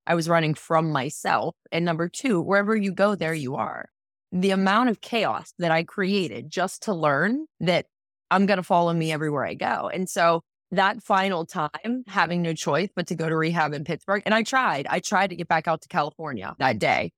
I 0.07 0.15
was 0.15 0.27
running 0.27 0.55
from 0.55 0.91
myself. 0.91 1.55
And 1.71 1.85
number 1.85 2.09
two, 2.09 2.41
wherever 2.41 2.75
you 2.75 2.91
go, 2.91 3.15
there 3.15 3.33
you 3.33 3.55
are 3.55 3.89
the 4.31 4.51
amount 4.51 4.89
of 4.89 5.01
chaos 5.01 5.53
that 5.59 5.71
I 5.71 5.83
created 5.83 6.49
just 6.49 6.83
to 6.83 6.93
learn 6.93 7.45
that 7.59 7.85
I'm 8.29 8.45
going 8.45 8.57
to 8.57 8.63
follow 8.63 8.93
me 8.93 9.11
everywhere 9.11 9.45
I 9.45 9.53
go. 9.53 9.89
And 9.93 10.09
so 10.09 10.41
that 10.71 11.01
final 11.01 11.45
time, 11.45 12.03
having 12.07 12.41
no 12.41 12.53
choice 12.53 12.89
but 12.93 13.07
to 13.07 13.15
go 13.15 13.29
to 13.29 13.35
rehab 13.35 13.73
in 13.73 13.85
Pittsburgh, 13.85 14.21
and 14.25 14.35
I 14.35 14.43
tried, 14.43 14.85
I 14.89 14.99
tried 14.99 15.29
to 15.29 15.35
get 15.35 15.47
back 15.47 15.67
out 15.67 15.81
to 15.83 15.87
California 15.87 16.53
that 16.59 16.77
day. 16.77 17.13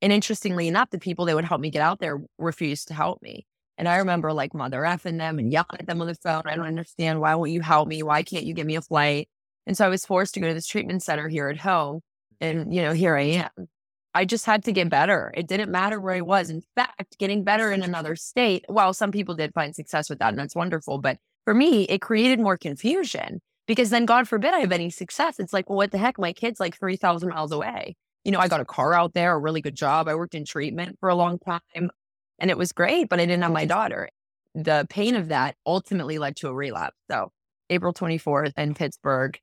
And 0.00 0.12
interestingly 0.12 0.68
enough, 0.68 0.90
the 0.90 0.98
people 0.98 1.26
that 1.26 1.34
would 1.34 1.44
help 1.44 1.60
me 1.60 1.70
get 1.70 1.82
out 1.82 2.00
there 2.00 2.18
refused 2.38 2.88
to 2.88 2.94
help 2.94 3.20
me. 3.22 3.46
And 3.76 3.88
I 3.88 3.96
remember 3.96 4.32
like 4.32 4.54
mother 4.54 4.80
effing 4.82 5.18
them 5.18 5.38
and 5.38 5.50
yelling 5.50 5.80
at 5.80 5.86
them 5.86 6.00
on 6.00 6.06
the 6.06 6.14
phone. 6.14 6.42
I 6.46 6.54
don't 6.54 6.66
understand. 6.66 7.20
Why 7.20 7.34
won't 7.34 7.50
you 7.50 7.60
help 7.60 7.88
me? 7.88 8.02
Why 8.02 8.22
can't 8.22 8.44
you 8.44 8.54
give 8.54 8.66
me 8.66 8.76
a 8.76 8.82
flight? 8.82 9.28
And 9.66 9.76
so 9.76 9.84
I 9.84 9.88
was 9.88 10.06
forced 10.06 10.34
to 10.34 10.40
go 10.40 10.48
to 10.48 10.54
this 10.54 10.66
treatment 10.66 11.02
center 11.02 11.28
here 11.28 11.48
at 11.48 11.58
home. 11.58 12.00
And, 12.40 12.74
you 12.74 12.82
know, 12.82 12.92
here 12.92 13.16
I 13.16 13.22
am. 13.22 13.68
I 14.14 14.24
just 14.24 14.46
had 14.46 14.62
to 14.64 14.72
get 14.72 14.88
better. 14.90 15.32
It 15.36 15.48
didn't 15.48 15.72
matter 15.72 16.00
where 16.00 16.14
I 16.14 16.20
was. 16.20 16.50
In 16.50 16.62
fact, 16.76 17.18
getting 17.18 17.42
better 17.42 17.72
in 17.72 17.82
another 17.82 18.14
state, 18.14 18.64
well, 18.68 18.94
some 18.94 19.10
people 19.10 19.34
did 19.34 19.52
find 19.54 19.74
success 19.74 20.08
with 20.08 20.20
that, 20.20 20.28
and 20.28 20.38
that's 20.38 20.54
wonderful. 20.54 20.98
But 20.98 21.18
for 21.44 21.54
me, 21.54 21.82
it 21.84 22.00
created 22.00 22.38
more 22.38 22.56
confusion 22.56 23.40
because 23.66 23.90
then, 23.90 24.06
God 24.06 24.28
forbid, 24.28 24.54
I 24.54 24.60
have 24.60 24.70
any 24.70 24.90
success. 24.90 25.40
It's 25.40 25.52
like, 25.52 25.68
well, 25.68 25.78
what 25.78 25.90
the 25.90 25.98
heck? 25.98 26.18
My 26.18 26.32
kid's 26.32 26.60
like 26.60 26.78
3,000 26.78 27.28
miles 27.28 27.50
away. 27.50 27.96
You 28.24 28.30
know, 28.30 28.38
I 28.38 28.46
got 28.46 28.60
a 28.60 28.64
car 28.64 28.94
out 28.94 29.14
there, 29.14 29.34
a 29.34 29.38
really 29.38 29.60
good 29.60 29.74
job. 29.74 30.06
I 30.06 30.14
worked 30.14 30.34
in 30.34 30.44
treatment 30.44 30.98
for 31.00 31.08
a 31.08 31.14
long 31.14 31.38
time 31.40 31.90
and 32.38 32.50
it 32.50 32.58
was 32.58 32.72
great, 32.72 33.08
but 33.08 33.20
I 33.20 33.26
didn't 33.26 33.42
have 33.42 33.52
my 33.52 33.64
daughter. 33.64 34.08
The 34.54 34.86
pain 34.88 35.16
of 35.16 35.28
that 35.28 35.56
ultimately 35.66 36.18
led 36.18 36.36
to 36.36 36.48
a 36.48 36.54
relapse. 36.54 36.96
So, 37.10 37.32
April 37.70 37.92
24th 37.92 38.52
in 38.56 38.74
Pittsburgh, 38.74 39.38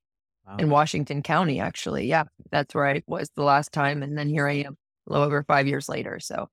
Wow. 0.47 0.57
in 0.57 0.69
Washington 0.69 1.21
County, 1.21 1.59
actually. 1.59 2.07
Yeah, 2.07 2.23
that's 2.51 2.73
where 2.73 2.87
I 2.87 3.03
was 3.07 3.29
the 3.35 3.43
last 3.43 3.71
time. 3.71 4.01
And 4.01 4.17
then 4.17 4.27
here 4.27 4.47
I 4.47 4.53
am 4.53 4.77
a 5.07 5.11
little 5.11 5.25
over 5.25 5.43
five 5.43 5.67
years 5.67 5.87
later. 5.87 6.19
So 6.19 6.47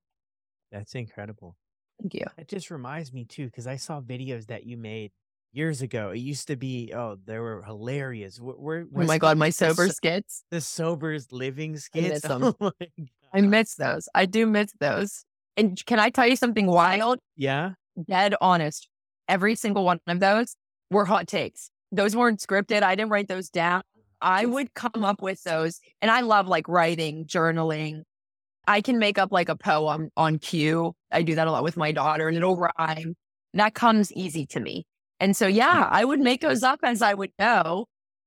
that's 0.70 0.94
incredible. 0.94 1.56
Thank 2.00 2.14
you. 2.14 2.26
It 2.36 2.48
just 2.48 2.70
reminds 2.70 3.12
me 3.12 3.24
too, 3.24 3.46
because 3.46 3.66
I 3.66 3.76
saw 3.76 4.00
videos 4.00 4.46
that 4.48 4.64
you 4.66 4.76
made 4.76 5.12
years 5.52 5.82
ago. 5.82 6.10
It 6.10 6.18
used 6.18 6.48
to 6.48 6.56
be, 6.56 6.92
oh, 6.94 7.16
they 7.24 7.38
were 7.38 7.62
hilarious. 7.62 8.38
Where, 8.38 8.86
oh 8.94 9.04
my 9.04 9.18
God, 9.18 9.38
my 9.38 9.50
sober 9.50 9.88
the, 9.88 9.94
skits. 9.94 10.44
The 10.50 10.60
sober 10.60 11.16
living 11.30 11.76
skits. 11.78 12.24
I 12.24 12.38
miss, 12.38 12.54
oh 12.60 12.72
I 13.32 13.40
miss 13.40 13.74
those. 13.74 14.08
I 14.14 14.26
do 14.26 14.46
miss 14.46 14.72
those. 14.78 15.24
And 15.58 15.84
can 15.84 15.98
I 15.98 16.08
tell 16.08 16.26
you 16.26 16.36
something 16.36 16.66
wild? 16.66 17.18
Yeah. 17.36 17.72
Dead 18.08 18.34
honest. 18.40 18.88
Every 19.28 19.54
single 19.54 19.84
one 19.84 20.00
of 20.06 20.20
those 20.20 20.56
were 20.90 21.04
hot 21.04 21.26
takes 21.26 21.70
those 21.92 22.14
weren't 22.14 22.40
scripted. 22.40 22.82
I 22.82 22.94
didn't 22.94 23.10
write 23.10 23.28
those 23.28 23.48
down. 23.48 23.82
I 24.20 24.46
would 24.46 24.74
come 24.74 25.04
up 25.04 25.22
with 25.22 25.42
those. 25.42 25.80
And 26.02 26.10
I 26.10 26.20
love 26.20 26.48
like 26.48 26.68
writing, 26.68 27.24
journaling. 27.26 28.02
I 28.66 28.80
can 28.80 28.98
make 28.98 29.18
up 29.18 29.32
like 29.32 29.48
a 29.48 29.56
poem 29.56 30.10
on 30.16 30.38
cue. 30.38 30.92
I 31.10 31.22
do 31.22 31.34
that 31.36 31.46
a 31.46 31.52
lot 31.52 31.62
with 31.62 31.76
my 31.76 31.92
daughter 31.92 32.28
and 32.28 32.36
it'll 32.36 32.56
rhyme. 32.56 33.14
That 33.54 33.74
comes 33.74 34.12
easy 34.12 34.44
to 34.46 34.60
me. 34.60 34.84
And 35.20 35.36
so, 35.36 35.46
yeah, 35.46 35.84
mm. 35.84 35.88
I 35.90 36.04
would 36.04 36.20
make 36.20 36.42
those 36.42 36.62
up 36.62 36.80
as 36.82 37.00
I 37.00 37.14
would 37.14 37.32
go. 37.38 37.86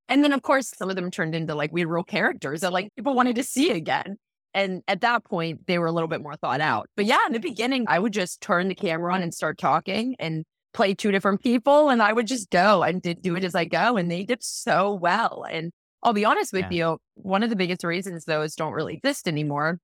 And 0.10 0.24
then, 0.24 0.34
of 0.34 0.42
course, 0.42 0.74
some 0.76 0.90
of 0.90 0.96
them 0.96 1.12
turned 1.12 1.36
into 1.36 1.56
like 1.56 1.72
weird 1.72 1.90
real 1.90 2.04
characters 2.04 2.62
that 2.62 2.74
like 2.74 2.90
people 2.96 3.14
wanted 3.14 3.36
to 3.36 3.44
see 3.44 3.72
again. 3.72 4.18
And 4.54 4.84
at 4.88 5.02
that 5.02 5.24
point, 5.24 5.68
they 5.68 5.80
were 5.80 5.86
a 5.86 5.92
little 5.92 6.10
bit 6.10 6.22
more 6.22 6.36
thought 6.36 6.62
out. 6.62 6.90
But 6.96 7.06
yeah, 7.06 7.20
in 7.26 7.34
the 7.34 7.40
beginning, 7.40 7.86
I 7.88 8.00
would 8.00 8.14
just 8.14 8.42
turn 8.42 8.68
the 8.68 8.76
camera 8.76 9.14
on 9.14 9.22
and 9.22 9.34
start 9.34 9.58
talking. 9.58 10.16
And 10.20 10.46
play 10.74 10.94
two 10.94 11.12
different 11.12 11.42
people 11.42 11.90
and 11.90 12.02
I 12.02 12.14
would 12.14 12.28
just 12.28 12.50
go 12.50 12.84
and 12.84 13.02
did 13.02 13.22
do 13.22 13.36
it 13.36 13.44
as 13.44 13.56
I 13.56 13.66
go. 13.66 13.98
And 13.98 14.10
they 14.10 14.24
did 14.24 14.44
so 14.44 14.94
well. 14.94 15.46
And 15.50 15.72
I'll 16.04 16.14
be 16.14 16.26
honest 16.26 16.54
with 16.54 16.66
yeah. 16.72 16.92
you, 16.92 16.98
one 17.16 17.44
of 17.44 17.50
the 17.50 17.56
biggest 17.56 17.84
reasons 17.84 18.26
those 18.26 18.56
don't 18.56 18.74
really 18.74 18.96
exist 18.96 19.28
anymore. 19.28 19.80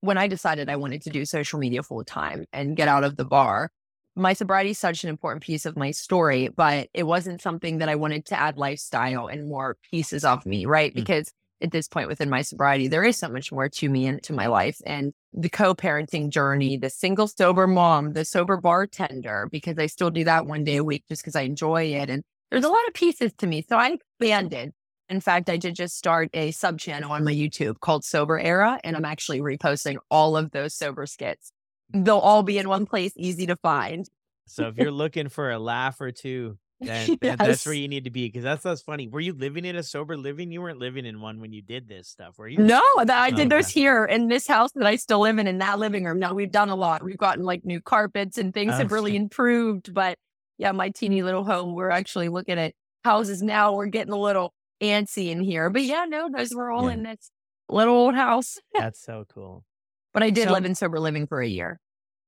When 0.00 0.16
I 0.16 0.28
decided 0.28 0.70
I 0.70 0.76
wanted 0.76 1.02
to 1.02 1.10
do 1.10 1.24
social 1.26 1.58
media 1.58 1.82
full 1.82 2.04
time 2.04 2.46
and 2.52 2.76
get 2.76 2.88
out 2.88 3.04
of 3.04 3.16
the 3.16 3.24
bar, 3.24 3.70
my 4.16 4.32
sobriety 4.32 4.70
is 4.70 4.78
such 4.78 5.04
an 5.04 5.10
important 5.10 5.42
piece 5.42 5.66
of 5.66 5.76
my 5.76 5.90
story, 5.90 6.48
but 6.48 6.88
it 6.94 7.02
wasn't 7.02 7.42
something 7.42 7.78
that 7.78 7.88
I 7.88 7.96
wanted 7.96 8.24
to 8.26 8.40
add 8.40 8.56
lifestyle 8.56 9.26
and 9.26 9.48
more 9.48 9.76
pieces 9.90 10.24
of 10.24 10.46
me, 10.46 10.64
right? 10.64 10.90
Mm-hmm. 10.90 11.00
Because 11.00 11.32
at 11.62 11.70
this 11.70 11.88
point 11.88 12.08
within 12.08 12.30
my 12.30 12.42
sobriety, 12.42 12.88
there 12.88 13.04
is 13.04 13.16
so 13.18 13.28
much 13.28 13.52
more 13.52 13.68
to 13.68 13.88
me 13.88 14.06
and 14.06 14.22
to 14.24 14.32
my 14.32 14.46
life. 14.46 14.80
And 14.86 15.12
the 15.32 15.48
co 15.48 15.74
parenting 15.74 16.30
journey, 16.30 16.76
the 16.76 16.90
single 16.90 17.28
sober 17.28 17.66
mom, 17.66 18.12
the 18.12 18.24
sober 18.24 18.56
bartender, 18.56 19.48
because 19.50 19.78
I 19.78 19.86
still 19.86 20.10
do 20.10 20.24
that 20.24 20.46
one 20.46 20.64
day 20.64 20.76
a 20.76 20.84
week 20.84 21.04
just 21.08 21.22
because 21.22 21.36
I 21.36 21.42
enjoy 21.42 21.84
it. 21.84 22.10
And 22.10 22.22
there's 22.50 22.64
a 22.64 22.68
lot 22.68 22.86
of 22.88 22.94
pieces 22.94 23.32
to 23.38 23.46
me. 23.46 23.64
So 23.68 23.76
I 23.76 23.96
expanded. 24.20 24.72
In 25.08 25.20
fact, 25.20 25.50
I 25.50 25.56
did 25.56 25.74
just 25.74 25.96
start 25.96 26.30
a 26.34 26.52
sub 26.52 26.78
channel 26.78 27.10
on 27.10 27.24
my 27.24 27.32
YouTube 27.32 27.80
called 27.80 28.04
Sober 28.04 28.38
Era, 28.38 28.78
and 28.84 28.96
I'm 28.96 29.04
actually 29.04 29.40
reposting 29.40 29.96
all 30.08 30.36
of 30.36 30.52
those 30.52 30.74
sober 30.74 31.04
skits. 31.06 31.52
They'll 31.92 32.18
all 32.18 32.44
be 32.44 32.58
in 32.58 32.68
one 32.68 32.86
place, 32.86 33.12
easy 33.16 33.46
to 33.46 33.56
find. 33.56 34.06
So 34.46 34.68
if 34.68 34.76
you're 34.76 34.92
looking 34.92 35.28
for 35.28 35.50
a 35.50 35.58
laugh 35.58 36.00
or 36.00 36.12
two, 36.12 36.58
then 36.80 37.18
yes. 37.20 37.36
that's 37.38 37.66
where 37.66 37.74
you 37.74 37.88
need 37.88 38.04
to 38.04 38.10
be 38.10 38.26
because 38.26 38.42
that's 38.42 38.62
that's 38.62 38.80
funny. 38.80 39.08
Were 39.08 39.20
you 39.20 39.32
living 39.32 39.64
in 39.64 39.76
a 39.76 39.82
sober 39.82 40.16
living? 40.16 40.50
You 40.50 40.62
weren't 40.62 40.78
living 40.78 41.04
in 41.04 41.20
one 41.20 41.40
when 41.40 41.52
you 41.52 41.62
did 41.62 41.88
this 41.88 42.08
stuff, 42.08 42.38
were 42.38 42.48
you? 42.48 42.58
No, 42.58 42.82
that 42.96 43.10
I 43.10 43.30
did 43.30 43.52
oh, 43.52 43.56
those 43.56 43.68
here 43.68 44.04
in 44.04 44.28
this 44.28 44.46
house 44.46 44.72
that 44.72 44.86
I 44.86 44.96
still 44.96 45.20
live 45.20 45.38
in 45.38 45.46
in 45.46 45.58
that 45.58 45.78
living 45.78 46.04
room. 46.04 46.18
Now 46.18 46.32
we've 46.34 46.50
done 46.50 46.70
a 46.70 46.74
lot. 46.74 47.02
We've 47.02 47.18
gotten 47.18 47.44
like 47.44 47.64
new 47.64 47.80
carpets 47.80 48.38
and 48.38 48.54
things 48.54 48.72
oh, 48.74 48.78
have 48.78 48.92
really 48.92 49.16
improved. 49.16 49.92
But 49.92 50.18
yeah, 50.58 50.72
my 50.72 50.90
teeny 50.90 51.22
little 51.22 51.44
home. 51.44 51.74
We're 51.74 51.90
actually 51.90 52.28
looking 52.28 52.58
at 52.58 52.74
houses 53.04 53.42
now. 53.42 53.74
We're 53.74 53.86
getting 53.86 54.12
a 54.12 54.18
little 54.18 54.52
antsy 54.82 55.30
in 55.30 55.40
here. 55.40 55.70
But 55.70 55.82
yeah, 55.82 56.06
no, 56.08 56.28
those 56.34 56.54
were 56.54 56.70
all 56.70 56.86
yeah. 56.86 56.94
in 56.94 57.02
this 57.02 57.30
little 57.68 57.94
old 57.94 58.14
house. 58.14 58.58
that's 58.74 59.00
so 59.04 59.24
cool. 59.32 59.64
But 60.12 60.22
I 60.22 60.30
did 60.30 60.48
so, 60.48 60.52
live 60.54 60.64
in 60.64 60.74
sober 60.74 60.98
living 60.98 61.26
for 61.26 61.40
a 61.40 61.46
year. 61.46 61.78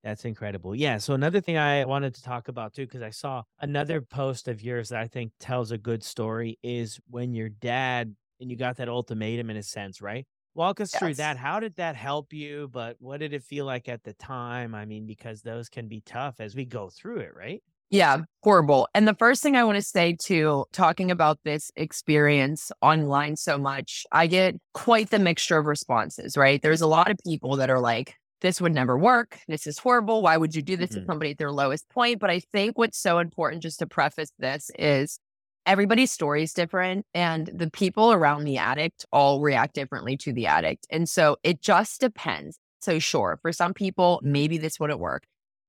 That's 0.03 0.25
incredible. 0.25 0.75
Yeah. 0.75 0.99
So 0.99 1.15
another 1.15 1.41
thing 1.41 1.57
I 1.57 1.85
wanted 1.85 2.15
to 2.17 2.23
talk 2.23 2.49
about 2.49 2.75
too, 2.75 2.87
because 2.87 3.03
I 3.03 3.11
saw 3.11 3.43
another 3.61 4.01
post 4.01 4.49
of 4.49 4.61
yours 4.61 4.89
that 4.89 5.01
I 5.01 5.07
think 5.07 5.33
tells 5.39 5.71
a 5.71 5.79
good 5.79 6.03
story 6.03 6.59
is 6.63 6.99
when 7.09 7.35
your 7.35 7.49
dad 7.49 8.15
and 8.41 8.51
you 8.51 8.57
got 8.57 8.77
that 8.79 8.89
ultimatum 8.89 9.51
in 9.51 9.57
a 9.57 9.63
sense, 9.63 10.03
right? 10.03 10.27
Walk 10.55 10.81
us 10.81 10.93
yes. 10.93 10.99
through 10.99 11.15
that. 11.15 11.37
How 11.37 11.61
did 11.61 11.77
that 11.77 11.95
help 11.95 12.33
you? 12.33 12.69
But 12.73 12.97
what 12.99 13.21
did 13.21 13.33
it 13.33 13.45
feel 13.45 13.65
like 13.65 13.89
at 13.89 14.03
the 14.03 14.13
time? 14.15 14.75
I 14.75 14.85
mean, 14.85 15.07
because 15.07 15.41
those 15.41 15.69
can 15.69 15.87
be 15.87 16.03
tough 16.05 16.41
as 16.41 16.57
we 16.57 16.65
go 16.65 16.91
through 16.91 17.19
it, 17.19 17.35
right? 17.35 17.63
Yeah, 17.89 18.23
horrible. 18.43 18.89
And 18.95 19.07
the 19.07 19.15
first 19.15 19.43
thing 19.43 19.55
I 19.55 19.65
want 19.65 19.77
to 19.77 19.83
say 19.83 20.17
to 20.25 20.65
talking 20.73 21.11
about 21.11 21.39
this 21.45 21.71
experience 21.77 22.73
online 22.81 23.37
so 23.37 23.59
much, 23.59 24.05
I 24.11 24.27
get 24.27 24.57
quite 24.73 25.11
the 25.11 25.19
mixture 25.19 25.59
of 25.59 25.67
responses, 25.67 26.37
right? 26.37 26.61
There's 26.61 26.81
a 26.81 26.87
lot 26.87 27.11
of 27.11 27.19
people 27.25 27.57
that 27.57 27.71
are 27.71 27.81
like, 27.81 28.17
this 28.43 28.61
would 28.61 28.75
never 28.75 28.99
work. 28.99 29.39
This 29.49 29.67
is 29.67 29.79
horrible. 29.79 30.21
Why 30.21 30.37
would 30.37 30.55
you 30.55 30.61
do 30.61 30.77
this 30.77 30.91
mm-hmm. 30.91 31.01
to 31.01 31.07
somebody 31.07 31.31
at 31.31 31.39
their 31.39 31.51
lowest 31.51 31.89
point? 31.89 32.21
But 32.21 32.29
I 32.29 32.41
think 32.41 32.77
what's 32.77 32.99
so 32.99 33.19
important, 33.19 33.63
just 33.63 33.79
to 33.79 33.87
preface 33.87 34.33
this, 34.39 34.71
is 34.79 35.19
everybody's 35.65 36.13
story 36.13 36.43
is 36.43 36.53
different 36.53 37.07
and 37.15 37.49
the 37.55 37.71
people 37.71 38.13
around 38.13 38.45
the 38.45 38.59
addict 38.59 39.07
all 39.13 39.41
react 39.41 39.75
differently 39.75 40.17
to 40.19 40.33
the 40.33 40.47
addict. 40.47 40.87
And 40.91 41.09
so 41.09 41.37
it 41.43 41.63
just 41.63 42.01
depends. 42.01 42.59
So, 42.81 42.99
sure, 42.99 43.39
for 43.41 43.53
some 43.53 43.73
people, 43.75 44.21
maybe 44.25 44.59
this 44.59 44.81
wouldn't 44.81 44.99
work. 44.99 45.23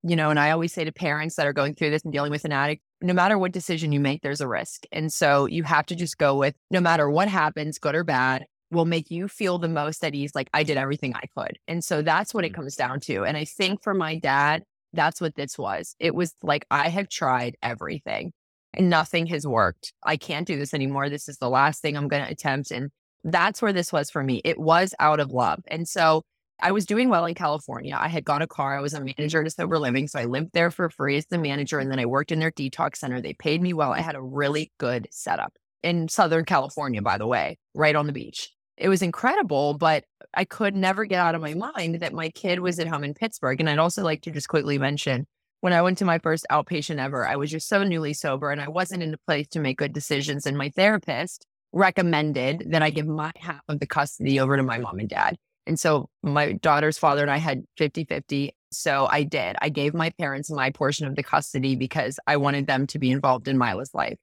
you 0.03 0.17
know, 0.17 0.29
and 0.29 0.39
I 0.39 0.51
always 0.51 0.73
say 0.73 0.83
to 0.83 0.91
parents 0.91 1.35
that 1.35 1.47
are 1.47 1.53
going 1.53 1.75
through 1.75 1.91
this 1.91 2.03
and 2.03 2.11
dealing 2.11 2.31
with 2.31 2.43
an 2.43 2.51
addict, 2.51 2.81
no 3.01 3.13
matter 3.13 3.37
what 3.37 3.53
decision 3.53 3.93
you 3.93 4.01
make, 4.01 4.21
there's 4.21 4.41
a 4.41 4.47
risk. 4.47 4.83
And 4.91 5.11
so 5.11 5.45
you 5.45 5.63
have 5.63 5.85
to 5.87 5.95
just 5.95 6.17
go 6.17 6.35
with 6.35 6.55
no 6.69 6.81
matter 6.81 7.09
what 7.09 7.29
happens, 7.29 7.79
good 7.79 7.95
or 7.95 8.03
bad, 8.03 8.45
will 8.73 8.85
make 8.85 9.09
you 9.09 9.27
feel 9.27 9.57
the 9.57 9.69
most 9.69 10.03
at 10.03 10.15
ease. 10.15 10.31
Like 10.35 10.49
I 10.53 10.63
did 10.63 10.77
everything 10.77 11.15
I 11.15 11.27
could. 11.37 11.57
And 11.67 11.83
so 11.83 12.01
that's 12.01 12.33
what 12.33 12.45
it 12.45 12.51
mm. 12.51 12.55
comes 12.55 12.75
down 12.75 12.99
to. 13.01 13.23
And 13.23 13.37
I 13.37 13.45
think 13.45 13.81
for 13.81 13.93
my 13.93 14.17
dad, 14.17 14.63
that's 14.93 15.21
what 15.21 15.35
this 15.35 15.57
was. 15.57 15.95
It 15.99 16.13
was 16.13 16.33
like, 16.43 16.65
I 16.69 16.89
have 16.89 17.09
tried 17.09 17.55
everything 17.63 18.31
and 18.73 18.89
nothing 18.89 19.27
has 19.27 19.45
worked. 19.45 19.93
I 20.03 20.17
can't 20.17 20.47
do 20.47 20.57
this 20.57 20.73
anymore. 20.73 21.09
This 21.09 21.27
is 21.27 21.37
the 21.37 21.49
last 21.49 21.81
thing 21.81 21.97
I'm 21.97 22.07
going 22.07 22.25
to 22.25 22.31
attempt. 22.31 22.71
And 22.71 22.89
that's 23.23 23.61
where 23.61 23.73
this 23.73 23.91
was 23.91 24.09
for 24.09 24.23
me. 24.23 24.41
It 24.43 24.59
was 24.59 24.93
out 24.99 25.19
of 25.19 25.31
love. 25.31 25.61
And 25.67 25.87
so 25.87 26.23
I 26.61 26.71
was 26.71 26.85
doing 26.85 27.09
well 27.09 27.25
in 27.25 27.33
California. 27.33 27.97
I 27.99 28.07
had 28.07 28.23
got 28.23 28.41
a 28.41 28.47
car. 28.47 28.77
I 28.77 28.81
was 28.81 28.93
a 28.93 29.03
manager 29.03 29.41
at 29.41 29.47
a 29.47 29.49
sober 29.49 29.79
living. 29.79 30.07
So 30.07 30.19
I 30.19 30.25
lived 30.25 30.51
there 30.53 30.71
for 30.71 30.89
free 30.89 31.17
as 31.17 31.25
the 31.25 31.37
manager. 31.37 31.79
And 31.79 31.91
then 31.91 31.99
I 31.99 32.05
worked 32.05 32.31
in 32.31 32.39
their 32.39 32.51
detox 32.51 32.97
center. 32.97 33.21
They 33.21 33.33
paid 33.33 33.61
me 33.61 33.73
well. 33.73 33.91
I 33.91 34.01
had 34.01 34.15
a 34.15 34.21
really 34.21 34.71
good 34.77 35.07
setup 35.11 35.53
in 35.81 36.07
Southern 36.07 36.45
California, 36.45 37.01
by 37.01 37.17
the 37.17 37.27
way, 37.27 37.57
right 37.73 37.95
on 37.95 38.07
the 38.07 38.13
beach. 38.13 38.51
It 38.77 38.89
was 38.89 39.01
incredible, 39.01 39.75
but 39.75 40.05
I 40.33 40.45
could 40.45 40.75
never 40.75 41.05
get 41.05 41.19
out 41.19 41.35
of 41.35 41.41
my 41.41 41.53
mind 41.53 41.99
that 41.99 42.13
my 42.13 42.29
kid 42.29 42.59
was 42.59 42.79
at 42.79 42.87
home 42.87 43.03
in 43.03 43.13
Pittsburgh. 43.13 43.59
And 43.59 43.69
I'd 43.69 43.79
also 43.79 44.03
like 44.03 44.21
to 44.23 44.31
just 44.31 44.47
quickly 44.47 44.77
mention 44.77 45.27
when 45.61 45.73
I 45.73 45.81
went 45.81 45.97
to 45.99 46.05
my 46.05 46.19
first 46.19 46.45
outpatient 46.51 46.97
ever, 46.97 47.25
I 47.25 47.37
was 47.37 47.49
just 47.49 47.69
so 47.69 47.83
newly 47.83 48.13
sober 48.13 48.51
and 48.51 48.59
I 48.59 48.67
wasn't 48.67 49.01
in 49.01 49.13
a 49.13 49.17
place 49.25 49.47
to 49.49 49.61
make 49.61 49.77
good 49.77 49.93
decisions. 49.93 50.45
And 50.45 50.57
my 50.57 50.69
therapist 50.69 51.45
recommended 51.71 52.65
that 52.71 52.81
I 52.81 52.89
give 52.89 53.07
my 53.07 53.31
half 53.37 53.61
of 53.69 53.79
the 53.79 53.87
custody 53.87 54.39
over 54.41 54.57
to 54.57 54.63
my 54.63 54.77
mom 54.77 54.99
and 54.99 55.07
dad. 55.07 55.37
And 55.65 55.79
so 55.79 56.09
my 56.21 56.53
daughter's 56.53 56.97
father 56.97 57.21
and 57.21 57.31
I 57.31 57.37
had 57.37 57.63
50 57.77 58.03
50. 58.03 58.53
So 58.71 59.07
I 59.09 59.23
did. 59.23 59.55
I 59.61 59.69
gave 59.69 59.93
my 59.93 60.09
parents 60.09 60.51
my 60.51 60.69
portion 60.71 61.07
of 61.07 61.15
the 61.15 61.23
custody 61.23 61.75
because 61.75 62.19
I 62.27 62.37
wanted 62.37 62.67
them 62.67 62.85
to 62.87 62.99
be 62.99 63.11
involved 63.11 63.47
in 63.47 63.57
Mila's 63.57 63.93
life. 63.93 64.17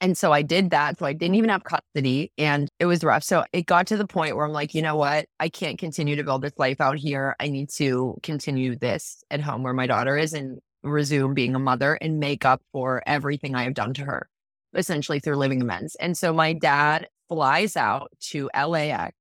And 0.00 0.16
so 0.16 0.32
I 0.32 0.42
did 0.42 0.70
that. 0.70 0.98
So 0.98 1.06
I 1.06 1.12
didn't 1.12 1.34
even 1.34 1.50
have 1.50 1.64
custody 1.64 2.32
and 2.38 2.68
it 2.78 2.86
was 2.86 3.02
rough. 3.02 3.24
So 3.24 3.44
it 3.52 3.66
got 3.66 3.86
to 3.88 3.96
the 3.96 4.06
point 4.06 4.36
where 4.36 4.46
I'm 4.46 4.52
like, 4.52 4.74
you 4.74 4.82
know 4.82 4.96
what? 4.96 5.26
I 5.40 5.48
can't 5.48 5.78
continue 5.78 6.14
to 6.16 6.22
build 6.22 6.42
this 6.42 6.56
life 6.56 6.80
out 6.80 6.98
here. 6.98 7.34
I 7.40 7.48
need 7.48 7.70
to 7.70 8.16
continue 8.22 8.76
this 8.76 9.22
at 9.30 9.40
home 9.40 9.62
where 9.62 9.72
my 9.72 9.86
daughter 9.86 10.16
is 10.16 10.34
and 10.34 10.60
resume 10.84 11.34
being 11.34 11.54
a 11.54 11.58
mother 11.58 11.94
and 11.94 12.20
make 12.20 12.44
up 12.44 12.62
for 12.72 13.02
everything 13.06 13.54
I 13.56 13.64
have 13.64 13.74
done 13.74 13.92
to 13.94 14.04
her, 14.04 14.28
essentially 14.74 15.18
through 15.18 15.36
living 15.36 15.60
amends. 15.60 15.96
And 15.96 16.16
so 16.16 16.32
my 16.32 16.52
dad 16.52 17.08
flies 17.28 17.76
out 17.76 18.12
to 18.30 18.48
LAX. 18.54 19.14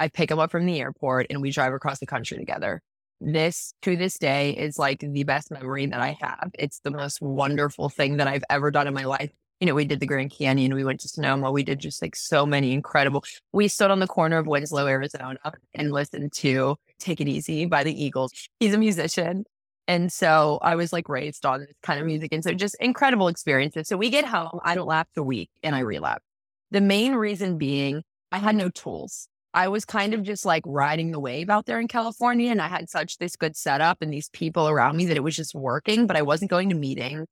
I 0.00 0.08
pick 0.08 0.30
him 0.30 0.40
up 0.40 0.50
from 0.50 0.66
the 0.66 0.80
airport 0.80 1.26
and 1.30 1.40
we 1.40 1.50
drive 1.52 1.72
across 1.72 2.00
the 2.00 2.06
country 2.06 2.36
together. 2.36 2.82
This 3.20 3.74
to 3.82 3.96
this 3.96 4.18
day 4.18 4.52
is 4.52 4.78
like 4.78 5.00
the 5.00 5.24
best 5.24 5.50
memory 5.50 5.86
that 5.86 6.00
I 6.00 6.16
have. 6.20 6.50
It's 6.58 6.80
the 6.80 6.90
most 6.90 7.20
wonderful 7.20 7.90
thing 7.90 8.16
that 8.16 8.26
I've 8.26 8.44
ever 8.48 8.70
done 8.70 8.88
in 8.88 8.94
my 8.94 9.04
life 9.04 9.30
you 9.60 9.66
know, 9.66 9.74
we 9.74 9.84
did 9.84 10.00
the 10.00 10.06
Grand 10.06 10.30
Canyon, 10.30 10.74
we 10.74 10.84
went 10.84 11.00
to 11.00 11.08
Sonoma, 11.08 11.52
we 11.52 11.62
did 11.62 11.78
just 11.78 12.00
like 12.00 12.16
so 12.16 12.46
many 12.46 12.72
incredible. 12.72 13.22
We 13.52 13.68
stood 13.68 13.90
on 13.90 14.00
the 14.00 14.06
corner 14.06 14.38
of 14.38 14.46
Winslow, 14.46 14.86
Arizona, 14.86 15.38
and 15.74 15.92
listened 15.92 16.32
to 16.32 16.76
Take 16.98 17.20
It 17.20 17.28
Easy 17.28 17.66
by 17.66 17.84
the 17.84 18.04
Eagles. 18.04 18.32
He's 18.58 18.72
a 18.72 18.78
musician. 18.78 19.44
And 19.86 20.10
so 20.10 20.58
I 20.62 20.76
was 20.76 20.92
like 20.92 21.08
raised 21.08 21.44
on 21.44 21.60
this 21.60 21.72
kind 21.82 22.00
of 22.00 22.06
music. 22.06 22.32
And 22.32 22.42
so 22.42 22.52
just 22.52 22.76
incredible 22.80 23.28
experiences. 23.28 23.88
So 23.88 23.96
we 23.96 24.08
get 24.08 24.24
home, 24.24 24.60
I 24.64 24.74
don't 24.74 24.86
lapse 24.86 25.16
a 25.16 25.22
week 25.22 25.50
and 25.62 25.74
I 25.74 25.80
relapse. 25.80 26.24
The 26.70 26.80
main 26.80 27.14
reason 27.14 27.58
being 27.58 28.02
I 28.32 28.38
had 28.38 28.54
no 28.54 28.68
tools. 28.70 29.26
I 29.52 29.66
was 29.66 29.84
kind 29.84 30.14
of 30.14 30.22
just 30.22 30.46
like 30.46 30.62
riding 30.64 31.10
the 31.10 31.18
wave 31.18 31.50
out 31.50 31.66
there 31.66 31.80
in 31.80 31.88
California. 31.88 32.50
And 32.52 32.62
I 32.62 32.68
had 32.68 32.88
such 32.88 33.18
this 33.18 33.34
good 33.34 33.56
setup 33.56 34.00
and 34.00 34.12
these 34.12 34.28
people 34.28 34.68
around 34.68 34.96
me 34.96 35.06
that 35.06 35.16
it 35.16 35.24
was 35.24 35.34
just 35.34 35.54
working, 35.54 36.06
but 36.06 36.16
I 36.16 36.22
wasn't 36.22 36.52
going 36.52 36.68
to 36.68 36.76
meetings. 36.76 37.26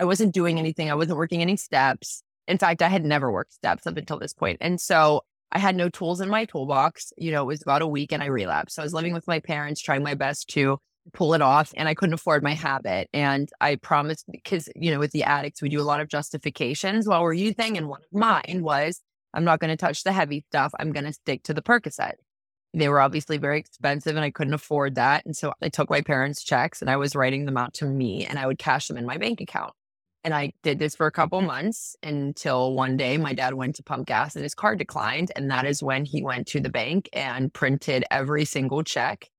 I 0.00 0.04
wasn't 0.04 0.32
doing 0.32 0.58
anything. 0.58 0.90
I 0.90 0.94
wasn't 0.94 1.18
working 1.18 1.42
any 1.42 1.56
steps. 1.56 2.22
In 2.48 2.56
fact, 2.56 2.82
I 2.82 2.88
had 2.88 3.04
never 3.04 3.30
worked 3.30 3.52
steps 3.52 3.86
up 3.86 3.98
until 3.98 4.18
this 4.18 4.32
point. 4.32 4.56
And 4.62 4.80
so 4.80 5.20
I 5.52 5.58
had 5.58 5.76
no 5.76 5.90
tools 5.90 6.22
in 6.22 6.30
my 6.30 6.46
toolbox. 6.46 7.12
You 7.18 7.32
know, 7.32 7.42
it 7.42 7.46
was 7.46 7.62
about 7.62 7.82
a 7.82 7.86
week 7.86 8.10
and 8.10 8.22
I 8.22 8.26
relapsed. 8.26 8.76
So 8.76 8.82
I 8.82 8.84
was 8.84 8.94
living 8.94 9.12
with 9.12 9.26
my 9.26 9.40
parents, 9.40 9.80
trying 9.80 10.02
my 10.02 10.14
best 10.14 10.48
to 10.50 10.78
pull 11.12 11.34
it 11.34 11.42
off 11.42 11.72
and 11.76 11.86
I 11.86 11.94
couldn't 11.94 12.14
afford 12.14 12.42
my 12.42 12.54
habit. 12.54 13.08
And 13.12 13.50
I 13.60 13.76
promised 13.76 14.24
because, 14.30 14.70
you 14.74 14.90
know, 14.90 14.98
with 14.98 15.12
the 15.12 15.24
addicts, 15.24 15.60
we 15.60 15.68
do 15.68 15.80
a 15.80 15.82
lot 15.82 16.00
of 16.00 16.08
justifications 16.08 17.06
while 17.06 17.22
we're 17.22 17.34
using. 17.34 17.76
And 17.76 17.88
one 17.88 18.00
of 18.00 18.18
mine 18.18 18.60
was, 18.62 19.02
I'm 19.34 19.44
not 19.44 19.60
going 19.60 19.70
to 19.70 19.76
touch 19.76 20.02
the 20.02 20.12
heavy 20.12 20.44
stuff. 20.50 20.72
I'm 20.80 20.92
going 20.92 21.04
to 21.04 21.12
stick 21.12 21.42
to 21.44 21.54
the 21.54 21.62
Percocet. 21.62 22.14
They 22.72 22.88
were 22.88 23.00
obviously 23.00 23.36
very 23.36 23.58
expensive 23.58 24.16
and 24.16 24.24
I 24.24 24.30
couldn't 24.30 24.54
afford 24.54 24.94
that. 24.94 25.26
And 25.26 25.36
so 25.36 25.52
I 25.60 25.68
took 25.68 25.90
my 25.90 26.00
parents' 26.00 26.42
checks 26.42 26.80
and 26.80 26.88
I 26.88 26.96
was 26.96 27.14
writing 27.16 27.44
them 27.44 27.56
out 27.56 27.74
to 27.74 27.84
me 27.84 28.24
and 28.24 28.38
I 28.38 28.46
would 28.46 28.58
cash 28.58 28.86
them 28.88 28.96
in 28.96 29.04
my 29.04 29.18
bank 29.18 29.40
account. 29.40 29.72
And 30.22 30.34
I 30.34 30.52
did 30.62 30.78
this 30.78 30.94
for 30.94 31.06
a 31.06 31.12
couple 31.12 31.40
months 31.40 31.96
until 32.02 32.74
one 32.74 32.96
day 32.96 33.16
my 33.16 33.32
dad 33.32 33.54
went 33.54 33.76
to 33.76 33.82
pump 33.82 34.06
gas 34.06 34.36
and 34.36 34.42
his 34.42 34.54
car 34.54 34.76
declined. 34.76 35.32
And 35.34 35.50
that 35.50 35.64
is 35.64 35.82
when 35.82 36.04
he 36.04 36.22
went 36.22 36.46
to 36.48 36.60
the 36.60 36.68
bank 36.68 37.08
and 37.12 37.52
printed 37.52 38.04
every 38.10 38.44
single 38.44 38.82
check. 38.82 39.30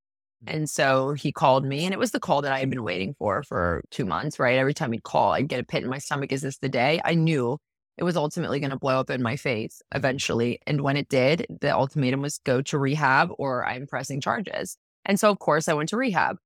Mm. 0.45 0.55
And 0.55 0.69
so 0.69 1.13
he 1.13 1.32
called 1.32 1.65
me, 1.65 1.86
and 1.86 1.93
it 1.93 1.99
was 1.99 2.11
the 2.11 2.19
call 2.19 2.41
that 2.41 2.51
I 2.51 2.59
had 2.59 2.69
been 2.69 2.84
waiting 2.84 3.13
for 3.13 3.43
for 3.43 3.84
two 3.91 4.05
months, 4.05 4.39
right? 4.39 4.57
Every 4.57 4.73
time 4.73 4.91
he'd 4.91 5.03
call, 5.03 5.34
I'd 5.34 5.47
get 5.47 5.59
a 5.59 5.65
pit 5.65 5.84
in 5.84 5.89
my 5.89 5.99
stomach. 5.99 6.32
Is 6.32 6.41
this 6.41 6.57
the 6.57 6.69
day? 6.69 6.99
I 7.05 7.13
knew 7.13 7.59
it 7.97 8.03
was 8.03 8.17
ultimately 8.17 8.59
going 8.59 8.71
to 8.71 8.79
blow 8.79 8.99
up 8.99 9.11
in 9.11 9.21
my 9.21 9.36
face 9.36 9.82
eventually. 9.93 10.59
And 10.65 10.82
when 10.82 10.97
it 10.97 11.09
did, 11.09 11.45
the 11.61 11.71
ultimatum 11.71 12.21
was 12.21 12.39
go 12.39 12.61
to 12.63 12.79
rehab 12.79 13.29
or 13.38 13.65
I'm 13.65 13.86
pressing 13.86 14.21
charges. 14.21 14.77
And 15.05 15.19
so, 15.19 15.29
of 15.29 15.39
course, 15.39 15.67
I 15.67 15.73
went 15.73 15.89
to 15.89 15.97
rehab. 15.97 16.38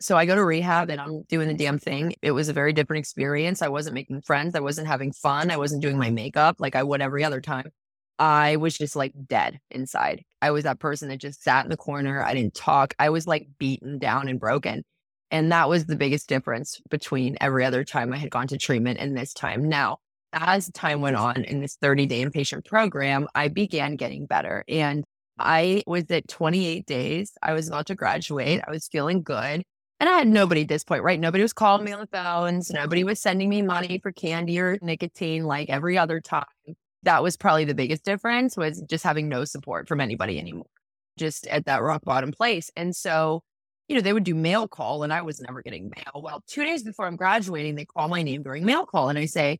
So 0.00 0.16
I 0.16 0.26
go 0.26 0.34
to 0.34 0.44
rehab 0.44 0.90
and 0.90 1.00
I'm 1.00 1.22
doing 1.28 1.48
the 1.48 1.54
damn 1.54 1.78
thing. 1.78 2.14
It 2.20 2.32
was 2.32 2.48
a 2.48 2.52
very 2.52 2.72
different 2.72 2.98
experience. 2.98 3.62
I 3.62 3.68
wasn't 3.68 3.94
making 3.94 4.22
friends. 4.22 4.54
I 4.54 4.60
wasn't 4.60 4.88
having 4.88 5.12
fun. 5.12 5.50
I 5.50 5.56
wasn't 5.56 5.82
doing 5.82 5.98
my 5.98 6.10
makeup 6.10 6.56
like 6.58 6.74
I 6.74 6.82
would 6.82 7.00
every 7.00 7.24
other 7.24 7.40
time. 7.40 7.70
I 8.18 8.56
was 8.56 8.76
just 8.76 8.96
like 8.96 9.12
dead 9.26 9.60
inside. 9.70 10.24
I 10.40 10.50
was 10.50 10.64
that 10.64 10.78
person 10.78 11.08
that 11.08 11.18
just 11.18 11.42
sat 11.42 11.64
in 11.64 11.70
the 11.70 11.76
corner. 11.76 12.22
I 12.22 12.34
didn't 12.34 12.54
talk. 12.54 12.94
I 12.98 13.10
was 13.10 13.26
like 13.26 13.48
beaten 13.58 13.98
down 13.98 14.28
and 14.28 14.38
broken. 14.38 14.84
And 15.30 15.50
that 15.52 15.68
was 15.68 15.86
the 15.86 15.96
biggest 15.96 16.28
difference 16.28 16.80
between 16.90 17.36
every 17.40 17.64
other 17.64 17.82
time 17.84 18.12
I 18.12 18.18
had 18.18 18.30
gone 18.30 18.46
to 18.48 18.58
treatment 18.58 18.98
and 19.00 19.16
this 19.16 19.32
time. 19.32 19.68
Now, 19.68 19.98
as 20.32 20.70
time 20.70 21.00
went 21.00 21.16
on 21.16 21.44
in 21.44 21.60
this 21.60 21.76
30 21.80 22.06
day 22.06 22.24
inpatient 22.24 22.64
program, 22.64 23.26
I 23.34 23.48
began 23.48 23.96
getting 23.96 24.26
better. 24.26 24.64
And 24.68 25.04
I 25.38 25.82
was 25.86 26.04
at 26.10 26.28
28 26.28 26.86
days. 26.86 27.32
I 27.42 27.52
was 27.52 27.68
about 27.68 27.86
to 27.86 27.94
graduate. 27.94 28.60
I 28.66 28.70
was 28.70 28.88
feeling 28.88 29.22
good. 29.22 29.64
And 30.00 30.08
I 30.08 30.18
had 30.18 30.28
nobody 30.28 30.62
at 30.62 30.68
this 30.68 30.84
point, 30.84 31.02
right? 31.02 31.20
Nobody 31.20 31.42
was 31.42 31.52
calling 31.52 31.84
me 31.84 31.92
on 31.92 32.00
the 32.00 32.06
phones. 32.06 32.70
Nobody 32.70 33.04
was 33.04 33.20
sending 33.20 33.48
me 33.48 33.62
money 33.62 33.98
for 34.02 34.12
candy 34.12 34.58
or 34.58 34.78
nicotine 34.82 35.44
like 35.44 35.70
every 35.70 35.96
other 35.96 36.20
time. 36.20 36.44
That 37.04 37.22
was 37.22 37.36
probably 37.36 37.64
the 37.64 37.74
biggest 37.74 38.04
difference 38.04 38.56
was 38.56 38.82
just 38.82 39.04
having 39.04 39.28
no 39.28 39.44
support 39.44 39.88
from 39.88 40.00
anybody 40.00 40.38
anymore, 40.38 40.66
just 41.18 41.46
at 41.46 41.66
that 41.66 41.82
rock 41.82 42.02
bottom 42.04 42.32
place. 42.32 42.70
And 42.76 42.94
so, 42.96 43.42
you 43.88 43.94
know, 43.94 44.02
they 44.02 44.12
would 44.12 44.24
do 44.24 44.34
mail 44.34 44.66
call 44.66 45.02
and 45.04 45.12
I 45.12 45.22
was 45.22 45.40
never 45.40 45.62
getting 45.62 45.90
mail. 45.94 46.22
Well, 46.22 46.42
two 46.46 46.64
days 46.64 46.82
before 46.82 47.06
I'm 47.06 47.16
graduating, 47.16 47.74
they 47.76 47.84
call 47.84 48.08
my 48.08 48.22
name 48.22 48.42
during 48.42 48.64
mail 48.64 48.86
call 48.86 49.10
and 49.10 49.18
I 49.18 49.26
say, 49.26 49.58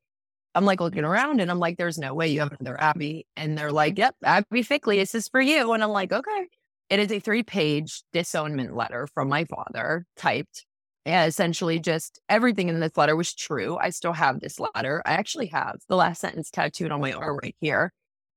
I'm 0.54 0.64
like 0.64 0.80
looking 0.80 1.04
around 1.04 1.40
and 1.40 1.50
I'm 1.50 1.58
like, 1.58 1.76
there's 1.76 1.98
no 1.98 2.14
way 2.14 2.28
you 2.28 2.40
have 2.40 2.52
another 2.58 2.80
Abbey. 2.80 3.26
And 3.36 3.58
they're 3.58 3.72
like, 3.72 3.98
yep, 3.98 4.14
Abbey 4.24 4.62
Fickley, 4.62 4.98
this 4.98 5.14
is 5.14 5.28
for 5.28 5.40
you. 5.40 5.72
And 5.72 5.82
I'm 5.82 5.90
like, 5.90 6.12
okay. 6.12 6.46
It 6.90 6.98
is 6.98 7.10
a 7.10 7.20
three 7.20 7.42
page 7.42 8.02
disownment 8.12 8.74
letter 8.76 9.06
from 9.14 9.28
my 9.28 9.44
father 9.44 10.06
typed. 10.16 10.66
And 11.06 11.28
essentially, 11.28 11.78
just 11.78 12.20
everything 12.28 12.68
in 12.68 12.80
this 12.80 12.96
letter 12.96 13.14
was 13.14 13.34
true. 13.34 13.76
I 13.76 13.90
still 13.90 14.14
have 14.14 14.40
this 14.40 14.58
letter. 14.58 15.02
I 15.04 15.12
actually 15.12 15.48
have 15.48 15.76
the 15.88 15.96
last 15.96 16.20
sentence 16.20 16.50
tattooed 16.50 16.92
on 16.92 17.00
my 17.00 17.12
arm 17.12 17.38
right 17.42 17.56
here. 17.60 17.92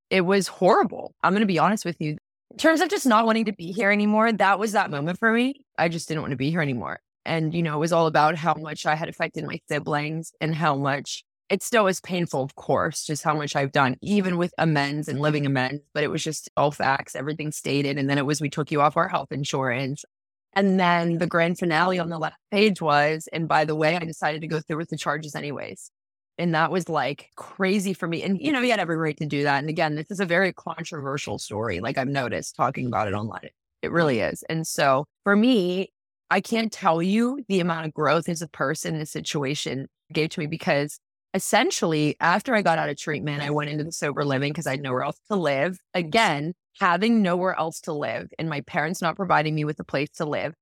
It 0.09 0.21
was 0.21 0.47
horrible. 0.47 1.15
I'm 1.23 1.33
going 1.33 1.41
to 1.41 1.47
be 1.47 1.59
honest 1.59 1.85
with 1.85 1.97
you. 1.99 2.17
In 2.51 2.57
terms 2.57 2.81
of 2.81 2.89
just 2.89 3.05
not 3.05 3.25
wanting 3.25 3.45
to 3.45 3.53
be 3.53 3.71
here 3.71 3.91
anymore, 3.91 4.31
that 4.31 4.59
was 4.59 4.73
that 4.73 4.89
moment 4.89 5.19
for 5.19 5.31
me. 5.31 5.61
I 5.77 5.89
just 5.89 6.07
didn't 6.07 6.21
want 6.21 6.31
to 6.31 6.37
be 6.37 6.49
here 6.49 6.61
anymore. 6.61 6.99
And, 7.25 7.53
you 7.53 7.61
know, 7.61 7.75
it 7.75 7.79
was 7.79 7.91
all 7.91 8.07
about 8.07 8.35
how 8.35 8.53
much 8.55 8.85
I 8.85 8.95
had 8.95 9.09
affected 9.09 9.45
my 9.45 9.59
siblings 9.67 10.31
and 10.39 10.55
how 10.55 10.75
much 10.75 11.23
it 11.49 11.63
still 11.63 11.87
is 11.87 12.01
painful, 12.01 12.43
of 12.43 12.55
course, 12.55 13.05
just 13.05 13.23
how 13.23 13.33
much 13.33 13.55
I've 13.55 13.71
done, 13.71 13.95
even 14.01 14.37
with 14.37 14.53
amends 14.57 15.07
and 15.07 15.19
living 15.19 15.45
amends. 15.45 15.81
But 15.93 16.03
it 16.03 16.09
was 16.09 16.23
just 16.23 16.49
all 16.57 16.71
facts, 16.71 17.15
everything 17.15 17.51
stated. 17.51 17.97
And 17.97 18.09
then 18.09 18.17
it 18.17 18.25
was, 18.25 18.41
we 18.41 18.49
took 18.49 18.71
you 18.71 18.81
off 18.81 18.97
our 18.97 19.07
health 19.07 19.31
insurance. 19.31 20.03
And 20.53 20.79
then 20.79 21.19
the 21.19 21.27
grand 21.27 21.59
finale 21.59 21.99
on 21.99 22.09
the 22.09 22.17
last 22.17 22.35
page 22.51 22.81
was, 22.81 23.29
and 23.31 23.47
by 23.47 23.63
the 23.63 23.75
way, 23.75 23.95
I 23.95 23.99
decided 23.99 24.41
to 24.41 24.47
go 24.47 24.59
through 24.59 24.77
with 24.77 24.89
the 24.89 24.97
charges 24.97 25.35
anyways. 25.35 25.91
And 26.37 26.53
that 26.53 26.71
was 26.71 26.89
like 26.89 27.31
crazy 27.35 27.93
for 27.93 28.07
me. 28.07 28.23
And, 28.23 28.39
you 28.39 28.51
know, 28.51 28.61
he 28.61 28.69
had 28.69 28.79
every 28.79 28.97
right 28.97 29.17
to 29.17 29.25
do 29.25 29.43
that. 29.43 29.59
And 29.59 29.69
again, 29.69 29.95
this 29.95 30.11
is 30.11 30.19
a 30.19 30.25
very 30.25 30.53
controversial 30.53 31.39
story. 31.39 31.79
Like 31.79 31.97
I've 31.97 32.07
noticed 32.07 32.55
talking 32.55 32.87
about 32.87 33.07
it 33.07 33.13
online. 33.13 33.49
It 33.81 33.91
really 33.91 34.19
is. 34.19 34.43
And 34.49 34.67
so 34.67 35.05
for 35.23 35.35
me, 35.35 35.91
I 36.29 36.41
can't 36.41 36.71
tell 36.71 37.01
you 37.01 37.43
the 37.47 37.59
amount 37.59 37.85
of 37.85 37.93
growth 37.93 38.27
as 38.27 38.41
a 38.41 38.47
person, 38.47 38.99
the 38.99 39.05
situation 39.05 39.87
gave 40.11 40.29
to 40.31 40.41
me 40.41 40.47
because 40.47 40.99
essentially, 41.37 42.15
after 42.19 42.55
I 42.55 42.63
got 42.63 42.79
out 42.79 42.89
of 42.89 42.97
treatment, 42.97 43.43
I 43.43 43.51
went 43.51 43.69
into 43.69 43.83
the 43.83 43.91
sober 43.91 44.25
living 44.25 44.51
because 44.51 44.67
I 44.67 44.71
had 44.71 44.81
nowhere 44.81 45.03
else 45.03 45.19
to 45.29 45.35
live. 45.35 45.77
Again, 45.93 46.53
having 46.79 47.21
nowhere 47.21 47.57
else 47.57 47.79
to 47.81 47.93
live 47.93 48.29
and 48.37 48.49
my 48.49 48.61
parents 48.61 49.01
not 49.01 49.15
providing 49.15 49.55
me 49.55 49.63
with 49.63 49.79
a 49.79 49.83
place 49.83 50.09
to 50.17 50.25
live 50.25 50.53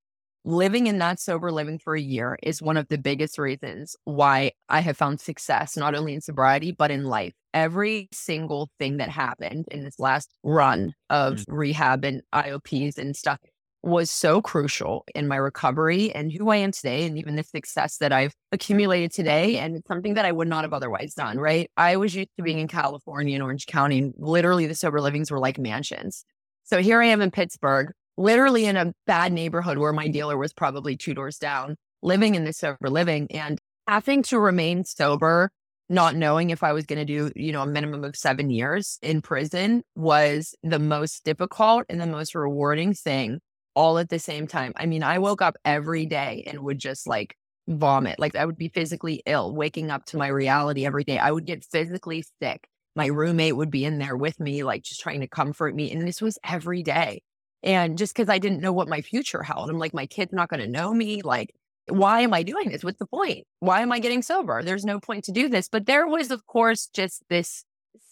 living 0.45 0.85
in 0.85 0.99
that 0.99 1.19
sober 1.19 1.51
living 1.51 1.79
for 1.79 1.95
a 1.95 2.01
year 2.01 2.37
is 2.43 2.61
one 2.61 2.77
of 2.77 2.87
the 2.87 2.97
biggest 2.97 3.39
reasons 3.39 3.95
why 4.05 4.51
I 4.69 4.79
have 4.81 4.95
found 4.95 5.19
success, 5.19 5.75
not 5.75 5.95
only 5.95 6.13
in 6.13 6.21
sobriety, 6.21 6.71
but 6.71 6.91
in 6.91 7.03
life. 7.03 7.33
Every 7.53 8.07
single 8.13 8.69
thing 8.77 8.97
that 8.97 9.09
happened 9.09 9.65
in 9.71 9.83
this 9.83 9.99
last 9.99 10.29
run 10.43 10.93
of 11.09 11.37
mm-hmm. 11.37 11.53
rehab 11.53 12.05
and 12.05 12.21
IOPs 12.33 12.97
and 12.97 13.15
stuff 13.15 13.39
was 13.85 14.09
so 14.09 14.41
crucial 14.41 15.05
in 15.13 15.27
my 15.27 15.35
recovery 15.35 16.13
and 16.13 16.31
who 16.31 16.49
I 16.49 16.57
am 16.57 16.71
today, 16.71 17.05
and 17.05 17.17
even 17.17 17.35
the 17.35 17.43
success 17.43 17.97
that 17.97 18.11
I've 18.11 18.33
accumulated 18.51 19.13
today. 19.13 19.57
And 19.57 19.75
it's 19.75 19.87
something 19.87 20.15
that 20.15 20.25
I 20.25 20.31
would 20.31 20.47
not 20.47 20.63
have 20.63 20.73
otherwise 20.73 21.13
done, 21.13 21.37
right? 21.37 21.69
I 21.77 21.95
was 21.95 22.15
used 22.15 22.29
to 22.37 22.43
being 22.43 22.59
in 22.59 22.67
California 22.67 23.35
in 23.35 23.43
Orange 23.43 23.67
County, 23.67 23.99
and 23.99 24.13
literally 24.17 24.65
the 24.65 24.73
sober 24.73 24.99
livings 24.99 25.29
were 25.29 25.39
like 25.39 25.59
mansions. 25.59 26.25
So 26.63 26.81
here 26.81 26.99
I 26.99 27.05
am 27.05 27.21
in 27.21 27.29
Pittsburgh, 27.29 27.91
literally 28.17 28.65
in 28.65 28.75
a 28.75 28.91
bad 29.05 29.31
neighborhood 29.31 29.77
where 29.77 29.93
my 29.93 30.07
dealer 30.07 30.35
was 30.35 30.51
probably 30.51 30.97
two 30.97 31.13
doors 31.13 31.37
down, 31.37 31.75
living 32.01 32.33
in 32.33 32.43
the 32.43 32.53
sober 32.53 32.89
living 32.89 33.27
and 33.29 33.59
having 33.87 34.23
to 34.23 34.39
remain 34.39 34.83
sober 34.83 35.51
not 35.87 36.15
knowing 36.15 36.49
if 36.49 36.63
I 36.63 36.73
was 36.73 36.87
going 36.87 36.97
to 36.97 37.05
do, 37.05 37.31
you 37.35 37.51
know, 37.51 37.61
a 37.61 37.67
minimum 37.67 38.03
of 38.03 38.15
seven 38.15 38.49
years 38.49 38.97
in 39.03 39.21
prison 39.21 39.83
was 39.95 40.55
the 40.63 40.79
most 40.79 41.23
difficult 41.23 41.85
and 41.89 42.01
the 42.01 42.07
most 42.07 42.33
rewarding 42.33 42.95
thing 42.95 43.39
all 43.75 43.97
at 43.97 44.09
the 44.09 44.19
same 44.19 44.47
time. 44.47 44.73
I 44.75 44.85
mean, 44.85 45.03
I 45.03 45.19
woke 45.19 45.41
up 45.41 45.55
every 45.65 46.05
day 46.05 46.43
and 46.47 46.59
would 46.61 46.79
just 46.79 47.07
like 47.07 47.35
vomit. 47.67 48.19
Like 48.19 48.35
I 48.35 48.45
would 48.45 48.57
be 48.57 48.69
physically 48.69 49.21
ill, 49.25 49.53
waking 49.53 49.91
up 49.91 50.05
to 50.05 50.17
my 50.17 50.27
reality 50.27 50.85
every 50.85 51.03
day. 51.03 51.17
I 51.17 51.31
would 51.31 51.45
get 51.45 51.65
physically 51.65 52.23
sick. 52.41 52.67
My 52.95 53.07
roommate 53.07 53.57
would 53.57 53.71
be 53.71 53.83
in 53.83 53.97
there 53.97 54.15
with 54.15 54.39
me, 54.39 54.63
like 54.63 54.83
just 54.83 55.01
trying 55.01 55.19
to 55.19 55.27
comfort 55.27 55.75
me. 55.75 55.91
And 55.91 56.07
this 56.07 56.21
was 56.21 56.39
every 56.43 56.81
day. 56.81 57.21
And 57.61 57.97
just 57.97 58.15
because 58.15 58.29
I 58.29 58.37
didn't 58.37 58.61
know 58.61 58.71
what 58.71 58.87
my 58.87 59.01
future 59.01 59.43
held, 59.43 59.69
I'm 59.69 59.79
like, 59.79 59.93
my 59.93 60.05
kid's 60.05 60.31
not 60.31 60.49
going 60.49 60.61
to 60.61 60.67
know 60.67 60.93
me. 60.93 61.21
Like, 61.23 61.53
why 61.87 62.21
am 62.21 62.33
I 62.33 62.43
doing 62.43 62.69
this? 62.69 62.83
What's 62.83 62.99
the 62.99 63.07
point? 63.07 63.45
Why 63.59 63.81
am 63.81 63.91
I 63.91 63.99
getting 63.99 64.21
sober? 64.21 64.61
There's 64.63 64.85
no 64.85 64.99
point 64.99 65.25
to 65.25 65.31
do 65.31 65.49
this. 65.49 65.67
But 65.67 65.87
there 65.87 66.07
was, 66.07 66.31
of 66.31 66.45
course, 66.45 66.87
just 66.93 67.23
this 67.29 67.65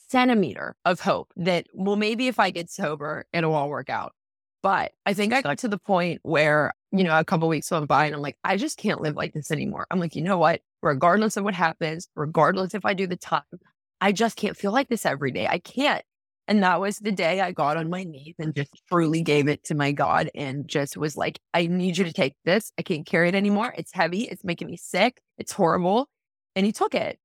centimeter 0.09 0.75
of 0.85 0.99
hope 0.99 1.31
that, 1.37 1.67
well, 1.73 1.95
maybe 1.95 2.27
if 2.27 2.39
I 2.39 2.49
get 2.49 2.69
sober, 2.69 3.25
it'll 3.31 3.53
all 3.53 3.69
work 3.69 3.89
out. 3.89 4.13
But 4.63 4.93
I 5.05 5.13
think 5.13 5.33
I 5.33 5.41
got 5.41 5.59
to 5.59 5.67
the 5.67 5.77
point 5.77 6.21
where, 6.23 6.73
you 6.91 7.03
know, 7.03 7.19
a 7.19 7.25
couple 7.25 7.49
weeks 7.49 7.69
went 7.69 7.87
by 7.87 8.05
and 8.05 8.15
I'm 8.15 8.21
like, 8.21 8.37
I 8.45 8.55
just 8.55 8.77
can't 8.77 9.01
live 9.01 9.15
like 9.15 9.33
this 9.33 9.51
anymore. 9.51 9.85
I'm 9.91 9.99
like, 9.99 10.15
you 10.15 10.23
know 10.23 10.37
what? 10.37 10.61
Regardless 10.81 11.35
of 11.35 11.43
what 11.43 11.53
happens, 11.53 12.07
regardless 12.15 12.73
if 12.73 12.85
I 12.85 12.93
do 12.93 13.05
the 13.05 13.17
time, 13.17 13.43
I 13.99 14.13
just 14.13 14.37
can't 14.37 14.55
feel 14.55 14.71
like 14.71 14.87
this 14.87 15.05
every 15.05 15.31
day. 15.31 15.47
I 15.47 15.59
can't. 15.59 16.01
And 16.47 16.63
that 16.63 16.79
was 16.79 16.97
the 16.99 17.11
day 17.11 17.41
I 17.41 17.51
got 17.51 17.77
on 17.77 17.89
my 17.89 18.03
knees 18.03 18.35
and 18.39 18.55
just 18.55 18.71
truly 18.89 19.21
gave 19.21 19.47
it 19.47 19.63
to 19.65 19.75
my 19.75 19.91
God 19.91 20.29
and 20.33 20.67
just 20.67 20.97
was 20.97 21.15
like, 21.17 21.39
I 21.53 21.67
need 21.67 21.97
you 21.97 22.05
to 22.05 22.13
take 22.13 22.35
this. 22.45 22.71
I 22.77 22.83
can't 22.83 23.05
carry 23.05 23.29
it 23.29 23.35
anymore. 23.35 23.73
It's 23.77 23.93
heavy. 23.93 24.23
It's 24.23 24.43
making 24.43 24.67
me 24.67 24.77
sick. 24.77 25.21
It's 25.37 25.51
horrible. 25.51 26.07
And 26.55 26.65
he 26.65 26.71
took 26.71 26.95
it. 26.95 27.19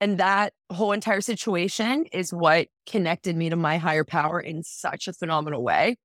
And 0.00 0.18
that 0.18 0.52
whole 0.70 0.92
entire 0.92 1.20
situation 1.20 2.06
is 2.12 2.32
what 2.32 2.68
connected 2.88 3.36
me 3.36 3.50
to 3.50 3.56
my 3.56 3.78
higher 3.78 4.04
power 4.04 4.40
in 4.40 4.64
such 4.64 5.06
a 5.06 5.12
phenomenal 5.12 5.62
way. 5.62 5.96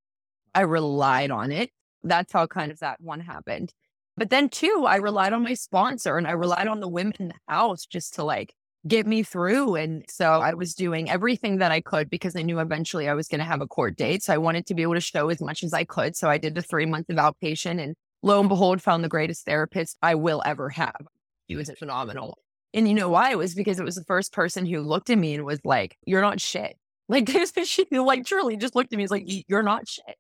I 0.58 0.62
relied 0.62 1.30
on 1.30 1.52
it. 1.52 1.70
That's 2.02 2.34
how 2.34 2.48
kind 2.48 2.72
of 2.72 2.80
that 2.80 3.00
one 3.00 3.20
happened. 3.20 3.76
But 4.16 4.32
then, 4.32 4.50
two, 4.50 4.86
I 4.88 4.96
relied 4.96 5.32
on 5.32 5.44
my 5.44 5.54
sponsor 5.54 6.18
and 6.18 6.26
I 6.26 6.32
relied 6.32 6.68
on 6.68 6.80
the 6.80 6.88
women 6.88 7.14
in 7.20 7.28
the 7.28 7.36
house 7.48 7.86
just 7.86 8.16
to 8.16 8.24
like 8.24 8.56
get 8.88 9.06
me 9.06 9.22
through. 9.22 9.76
And 9.76 10.04
so 10.10 10.32
I 10.32 10.56
was 10.56 10.74
doing 10.74 11.12
everything 11.12 11.60
that 11.60 11.72
I 11.72 11.80
could 11.80 12.10
because 12.10 12.36
I 12.36 12.42
knew 12.42 12.60
eventually 12.60 13.08
I 13.08 13.14
was 13.14 13.28
going 13.28 13.38
to 13.38 13.46
have 13.46 13.62
a 13.62 13.68
court 13.68 13.98
date. 13.98 14.24
So 14.24 14.34
I 14.34 14.40
wanted 14.40 14.66
to 14.66 14.74
be 14.74 14.82
able 14.82 14.96
to 14.96 15.00
show 15.00 15.30
as 15.30 15.40
much 15.42 15.64
as 15.64 15.74
I 15.76 15.84
could. 15.84 16.16
So 16.16 16.28
I 16.28 16.40
did 16.40 16.56
the 16.56 16.64
three 16.64 16.88
months 16.88 17.12
of 17.12 17.18
outpatient 17.18 17.80
and 17.80 17.96
lo 18.24 18.40
and 18.40 18.50
behold, 18.50 18.82
found 18.82 19.04
the 19.04 19.10
greatest 19.10 19.46
therapist 19.46 19.96
I 20.02 20.16
will 20.16 20.42
ever 20.44 20.70
have. 20.70 21.06
He 21.46 21.56
was 21.56 21.70
phenomenal. 21.78 22.40
And 22.74 22.88
you 22.88 22.96
know 22.96 23.10
why? 23.10 23.30
It 23.30 23.38
was 23.38 23.54
because 23.54 23.80
it 23.80 23.86
was 23.86 23.94
the 23.96 24.04
first 24.06 24.34
person 24.34 24.66
who 24.66 24.82
looked 24.82 25.12
at 25.12 25.20
me 25.20 25.36
and 25.36 25.46
was 25.46 25.64
like, 25.64 25.98
You're 26.08 26.22
not 26.22 26.42
shit. 26.42 26.78
Like, 27.08 27.30
she 27.64 27.86
like 27.92 28.26
truly 28.26 28.58
just 28.58 28.76
looked 28.76 28.92
at 28.92 28.98
me. 28.98 29.04
He's 29.04 29.12
like, 29.12 29.26
You're 29.48 29.62
not 29.62 29.88
shit 29.88 30.16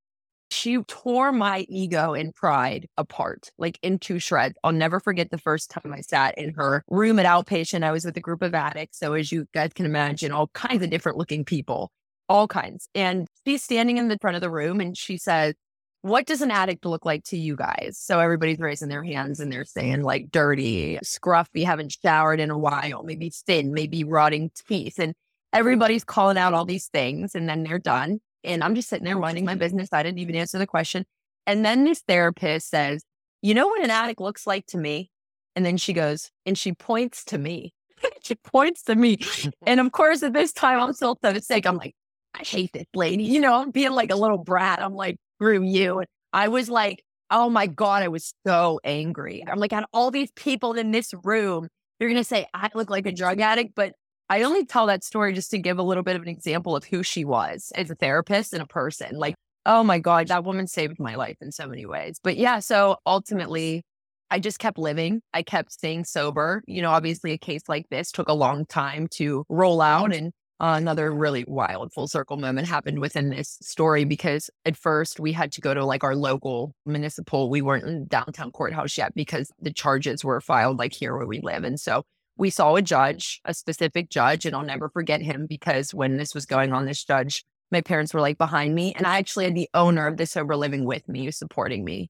she 0.49 0.77
tore 0.83 1.31
my 1.31 1.65
ego 1.69 2.13
and 2.13 2.33
pride 2.33 2.87
apart, 2.97 3.51
like 3.57 3.79
into 3.81 4.19
shreds. 4.19 4.57
I'll 4.63 4.71
never 4.71 4.99
forget 4.99 5.29
the 5.29 5.37
first 5.37 5.69
time 5.69 5.93
I 5.93 6.01
sat 6.01 6.37
in 6.37 6.53
her 6.53 6.83
room 6.87 7.19
at 7.19 7.25
outpatient. 7.25 7.83
I 7.83 7.91
was 7.91 8.05
with 8.05 8.17
a 8.17 8.21
group 8.21 8.41
of 8.41 8.53
addicts. 8.53 8.99
So, 8.99 9.13
as 9.13 9.31
you 9.31 9.47
guys 9.53 9.73
can 9.73 9.85
imagine, 9.85 10.31
all 10.31 10.47
kinds 10.47 10.83
of 10.83 10.89
different 10.89 11.17
looking 11.17 11.43
people, 11.43 11.91
all 12.29 12.47
kinds. 12.47 12.87
And 12.95 13.27
she's 13.45 13.63
standing 13.63 13.97
in 13.97 14.07
the 14.07 14.17
front 14.19 14.35
of 14.35 14.41
the 14.41 14.51
room 14.51 14.79
and 14.79 14.97
she 14.97 15.17
says, 15.17 15.53
What 16.01 16.25
does 16.25 16.41
an 16.41 16.51
addict 16.51 16.85
look 16.85 17.05
like 17.05 17.23
to 17.25 17.37
you 17.37 17.55
guys? 17.55 17.97
So, 17.99 18.19
everybody's 18.19 18.59
raising 18.59 18.89
their 18.89 19.03
hands 19.03 19.39
and 19.39 19.51
they're 19.51 19.65
saying, 19.65 20.03
like, 20.03 20.31
dirty, 20.31 20.97
scruffy, 21.03 21.65
haven't 21.65 21.97
showered 22.01 22.39
in 22.39 22.51
a 22.51 22.57
while, 22.57 23.03
maybe 23.03 23.31
thin, 23.31 23.73
maybe 23.73 24.03
rotting 24.03 24.51
teeth. 24.67 24.99
And 24.99 25.13
everybody's 25.53 26.03
calling 26.03 26.37
out 26.37 26.53
all 26.53 26.65
these 26.65 26.87
things 26.87 27.35
and 27.35 27.49
then 27.49 27.63
they're 27.63 27.79
done. 27.79 28.19
And 28.43 28.63
I'm 28.63 28.75
just 28.75 28.89
sitting 28.89 29.05
there 29.05 29.17
minding 29.17 29.45
my 29.45 29.55
business. 29.55 29.89
I 29.91 30.03
didn't 30.03 30.19
even 30.19 30.35
answer 30.35 30.57
the 30.57 30.67
question. 30.67 31.05
And 31.45 31.65
then 31.65 31.83
this 31.83 32.01
therapist 32.07 32.69
says, 32.69 33.03
You 33.41 33.53
know 33.53 33.67
what 33.67 33.83
an 33.83 33.89
addict 33.89 34.21
looks 34.21 34.45
like 34.45 34.65
to 34.67 34.77
me? 34.77 35.09
And 35.55 35.65
then 35.65 35.77
she 35.77 35.91
goes, 35.91 36.29
and 36.45 36.55
she 36.55 36.73
points 36.73 37.25
to 37.25 37.39
me. 37.39 37.73
she 38.23 38.35
points 38.35 38.83
to 38.83 38.95
me. 38.95 39.17
And 39.65 39.79
of 39.79 39.91
course, 39.91 40.21
at 40.21 40.33
this 40.33 40.53
time, 40.53 40.79
I'm 40.79 40.93
still 40.93 41.17
so 41.19 41.33
sick. 41.39 41.65
I'm 41.65 41.77
like, 41.77 41.95
I 42.35 42.43
hate 42.43 42.73
this 42.73 42.85
lady. 42.93 43.23
You 43.23 43.39
know, 43.39 43.55
I'm 43.55 43.71
being 43.71 43.93
like 43.93 44.11
a 44.11 44.15
little 44.15 44.38
brat. 44.38 44.83
I'm 44.83 44.93
like, 44.93 45.17
screw 45.38 45.63
you. 45.63 45.97
And 45.99 46.07
I 46.31 46.49
was 46.49 46.69
like, 46.69 47.03
oh 47.31 47.49
my 47.49 47.65
God, 47.65 48.03
I 48.03 48.07
was 48.07 48.35
so 48.45 48.79
angry. 48.83 49.43
I'm 49.47 49.57
like, 49.57 49.73
out 49.73 49.85
all 49.91 50.11
these 50.11 50.31
people 50.35 50.73
in 50.73 50.91
this 50.91 51.11
room, 51.23 51.67
you're 51.99 52.09
going 52.09 52.21
to 52.21 52.27
say 52.27 52.45
I 52.53 52.69
look 52.75 52.91
like 52.91 53.07
a 53.07 53.11
drug 53.11 53.39
addict, 53.39 53.73
but 53.75 53.93
I 54.30 54.43
only 54.43 54.65
tell 54.65 54.88
that 54.88 55.03
story 55.03 55.34
just 55.34 55.51
to 55.51 55.57
give 55.57 55.78
a 55.78 55.84
little 55.84 56.03
bit 56.03 56.17
of 56.17 56.21
an 56.21 56.28
example 56.28 56.75
of 56.75 56.84
who 56.84 57.01
she 57.01 57.23
was 57.23 57.71
as 57.75 57.89
a 57.89 57.95
therapist 57.95 58.51
and 58.53 58.61
a 58.61 58.67
person. 58.67 59.15
Like, 59.17 59.36
oh 59.65 59.84
my 59.84 59.99
God, 59.99 60.28
that 60.28 60.43
woman 60.43 60.67
saved 60.67 60.99
my 60.99 61.15
life 61.15 61.38
in 61.41 61.51
so 61.51 61.67
many 61.67 61.86
ways. 61.86 62.19
But 62.21 62.36
yeah, 62.36 62.59
so 62.59 62.97
ultimately, 63.05 63.84
I 64.30 64.39
just 64.39 64.59
kept 64.59 64.78
living. 64.78 65.21
I 65.34 65.43
kept 65.43 65.71
staying 65.71 66.03
sober. 66.03 66.61
You 66.67 66.82
know, 66.82 66.91
obviously, 66.91 67.32
a 67.32 67.38
case 67.38 67.63
like 67.69 67.88
this 67.89 68.11
took 68.11 68.28
a 68.28 68.34
long 68.34 68.65
time 68.65 69.07
to 69.11 69.45
roll 69.47 69.80
out. 69.80 70.13
And 70.13 70.34
uh, 70.59 70.75
another 70.75 71.13
really 71.13 71.45
wild 71.47 71.93
full 71.93 72.09
circle 72.09 72.36
moment 72.36 72.67
happened 72.67 72.99
within 72.99 73.30
this 73.30 73.57
story 73.61 74.03
because 74.03 74.49
at 74.65 74.75
first 74.75 75.21
we 75.21 75.32
had 75.32 75.53
to 75.53 75.61
go 75.61 75.73
to 75.73 75.86
like 75.86 76.03
our 76.03 76.15
local 76.15 76.73
municipal, 76.86 77.49
we 77.49 77.61
weren't 77.61 77.86
in 77.86 78.07
downtown 78.07 78.51
courthouse 78.51 78.97
yet 78.97 79.13
because 79.15 79.51
the 79.61 79.71
charges 79.71 80.25
were 80.25 80.41
filed 80.41 80.80
like 80.80 80.93
here 80.93 81.15
where 81.15 81.28
we 81.28 81.39
live. 81.41 81.63
And 81.63 81.80
so 81.80 82.03
we 82.38 82.49
saw 82.49 82.75
a 82.75 82.81
judge, 82.81 83.41
a 83.45 83.53
specific 83.53 84.09
judge, 84.09 84.45
and 84.45 84.55
I'll 84.55 84.63
never 84.63 84.89
forget 84.89 85.21
him 85.21 85.47
because 85.47 85.93
when 85.93 86.17
this 86.17 86.33
was 86.35 86.45
going 86.45 86.71
on, 86.71 86.85
this 86.85 87.03
judge, 87.03 87.43
my 87.71 87.81
parents 87.81 88.13
were 88.13 88.21
like 88.21 88.38
behind 88.38 88.75
me. 88.75 88.93
And 88.93 89.05
I 89.05 89.17
actually 89.17 89.45
had 89.45 89.55
the 89.55 89.69
owner 89.73 90.07
of 90.07 90.17
the 90.17 90.25
sober 90.25 90.55
living 90.55 90.85
with 90.85 91.07
me, 91.09 91.29
supporting 91.31 91.83
me. 91.83 92.09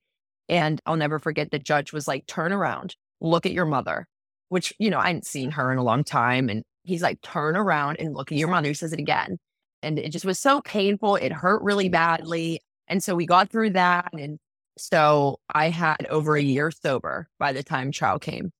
And 0.50 0.82
I'll 0.86 0.98
never 0.98 1.20
forget 1.20 1.52
the 1.52 1.60
judge 1.60 1.94
was 1.94 2.08
like, 2.08 2.28
turn 2.28 2.54
around, 2.54 2.96
look 3.22 3.46
at 3.46 3.52
your 3.52 3.66
mother, 3.66 4.08
which, 4.50 4.74
you 4.80 4.90
know, 4.90 5.00
I 5.00 5.08
hadn't 5.08 5.26
seen 5.26 5.52
her 5.52 5.72
in 5.72 5.78
a 5.78 5.84
long 5.84 6.04
time. 6.04 6.50
And 6.50 6.64
he's 6.84 7.02
like, 7.02 7.22
turn 7.22 7.56
around 7.56 7.98
and 8.00 8.14
look 8.14 8.32
at 8.32 8.38
your 8.38 8.48
mother. 8.50 8.68
He 8.68 8.74
says 8.74 8.94
it 8.94 9.00
again. 9.00 9.38
And 9.82 10.00
it 10.00 10.12
just 10.12 10.26
was 10.26 10.40
so 10.40 10.62
painful. 10.62 11.16
It 11.16 11.32
hurt 11.32 11.62
really 11.62 11.90
badly. 11.90 12.62
And 12.88 13.04
so 13.04 13.16
we 13.16 13.26
got 13.26 13.50
through 13.50 13.72
that. 13.72 14.10
And 14.14 14.40
so 14.78 15.40
I 15.54 15.70
had 15.70 16.06
over 16.10 16.36
a 16.36 16.42
year 16.42 16.72
sober 16.72 17.28
by 17.40 17.52
the 17.52 17.64
time 17.64 17.92
trial 17.92 18.20
came. 18.20 18.52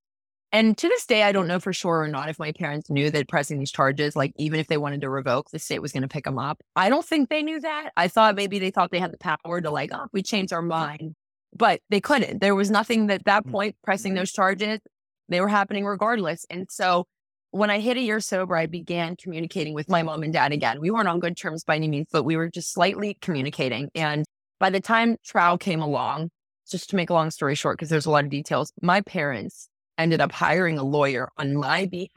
And 0.50 0.78
to 0.78 0.88
this 0.88 1.04
day, 1.04 1.24
I 1.24 1.32
don't 1.32 1.46
know 1.46 1.60
for 1.60 1.74
sure 1.74 2.00
or 2.00 2.08
not 2.08 2.30
if 2.30 2.38
my 2.38 2.52
parents 2.52 2.88
knew 2.88 3.10
that 3.10 3.28
pressing 3.28 3.58
these 3.58 3.70
charges, 3.70 4.16
like 4.16 4.32
even 4.36 4.58
if 4.58 4.66
they 4.66 4.78
wanted 4.78 5.02
to 5.02 5.10
revoke, 5.10 5.50
the 5.50 5.58
state 5.58 5.82
was 5.82 5.92
going 5.92 6.02
to 6.02 6.08
pick 6.08 6.24
them 6.24 6.38
up. 6.38 6.62
I 6.74 6.88
don't 6.88 7.04
think 7.04 7.28
they 7.28 7.42
knew 7.42 7.60
that. 7.60 7.90
I 7.96 8.08
thought 8.08 8.34
maybe 8.34 8.58
they 8.58 8.70
thought 8.70 8.90
they 8.90 8.98
had 8.98 9.12
the 9.12 9.18
power 9.18 9.60
to 9.60 9.70
like, 9.70 9.90
oh, 9.92 10.06
we 10.12 10.22
changed 10.22 10.52
our 10.54 10.62
mind, 10.62 11.14
but 11.54 11.80
they 11.90 12.00
couldn't. 12.00 12.40
There 12.40 12.54
was 12.54 12.70
nothing 12.70 13.08
that 13.08 13.26
that 13.26 13.46
mm, 13.46 13.50
point 13.50 13.76
pressing 13.84 14.14
those 14.14 14.32
charges. 14.32 14.80
They 15.28 15.42
were 15.42 15.48
happening 15.48 15.84
regardless. 15.84 16.46
And 16.48 16.66
so 16.70 17.04
when 17.50 17.68
I 17.68 17.80
hit 17.80 17.98
a 17.98 18.00
year 18.00 18.20
sober, 18.20 18.56
I 18.56 18.64
began 18.64 19.16
communicating 19.16 19.74
with 19.74 19.90
my 19.90 20.02
mom 20.02 20.22
and 20.22 20.32
dad 20.32 20.52
again. 20.52 20.80
We 20.80 20.90
weren't 20.90 21.08
on 21.08 21.20
good 21.20 21.36
terms 21.36 21.62
by 21.62 21.76
any 21.76 21.88
means, 21.88 22.06
but 22.10 22.22
we 22.22 22.36
were 22.36 22.48
just 22.48 22.72
slightly 22.72 23.18
communicating. 23.20 23.90
And 23.94 24.24
by 24.58 24.70
the 24.70 24.80
time 24.80 25.16
trial 25.24 25.58
came 25.58 25.82
along, 25.82 26.30
just 26.70 26.88
to 26.90 26.96
make 26.96 27.10
a 27.10 27.14
long 27.14 27.30
story 27.30 27.54
short, 27.54 27.76
because 27.76 27.90
there's 27.90 28.06
a 28.06 28.10
lot 28.10 28.24
of 28.24 28.30
details, 28.30 28.72
my 28.80 29.02
parents 29.02 29.68
ended 29.98 30.20
up 30.20 30.32
hiring 30.32 30.78
a 30.78 30.84
lawyer 30.84 31.28
on 31.36 31.56
my 31.56 31.86
behalf. 31.86 32.10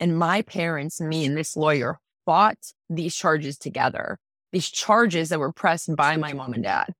And 0.00 0.16
my 0.16 0.42
parents, 0.42 1.00
me 1.00 1.24
and 1.24 1.36
this 1.36 1.56
lawyer 1.56 1.98
fought 2.24 2.58
these 2.88 3.16
charges 3.16 3.58
together, 3.58 4.18
these 4.52 4.68
charges 4.68 5.30
that 5.30 5.40
were 5.40 5.52
pressed 5.52 5.96
by 5.96 6.16
my 6.16 6.32
mom 6.32 6.52
and 6.52 6.62
dad. 6.62 6.92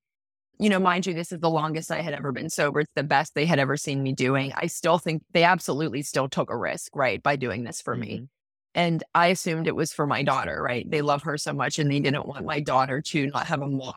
You 0.59 0.69
know, 0.71 0.81
mind 0.81 1.07
you, 1.07 1.15
this 1.15 1.31
is 1.31 1.39
the 1.39 1.51
longest 1.51 1.93
I 1.93 2.01
had 2.01 2.15
ever 2.15 2.33
been 2.33 2.51
sober. 2.51 2.81
It's 2.81 2.91
the 2.97 3.05
best 3.05 3.35
they 3.35 3.47
had 3.47 3.61
ever 3.61 3.77
seen 3.77 4.03
me 4.03 4.13
doing. 4.13 4.53
I 4.57 4.67
still 4.67 4.99
think 4.99 5.23
they 5.33 5.45
absolutely 5.45 6.03
still 6.03 6.29
took 6.29 6.51
a 6.51 6.57
risk, 6.57 6.97
right, 6.97 7.23
by 7.23 7.37
doing 7.37 7.63
this 7.63 7.81
for 7.81 7.95
mm-hmm. 7.95 8.01
me. 8.01 8.29
And 8.75 9.05
I 9.15 9.29
assumed 9.29 9.69
it 9.69 9.77
was 9.77 9.93
for 9.93 10.07
my 10.07 10.25
daughter, 10.25 10.61
right? 10.61 10.89
They 10.91 11.03
love 11.03 11.23
her 11.23 11.39
so 11.39 11.53
much 11.53 11.79
and 11.79 11.91
they 11.91 12.01
didn't 12.01 12.27
want 12.27 12.45
my 12.45 12.59
daughter 12.59 13.01
to 13.01 13.27
not 13.29 13.47
have 13.47 13.63
a 13.63 13.69
mom 13.69 13.95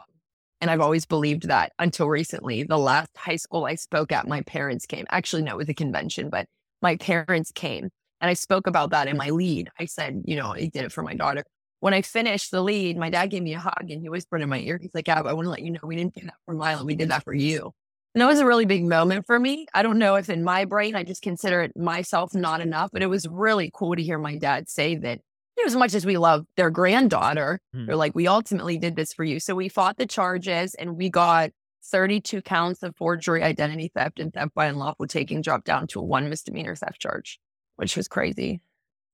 And 0.61 0.69
I've 0.69 0.79
always 0.79 1.05
believed 1.05 1.47
that 1.47 1.73
until 1.79 2.07
recently. 2.07 2.63
The 2.63 2.77
last 2.77 3.09
high 3.17 3.35
school 3.35 3.65
I 3.65 3.75
spoke 3.75 4.11
at, 4.11 4.27
my 4.27 4.41
parents 4.41 4.85
came. 4.85 5.05
Actually, 5.09 5.41
no, 5.41 5.53
it 5.53 5.57
was 5.57 5.69
a 5.69 5.73
convention, 5.73 6.29
but 6.29 6.45
my 6.81 6.95
parents 6.97 7.51
came. 7.51 7.89
And 8.21 8.29
I 8.29 8.35
spoke 8.35 8.67
about 8.67 8.91
that 8.91 9.07
in 9.07 9.17
my 9.17 9.31
lead. 9.31 9.69
I 9.79 9.85
said, 9.85 10.21
you 10.25 10.35
know, 10.35 10.53
I 10.53 10.69
did 10.71 10.85
it 10.85 10.91
for 10.91 11.01
my 11.01 11.15
daughter. 11.15 11.43
When 11.79 11.95
I 11.95 12.03
finished 12.03 12.51
the 12.51 12.61
lead, 12.61 12.95
my 12.95 13.09
dad 13.09 13.31
gave 13.31 13.41
me 13.41 13.55
a 13.55 13.59
hug 13.59 13.89
and 13.89 13.99
he 13.99 14.09
whispered 14.09 14.43
in 14.43 14.49
my 14.49 14.59
ear, 14.59 14.77
he's 14.79 14.93
like, 14.93 15.09
Ab, 15.09 15.25
I 15.25 15.33
want 15.33 15.47
to 15.47 15.49
let 15.49 15.63
you 15.63 15.71
know 15.71 15.79
we 15.81 15.95
didn't 15.95 16.13
do 16.13 16.25
that 16.25 16.35
for 16.45 16.53
Mila. 16.53 16.85
We 16.85 16.95
did 16.95 17.09
that 17.09 17.23
for 17.23 17.33
you. 17.33 17.73
And 18.13 18.21
that 18.21 18.27
was 18.27 18.39
a 18.39 18.45
really 18.45 18.65
big 18.65 18.83
moment 18.83 19.25
for 19.25 19.39
me. 19.39 19.65
I 19.73 19.81
don't 19.81 19.97
know 19.97 20.15
if 20.15 20.29
in 20.29 20.43
my 20.43 20.65
brain, 20.65 20.95
I 20.95 21.03
just 21.03 21.23
consider 21.23 21.61
it 21.63 21.75
myself 21.75 22.35
not 22.35 22.61
enough, 22.61 22.91
but 22.93 23.01
it 23.01 23.07
was 23.07 23.27
really 23.27 23.71
cool 23.73 23.95
to 23.95 24.03
hear 24.03 24.19
my 24.19 24.37
dad 24.37 24.69
say 24.69 24.95
that 24.97 25.21
as 25.65 25.75
much 25.75 25.93
as 25.93 26.05
we 26.05 26.17
love 26.17 26.45
their 26.57 26.69
granddaughter, 26.69 27.59
hmm. 27.73 27.85
they're 27.85 27.95
like, 27.95 28.15
we 28.15 28.27
ultimately 28.27 28.77
did 28.77 28.95
this 28.95 29.13
for 29.13 29.23
you. 29.23 29.39
So 29.39 29.55
we 29.55 29.69
fought 29.69 29.97
the 29.97 30.05
charges 30.05 30.73
and 30.75 30.97
we 30.97 31.09
got 31.09 31.51
32 31.83 32.41
counts 32.41 32.83
of 32.83 32.95
forgery, 32.95 33.43
identity 33.43 33.91
theft, 33.93 34.19
and 34.19 34.33
theft 34.33 34.53
by 34.53 34.67
unlawful 34.67 35.07
taking 35.07 35.41
dropped 35.41 35.65
down 35.65 35.87
to 35.87 35.99
a 35.99 36.03
one 36.03 36.29
misdemeanor 36.29 36.75
theft 36.75 36.99
charge, 36.99 37.39
which 37.75 37.97
was 37.97 38.07
crazy. 38.07 38.61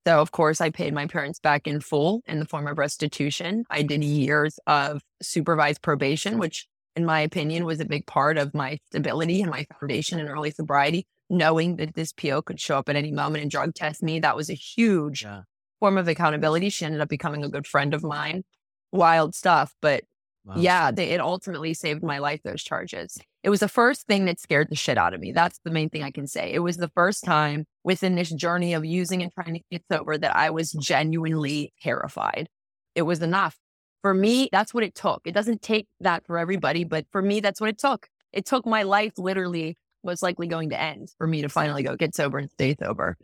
So, 0.05 0.21
of 0.21 0.31
course, 0.31 0.61
I 0.61 0.69
paid 0.69 0.93
my 0.93 1.05
parents 1.05 1.39
back 1.39 1.67
in 1.67 1.81
full 1.81 2.21
in 2.25 2.39
the 2.39 2.45
form 2.45 2.67
of 2.67 2.77
restitution. 2.77 3.65
I 3.69 3.81
did 3.81 4.03
years 4.03 4.57
of 4.65 5.01
supervised 5.21 5.81
probation, 5.81 6.37
which, 6.37 6.67
in 6.95 7.05
my 7.05 7.19
opinion, 7.19 7.65
was 7.65 7.81
a 7.81 7.85
big 7.85 8.05
part 8.05 8.37
of 8.37 8.53
my 8.53 8.79
stability 8.85 9.41
and 9.41 9.51
my 9.51 9.65
foundation 9.79 10.19
in 10.19 10.29
early 10.29 10.51
sobriety. 10.51 11.05
Knowing 11.29 11.75
that 11.75 11.93
this 11.93 12.13
PO 12.13 12.41
could 12.43 12.57
show 12.57 12.77
up 12.77 12.87
at 12.87 12.95
any 12.95 13.11
moment 13.11 13.41
and 13.41 13.51
drug 13.51 13.73
test 13.75 14.01
me, 14.01 14.21
that 14.21 14.37
was 14.37 14.49
a 14.49 14.53
huge 14.53 15.23
yeah 15.23 15.41
form 15.79 15.97
of 15.97 16.07
accountability. 16.07 16.69
She 16.69 16.85
ended 16.85 17.01
up 17.01 17.09
becoming 17.09 17.43
a 17.43 17.49
good 17.49 17.67
friend 17.67 17.93
of 17.93 18.03
mine. 18.03 18.43
Wild 18.91 19.35
stuff. 19.35 19.75
But 19.81 20.03
wow. 20.45 20.55
yeah, 20.57 20.91
they, 20.91 21.09
it 21.09 21.21
ultimately 21.21 21.73
saved 21.73 22.03
my 22.03 22.19
life, 22.19 22.41
those 22.43 22.63
charges. 22.63 23.17
It 23.43 23.49
was 23.49 23.59
the 23.61 23.69
first 23.69 24.07
thing 24.07 24.25
that 24.25 24.39
scared 24.39 24.69
the 24.69 24.75
shit 24.75 24.97
out 24.97 25.13
of 25.13 25.21
me. 25.21 25.31
That's 25.31 25.59
the 25.63 25.71
main 25.71 25.89
thing 25.89 26.03
I 26.03 26.11
can 26.11 26.27
say. 26.27 26.51
It 26.51 26.59
was 26.59 26.77
the 26.77 26.89
first 26.89 27.23
time 27.23 27.65
within 27.83 28.15
this 28.15 28.29
journey 28.29 28.73
of 28.73 28.83
using 28.83 29.23
and 29.23 29.31
trying 29.31 29.53
to 29.53 29.61
get 29.71 29.83
sober 29.91 30.17
that 30.17 30.35
I 30.35 30.49
was 30.49 30.71
genuinely 30.73 31.73
terrified. 31.81 32.49
It 32.95 33.03
was 33.03 33.21
enough. 33.21 33.57
For 34.01 34.13
me, 34.13 34.49
that's 34.51 34.73
what 34.73 34.83
it 34.83 34.95
took. 34.95 35.21
It 35.25 35.33
doesn't 35.33 35.61
take 35.61 35.87
that 36.01 36.25
for 36.25 36.37
everybody, 36.37 36.83
but 36.83 37.05
for 37.11 37.21
me, 37.21 37.39
that's 37.39 37.61
what 37.61 37.69
it 37.69 37.77
took. 37.77 38.09
It 38.33 38.45
took 38.45 38.65
my 38.65 38.83
life 38.83 39.13
literally 39.17 39.77
was 40.03 40.21
likely 40.21 40.47
going 40.47 40.69
to 40.69 40.79
end 40.79 41.09
for 41.17 41.27
me 41.27 41.41
to 41.41 41.49
finally 41.49 41.83
go 41.83 41.95
get 41.95 42.15
sober 42.15 42.37
and 42.37 42.49
stay 42.51 42.75
sober. 42.79 43.17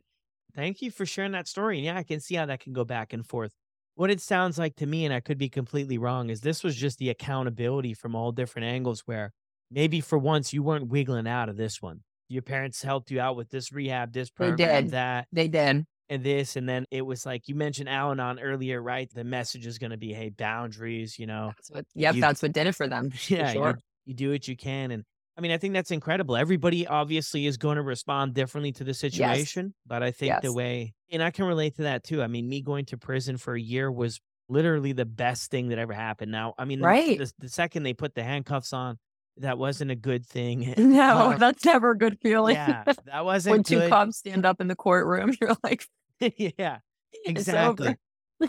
Thank 0.56 0.82
you 0.82 0.91
for 0.91 1.06
sharing 1.06 1.32
that 1.32 1.47
story. 1.47 1.78
And 1.78 1.86
yeah, 1.86 1.97
I 1.97 2.04
can 2.04 2.20
see 2.20 2.36
how 2.36 2.45
that 2.45 2.60
can 2.60 2.74
go 2.74 2.86
back 2.86 3.14
and 3.14 3.26
forth. 3.26 3.51
What 3.95 4.10
it 4.10 4.22
sounds 4.22 4.58
like 4.58 4.76
to 4.78 4.86
me, 4.86 5.06
and 5.06 5.14
I 5.14 5.20
could 5.20 5.38
be 5.38 5.49
completely 5.49 5.97
wrong, 5.97 6.30
is 6.30 6.41
this 6.41 6.64
was 6.64 6.76
just 6.76 6.97
the 6.97 7.10
accountability 7.10 7.93
from 7.93 8.16
all 8.16 8.32
different 8.32 8.68
angles 8.68 9.01
where 9.06 9.32
maybe 9.70 10.01
for 10.01 10.18
once 10.18 10.54
you 10.54 10.64
weren't 10.64 10.88
wiggling 10.88 11.28
out 11.28 11.49
of 11.49 11.58
this 11.58 11.82
one. 11.82 12.01
Your 12.28 12.41
parents 12.41 12.82
helped 12.82 13.12
you 13.12 13.20
out 13.20 13.36
with 13.36 13.49
this 13.49 13.72
rehab, 13.72 14.12
this 14.12 14.30
program, 14.30 14.58
they 14.58 14.82
did. 14.82 14.91
that. 14.91 15.28
They 15.32 15.47
did. 15.47 15.86
And 16.10 16.24
this, 16.24 16.56
and 16.56 16.68
then 16.68 16.86
it 16.91 17.01
was 17.04 17.26
like 17.26 17.47
you 17.47 17.56
mentioned 17.56 17.89
Al 17.89 18.12
Anon 18.12 18.39
earlier, 18.39 18.82
right? 18.82 19.10
The 19.14 19.24
message 19.24 19.66
is 19.66 19.78
going 19.78 19.91
to 19.91 19.97
be, 19.97 20.14
hey, 20.14 20.30
boundaries, 20.30 21.18
you 21.18 21.28
know. 21.28 21.51
That's 21.56 21.72
what, 21.72 21.86
yep, 21.95 22.16
you, 22.16 22.22
that's 22.22 22.41
what 22.41 22.51
did 22.51 22.68
it 22.68 22.76
for 22.76 22.88
them. 22.88 23.12
Yeah, 23.28 23.47
for 23.47 23.54
sure. 23.54 23.68
you, 23.70 23.76
you 24.06 24.14
do 24.14 24.32
what 24.32 24.47
you 24.47 24.58
can. 24.58 24.91
And 24.91 25.04
I 25.38 25.42
mean, 25.42 25.52
I 25.52 25.58
think 25.58 25.74
that's 25.74 25.92
incredible. 25.92 26.36
Everybody 26.36 26.86
obviously 26.86 27.48
is 27.48 27.58
going 27.58 27.78
to 27.78 27.82
respond 27.82 28.34
differently 28.36 28.72
to 28.74 28.84
the 28.84 28.94
situation, 28.94 29.66
yes. 29.68 29.74
but 29.88 30.04
I 30.04 30.12
think 30.12 30.30
yes. 30.30 30.42
the 30.44 30.54
way, 30.54 30.94
and 31.12 31.24
I 31.24 31.32
can 31.32 31.46
relate 31.46 31.76
to 31.78 31.84
that 31.84 32.04
too. 32.04 32.22
I 32.22 32.28
mean, 32.28 32.48
me 32.48 32.62
going 32.62 32.86
to 32.86 32.98
prison 32.98 33.38
for 33.38 33.56
a 33.56 33.62
year 33.62 33.92
was 33.92 34.22
literally 34.48 34.94
the 34.94 35.06
best 35.06 35.50
thing 35.50 35.70
that 35.70 35.80
ever 35.80 35.94
happened. 35.94 36.32
Now, 36.32 36.54
I 36.58 36.66
mean, 36.66 36.82
right. 36.82 37.18
the, 37.18 37.32
the 37.40 37.50
second 37.50 37.84
they 37.84 37.94
put 37.94 38.14
the 38.14 38.24
handcuffs 38.24 38.74
on, 38.74 39.00
that 39.38 39.58
wasn't 39.58 39.90
a 39.90 39.96
good 39.96 40.26
thing. 40.26 40.74
No, 40.94 41.36
that's 41.40 41.66
never 41.66 41.92
a 41.92 41.98
good 41.98 42.20
feeling. 42.22 42.56
Yeah, 42.56 42.84
that 43.06 43.26
wasn't 43.26 43.52
when 43.54 43.64
two 43.64 43.80
good. 43.80 43.90
cops 43.90 44.18
stand 44.18 44.46
up 44.46 44.62
in 44.62 44.68
the 44.68 44.76
courtroom. 44.76 45.34
You're 45.42 45.58
like, 45.64 45.86
yeah, 46.20 46.78
exactly, 47.26 47.96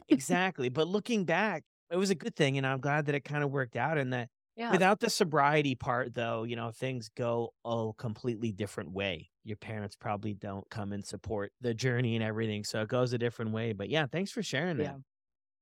exactly. 0.09 0.68
But 0.68 0.89
looking 0.89 1.24
back, 1.24 1.64
it 1.91 1.97
was 1.97 2.11
a 2.11 2.14
good 2.14 2.37
thing, 2.37 2.59
and 2.59 2.66
I'm 2.66 2.80
glad 2.80 3.07
that 3.07 3.14
it 3.14 3.24
kind 3.24 3.43
of 3.43 3.51
worked 3.51 3.76
out, 3.76 3.97
and 3.97 4.12
that 4.12 4.28
yeah. 4.57 4.70
Without 4.70 5.00
the 5.00 5.11
sobriety 5.11 5.74
part, 5.74 6.14
though, 6.14 6.44
you 6.44 6.55
know, 6.55 6.70
things 6.70 7.11
go 7.16 7.52
a 7.64 7.90
completely 7.98 8.52
different 8.52 8.92
way. 8.92 9.30
Your 9.42 9.57
parents 9.57 9.96
probably 9.96 10.32
don't 10.34 10.68
come 10.70 10.92
and 10.92 11.05
support 11.05 11.52
the 11.61 11.74
journey 11.74 12.14
and 12.14 12.24
everything. 12.24 12.62
So 12.62 12.82
it 12.82 12.88
goes 12.88 13.12
a 13.12 13.18
different 13.18 13.50
way. 13.50 13.72
But 13.72 13.90
yeah, 13.90 14.07
thanks 14.07 14.30
for 14.30 14.42
sharing 14.42 14.76
that. 14.78 14.96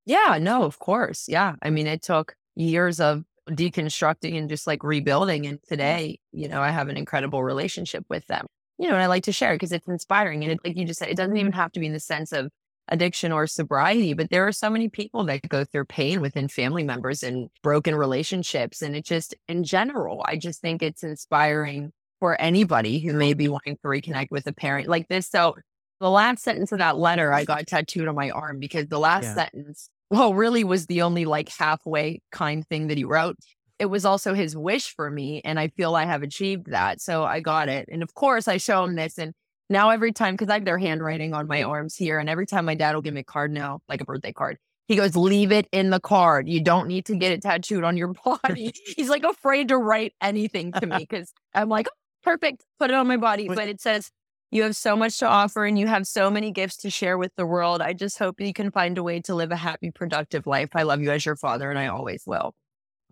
Yeah, 0.04 0.38
no, 0.40 0.64
of 0.64 0.78
course. 0.78 1.26
Yeah. 1.26 1.54
I 1.62 1.70
mean, 1.70 1.86
it 1.86 2.02
took 2.02 2.34
years 2.54 3.00
of 3.00 3.24
deconstructing 3.48 4.36
and 4.36 4.48
just 4.48 4.66
like 4.66 4.84
rebuilding. 4.84 5.46
And 5.46 5.58
mm-hmm. 5.58 5.74
today, 5.74 6.18
you 6.32 6.48
know, 6.48 6.60
I 6.60 6.70
have 6.70 6.88
an 6.88 6.96
incredible 6.96 7.42
relationship 7.42 8.04
with 8.10 8.26
them, 8.26 8.46
you 8.78 8.88
know, 8.88 8.94
and 8.94 9.02
I 9.02 9.06
like 9.06 9.24
to 9.24 9.32
share 9.32 9.54
because 9.54 9.72
it's 9.72 9.88
inspiring. 9.88 10.42
And 10.42 10.52
it, 10.52 10.60
like 10.64 10.76
you 10.76 10.84
just 10.84 10.98
said, 10.98 11.08
it 11.08 11.16
doesn't 11.16 11.36
even 11.36 11.52
mm-hmm. 11.52 11.60
have 11.60 11.72
to 11.72 11.80
be 11.80 11.86
in 11.86 11.92
the 11.92 12.00
sense 12.00 12.32
of 12.32 12.50
addiction 12.88 13.32
or 13.32 13.46
sobriety, 13.46 14.12
but 14.12 14.30
there 14.30 14.46
are 14.46 14.52
so 14.52 14.68
many 14.68 14.88
people 14.88 15.24
that 15.24 15.48
go 15.48 15.64
through 15.64 15.84
pain 15.86 16.20
within 16.20 16.48
family 16.48 16.82
members 16.82 17.22
and 17.22 17.48
broken 17.62 17.94
relationships. 17.94 18.82
And 18.82 18.96
it 18.96 19.04
just, 19.04 19.34
in 19.48 19.64
general, 19.64 20.22
I 20.26 20.36
just 20.36 20.60
think 20.60 20.82
it's 20.82 21.02
inspiring 21.02 21.92
for 22.20 22.40
anybody 22.40 23.00
who 23.00 23.12
may 23.14 23.34
be 23.34 23.48
wanting 23.48 23.76
to 23.76 23.82
reconnect 23.88 24.28
with 24.30 24.46
a 24.46 24.52
parent 24.52 24.88
like 24.88 25.08
this. 25.08 25.28
So 25.28 25.56
the 26.00 26.10
last 26.10 26.42
sentence 26.42 26.72
of 26.72 26.78
that 26.78 26.98
letter 26.98 27.32
I 27.32 27.44
got 27.44 27.66
tattooed 27.66 28.08
on 28.08 28.14
my 28.14 28.30
arm 28.30 28.58
because 28.58 28.88
the 28.88 28.98
last 28.98 29.24
yeah. 29.24 29.34
sentence, 29.34 29.88
well, 30.10 30.34
really 30.34 30.64
was 30.64 30.86
the 30.86 31.02
only 31.02 31.24
like 31.24 31.48
halfway 31.48 32.20
kind 32.30 32.66
thing 32.68 32.88
that 32.88 32.98
he 32.98 33.04
wrote. 33.04 33.36
It 33.78 33.86
was 33.86 34.04
also 34.04 34.34
his 34.34 34.56
wish 34.56 34.94
for 34.94 35.10
me. 35.10 35.40
And 35.44 35.58
I 35.58 35.68
feel 35.68 35.94
I 35.94 36.04
have 36.04 36.22
achieved 36.22 36.70
that. 36.70 37.00
So 37.00 37.24
I 37.24 37.40
got 37.40 37.68
it. 37.68 37.88
And 37.90 38.02
of 38.02 38.14
course, 38.14 38.46
I 38.46 38.56
show 38.58 38.84
him 38.84 38.94
this 38.94 39.18
and 39.18 39.32
now 39.70 39.90
every 39.90 40.12
time, 40.12 40.34
because 40.34 40.48
I 40.48 40.54
have 40.54 40.64
their 40.64 40.78
handwriting 40.78 41.34
on 41.34 41.46
my 41.46 41.62
arms 41.62 41.96
here, 41.96 42.18
and 42.18 42.28
every 42.28 42.46
time 42.46 42.64
my 42.64 42.74
dad 42.74 42.94
will 42.94 43.02
give 43.02 43.14
me 43.14 43.20
a 43.20 43.24
card 43.24 43.50
now, 43.50 43.80
like 43.88 44.00
a 44.00 44.04
birthday 44.04 44.32
card, 44.32 44.58
he 44.88 44.96
goes, 44.96 45.16
leave 45.16 45.52
it 45.52 45.68
in 45.72 45.90
the 45.90 46.00
card. 46.00 46.48
You 46.48 46.62
don't 46.62 46.88
need 46.88 47.06
to 47.06 47.16
get 47.16 47.32
it 47.32 47.42
tattooed 47.42 47.84
on 47.84 47.96
your 47.96 48.08
body. 48.24 48.74
He's 48.96 49.08
like 49.08 49.24
afraid 49.24 49.68
to 49.68 49.78
write 49.78 50.14
anything 50.20 50.72
to 50.72 50.86
me 50.86 50.98
because 50.98 51.32
I'm 51.54 51.68
like, 51.68 51.88
oh, 51.88 51.96
perfect, 52.22 52.64
put 52.78 52.90
it 52.90 52.94
on 52.94 53.06
my 53.06 53.16
body. 53.16 53.48
But 53.48 53.68
it 53.68 53.80
says, 53.80 54.10
you 54.50 54.64
have 54.64 54.76
so 54.76 54.94
much 54.94 55.18
to 55.18 55.26
offer 55.26 55.64
and 55.64 55.78
you 55.78 55.86
have 55.86 56.06
so 56.06 56.30
many 56.30 56.50
gifts 56.50 56.76
to 56.78 56.90
share 56.90 57.16
with 57.16 57.34
the 57.36 57.46
world. 57.46 57.80
I 57.80 57.94
just 57.94 58.18
hope 58.18 58.38
you 58.38 58.52
can 58.52 58.70
find 58.70 58.98
a 58.98 59.02
way 59.02 59.20
to 59.22 59.34
live 59.34 59.50
a 59.50 59.56
happy, 59.56 59.90
productive 59.90 60.46
life. 60.46 60.68
I 60.74 60.82
love 60.82 61.00
you 61.00 61.10
as 61.10 61.24
your 61.24 61.36
father 61.36 61.70
and 61.70 61.78
I 61.78 61.86
always 61.86 62.24
will. 62.26 62.54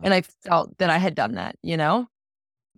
And 0.03 0.13
I 0.13 0.23
felt 0.45 0.77
that 0.79 0.91
I 0.91 0.99
had 0.99 1.15
done 1.15 1.37
that, 1.37 1.57
you 1.63 1.79
know? 1.79 2.09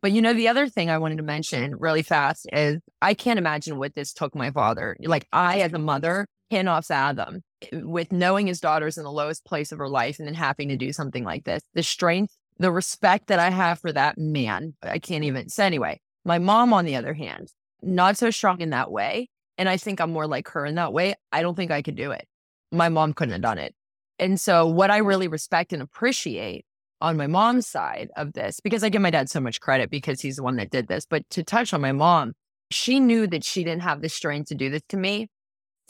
But 0.03 0.11
you 0.11 0.21
know, 0.21 0.35
the 0.35 0.49
other 0.49 0.69
thing 0.69 0.91
I 0.91 0.99
wanted 0.99 1.19
to 1.19 1.23
mention 1.23 1.77
really 1.77 2.03
fast 2.03 2.49
is 2.53 2.81
I 3.01 3.15
can't 3.15 3.39
imagine 3.39 3.79
what 3.79 3.95
this 3.95 4.13
took 4.13 4.35
my 4.35 4.51
father. 4.51 4.97
Like 5.01 5.29
I, 5.33 5.61
as 5.61 5.73
a 5.73 5.79
mother, 5.79 6.27
cannot 6.51 6.85
fathom 6.85 7.41
eh, 7.73 7.81
with 7.83 8.13
knowing 8.13 8.49
his 8.49 8.61
daughter's 8.61 8.99
in 8.99 9.05
the 9.05 9.13
lowest 9.13 9.45
place 9.45 9.71
of 9.71 9.79
her 9.79 9.89
life 9.89 10.19
and 10.19 10.27
then 10.27 10.35
having 10.35 10.69
to 10.69 10.77
do 10.77 10.93
something 10.93 11.25
like 11.25 11.45
this. 11.45 11.63
The 11.75 11.85
strength, 11.85 12.37
the 12.59 12.73
respect 12.73 13.29
that 13.29 13.39
I 13.39 13.51
have 13.51 13.79
for 13.79 13.93
that 13.93 14.19
man, 14.19 14.75
I 14.83 14.99
can't 14.99 15.25
even. 15.25 15.49
So 15.49 15.65
anyway, 15.65 16.01
my 16.25 16.39
mom, 16.39 16.73
on 16.73 16.85
the 16.85 16.97
other 16.97 17.15
hand, 17.15 17.49
not 17.81 18.19
so 18.19 18.31
strong 18.31 18.61
in 18.61 18.71
that 18.71 18.91
way. 18.91 19.29
And 19.57 19.69
I 19.69 19.77
think 19.77 20.01
I'm 20.01 20.13
more 20.13 20.27
like 20.27 20.49
her 20.49 20.67
in 20.67 20.75
that 20.75 20.93
way. 20.93 21.15
I 21.31 21.43
don't 21.43 21.55
think 21.55 21.71
I 21.71 21.83
could 21.83 21.97
do 21.97 22.11
it. 22.11 22.27
My 22.73 22.89
mom 22.89 23.13
couldn't 23.13 23.33
have 23.33 23.43
done 23.43 23.59
it. 23.59 23.75
And 24.19 24.41
so, 24.41 24.67
what 24.67 24.91
I 24.91 24.99
really 24.99 25.29
respect 25.29 25.73
and 25.73 25.83
appreciate 25.83 26.65
on 27.03 27.17
my 27.17 27.27
mom's 27.27 27.67
side 27.67 28.11
of 28.17 28.33
this 28.33 28.61
because 28.61 28.85
I 28.85 28.89
give 28.89 29.03
my 29.03 29.11
dad 29.11 29.29
so 29.29 29.41
much 29.41 29.61
credit 29.61 29.91
because 29.91 30.21
he's 30.21 30.37
the 30.37 30.43
one 30.43 30.57
that 30.57 30.71
did 30.71 30.87
this. 30.87 31.05
But 31.05 31.29
to 31.31 31.43
touch 31.43 31.75
on 31.75 31.81
my 31.81 31.93
mom, 31.93 32.33
she 32.71 33.01
knew 33.01 33.27
that 33.27 33.45
she 33.45 33.65
didn't 33.65 33.83
have 33.83 34.01
the 34.01 34.09
strength 34.09 34.49
to 34.49 34.55
do 34.55 34.71
this 34.71 34.83
to 34.91 34.97
me. 34.97 35.29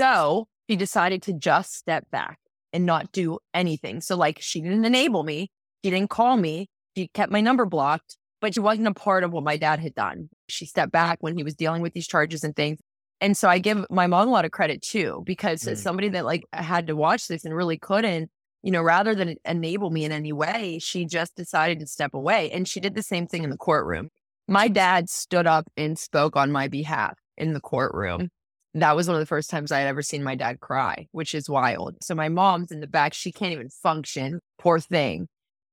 So 0.00 0.48
she 0.68 0.74
decided 0.74 1.22
to 1.24 1.34
just 1.34 1.74
step 1.74 2.10
back 2.10 2.38
and 2.72 2.86
not 2.86 3.12
do 3.12 3.38
anything. 3.52 4.00
So, 4.00 4.16
like, 4.16 4.38
she 4.40 4.62
didn't 4.62 4.86
enable 4.86 5.22
me. 5.22 5.50
She 5.84 5.90
didn't 5.90 6.10
call 6.10 6.36
me. 6.36 6.68
She 6.96 7.08
kept 7.08 7.30
my 7.30 7.42
number 7.42 7.66
blocked, 7.66 8.16
but 8.40 8.54
she 8.54 8.60
wasn't 8.60 8.88
a 8.88 8.94
part 8.94 9.22
of 9.22 9.32
what 9.32 9.44
my 9.44 9.58
dad 9.58 9.80
had 9.80 9.94
done. 9.94 10.30
She 10.48 10.64
stepped 10.64 10.92
back 10.92 11.18
when 11.20 11.36
he 11.36 11.42
was 11.42 11.54
dealing 11.54 11.82
with 11.82 11.92
these 11.92 12.08
charges 12.08 12.42
and 12.42 12.56
things. 12.56 12.78
And 13.20 13.36
so 13.36 13.48
I 13.48 13.58
give 13.58 13.84
my 13.90 14.06
mom 14.06 14.28
a 14.28 14.30
lot 14.30 14.46
of 14.46 14.50
credit 14.50 14.82
too, 14.82 15.22
because 15.26 15.62
mm. 15.62 15.72
as 15.72 15.82
somebody 15.82 16.08
that 16.08 16.24
like 16.24 16.42
had 16.52 16.86
to 16.86 16.96
watch 16.96 17.28
this 17.28 17.44
and 17.44 17.54
really 17.54 17.78
couldn't, 17.78 18.30
you 18.62 18.70
know, 18.70 18.82
rather 18.82 19.14
than 19.14 19.36
enable 19.44 19.90
me 19.90 20.04
in 20.04 20.12
any 20.12 20.32
way, 20.32 20.78
she 20.80 21.04
just 21.04 21.34
decided 21.34 21.80
to 21.80 21.86
step 21.86 22.14
away. 22.14 22.50
And 22.50 22.66
she 22.66 22.80
did 22.80 22.94
the 22.94 23.02
same 23.02 23.26
thing 23.26 23.44
in 23.44 23.50
the 23.50 23.56
courtroom. 23.56 24.08
My 24.48 24.68
dad 24.68 25.08
stood 25.08 25.46
up 25.46 25.66
and 25.76 25.98
spoke 25.98 26.36
on 26.36 26.52
my 26.52 26.68
behalf 26.68 27.18
in 27.36 27.52
the 27.52 27.60
courtroom. 27.60 28.22
Mm. 28.22 28.28
That 28.74 28.96
was 28.96 29.06
one 29.06 29.16
of 29.16 29.20
the 29.20 29.26
first 29.26 29.50
times 29.50 29.70
I 29.70 29.80
had 29.80 29.88
ever 29.88 30.02
seen 30.02 30.22
my 30.22 30.34
dad 30.34 30.60
cry, 30.60 31.06
which 31.12 31.34
is 31.34 31.48
wild. 31.48 31.96
So 32.02 32.14
my 32.14 32.28
mom's 32.28 32.70
in 32.70 32.80
the 32.80 32.86
back. 32.86 33.12
She 33.12 33.30
can't 33.30 33.52
even 33.52 33.68
function. 33.68 34.40
Poor 34.58 34.78
thing. 34.78 35.28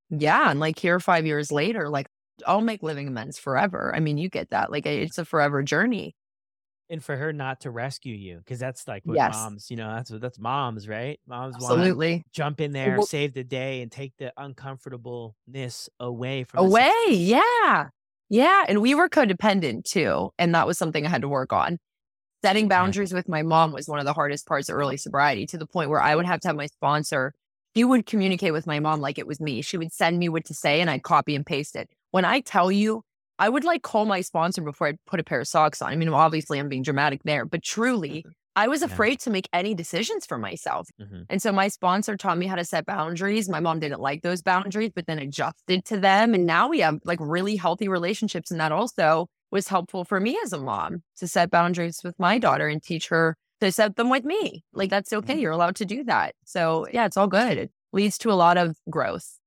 Yeah. 0.10 0.50
And 0.50 0.60
like 0.60 0.80
here, 0.80 1.00
five 1.00 1.26
years 1.26 1.52
later, 1.52 1.90
like 1.90 2.08
I'll 2.46 2.62
make 2.62 2.84
living 2.84 3.08
amends 3.08 3.38
forever. 3.38 3.94
I 3.96 4.00
mean, 4.00 4.18
you 4.18 4.30
get 4.30 4.50
that. 4.50 4.72
Like 4.72 4.86
it's 4.86 5.18
a 5.18 5.26
forever 5.26 5.64
journey. 5.64 6.16
And 6.90 7.04
for 7.04 7.16
her 7.16 7.32
not 7.32 7.62
to 7.62 7.72
rescue 7.72 8.16
you 8.16 8.38
because 8.40 8.60
that's 8.60 8.88
like 8.88 9.04
what 9.06 9.16
Yes. 9.16 9.34
moms 9.36 9.70
you 9.70 9.78
know 9.78 9.94
that's 9.94 10.10
what 10.12 10.22
that's 10.22 10.40
moms 10.40 10.88
right 10.88 11.20
moms 11.28 11.54
want 11.54 11.62
to 11.62 11.74
Absolutely. 11.80 12.24
jump 12.32 12.60
in 12.62 12.72
there 12.72 12.98
Well- 12.98 13.06
save 13.06 13.34
the 13.34 13.44
day 13.44 13.82
and 13.82 13.92
take 13.92 14.14
the 14.18 14.34
uncomfortableness 14.38 15.90
away 16.00 16.44
from 16.44 16.66
Away. 16.66 16.92
Yeah. 17.10 17.90
Yeah. 18.30 18.66
And 18.68 18.82
we 18.82 18.94
were 18.96 19.10
codependent 19.10 19.86
too. 19.86 20.32
And 20.38 20.54
that 20.54 20.68
was 20.68 20.78
something 20.78 21.06
I 21.06 21.10
had 21.10 21.22
to 21.22 21.28
work 21.30 21.52
on. 21.54 21.80
Setting 22.44 22.68
boundaries 22.68 23.14
with 23.14 23.28
my 23.28 23.42
mom 23.42 23.72
was 23.74 23.88
one 23.88 24.00
of 24.00 24.06
the 24.06 24.14
hardest 24.14 24.46
parts 24.48 24.70
of 24.70 24.76
early 24.76 24.98
sobriety 24.98 25.46
to 25.48 25.58
the 25.58 25.66
point 25.66 25.90
where 25.90 26.02
I 26.02 26.16
would 26.16 26.26
have 26.26 26.40
to 26.42 26.48
have 26.48 26.56
my 26.56 26.68
sponsor. 26.68 27.34
She 27.76 27.84
would 27.84 28.06
communicate 28.06 28.54
with 28.54 28.66
my 28.68 28.80
mom 28.80 29.02
like 29.02 29.18
it 29.18 29.28
was 29.28 29.40
me. 29.42 29.62
She 29.62 29.78
would 29.78 29.92
send 29.92 30.20
me 30.20 30.30
what 30.30 30.46
to 30.46 30.54
say 30.54 30.80
and 30.82 30.90
I'd 30.90 31.04
copy 31.04 31.36
and 31.36 31.46
paste 31.46 31.76
it. 31.76 31.90
When 32.12 32.24
I 32.26 32.40
tell 32.40 32.72
you, 32.72 33.04
I 33.40 33.50
would 33.50 33.64
like 33.64 33.84
call 33.84 34.06
my 34.06 34.22
sponsor 34.22 34.62
before 34.62 34.88
I'd 34.88 35.04
put 35.06 35.20
a 35.20 35.24
pair 35.24 35.40
of 35.42 35.48
socks 35.48 35.82
on. 35.82 35.92
I 35.92 35.96
mean, 35.96 36.10
obviously 36.10 36.60
I'm 36.60 36.70
being 36.70 36.84
dramatic 36.84 37.22
there, 37.24 37.46
but 37.46 37.64
truly, 37.64 38.26
I 38.56 38.68
was 38.68 38.82
Yeah. 38.82 38.88
afraid 38.88 39.20
to 39.22 39.30
make 39.30 39.48
any 39.54 39.74
decisions 39.74 40.26
for 40.26 40.38
myself. 40.38 40.90
Mhm. 41.00 41.28
And 41.30 41.42
so 41.42 41.52
my 41.54 41.70
sponsor 41.70 42.18
taught 42.18 42.38
me 42.38 42.48
how 42.48 42.56
to 42.56 42.66
set 42.66 42.86
boundaries. 42.86 43.48
My 43.50 43.62
mom 43.62 43.80
didn't 43.80 44.02
like 44.02 44.22
those 44.24 44.42
boundaries, 44.42 44.92
but 44.94 45.08
then 45.08 45.20
adjusted 45.20 45.86
to 45.86 45.98
them. 46.00 46.34
And 46.34 46.46
now 46.46 46.68
we 46.68 46.80
have 46.80 47.00
like 47.06 47.20
really 47.22 47.56
healthy 47.56 47.88
relationships. 47.88 48.52
And 48.52 48.60
that 48.60 48.74
also 48.74 49.28
was 49.52 49.70
helpful 49.70 50.04
for 50.04 50.20
me 50.20 50.38
as 50.44 50.52
a 50.54 50.60
mom 50.60 51.04
to 51.18 51.28
set 51.28 51.50
boundaries 51.52 52.02
with 52.04 52.20
my 52.20 52.38
daughter 52.40 52.68
and 52.68 52.84
teach 52.84 53.08
her 53.10 53.36
to 53.62 53.72
set 53.72 53.96
them 53.96 54.10
with 54.10 54.26
me. 54.26 54.64
Like, 54.74 54.90
that's 54.90 55.12
okay. 55.14 55.36
Mhm. 55.36 55.42
You're 55.42 55.52
allowed 55.52 55.76
to 55.78 55.86
do 55.86 56.04
that. 56.06 56.36
So, 56.46 56.88
yeah, 56.92 57.06
it's 57.06 57.18
all 57.18 57.28
good. 57.28 57.58
It 57.58 57.72
leads 57.94 58.18
to 58.20 58.32
a 58.32 58.34
lot 58.34 58.58
of 58.58 58.78
growth. 58.90 59.40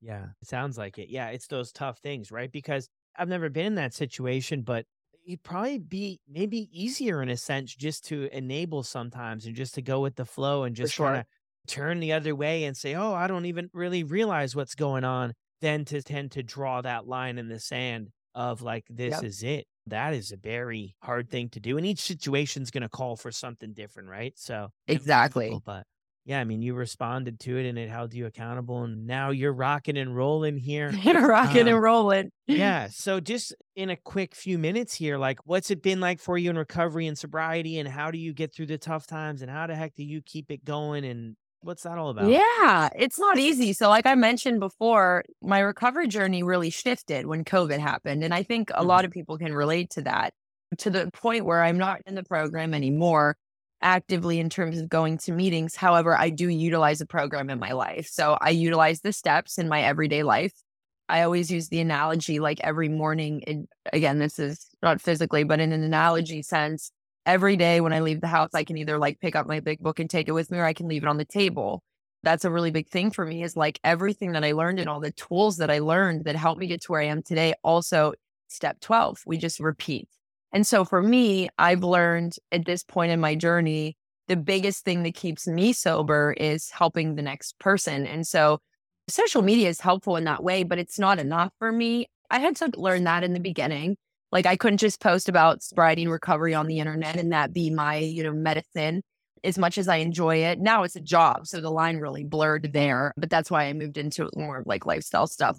Yeah, 0.00 0.26
it 0.42 0.48
sounds 0.48 0.76
like 0.78 0.98
it. 0.98 1.08
Yeah, 1.08 1.28
it's 1.28 1.46
those 1.46 1.72
tough 1.72 1.98
things, 1.98 2.30
right? 2.30 2.50
Because 2.50 2.88
I've 3.18 3.28
never 3.28 3.48
been 3.50 3.66
in 3.66 3.74
that 3.76 3.94
situation, 3.94 4.62
but 4.62 4.86
it'd 5.26 5.42
probably 5.42 5.78
be 5.78 6.20
maybe 6.28 6.68
easier 6.72 7.22
in 7.22 7.28
a 7.28 7.36
sense 7.36 7.74
just 7.74 8.04
to 8.06 8.28
enable 8.36 8.82
sometimes 8.82 9.46
and 9.46 9.56
just 9.56 9.74
to 9.74 9.82
go 9.82 10.00
with 10.00 10.16
the 10.16 10.24
flow 10.24 10.64
and 10.64 10.76
just 10.76 10.94
sure. 10.94 10.96
kind 10.96 11.16
of 11.16 11.24
turn 11.66 12.00
the 12.00 12.12
other 12.12 12.34
way 12.36 12.64
and 12.64 12.76
say, 12.76 12.94
"Oh, 12.94 13.12
I 13.14 13.26
don't 13.26 13.46
even 13.46 13.70
really 13.72 14.04
realize 14.04 14.54
what's 14.56 14.74
going 14.74 15.04
on," 15.04 15.34
than 15.60 15.84
to 15.86 16.02
tend 16.02 16.32
to 16.32 16.42
draw 16.42 16.80
that 16.82 17.06
line 17.06 17.38
in 17.38 17.48
the 17.48 17.58
sand 17.60 18.10
of 18.34 18.62
like, 18.62 18.84
"This 18.88 19.20
Yep. 19.20 19.24
is 19.24 19.42
it." 19.42 19.66
That 19.86 20.14
is 20.14 20.32
a 20.32 20.36
very 20.36 20.96
hard 21.02 21.30
thing 21.30 21.48
to 21.50 21.60
do, 21.60 21.76
and 21.78 21.86
each 21.86 22.00
situation's 22.00 22.70
going 22.70 22.82
to 22.82 22.88
call 22.88 23.16
for 23.16 23.32
something 23.32 23.72
different, 23.74 24.08
right? 24.08 24.38
So 24.38 24.70
Exactly. 24.88 25.62
but 25.64 25.86
yeah, 26.26 26.40
I 26.40 26.44
mean, 26.44 26.60
you 26.60 26.74
responded 26.74 27.40
to 27.40 27.56
it 27.56 27.66
and 27.68 27.78
it 27.78 27.88
held 27.88 28.12
you 28.12 28.26
accountable, 28.26 28.82
and 28.82 29.06
now 29.06 29.30
you're 29.30 29.52
rocking 29.54 29.96
and 29.96 30.14
rolling 30.14 30.58
here. 30.70 30.90
You're 30.90 31.26
rocking 31.28 31.62
Um, 31.62 31.68
and 31.68 31.80
rolling. 31.82 32.30
Yeah. 32.48 32.88
So 32.90 33.20
just 33.20 33.54
in 33.74 33.90
a 33.90 33.96
quick 33.96 34.34
few 34.34 34.58
minutes 34.58 34.94
here, 34.94 35.18
like 35.18 35.38
what's 35.44 35.70
it 35.70 35.82
been 35.82 36.00
like 36.00 36.20
for 36.20 36.36
you 36.38 36.50
in 36.50 36.58
recovery 36.58 37.06
and 37.06 37.16
sobriety 37.18 37.78
and 37.78 37.88
how 37.88 38.10
do 38.10 38.18
you 38.18 38.32
get 38.32 38.54
through 38.54 38.66
the 38.66 38.78
tough 38.78 39.06
times 39.06 39.42
and 39.42 39.50
how 39.50 39.66
the 39.66 39.74
heck 39.74 39.94
do 39.94 40.04
you 40.04 40.20
keep 40.22 40.50
it 40.50 40.64
going 40.64 41.04
and 41.04 41.36
what's 41.62 41.82
that 41.82 41.98
all 41.98 42.10
about? 42.10 42.30
Yeah, 42.30 42.88
it's 42.96 43.18
not 43.18 43.38
easy. 43.38 43.72
So, 43.72 43.88
like 43.88 44.06
I 44.06 44.14
mentioned 44.14 44.60
before, 44.60 45.24
my 45.42 45.58
recovery 45.58 46.06
journey 46.08 46.42
really 46.44 46.70
shifted 46.70 47.26
when 47.26 47.44
COVID 47.44 47.78
happened. 47.80 48.22
And 48.22 48.32
I 48.32 48.42
think 48.44 48.70
a 48.70 48.82
Mhm. 48.82 48.86
lot 48.86 49.04
of 49.04 49.10
people 49.10 49.38
can 49.38 49.52
relate 49.52 49.90
to 49.90 50.02
that 50.02 50.32
to 50.78 50.90
the 50.90 51.10
point 51.12 51.44
where 51.44 51.62
I'm 51.62 51.78
not 51.78 52.00
in 52.06 52.14
the 52.14 52.22
program 52.24 52.74
anymore 52.74 53.36
actively 53.86 54.40
in 54.40 54.50
terms 54.50 54.78
of 54.78 54.88
going 54.88 55.16
to 55.18 55.32
meetings. 55.32 55.76
However, 55.76 56.18
I 56.18 56.28
do 56.28 56.48
utilize 56.48 56.98
the 56.98 57.06
program 57.06 57.48
in 57.48 57.60
my 57.60 57.72
life. 57.72 58.08
So, 58.08 58.36
I 58.40 58.50
utilize 58.50 59.00
the 59.00 59.12
steps 59.12 59.56
in 59.58 59.68
my 59.68 59.82
everyday 59.82 60.24
life. 60.24 60.52
I 61.08 61.22
always 61.22 61.50
use 61.50 61.68
the 61.68 61.80
analogy 61.80 62.40
like 62.40 62.60
every 62.62 62.88
morning. 62.88 63.44
And 63.46 63.68
again, 63.92 64.18
this 64.18 64.38
is 64.38 64.66
not 64.82 65.00
physically, 65.00 65.44
but 65.44 65.60
in 65.60 65.72
an 65.72 65.84
analogy 65.84 66.42
sense, 66.42 66.90
every 67.24 67.56
day 67.56 67.80
when 67.80 67.92
I 67.92 68.00
leave 68.00 68.20
the 68.20 68.26
house, 68.26 68.50
I 68.54 68.64
can 68.64 68.76
either 68.76 68.98
like 68.98 69.20
pick 69.20 69.36
up 69.36 69.46
my 69.46 69.60
big 69.60 69.78
book 69.78 70.00
and 70.00 70.10
take 70.10 70.28
it 70.28 70.32
with 70.32 70.50
me 70.50 70.58
or 70.58 70.64
I 70.64 70.72
can 70.72 70.88
leave 70.88 71.04
it 71.04 71.08
on 71.08 71.18
the 71.18 71.24
table. 71.24 71.82
That's 72.24 72.44
a 72.44 72.50
really 72.50 72.72
big 72.72 72.88
thing 72.88 73.12
for 73.12 73.24
me 73.24 73.44
is 73.44 73.56
like 73.56 73.78
everything 73.84 74.32
that 74.32 74.44
I 74.44 74.52
learned 74.52 74.80
and 74.80 74.88
all 74.88 75.00
the 75.00 75.12
tools 75.12 75.58
that 75.58 75.70
I 75.70 75.78
learned 75.78 76.24
that 76.24 76.34
helped 76.34 76.60
me 76.60 76.66
get 76.66 76.80
to 76.82 76.92
where 76.92 77.00
I 77.00 77.06
am 77.06 77.22
today. 77.22 77.54
Also, 77.62 78.14
step 78.48 78.80
12, 78.80 79.22
we 79.26 79.36
just 79.36 79.60
repeat. 79.60 80.08
And 80.52 80.66
so 80.66 80.84
for 80.84 81.02
me, 81.02 81.48
I've 81.58 81.82
learned 81.82 82.36
at 82.52 82.64
this 82.64 82.82
point 82.82 83.12
in 83.12 83.20
my 83.20 83.34
journey, 83.34 83.96
the 84.28 84.36
biggest 84.36 84.84
thing 84.84 85.02
that 85.04 85.14
keeps 85.14 85.46
me 85.46 85.72
sober 85.72 86.34
is 86.36 86.70
helping 86.70 87.14
the 87.14 87.22
next 87.22 87.58
person. 87.58 88.06
And 88.06 88.26
so 88.26 88.58
social 89.08 89.42
media 89.42 89.68
is 89.68 89.80
helpful 89.80 90.16
in 90.16 90.24
that 90.24 90.42
way, 90.42 90.62
but 90.64 90.78
it's 90.78 90.98
not 90.98 91.18
enough 91.18 91.52
for 91.58 91.70
me. 91.70 92.06
I 92.30 92.40
had 92.40 92.56
to 92.56 92.70
learn 92.76 93.04
that 93.04 93.22
in 93.22 93.34
the 93.34 93.40
beginning. 93.40 93.96
Like 94.32 94.46
I 94.46 94.56
couldn't 94.56 94.78
just 94.78 95.00
post 95.00 95.28
about 95.28 95.62
sobriety 95.62 96.02
and 96.02 96.10
recovery 96.10 96.54
on 96.54 96.66
the 96.66 96.80
internet 96.80 97.16
and 97.16 97.32
that 97.32 97.52
be 97.52 97.70
my, 97.70 97.96
you 97.98 98.22
know, 98.22 98.32
medicine. 98.32 99.02
As 99.44 99.58
much 99.58 99.78
as 99.78 99.86
I 99.86 99.96
enjoy 99.96 100.38
it, 100.38 100.58
now 100.58 100.82
it's 100.82 100.96
a 100.96 101.00
job. 101.00 101.46
So 101.46 101.60
the 101.60 101.70
line 101.70 101.98
really 101.98 102.24
blurred 102.24 102.72
there. 102.72 103.12
But 103.16 103.30
that's 103.30 103.50
why 103.50 103.64
I 103.64 103.72
moved 103.74 103.96
into 103.96 104.28
more 104.34 104.58
of 104.58 104.66
like 104.66 104.86
lifestyle 104.86 105.28
stuff. 105.28 105.58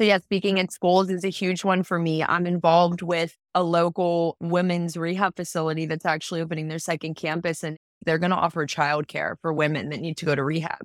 So 0.00 0.04
yeah, 0.04 0.16
speaking 0.16 0.58
at 0.58 0.72
schools 0.72 1.10
is 1.10 1.24
a 1.24 1.28
huge 1.28 1.62
one 1.62 1.82
for 1.82 1.98
me. 1.98 2.22
I'm 2.22 2.46
involved 2.46 3.02
with 3.02 3.36
a 3.54 3.62
local 3.62 4.38
women's 4.40 4.96
rehab 4.96 5.36
facility 5.36 5.84
that's 5.84 6.06
actually 6.06 6.40
opening 6.40 6.68
their 6.68 6.78
second 6.78 7.16
campus 7.16 7.62
and 7.62 7.76
they're 8.06 8.16
going 8.16 8.30
to 8.30 8.36
offer 8.36 8.66
childcare 8.66 9.34
for 9.42 9.52
women 9.52 9.90
that 9.90 10.00
need 10.00 10.16
to 10.16 10.24
go 10.24 10.34
to 10.34 10.42
rehab. 10.42 10.78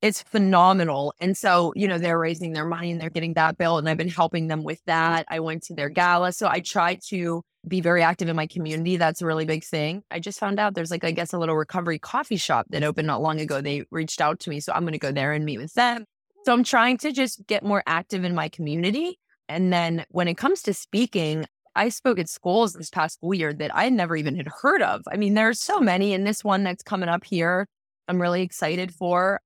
It's 0.00 0.22
phenomenal. 0.22 1.12
And 1.20 1.36
so, 1.36 1.74
you 1.76 1.86
know, 1.86 1.98
they're 1.98 2.18
raising 2.18 2.54
their 2.54 2.64
money 2.64 2.90
and 2.90 2.98
they're 2.98 3.10
getting 3.10 3.34
that 3.34 3.58
bill. 3.58 3.76
And 3.76 3.86
I've 3.86 3.98
been 3.98 4.08
helping 4.08 4.46
them 4.46 4.64
with 4.64 4.80
that. 4.86 5.26
I 5.28 5.40
went 5.40 5.64
to 5.64 5.74
their 5.74 5.90
gala. 5.90 6.32
So 6.32 6.48
I 6.48 6.60
try 6.60 6.98
to 7.08 7.42
be 7.68 7.82
very 7.82 8.02
active 8.02 8.30
in 8.30 8.36
my 8.36 8.46
community. 8.46 8.96
That's 8.96 9.20
a 9.20 9.26
really 9.26 9.44
big 9.44 9.62
thing. 9.62 10.04
I 10.10 10.20
just 10.20 10.40
found 10.40 10.58
out 10.58 10.74
there's 10.74 10.90
like, 10.90 11.04
I 11.04 11.10
guess, 11.10 11.34
a 11.34 11.38
little 11.38 11.56
recovery 11.56 11.98
coffee 11.98 12.38
shop 12.38 12.64
that 12.70 12.82
opened 12.82 13.08
not 13.08 13.20
long 13.20 13.40
ago. 13.40 13.60
They 13.60 13.84
reached 13.90 14.22
out 14.22 14.40
to 14.40 14.48
me. 14.48 14.60
So 14.60 14.72
I'm 14.72 14.84
going 14.84 14.92
to 14.92 14.98
go 14.98 15.12
there 15.12 15.34
and 15.34 15.44
meet 15.44 15.58
with 15.58 15.74
them. 15.74 16.06
So 16.44 16.52
I'm 16.52 16.64
trying 16.64 16.98
to 16.98 17.12
just 17.12 17.46
get 17.46 17.62
more 17.62 17.82
active 17.86 18.24
in 18.24 18.34
my 18.34 18.48
community. 18.48 19.18
And 19.48 19.72
then 19.72 20.04
when 20.10 20.28
it 20.28 20.34
comes 20.34 20.62
to 20.62 20.74
speaking, 20.74 21.46
I 21.74 21.88
spoke 21.88 22.18
at 22.18 22.28
schools 22.28 22.74
this 22.74 22.90
past 22.90 23.16
school 23.16 23.34
year 23.34 23.52
that 23.54 23.70
I 23.74 23.88
never 23.88 24.14
even 24.14 24.36
had 24.36 24.48
heard 24.62 24.82
of. 24.82 25.02
I 25.10 25.16
mean, 25.16 25.34
there's 25.34 25.60
so 25.60 25.80
many, 25.80 26.14
and 26.14 26.26
this 26.26 26.44
one 26.44 26.62
that's 26.62 26.82
coming 26.82 27.08
up 27.08 27.24
here, 27.24 27.66
I'm 28.08 28.20
really 28.20 28.42
excited 28.42 28.94
for. 28.94 29.40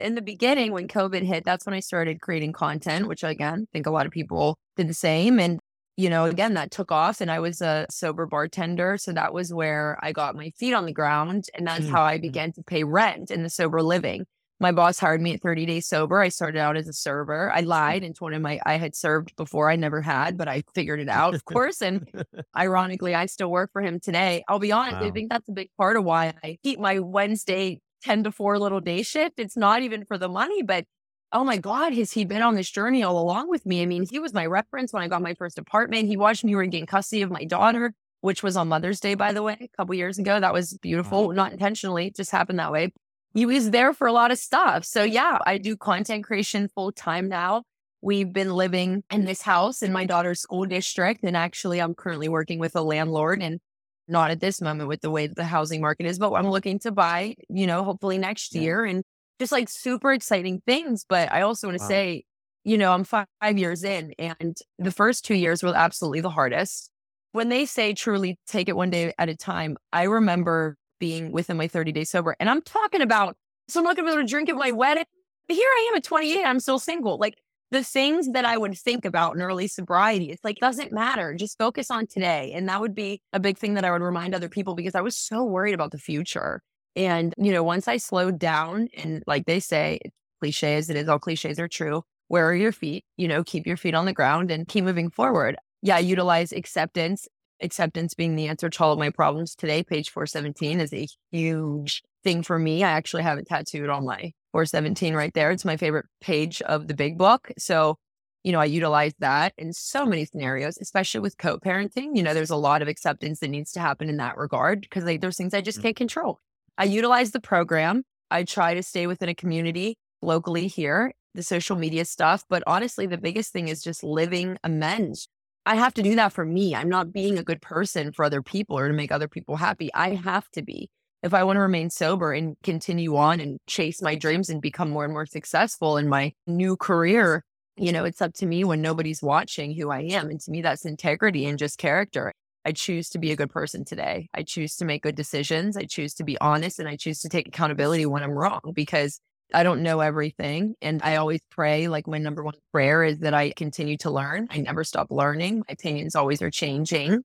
In 0.00 0.14
the 0.14 0.22
beginning, 0.22 0.72
when 0.72 0.88
COVID 0.88 1.22
hit, 1.22 1.44
that's 1.44 1.66
when 1.66 1.74
I 1.74 1.80
started 1.80 2.20
creating 2.20 2.52
content, 2.52 3.06
which 3.06 3.22
again, 3.22 3.66
I 3.68 3.70
think 3.72 3.86
a 3.86 3.90
lot 3.90 4.06
of 4.06 4.12
people 4.12 4.56
did 4.76 4.88
the 4.88 4.94
same. 4.94 5.38
And, 5.38 5.60
you 5.96 6.08
know, 6.08 6.24
again, 6.24 6.54
that 6.54 6.70
took 6.70 6.90
off, 6.90 7.20
and 7.20 7.30
I 7.30 7.38
was 7.38 7.60
a 7.60 7.86
sober 7.90 8.26
bartender. 8.26 8.96
So 8.98 9.12
that 9.12 9.32
was 9.32 9.52
where 9.52 9.98
I 10.02 10.12
got 10.12 10.36
my 10.36 10.50
feet 10.50 10.74
on 10.74 10.86
the 10.86 10.92
ground. 10.92 11.46
And 11.54 11.66
that's 11.66 11.86
Mm. 11.86 11.90
how 11.90 12.02
I 12.02 12.18
began 12.18 12.52
to 12.52 12.62
pay 12.62 12.84
rent 12.84 13.30
in 13.30 13.42
the 13.42 13.50
sober 13.50 13.82
living. 13.82 14.26
My 14.60 14.72
boss 14.72 14.98
hired 14.98 15.20
me 15.20 15.34
at 15.34 15.42
30 15.42 15.66
days 15.66 15.86
sober. 15.86 16.20
I 16.20 16.28
started 16.28 16.58
out 16.58 16.76
as 16.76 16.86
a 16.86 16.92
server. 16.92 17.52
I 17.52 17.60
lied 17.60 18.04
and 18.04 18.14
told 18.14 18.32
him 18.32 18.46
I, 18.46 18.60
I 18.64 18.76
had 18.76 18.94
served 18.94 19.34
before. 19.36 19.68
I 19.68 19.76
never 19.76 20.00
had, 20.00 20.38
but 20.38 20.46
I 20.46 20.62
figured 20.74 21.00
it 21.00 21.08
out, 21.08 21.34
of 21.34 21.44
course. 21.44 21.82
And 21.82 22.08
ironically, 22.56 23.14
I 23.14 23.26
still 23.26 23.50
work 23.50 23.70
for 23.72 23.82
him 23.82 23.98
today. 23.98 24.44
I'll 24.48 24.60
be 24.60 24.72
honest, 24.72 24.96
I 24.96 25.10
think 25.10 25.30
that's 25.30 25.48
a 25.48 25.52
big 25.52 25.70
part 25.76 25.96
of 25.96 26.04
why 26.04 26.34
I 26.42 26.58
keep 26.62 26.78
my 26.78 27.00
Wednesday 27.00 27.80
10 28.04 28.24
to 28.24 28.32
4 28.32 28.58
little 28.58 28.80
day 28.80 29.02
shift. 29.02 29.38
It's 29.38 29.56
not 29.56 29.82
even 29.82 30.04
for 30.04 30.18
the 30.18 30.28
money, 30.28 30.62
but 30.62 30.84
oh 31.32 31.42
my 31.42 31.56
God, 31.56 31.92
has 31.94 32.12
he 32.12 32.24
been 32.24 32.42
on 32.42 32.54
this 32.54 32.70
journey 32.70 33.02
all 33.02 33.18
along 33.18 33.50
with 33.50 33.66
me? 33.66 33.82
I 33.82 33.86
mean, 33.86 34.06
he 34.08 34.20
was 34.20 34.32
my 34.32 34.46
reference 34.46 34.92
when 34.92 35.02
I 35.02 35.08
got 35.08 35.20
my 35.20 35.34
first 35.34 35.58
apartment. 35.58 36.06
He 36.06 36.16
watched 36.16 36.44
me 36.44 36.54
regain 36.54 36.86
custody 36.86 37.22
of 37.22 37.30
my 37.30 37.44
daughter, 37.44 37.92
which 38.20 38.42
was 38.42 38.56
on 38.56 38.68
Mother's 38.68 39.00
Day, 39.00 39.14
by 39.14 39.32
the 39.32 39.42
way, 39.42 39.56
a 39.60 39.68
couple 39.76 39.96
years 39.96 40.18
ago. 40.18 40.38
That 40.38 40.52
was 40.52 40.78
beautiful, 40.78 41.32
not 41.32 41.52
intentionally, 41.52 42.06
it 42.06 42.16
just 42.16 42.30
happened 42.30 42.60
that 42.60 42.70
way. 42.70 42.92
He 43.34 43.46
was 43.46 43.70
there 43.70 43.92
for 43.92 44.06
a 44.06 44.12
lot 44.12 44.30
of 44.30 44.38
stuff. 44.38 44.84
So 44.84 45.02
yeah, 45.02 45.38
I 45.46 45.58
do 45.58 45.76
content 45.76 46.24
creation 46.24 46.68
full 46.68 46.92
time 46.92 47.28
now. 47.28 47.64
We've 48.00 48.32
been 48.32 48.50
living 48.50 49.02
in 49.10 49.24
this 49.24 49.42
house 49.42 49.82
in 49.82 49.92
my 49.92 50.04
daughter's 50.04 50.40
school 50.40 50.66
district. 50.66 51.24
And 51.24 51.36
actually, 51.36 51.80
I'm 51.80 51.94
currently 51.94 52.28
working 52.28 52.58
with 52.58 52.76
a 52.76 52.82
landlord 52.82 53.42
and 53.42 53.60
not 54.06 54.30
at 54.30 54.40
this 54.40 54.60
moment 54.60 54.88
with 54.88 55.00
the 55.00 55.10
way 55.10 55.26
that 55.26 55.36
the 55.36 55.44
housing 55.44 55.80
market 55.80 56.06
is, 56.06 56.18
but 56.18 56.32
I'm 56.34 56.48
looking 56.50 56.78
to 56.80 56.92
buy, 56.92 57.34
you 57.48 57.66
know, 57.66 57.82
hopefully 57.82 58.18
next 58.18 58.54
Yeah. 58.54 58.60
year 58.60 58.84
and 58.84 59.02
just 59.40 59.50
like 59.52 59.68
super 59.68 60.12
exciting 60.12 60.62
things. 60.66 61.04
But 61.08 61.32
I 61.32 61.40
also 61.42 61.68
want 61.68 61.76
to 61.76 61.78
Wow. 61.78 61.84
say, 61.84 62.24
you 62.64 62.78
know, 62.78 62.92
I'm 62.92 63.04
five, 63.04 63.26
five 63.42 63.58
years 63.58 63.82
in 63.82 64.12
and 64.18 64.56
the 64.78 64.92
first 64.92 65.24
two 65.24 65.34
years 65.34 65.62
were 65.62 65.74
absolutely 65.74 66.20
the 66.20 66.30
hardest. 66.30 66.90
When 67.32 67.48
they 67.48 67.66
say 67.66 67.94
truly 67.94 68.38
take 68.46 68.68
it 68.68 68.76
one 68.76 68.90
day 68.90 69.12
at 69.18 69.28
a 69.28 69.34
time, 69.36 69.76
I 69.92 70.04
remember 70.04 70.76
being 70.98 71.32
within 71.32 71.56
my 71.56 71.68
30 71.68 71.92
days 71.92 72.10
sober. 72.10 72.36
And 72.40 72.48
I'm 72.48 72.62
talking 72.62 73.00
about, 73.00 73.36
so 73.68 73.80
I'm 73.80 73.84
not 73.84 73.96
going 73.96 74.06
to 74.06 74.12
be 74.12 74.14
able 74.14 74.26
to 74.26 74.30
drink 74.30 74.48
at 74.48 74.56
my 74.56 74.70
wedding. 74.70 75.04
But 75.46 75.56
here 75.56 75.68
I 75.68 75.88
am 75.90 75.96
at 75.96 76.04
28, 76.04 76.44
I'm 76.44 76.60
still 76.60 76.78
single. 76.78 77.18
Like 77.18 77.36
the 77.70 77.84
things 77.84 78.30
that 78.32 78.44
I 78.44 78.56
would 78.56 78.76
think 78.76 79.04
about 79.04 79.36
in 79.36 79.42
early 79.42 79.66
sobriety, 79.66 80.30
it's 80.30 80.44
like, 80.44 80.58
doesn't 80.58 80.92
matter. 80.92 81.34
Just 81.34 81.58
focus 81.58 81.90
on 81.90 82.06
today. 82.06 82.52
And 82.54 82.68
that 82.68 82.80
would 82.80 82.94
be 82.94 83.20
a 83.32 83.40
big 83.40 83.58
thing 83.58 83.74
that 83.74 83.84
I 83.84 83.90
would 83.90 84.02
remind 84.02 84.34
other 84.34 84.48
people 84.48 84.74
because 84.74 84.94
I 84.94 85.00
was 85.00 85.16
so 85.16 85.44
worried 85.44 85.74
about 85.74 85.90
the 85.90 85.98
future. 85.98 86.62
And, 86.96 87.34
you 87.36 87.52
know, 87.52 87.62
once 87.62 87.88
I 87.88 87.96
slowed 87.96 88.38
down 88.38 88.88
and 88.96 89.22
like 89.26 89.46
they 89.46 89.60
say, 89.60 89.98
cliche 90.40 90.76
as 90.76 90.90
it 90.90 90.96
is, 90.96 91.08
all 91.08 91.18
cliches 91.18 91.58
are 91.58 91.68
true. 91.68 92.02
Where 92.28 92.48
are 92.48 92.54
your 92.54 92.72
feet? 92.72 93.04
You 93.16 93.28
know, 93.28 93.44
keep 93.44 93.66
your 93.66 93.76
feet 93.76 93.94
on 93.94 94.06
the 94.06 94.12
ground 94.12 94.50
and 94.50 94.66
keep 94.66 94.84
moving 94.84 95.10
forward. 95.10 95.56
Yeah, 95.82 95.98
utilize 95.98 96.52
acceptance 96.52 97.28
acceptance 97.64 98.14
being 98.14 98.36
the 98.36 98.48
answer 98.48 98.68
to 98.68 98.84
all 98.84 98.92
of 98.92 98.98
my 98.98 99.10
problems 99.10 99.54
today, 99.54 99.82
page 99.82 100.10
417 100.10 100.80
is 100.80 100.92
a 100.92 101.08
huge 101.32 102.02
thing 102.22 102.42
for 102.42 102.58
me. 102.58 102.84
I 102.84 102.90
actually 102.90 103.22
have 103.22 103.38
it 103.38 103.46
tattooed 103.46 103.88
on 103.88 104.04
my 104.04 104.32
417 104.52 105.14
right 105.14 105.34
there. 105.34 105.50
It's 105.50 105.64
my 105.64 105.76
favorite 105.76 106.06
page 106.20 106.62
of 106.62 106.86
the 106.86 106.94
big 106.94 107.18
book. 107.18 107.50
So, 107.58 107.96
you 108.44 108.52
know, 108.52 108.60
I 108.60 108.66
utilize 108.66 109.14
that 109.18 109.52
in 109.58 109.72
so 109.72 110.06
many 110.06 110.24
scenarios, 110.24 110.78
especially 110.80 111.20
with 111.20 111.38
co 111.38 111.58
parenting. 111.58 112.16
You 112.16 112.22
know, 112.22 112.34
there's 112.34 112.50
a 112.50 112.56
lot 112.56 112.82
of 112.82 112.88
acceptance 112.88 113.40
that 113.40 113.48
needs 113.48 113.72
to 113.72 113.80
happen 113.80 114.08
in 114.08 114.18
that 114.18 114.36
regard 114.36 114.82
because 114.82 115.04
like, 115.04 115.20
there's 115.20 115.36
things 115.36 115.54
I 115.54 115.60
just 115.60 115.80
mm. 115.80 115.82
can't 115.82 115.96
control. 115.96 116.40
I 116.78 116.84
utilize 116.84 117.30
the 117.30 117.40
program. 117.40 118.04
I 118.30 118.44
try 118.44 118.74
to 118.74 118.82
stay 118.82 119.06
within 119.06 119.28
a 119.28 119.34
community 119.34 119.96
locally 120.22 120.66
here, 120.66 121.12
the 121.34 121.42
social 121.42 121.76
media 121.76 122.04
stuff. 122.04 122.44
But 122.48 122.62
honestly, 122.66 123.06
the 123.06 123.18
biggest 123.18 123.52
thing 123.52 123.68
is 123.68 123.82
just 123.82 124.02
living 124.02 124.56
amends. 124.64 125.28
I 125.66 125.76
have 125.76 125.94
to 125.94 126.02
do 126.02 126.14
that 126.16 126.32
for 126.32 126.44
me. 126.44 126.74
I'm 126.74 126.90
not 126.90 127.12
being 127.12 127.38
a 127.38 127.42
good 127.42 127.62
person 127.62 128.12
for 128.12 128.24
other 128.24 128.42
people 128.42 128.78
or 128.78 128.88
to 128.88 128.94
make 128.94 129.10
other 129.10 129.28
people 129.28 129.56
happy. 129.56 129.92
I 129.94 130.10
have 130.14 130.48
to 130.50 130.62
be. 130.62 130.90
If 131.22 131.32
I 131.32 131.42
want 131.44 131.56
to 131.56 131.60
remain 131.60 131.88
sober 131.88 132.34
and 132.34 132.54
continue 132.62 133.16
on 133.16 133.40
and 133.40 133.58
chase 133.66 134.02
my 134.02 134.14
dreams 134.14 134.50
and 134.50 134.60
become 134.60 134.90
more 134.90 135.04
and 135.04 135.12
more 135.12 135.24
successful 135.24 135.96
in 135.96 136.06
my 136.06 136.32
new 136.46 136.76
career, 136.76 137.44
you 137.76 137.92
know, 137.92 138.04
it's 138.04 138.20
up 138.20 138.34
to 138.34 138.46
me 138.46 138.62
when 138.62 138.82
nobody's 138.82 139.22
watching 139.22 139.74
who 139.74 139.90
I 139.90 140.00
am. 140.00 140.28
And 140.28 140.38
to 140.42 140.50
me, 140.50 140.60
that's 140.60 140.84
integrity 140.84 141.46
and 141.46 141.58
just 141.58 141.78
character. 141.78 142.32
I 142.66 142.72
choose 142.72 143.08
to 143.10 143.18
be 143.18 143.32
a 143.32 143.36
good 143.36 143.50
person 143.50 143.86
today. 143.86 144.28
I 144.34 144.42
choose 144.42 144.76
to 144.76 144.84
make 144.84 145.02
good 145.02 145.16
decisions. 145.16 145.78
I 145.78 145.84
choose 145.84 146.12
to 146.14 146.24
be 146.24 146.38
honest 146.40 146.78
and 146.78 146.88
I 146.88 146.96
choose 146.96 147.20
to 147.20 147.30
take 147.30 147.48
accountability 147.48 148.04
when 148.04 148.22
I'm 148.22 148.32
wrong 148.32 148.60
because 148.74 149.18
I 149.54 149.62
don't 149.62 149.82
know 149.82 150.00
everything. 150.00 150.74
And 150.82 151.00
I 151.02 151.16
always 151.16 151.40
pray, 151.50 151.88
like 151.88 152.06
my 152.06 152.18
number 152.18 152.42
one 152.42 152.54
prayer 152.72 153.04
is 153.04 153.20
that 153.20 153.34
I 153.34 153.52
continue 153.52 153.96
to 153.98 154.10
learn. 154.10 154.48
I 154.50 154.58
never 154.58 154.84
stop 154.84 155.10
learning. 155.10 155.58
My 155.58 155.72
opinions 155.72 156.14
always 156.14 156.42
are 156.42 156.50
changing. 156.50 157.22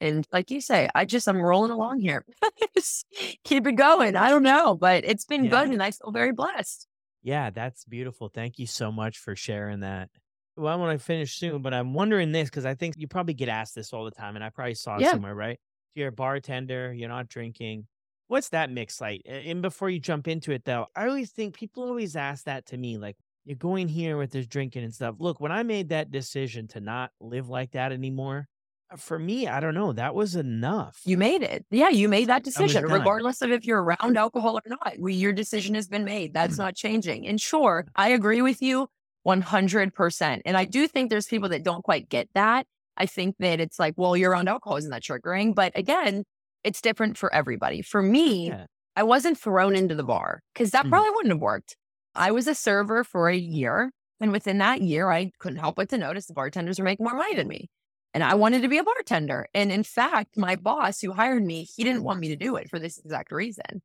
And 0.00 0.26
like 0.32 0.50
you 0.50 0.60
say, 0.60 0.88
I 0.94 1.04
just, 1.04 1.28
I'm 1.28 1.40
rolling 1.40 1.70
along 1.70 2.00
here. 2.00 2.24
just 2.74 3.06
keep 3.44 3.66
it 3.66 3.72
going. 3.72 4.16
I 4.16 4.28
don't 4.28 4.42
know, 4.42 4.76
but 4.76 5.04
it's 5.04 5.24
been 5.24 5.44
yeah. 5.44 5.50
good 5.50 5.68
and 5.70 5.82
I 5.82 5.90
feel 5.90 6.12
very 6.12 6.32
blessed. 6.32 6.86
Yeah, 7.22 7.50
that's 7.50 7.84
beautiful. 7.84 8.28
Thank 8.28 8.58
you 8.58 8.66
so 8.66 8.92
much 8.92 9.18
for 9.18 9.34
sharing 9.34 9.80
that. 9.80 10.08
Well, 10.56 10.72
I 10.72 10.76
want 10.76 10.98
to 10.98 11.04
finish 11.04 11.36
soon, 11.36 11.62
but 11.62 11.72
I'm 11.72 11.94
wondering 11.94 12.32
this 12.32 12.48
because 12.48 12.66
I 12.66 12.74
think 12.74 12.94
you 12.96 13.06
probably 13.06 13.34
get 13.34 13.48
asked 13.48 13.74
this 13.74 13.92
all 13.92 14.04
the 14.04 14.10
time, 14.10 14.34
and 14.34 14.44
I 14.44 14.50
probably 14.50 14.74
saw 14.74 14.96
it 14.96 15.02
yeah. 15.02 15.12
somewhere, 15.12 15.34
right? 15.34 15.58
You're 15.94 16.08
a 16.08 16.12
bartender, 16.12 16.92
you're 16.92 17.08
not 17.08 17.28
drinking. 17.28 17.86
What's 18.28 18.50
that 18.50 18.70
mix 18.70 19.00
like? 19.00 19.22
And 19.26 19.62
before 19.62 19.90
you 19.90 19.98
jump 19.98 20.28
into 20.28 20.52
it, 20.52 20.64
though, 20.64 20.86
I 20.94 21.08
always 21.08 21.30
think 21.30 21.56
people 21.56 21.82
always 21.84 22.14
ask 22.14 22.44
that 22.44 22.66
to 22.66 22.76
me, 22.76 22.98
like, 22.98 23.16
you're 23.44 23.56
going 23.56 23.88
here 23.88 24.18
with 24.18 24.30
this 24.32 24.46
drinking 24.46 24.84
and 24.84 24.94
stuff. 24.94 25.14
Look, 25.18 25.40
when 25.40 25.50
I 25.50 25.62
made 25.62 25.88
that 25.88 26.10
decision 26.10 26.68
to 26.68 26.80
not 26.80 27.10
live 27.20 27.48
like 27.48 27.72
that 27.72 27.92
anymore, 27.92 28.46
uh, 28.92 28.96
for 28.96 29.18
me, 29.18 29.48
I 29.48 29.60
don't 29.60 29.74
know, 29.74 29.94
that 29.94 30.14
was 30.14 30.36
enough. 30.36 31.00
You 31.06 31.16
made 31.16 31.42
it. 31.42 31.64
Yeah, 31.70 31.88
you 31.88 32.10
made 32.10 32.28
that 32.28 32.44
decision, 32.44 32.84
regardless 32.84 33.40
of 33.40 33.50
if 33.50 33.64
you're 33.64 33.82
around 33.82 34.18
alcohol 34.18 34.56
or 34.58 34.62
not. 34.66 34.96
We, 34.98 35.14
your 35.14 35.32
decision 35.32 35.74
has 35.76 35.88
been 35.88 36.04
made. 36.04 36.34
That's 36.34 36.56
mm. 36.56 36.58
not 36.58 36.76
changing. 36.76 37.26
And 37.26 37.40
sure, 37.40 37.86
I 37.96 38.10
agree 38.10 38.42
with 38.42 38.60
you 38.60 38.88
100%. 39.26 40.40
And 40.44 40.56
I 40.56 40.66
do 40.66 40.86
think 40.86 41.08
there's 41.08 41.26
people 41.26 41.48
that 41.48 41.62
don't 41.62 41.82
quite 41.82 42.10
get 42.10 42.28
that. 42.34 42.66
I 42.98 43.06
think 43.06 43.36
that 43.38 43.60
it's 43.60 43.78
like, 43.78 43.94
well, 43.96 44.16
you're 44.16 44.32
around 44.32 44.48
alcohol, 44.48 44.76
isn't 44.76 44.90
that 44.90 45.02
triggering? 45.02 45.54
But 45.54 45.72
again, 45.74 46.24
it's 46.64 46.80
different 46.80 47.16
for 47.16 47.32
everybody. 47.32 47.82
For 47.82 48.02
me, 48.02 48.48
yeah. 48.48 48.66
I 48.96 49.02
wasn't 49.04 49.38
thrown 49.38 49.76
into 49.76 49.94
the 49.94 50.02
bar 50.02 50.42
because 50.52 50.70
that 50.72 50.86
mm 50.86 50.90
probably 50.90 51.10
wouldn't 51.10 51.32
have 51.32 51.40
worked. 51.40 51.76
I 52.14 52.30
was 52.32 52.48
a 52.48 52.54
server 52.54 53.04
for 53.04 53.28
a 53.28 53.36
year. 53.36 53.92
And 54.20 54.32
within 54.32 54.58
that 54.58 54.82
year, 54.82 55.10
I 55.10 55.30
couldn't 55.38 55.60
help 55.60 55.76
but 55.76 55.88
to 55.90 55.98
notice 55.98 56.26
the 56.26 56.34
bartenders 56.34 56.78
were 56.78 56.84
making 56.84 57.04
more 57.04 57.14
money 57.14 57.36
than 57.36 57.46
me. 57.46 57.70
And 58.14 58.24
I 58.24 58.34
wanted 58.34 58.62
to 58.62 58.68
be 58.68 58.78
a 58.78 58.82
bartender. 58.82 59.46
And 59.54 59.70
in 59.70 59.84
fact, 59.84 60.36
my 60.36 60.56
boss 60.56 61.00
who 61.00 61.12
hired 61.12 61.44
me, 61.44 61.68
he 61.76 61.84
didn't 61.84 62.02
want 62.02 62.18
me 62.18 62.28
to 62.28 62.36
do 62.36 62.56
it 62.56 62.68
for 62.68 62.80
this 62.80 62.98
exact 62.98 63.30
reason. 63.30 63.82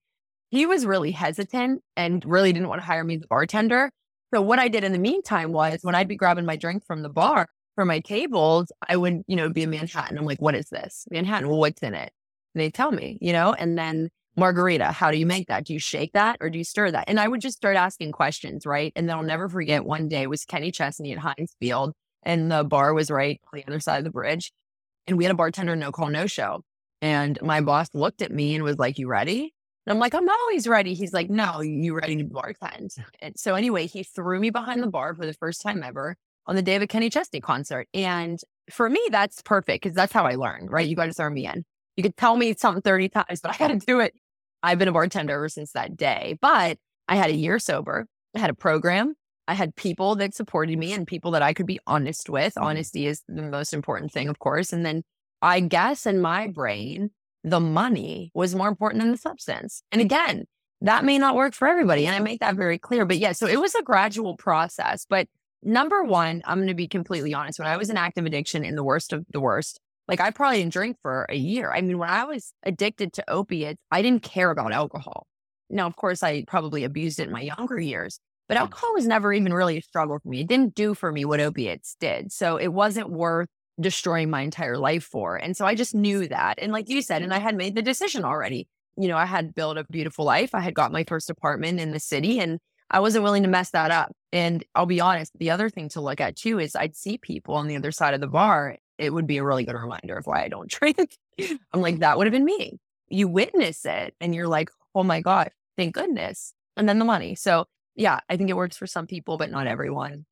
He 0.49 0.65
was 0.65 0.86
really 0.86 1.11
hesitant 1.11 1.82
and 1.95 2.26
really 2.26 2.51
didn't 2.53 2.69
want 2.69 2.82
to 2.82 2.86
hire 2.86 3.03
me 3.03 3.17
as 3.17 3.24
a 3.24 3.28
bartender. 3.28 3.91
So 4.34 4.41
what 4.41 4.57
I 4.57 4.67
did 4.67 4.84
in 4.84 4.93
the 4.93 4.97
meantime 4.97 5.51
was 5.51 5.80
when 5.84 5.93
I'd 5.93 6.07
be 6.07 6.15
grabbing 6.15 6.45
my 6.45 6.55
drink 6.55 6.84
from 6.88 7.03
the 7.03 7.09
bar 7.09 7.47
for 7.76 7.86
my 7.86 7.99
tables, 7.99 8.71
I 8.88 8.97
would, 8.97 9.21
you 9.28 9.36
know, 9.36 9.49
be 9.49 9.63
a 9.63 9.67
Manhattan. 9.67 10.17
I'm 10.17 10.26
like, 10.26 10.41
what 10.41 10.55
is 10.55 10.69
this? 10.69 11.05
Manhattan, 11.11 11.49
well, 11.49 11.59
what's 11.59 11.84
in 11.84 11.93
it? 11.93 12.11
They 12.60 12.70
tell 12.70 12.91
me, 12.91 13.18
you 13.22 13.34
know, 13.34 13.54
and 13.54 13.78
then 13.78 14.10
margarita, 14.36 14.91
how 14.91 15.12
do 15.12 15.18
you 15.18 15.26
make 15.26 15.47
that? 15.47 15.66
Do 15.66 15.74
you 15.74 15.80
shake 15.80 16.14
that 16.14 16.38
or 16.41 16.49
do 16.49 16.58
you 16.58 16.64
stir 16.64 16.91
that? 16.91 17.06
And 17.08 17.20
I 17.20 17.28
would 17.28 17.41
just 17.41 17.58
start 17.58 17.76
asking 17.76 18.12
questions, 18.12 18.66
right? 18.66 18.91
And 18.95 19.08
then 19.08 19.16
I'll 19.16 19.24
never 19.24 19.49
forget 19.49 19.86
one 19.86 20.08
day 20.08 20.28
was 20.28 20.45
Kenny 20.45 20.72
Chesney 20.72 21.12
at 21.12 21.20
Heinz 21.20 21.56
Field 21.60 21.93
and 22.24 22.51
the 22.51 22.64
bar 22.64 22.93
was 22.93 23.12
right 23.12 23.39
on 23.51 23.60
the 23.60 23.68
other 23.68 23.80
side 23.80 23.99
of 23.99 24.04
the 24.04 24.12
bridge. 24.12 24.51
And 25.08 25.18
we 25.18 25.26
had 25.26 25.32
a 25.32 25.36
bartender 25.36 25.76
no 25.76 25.91
call, 25.91 26.10
no 26.10 26.28
show. 26.28 26.64
And 27.01 27.38
my 27.41 27.62
boss 27.62 27.89
looked 27.93 28.22
at 28.22 28.32
me 28.32 28.56
and 28.56 28.64
was 28.64 28.78
like, 28.78 28.97
You 28.97 29.08
ready? 29.08 29.54
And 29.86 29.93
I'm 29.93 29.99
like, 29.99 30.16
I'm 30.16 30.30
always 30.30 30.68
ready. 30.68 30.93
He's 30.93 31.14
like, 31.14 31.30
No, 31.30 31.62
you 31.62 31.93
ready 31.93 32.16
to 32.16 32.24
bartend? 32.24 32.97
And 33.20 33.38
so 33.38 33.56
anyway, 33.56 33.88
he 33.88 34.04
threw 34.04 34.39
me 34.39 34.49
behind 34.49 34.82
the 34.82 34.88
bar 34.88 35.14
for 35.14 35.26
the 35.26 35.34
first 35.34 35.62
time 35.62 35.84
ever 35.84 36.16
on 36.47 36.56
the 36.56 36.62
day 36.62 36.76
of 36.76 36.82
a 36.82 36.88
Kenny 36.88 37.10
Chesney 37.10 37.41
concert. 37.41 37.88
And 37.93 38.39
for 38.70 38.89
me, 38.89 39.01
that's 39.12 39.41
perfect 39.41 39.84
because 39.84 39.95
that's 39.95 40.14
how 40.14 40.26
I 40.26 40.36
learned, 40.36 40.72
right? 40.72 40.88
You 40.88 40.95
got 40.95 41.06
to 41.08 41.14
throw 41.14 41.30
me 41.30 41.47
in. 41.47 41.66
You 41.95 42.03
could 42.03 42.17
tell 42.17 42.35
me 42.35 42.53
something 42.55 42.81
30 42.81 43.09
times, 43.09 43.41
but 43.41 43.51
I 43.51 43.53
had 43.53 43.79
to 43.79 43.85
do 43.85 43.99
it. 43.99 44.13
I've 44.61 44.79
been 44.79 44.87
a 44.87 44.93
bartender 44.93 45.33
ever 45.33 45.49
since 45.49 45.73
that 45.73 45.97
day. 45.97 46.37
But 46.41 46.77
I 47.07 47.15
had 47.15 47.29
a 47.29 47.35
year 47.35 47.59
sober. 47.59 48.07
I 48.35 48.39
had 48.39 48.49
a 48.49 48.55
program. 48.55 49.15
I 49.47 49.53
had 49.53 49.75
people 49.75 50.15
that 50.15 50.33
supported 50.33 50.77
me 50.77 50.93
and 50.93 51.05
people 51.05 51.31
that 51.31 51.41
I 51.41 51.53
could 51.53 51.65
be 51.65 51.79
honest 51.85 52.29
with. 52.29 52.55
Mm-hmm. 52.55 52.65
Honesty 52.65 53.07
is 53.07 53.21
the 53.27 53.41
most 53.41 53.73
important 53.73 54.11
thing, 54.11 54.29
of 54.29 54.39
course. 54.39 54.71
And 54.71 54.85
then 54.85 55.03
I 55.41 55.59
guess 55.59 56.05
in 56.05 56.21
my 56.21 56.47
brain, 56.47 57.11
the 57.43 57.59
money 57.59 58.31
was 58.33 58.55
more 58.55 58.69
important 58.69 59.03
than 59.03 59.11
the 59.11 59.17
substance. 59.17 59.83
And 59.91 60.01
again, 60.01 60.45
that 60.81 61.03
may 61.03 61.17
not 61.17 61.35
work 61.35 61.53
for 61.53 61.67
everybody. 61.67 62.05
And 62.05 62.15
I 62.15 62.19
make 62.19 62.39
that 62.39 62.55
very 62.55 62.77
clear. 62.77 63.05
But 63.05 63.17
yeah, 63.17 63.33
so 63.33 63.47
it 63.47 63.59
was 63.59 63.75
a 63.75 63.83
gradual 63.83 64.37
process. 64.37 65.05
But 65.07 65.27
number 65.61 66.03
one, 66.03 66.41
I'm 66.45 66.59
going 66.59 66.67
to 66.67 66.73
be 66.73 66.87
completely 66.87 67.33
honest. 67.33 67.59
When 67.59 67.67
I 67.67 67.77
was 67.77 67.89
in 67.89 67.97
active 67.97 68.25
addiction 68.25 68.63
in 68.63 68.75
the 68.75 68.83
worst 68.83 69.11
of 69.11 69.25
the 69.31 69.41
worst, 69.41 69.79
like 70.08 70.20
I 70.20 70.32
probably 70.32 70.60
didn't 70.60 70.74
drink 70.74 70.97
for 71.01 71.26
a 71.30 71.36
year. 71.36 71.72
I 71.72 71.82
mean, 71.82 71.97
when 71.97 72.10
I 72.10 72.26
was 72.26 72.54
addicted 72.64 73.14
to 73.14 73.30
opiates, 73.30 73.80
I 73.91 74.01
didn't 74.01 74.24
care 74.24 74.51
about 74.51 74.74
alcohol. 74.74 75.28
Now, 75.70 75.88
of 75.88 75.95
course, 75.95 76.24
I 76.24 76.43
probably 76.45 76.84
abused 76.84 77.20
it 77.20 77.28
in 77.28 77.32
my 77.34 77.41
younger 77.41 77.80
years, 77.80 78.20
but 78.47 78.58
mm. 78.58 78.62
alcohol 78.62 78.93
was 78.93 79.08
never 79.08 79.34
even 79.34 79.54
really 79.54 79.78
a 79.78 79.82
struggle 79.82 80.20
for 80.22 80.30
me. 80.30 80.41
It 80.41 80.47
didn't 80.47 80.76
do 80.76 80.93
for 80.93 81.12
me 81.12 81.26
what 81.26 81.39
opiates 81.39 81.95
did. 81.99 82.32
So 82.32 82.58
it 82.58 82.68
wasn't 82.68 83.10
worth 83.10 83.47
destroying 83.80 84.30
my 84.30 84.41
entire 84.41 84.78
life 84.78 85.04
for. 85.04 85.36
And 85.36 85.58
so 85.58 85.66
I 85.66 85.76
just 85.76 85.95
knew 85.95 86.28
that. 86.28 86.60
And 86.62 86.72
like 86.72 86.89
you 86.89 87.01
said, 87.01 87.22
and 87.22 87.34
I 87.34 87.39
had 87.39 87.56
made 87.56 87.76
the 87.76 87.82
decision 87.82 88.24
already. 88.24 88.68
You 88.97 89.08
know, 89.08 89.18
I 89.18 89.26
had 89.26 89.56
built 89.56 89.78
a 89.78 89.86
beautiful 89.86 90.26
life. 90.26 90.54
I 90.54 90.60
had 90.60 90.76
got 90.76 90.91
my 90.91 91.04
first 91.08 91.30
apartment 91.30 91.80
in 91.80 91.91
the 91.91 91.99
city 91.99 92.39
and 92.39 92.60
I 92.91 92.99
wasn't 92.99 93.24
willing 93.24 93.41
to 93.41 93.49
mess 93.49 93.72
that 93.72 93.89
up. 93.89 94.12
And 94.32 94.64
I'll 94.76 94.86
be 94.86 95.01
honest, 95.01 95.32
the 95.39 95.49
other 95.49 95.70
thing 95.70 95.89
to 95.89 96.01
look 96.01 96.22
at 96.22 96.36
too 96.36 96.60
is 96.60 96.76
I'd 96.76 96.95
see 96.95 97.18
people 97.18 97.56
on 97.56 97.68
the 97.68 97.76
other 97.76 97.91
side 97.91 98.14
of 98.14 98.22
the 98.22 98.28
bar 98.28 98.78
it 98.97 99.11
would 99.13 99.27
be 99.27 99.37
a 99.37 99.43
really 99.43 99.63
good 99.65 99.75
reminder 99.75 100.17
of 100.17 100.25
why 100.25 100.43
I 100.43 100.47
don't 100.47 100.69
drink. 100.69 101.17
I'm 101.73 101.81
like, 101.81 101.99
that 101.99 102.17
would 102.17 102.27
have 102.27 102.31
been 102.31 102.45
me. 102.45 102.79
You 103.09 103.27
witness 103.27 103.85
it 103.85 104.15
and 104.19 104.33
you're 104.33 104.47
like, 104.47 104.69
oh 104.95 105.03
my 105.03 105.21
God, 105.21 105.51
thank 105.77 105.93
goodness. 105.93 106.53
And 106.77 106.87
then 106.87 106.99
the 106.99 107.05
money. 107.05 107.35
So, 107.35 107.65
yeah, 107.95 108.19
I 108.29 108.37
think 108.37 108.49
it 108.49 108.55
works 108.55 108.77
for 108.77 108.87
some 108.87 109.07
people, 109.07 109.37
but 109.37 109.51
not 109.51 109.67
everyone. 109.67 110.25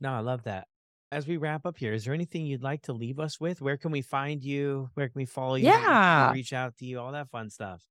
No, 0.00 0.12
I 0.12 0.20
love 0.20 0.44
that. 0.44 0.66
As 1.12 1.26
we 1.26 1.36
wrap 1.36 1.66
up 1.66 1.76
here, 1.76 1.92
is 1.92 2.04
there 2.04 2.14
anything 2.14 2.46
you'd 2.46 2.62
like 2.62 2.82
to 2.82 2.92
leave 2.92 3.20
us 3.20 3.38
with? 3.38 3.60
Where 3.60 3.76
can 3.76 3.92
we 3.92 4.02
find 4.02 4.42
you? 4.42 4.90
Where 4.94 5.06
can 5.06 5.18
we 5.18 5.26
follow 5.26 5.54
you? 5.54 5.66
Yeah. 5.66 6.32
Reach 6.32 6.52
out 6.52 6.76
to 6.78 6.86
you, 6.86 6.98
all 6.98 7.12
that 7.12 7.30
fun 7.30 7.50
stuff. 7.50 7.82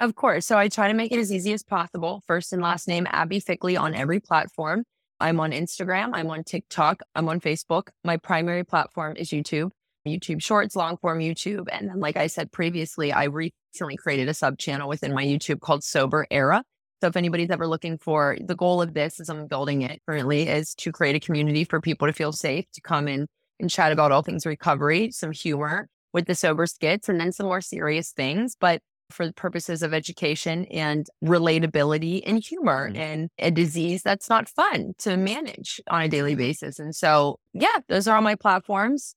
Of 0.00 0.14
course. 0.14 0.46
So 0.46 0.58
I 0.58 0.68
try 0.68 0.88
to 0.88 0.94
make 0.94 1.12
it 1.12 1.18
as 1.18 1.30
easy 1.30 1.52
as 1.52 1.62
possible. 1.62 2.22
First 2.26 2.52
and 2.52 2.62
last 2.62 2.88
name, 2.88 3.06
Abbey 3.10 3.38
Fickley 3.38 3.76
on 3.76 3.94
every 3.94 4.18
platform. 4.18 4.84
I'm 5.20 5.38
on 5.40 5.52
Instagram. 5.52 6.10
I'm 6.14 6.30
on 6.30 6.44
TikTok. 6.44 7.02
I'm 7.14 7.28
on 7.28 7.40
Facebook. 7.40 7.88
My 8.04 8.16
primary 8.16 8.64
platform 8.64 9.16
is 9.16 9.30
YouTube, 9.30 9.70
YouTube 10.06 10.42
Shorts, 10.42 10.74
long 10.74 10.96
form 10.96 11.18
YouTube. 11.18 11.66
And 11.70 11.88
then, 11.88 12.00
like 12.00 12.16
I 12.16 12.26
said 12.26 12.50
previously, 12.50 13.12
I 13.12 13.24
recently 13.24 13.96
created 13.96 14.28
a 14.28 14.34
sub 14.34 14.58
channel 14.58 14.88
within 14.88 15.12
my 15.12 15.24
YouTube 15.24 15.60
called 15.60 15.84
Sober 15.84 16.26
Era. 16.30 16.64
So 17.02 17.08
if 17.08 17.16
anybody's 17.16 17.50
ever 17.50 17.66
looking 17.66 17.98
for 17.98 18.36
the 18.40 18.54
goal 18.54 18.82
of 18.82 18.94
this, 18.94 19.20
as 19.20 19.28
I'm 19.28 19.46
building 19.46 19.82
it 19.82 20.00
currently, 20.06 20.48
is 20.48 20.74
to 20.76 20.92
create 20.92 21.16
a 21.16 21.20
community 21.20 21.64
for 21.64 21.80
people 21.80 22.06
to 22.06 22.12
feel 22.12 22.32
safe 22.32 22.66
to 22.74 22.80
come 22.80 23.08
in 23.08 23.26
and 23.58 23.70
chat 23.70 23.92
about 23.92 24.12
all 24.12 24.22
things 24.22 24.44
recovery, 24.46 25.10
some 25.10 25.32
humor 25.32 25.88
with 26.12 26.26
the 26.26 26.34
sober 26.34 26.66
skits, 26.66 27.08
and 27.08 27.20
then 27.20 27.32
some 27.32 27.46
more 27.46 27.60
serious 27.60 28.12
things. 28.12 28.56
But 28.58 28.82
for 29.12 29.26
the 29.26 29.32
purposes 29.32 29.82
of 29.82 29.92
education 29.92 30.64
and 30.66 31.06
relatability 31.24 32.22
and 32.26 32.42
humor 32.42 32.88
mm-hmm. 32.88 33.00
and 33.00 33.30
a 33.38 33.50
disease 33.50 34.02
that's 34.02 34.28
not 34.28 34.48
fun 34.48 34.92
to 34.98 35.16
manage 35.16 35.80
on 35.88 36.02
a 36.02 36.08
daily 36.08 36.34
basis. 36.34 36.78
And 36.78 36.94
so, 36.94 37.38
yeah, 37.52 37.78
those 37.88 38.08
are 38.08 38.16
all 38.16 38.22
my 38.22 38.34
platforms. 38.34 39.14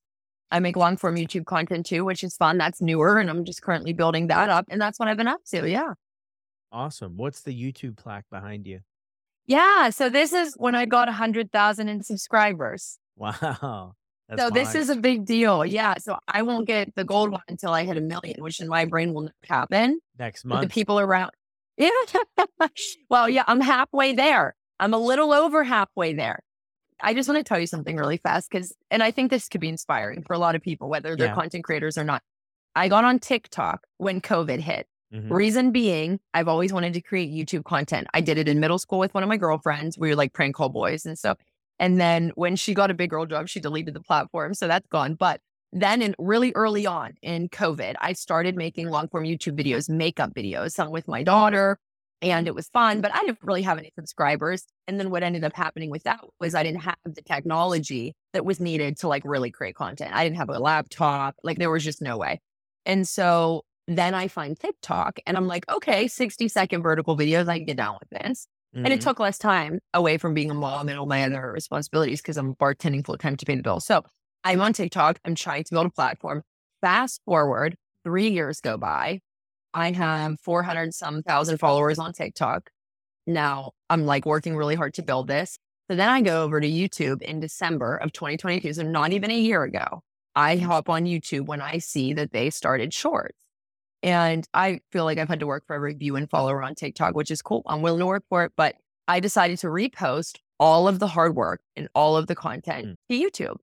I 0.50 0.60
make 0.60 0.76
long 0.76 0.96
form 0.96 1.16
YouTube 1.16 1.46
content 1.46 1.86
too, 1.86 2.04
which 2.04 2.22
is 2.22 2.36
fun. 2.36 2.58
That's 2.58 2.80
newer. 2.80 3.18
And 3.18 3.28
I'm 3.28 3.44
just 3.44 3.62
currently 3.62 3.92
building 3.92 4.28
that 4.28 4.50
up. 4.50 4.66
And 4.68 4.80
that's 4.80 4.98
what 4.98 5.08
I've 5.08 5.16
been 5.16 5.28
up 5.28 5.40
to. 5.46 5.68
Yeah. 5.68 5.94
Awesome. 6.70 7.16
What's 7.16 7.42
the 7.42 7.52
YouTube 7.52 7.96
plaque 7.96 8.26
behind 8.30 8.66
you? 8.66 8.80
Yeah. 9.46 9.90
So 9.90 10.08
this 10.08 10.32
is 10.32 10.54
when 10.56 10.74
I 10.74 10.86
got 10.86 11.08
100,000 11.08 11.88
in 11.88 12.02
subscribers. 12.02 12.98
Wow. 13.16 13.94
That's 14.36 14.48
so 14.48 14.50
this 14.54 14.74
is 14.74 14.88
a 14.90 14.96
big 14.96 15.24
deal. 15.26 15.64
Yeah. 15.64 15.94
So 15.98 16.16
I 16.28 16.42
won't 16.42 16.66
get 16.66 16.94
the 16.94 17.04
gold 17.04 17.30
one 17.30 17.42
until 17.48 17.72
I 17.72 17.84
hit 17.84 17.96
a 17.96 18.00
million, 18.00 18.42
which 18.42 18.60
in 18.60 18.68
my 18.68 18.84
brain 18.84 19.12
will 19.14 19.22
never 19.22 19.34
happen. 19.48 20.00
next 20.18 20.42
But 20.44 20.48
month. 20.48 20.68
the 20.68 20.72
people 20.72 20.98
around. 21.00 21.30
Yeah. 21.76 21.90
well, 23.10 23.28
yeah, 23.28 23.44
I'm 23.46 23.60
halfway 23.60 24.12
there. 24.14 24.54
I'm 24.80 24.94
a 24.94 24.98
little 24.98 25.32
over 25.32 25.64
halfway 25.64 26.14
there. 26.14 26.40
I 27.00 27.14
just 27.14 27.28
want 27.28 27.38
to 27.38 27.48
tell 27.48 27.58
you 27.58 27.66
something 27.66 27.96
really 27.96 28.16
fast 28.18 28.50
because, 28.50 28.72
and 28.90 29.02
I 29.02 29.10
think 29.10 29.30
this 29.30 29.48
could 29.48 29.60
be 29.60 29.68
inspiring 29.68 30.22
for 30.22 30.32
a 30.34 30.38
lot 30.38 30.54
of 30.54 30.62
people, 30.62 30.88
whether 30.88 31.16
they're 31.16 31.28
Yeah. 31.28 31.34
content 31.34 31.64
creators 31.64 31.98
or 31.98 32.04
not. 32.04 32.22
I 32.74 32.88
got 32.88 33.04
on 33.04 33.18
TikTok 33.18 33.86
when 33.98 34.20
COVID 34.20 34.60
hit. 34.60 34.86
Mhm. 35.12 35.30
Reason 35.30 35.70
being, 35.70 36.18
I've 36.32 36.48
always 36.48 36.72
wanted 36.72 36.94
to 36.94 37.00
create 37.00 37.30
YouTube 37.30 37.64
content. 37.64 38.08
I 38.14 38.20
did 38.20 38.38
it 38.38 38.48
in 38.48 38.58
middle 38.58 38.78
school 38.78 38.98
with 38.98 39.14
one 39.14 39.22
of 39.22 39.28
my 39.28 39.36
girlfriends. 39.36 39.96
We 39.98 40.08
were 40.08 40.16
like 40.16 40.32
prank 40.32 40.56
call 40.56 40.70
boys 40.70 41.04
and 41.06 41.16
stuff. 41.16 41.38
And 41.78 42.00
then 42.00 42.32
when 42.34 42.56
she 42.56 42.74
got 42.74 42.90
a 42.90 42.94
big 42.94 43.10
girl 43.10 43.26
job, 43.26 43.48
she 43.48 43.60
deleted 43.60 43.94
the 43.94 44.00
platform. 44.00 44.54
So 44.54 44.68
that's 44.68 44.86
gone. 44.88 45.14
But 45.14 45.40
then 45.72 46.02
in 46.02 46.14
really 46.18 46.52
early 46.54 46.86
on 46.86 47.14
in 47.20 47.48
COVID, 47.48 47.94
I 48.00 48.12
started 48.12 48.56
making 48.56 48.88
long 48.88 49.08
form 49.08 49.24
YouTube 49.24 49.58
videos, 49.58 49.88
makeup 49.88 50.32
videos, 50.34 50.72
some 50.72 50.90
with 50.90 51.08
my 51.08 51.22
daughter. 51.22 51.78
And 52.22 52.46
it 52.46 52.54
was 52.54 52.68
fun, 52.68 53.00
but 53.02 53.14
I 53.14 53.20
didn't 53.20 53.40
really 53.42 53.62
have 53.62 53.76
any 53.76 53.92
subscribers. 53.96 54.64
And 54.86 54.98
then 54.98 55.10
what 55.10 55.22
ended 55.22 55.44
up 55.44 55.52
happening 55.54 55.90
with 55.90 56.04
that 56.04 56.20
was 56.40 56.54
I 56.54 56.62
didn't 56.62 56.82
have 56.82 56.96
the 57.04 57.20
technology 57.20 58.14
that 58.32 58.46
was 58.46 58.60
needed 58.60 58.96
to 58.98 59.08
like 59.08 59.22
really 59.26 59.50
create 59.50 59.74
content. 59.74 60.14
I 60.14 60.24
didn't 60.24 60.38
have 60.38 60.48
a 60.48 60.58
laptop. 60.58 61.34
Like 61.42 61.58
there 61.58 61.70
was 61.70 61.84
just 61.84 62.00
no 62.00 62.16
way. 62.16 62.40
And 62.86 63.06
so 63.06 63.64
then 63.88 64.14
I 64.14 64.28
find 64.28 64.58
TikTok 64.58 65.18
and 65.26 65.36
I'm 65.36 65.46
like, 65.46 65.68
okay, 65.70 66.08
60 66.08 66.48
second 66.48 66.82
vertical 66.82 67.16
videos, 67.16 67.48
I 67.48 67.58
can 67.58 67.66
get 67.66 67.76
down 67.76 67.98
with 68.00 68.22
this. 68.22 68.46
And 68.82 68.92
it 68.92 69.00
Mhm. 69.00 69.04
took 69.04 69.20
less 69.20 69.38
time 69.38 69.80
away 69.94 70.18
from 70.18 70.34
being 70.34 70.50
a 70.50 70.54
mom 70.54 70.88
and 70.88 70.98
all 70.98 71.06
my 71.06 71.22
other 71.24 71.52
responsibilities 71.52 72.20
because 72.20 72.36
I'm 72.36 72.54
bartending 72.56 73.04
full 73.04 73.16
time 73.18 73.36
to 73.36 73.46
pay 73.46 73.56
the 73.56 73.62
bills. 73.62 73.86
So 73.86 74.04
I'm 74.44 74.60
on 74.60 74.72
TikTok. 74.72 75.20
I'm 75.24 75.34
trying 75.34 75.64
to 75.64 75.70
build 75.74 75.86
a 75.86 75.90
platform. 75.90 76.42
Fast 76.80 77.22
forward, 77.24 77.76
three 78.04 78.28
years 78.28 78.60
go 78.60 78.76
by. 78.76 79.20
I 79.74 79.92
have 79.92 80.40
400 80.40 80.94
some 80.94 81.22
thousand 81.22 81.58
followers 81.58 81.98
on 81.98 82.12
TikTok. 82.12 82.70
Now 83.26 83.72
I'm 83.90 84.06
like 84.06 84.26
working 84.26 84.56
really 84.56 84.74
hard 84.76 84.94
to 84.94 85.02
build 85.02 85.28
this. 85.28 85.58
So 85.90 85.96
then 85.96 86.08
I 86.08 86.20
go 86.22 86.42
over 86.44 86.60
to 86.60 86.68
YouTube 86.68 87.22
in 87.22 87.40
December 87.40 87.96
of 87.96 88.12
2022. 88.12 88.74
So 88.74 88.82
not 88.82 89.12
even 89.12 89.30
a 89.30 89.38
year 89.38 89.62
ago. 89.64 90.02
I 90.36 90.56
hop 90.56 90.88
on 90.90 91.04
YouTube 91.04 91.46
when 91.46 91.60
I 91.60 91.78
see 91.78 92.12
that 92.14 92.32
they 92.32 92.50
started 92.50 92.92
shorts. 92.94 93.36
And 94.04 94.46
I 94.52 94.80
feel 94.92 95.04
like 95.04 95.16
I've 95.16 95.30
had 95.30 95.40
to 95.40 95.46
work 95.46 95.66
for 95.66 95.74
every 95.74 95.94
view 95.94 96.14
and 96.14 96.28
follower 96.28 96.62
on 96.62 96.74
TikTok, 96.74 97.14
which 97.14 97.30
is 97.30 97.40
cool. 97.40 97.62
I'm 97.64 97.80
willing 97.80 98.00
to 98.00 98.06
work 98.06 98.24
for 98.28 98.44
it. 98.44 98.52
But 98.54 98.76
I 99.08 99.18
decided 99.18 99.58
to 99.60 99.68
repost 99.68 100.36
all 100.60 100.86
of 100.86 100.98
the 100.98 101.08
hard 101.08 101.34
work 101.34 101.62
and 101.74 101.88
all 101.94 102.14
of 102.14 102.26
the 102.26 102.34
content 102.34 102.86
mm. 102.86 102.96
to 103.08 103.14
YouTube. 103.18 103.56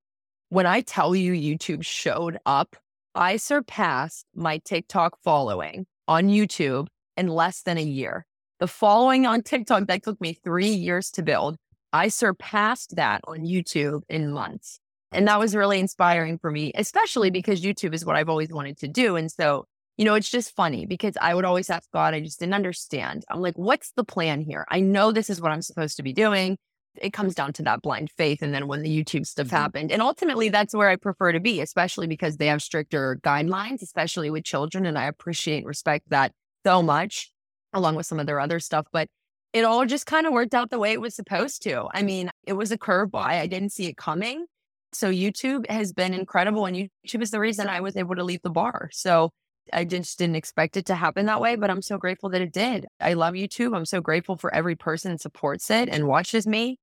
When 0.50 0.66
I 0.66 0.82
tell 0.82 1.16
you 1.16 1.34
YouTube 1.34 1.86
showed 1.86 2.40
up, 2.48 2.76
I 3.14 3.38
surpassed 3.38 4.26
my 4.34 4.58
TikTok 4.58 5.20
following 5.24 5.86
on 6.08 6.28
YouTube 6.28 6.88
in 7.16 7.28
less 7.28 7.62
than 7.62 7.78
a 7.78 7.84
year. 7.84 8.26
The 8.60 8.68
following 8.68 9.28
on 9.28 9.44
TikTok 9.44 9.86
that 9.88 10.04
took 10.04 10.20
me 10.20 10.34
three 10.34 10.70
years 10.70 11.12
to 11.12 11.22
build, 11.22 11.56
I 11.94 12.08
surpassed 12.08 12.96
that 12.96 13.22
on 13.28 13.42
YouTube 13.42 14.02
in 14.10 14.32
months. 14.32 14.80
And 15.12 15.28
that 15.28 15.40
was 15.40 15.56
really 15.56 15.80
inspiring 15.80 16.40
for 16.40 16.50
me, 16.50 16.72
especially 16.74 17.30
because 17.30 17.62
YouTube 17.62 17.94
is 17.94 18.06
what 18.06 18.16
I've 18.16 18.30
always 18.30 18.50
wanted 18.50 18.78
to 18.80 18.88
do. 18.88 19.16
And 19.16 19.32
so, 19.32 19.66
you 20.02 20.06
know, 20.06 20.16
it's 20.16 20.32
just 20.32 20.56
funny 20.56 20.88
because 20.88 21.16
I 21.22 21.36
would 21.36 21.46
always 21.46 21.70
ask 21.70 21.88
God, 21.92 22.16
I 22.16 22.22
just 22.22 22.40
didn't 22.40 22.56
understand. 22.56 23.24
I'm 23.30 23.40
like, 23.40 23.56
what's 23.56 23.92
the 23.92 24.04
plan 24.04 24.42
here? 24.42 24.66
I 24.68 24.80
know 24.80 25.12
this 25.12 25.30
is 25.30 25.40
what 25.40 25.52
I'm 25.52 25.62
supposed 25.62 25.96
to 25.98 26.02
be 26.02 26.12
doing. 26.12 26.58
It 27.00 27.14
comes 27.14 27.36
down 27.36 27.54
to 27.54 27.62
that 27.66 27.84
blind 27.84 28.10
faith. 28.18 28.42
And 28.42 28.52
then 28.52 28.66
when 28.66 28.82
the 28.82 28.90
YouTube 28.90 29.28
stuff 29.28 29.50
Mhm. 29.50 29.52
happened, 29.52 29.92
and 29.92 30.02
ultimately 30.02 30.50
that's 30.50 30.74
where 30.74 30.90
I 30.90 30.96
prefer 30.96 31.34
to 31.34 31.40
be, 31.40 31.62
especially 31.62 32.08
because 32.08 32.38
they 32.38 32.48
have 32.48 32.64
stricter 32.64 33.20
guidelines, 33.24 33.84
especially 33.84 34.32
with 34.32 34.44
children. 34.44 34.88
And 34.88 34.98
I 34.98 35.06
appreciate 35.06 35.60
and 35.60 35.68
respect 35.68 36.10
that 36.10 36.32
so 36.66 36.82
much, 36.82 37.32
along 37.72 37.94
with 37.94 38.08
some 38.08 38.20
of 38.20 38.26
their 38.26 38.40
other 38.40 38.60
stuff. 38.60 38.88
But 38.92 39.08
it 39.54 39.66
all 39.66 39.86
just 39.86 40.08
kind 40.08 40.26
of 40.26 40.34
worked 40.34 40.56
out 40.56 40.72
the 40.72 40.80
way 40.80 40.94
it 40.94 41.02
was 41.02 41.14
supposed 41.14 41.62
to. 41.62 41.90
I 41.94 42.02
mean, 42.02 42.32
it 42.48 42.54
was 42.54 42.72
a 42.72 42.78
curveball. 42.78 43.24
I 43.24 43.46
didn't 43.46 43.72
see 43.72 43.86
it 43.86 43.98
coming. 43.98 44.48
So 44.94 45.12
YouTube 45.12 45.70
has 45.70 45.94
been 45.94 46.16
incredible. 46.16 46.66
And 46.66 46.76
YouTube 46.76 47.22
is 47.22 47.30
the 47.30 47.40
reason 47.40 47.68
I 47.68 47.82
was 47.82 47.96
able 47.96 48.16
to 48.16 48.24
leave 48.24 48.42
the 48.42 48.50
bar. 48.50 48.90
So 48.92 49.30
I 49.74 49.86
just 49.86 50.18
didn't 50.18 50.36
expect 50.36 50.78
it 50.78 50.86
to 50.88 50.96
happen 50.96 51.26
that 51.28 51.42
way, 51.42 51.56
but 51.56 51.70
I'm 51.70 51.82
so 51.82 51.98
grateful 51.98 52.30
that 52.30 52.42
it 52.42 52.52
did. 52.52 52.88
I 53.00 53.14
love 53.14 53.34
YouTube. 53.34 53.76
I'm 53.76 53.86
so 53.86 54.02
grateful 54.02 54.38
for 54.38 54.54
every 54.54 54.76
person 54.76 55.12
that 55.12 55.22
supports 55.22 55.70
it 55.70 55.90
and 55.90 56.08
watches 56.08 56.46
me. 56.48 56.78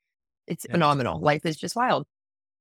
It's 0.46 0.64
Yeah. 0.68 0.72
phenomenal. 0.72 1.20
Life 1.20 1.44
is 1.44 1.56
just 1.56 1.76
wild. 1.76 2.06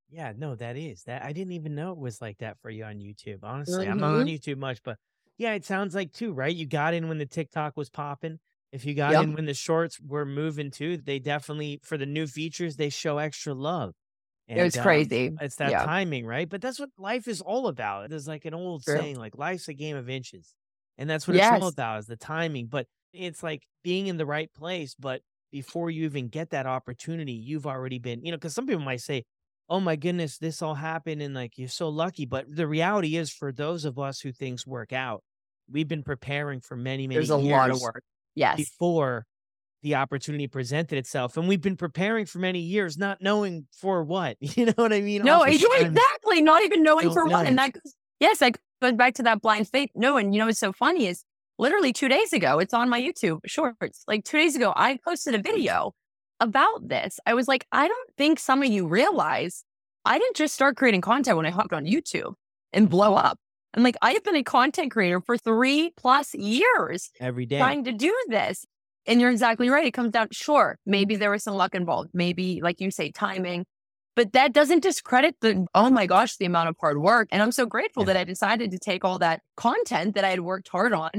Yeah, 0.10 0.34
no, 0.38 0.56
that 0.56 0.78
is 0.78 1.04
that. 1.04 1.24
I 1.24 1.34
didn't 1.34 1.54
even 1.54 1.76
know 1.76 1.92
it 1.92 1.98
was 1.98 2.22
like 2.22 2.38
that 2.40 2.58
for 2.62 2.70
you 2.70 2.86
on 2.86 3.00
YouTube. 3.00 3.40
Honestly, 3.44 3.88
I'm 3.88 4.00
not 4.00 4.14
on 4.16 4.26
mm-hmm. 4.26 4.30
YouTube 4.30 4.58
much, 4.58 4.82
but 4.84 4.98
yeah, 5.38 5.54
it 5.54 5.66
sounds 5.66 5.94
like 5.96 6.14
too, 6.14 6.34
right? 6.34 6.56
You 6.56 6.66
got 6.66 6.94
in 6.94 7.10
when 7.10 7.18
the 7.18 7.26
TikTok 7.26 7.76
was 7.76 7.90
popping. 7.90 8.40
If 8.72 8.86
you 8.86 8.94
got 8.94 9.14
Yep. 9.14 9.24
in 9.24 9.34
when 9.34 9.46
the 9.46 9.54
shorts 9.54 10.00
were 10.00 10.26
moving 10.26 10.72
too, 10.72 10.98
they 10.98 11.20
definitely 11.20 11.80
for 11.84 11.98
the 11.98 12.06
new 12.06 12.28
features 12.28 12.76
they 12.76 12.90
show 12.90 13.18
extra 13.18 13.54
love. 13.54 13.94
It 14.54 14.64
was 14.64 14.76
And, 14.76 14.78
um, 14.78 15.12
crazy. 15.12 15.40
It's 15.40 15.58
that 15.58 15.78
Yeah. 15.78 15.90
timing, 15.90 16.26
right? 16.26 16.50
But 16.50 16.62
that's 16.62 16.80
what 16.80 16.90
life 16.98 17.28
is 17.28 17.42
all 17.42 17.68
about. 17.68 18.10
There's 18.10 18.28
like 18.28 18.46
an 18.46 18.54
old 18.56 18.84
True. 18.86 19.08
saying, 19.08 19.18
like 19.18 19.38
life's 19.38 19.68
a 19.68 19.74
game 19.74 19.96
of 19.96 20.10
inches. 20.10 20.56
And 20.98 21.10
that's 21.10 21.28
what 21.28 21.36
it's 21.38 21.52
all 21.52 21.68
about 21.68 22.00
is 22.00 22.08
the 22.08 22.18
timing. 22.18 22.68
But 22.68 22.88
it's 23.14 23.44
like 23.44 23.68
being 23.84 24.08
in 24.08 24.18
the 24.18 24.26
right 24.26 24.52
place. 24.54 24.96
But 24.96 25.22
before 25.52 25.92
you 25.92 26.06
even 26.06 26.30
get 26.30 26.50
that 26.52 26.66
opportunity, 26.66 27.34
you've 27.34 27.68
already 27.68 28.00
been, 28.00 28.24
you 28.26 28.32
know, 28.32 28.38
because 28.38 28.56
some 28.56 28.66
people 28.68 28.84
might 28.84 29.02
say, 29.02 29.24
Oh 29.70 29.80
my 29.80 29.96
goodness, 29.98 30.38
this 30.38 30.62
all 30.62 30.76
happened 30.76 31.22
and 31.22 31.34
like 31.36 31.58
you're 31.58 31.68
so 31.70 31.90
lucky. 31.90 32.26
But 32.26 32.46
the 32.50 32.68
reality 32.68 33.16
is 33.18 33.32
for 33.32 33.52
those 33.52 33.86
of 33.86 34.00
us 34.00 34.22
who 34.22 34.32
things 34.32 34.66
work 34.66 34.94
out, 34.94 35.24
we've 35.70 35.88
been 35.88 36.04
preparing 36.04 36.62
for 36.62 36.78
many, 36.78 37.06
many 37.08 37.26
There's 37.26 37.30
a 37.30 37.38
years 37.38 37.38
lot 37.38 37.72
of 37.72 37.80
work. 37.80 38.04
Yes. 38.36 38.72
before 38.82 39.26
the 39.84 39.96
opportunity 39.96 40.48
presented 40.48 40.98
itself. 40.98 41.38
And 41.38 41.48
we've 41.48 41.62
been 41.62 41.78
preparing 41.78 42.26
for 42.26 42.40
many 42.40 42.60
years, 42.60 42.98
not 42.98 43.22
knowing 43.22 43.68
for 43.72 44.04
what. 44.04 44.38
You 44.58 44.66
know 44.68 44.74
what 44.76 44.94
I 44.94 45.02
mean? 45.02 45.24
No, 45.24 45.44
exactly. 45.44 46.42
Not 46.42 46.64
even 46.64 46.84
knowing 46.84 47.12
for 47.12 47.26
what. 47.26 47.46
And 47.46 47.58
that 47.58 47.74
goes, 47.74 47.96
yes, 48.20 48.40
that 48.40 48.58
goes 48.82 48.94
back 48.94 49.14
to 49.16 49.24
that 49.24 49.42
blind 49.42 49.70
faith. 49.70 49.92
No, 49.96 50.18
and 50.18 50.34
you 50.34 50.40
know 50.40 50.48
what's 50.48 50.60
so 50.60 50.74
funny 50.74 51.08
is 51.08 51.24
literally 51.60 51.94
two 51.94 52.08
days 52.08 52.34
ago, 52.34 52.60
it's 52.60 52.74
on 52.74 52.90
my 52.90 53.00
YouTube 53.02 53.40
shorts. 53.46 54.04
Like 54.08 54.24
two 54.24 54.38
days 54.38 54.56
ago, 54.56 54.74
I 54.76 54.98
posted 55.06 55.36
a 55.36 55.40
video 55.40 55.94
about 56.40 56.88
this. 56.88 57.20
I 57.26 57.34
was 57.34 57.48
like, 57.48 57.66
I 57.72 57.88
don't 57.88 58.10
think 58.18 58.40
some 58.40 58.62
of 58.62 58.70
you 58.70 58.88
realize 58.88 59.64
I 60.06 60.18
didn't 60.18 60.36
just 60.36 60.54
start 60.54 60.78
creating 60.78 61.02
content 61.02 61.38
when 61.38 61.46
I 61.46 61.50
hopped 61.50 61.74
on 61.74 61.86
YouTube 61.86 62.34
and 62.74 62.90
blow 62.90 63.16
up. 63.16 63.38
I'm 63.74 63.84
like, 63.84 63.98
I 64.02 64.14
have 64.14 64.24
been 64.24 64.36
a 64.36 64.44
content 64.44 64.92
creator 64.92 65.22
for 65.22 65.38
three 65.38 65.92
plus 65.98 66.34
years 66.34 67.12
every 67.20 67.46
day. 67.46 67.58
trying 67.58 67.84
to 67.84 67.92
do 67.92 68.16
this. 68.30 68.66
And 69.08 69.22
you're 69.22 69.32
exactly 69.32 69.70
right. 69.70 69.86
It 69.86 69.92
comes 69.94 70.12
down, 70.12 70.28
sure, 70.32 70.78
maybe 70.86 71.16
there 71.16 71.32
was 71.32 71.44
some 71.44 71.56
luck 71.56 71.74
involved. 71.74 72.10
Maybe, 72.14 72.60
like 72.62 72.82
you 72.82 72.92
say, 72.92 73.12
timing. 73.12 73.66
But 74.16 74.34
that 74.34 74.52
doesn't 74.52 74.82
discredit 74.84 75.36
the, 75.42 75.66
oh 75.76 75.90
my 75.90 76.08
gosh, 76.08 76.38
the 76.38 76.46
amount 76.46 76.70
of 76.70 76.76
hard 76.80 76.98
work. 77.00 77.28
And 77.32 77.42
I'm 77.42 77.52
so 77.52 77.66
grateful 77.66 78.04
Yeah. 78.04 78.08
that 78.14 78.18
I 78.18 78.24
decided 78.26 78.72
to 78.72 78.80
take 78.80 79.06
all 79.06 79.20
that 79.20 79.42
content 79.56 80.16
that 80.16 80.26
I 80.26 80.30
had 80.30 80.42
worked 80.42 80.68
hard 80.70 80.92
on. 80.94 81.12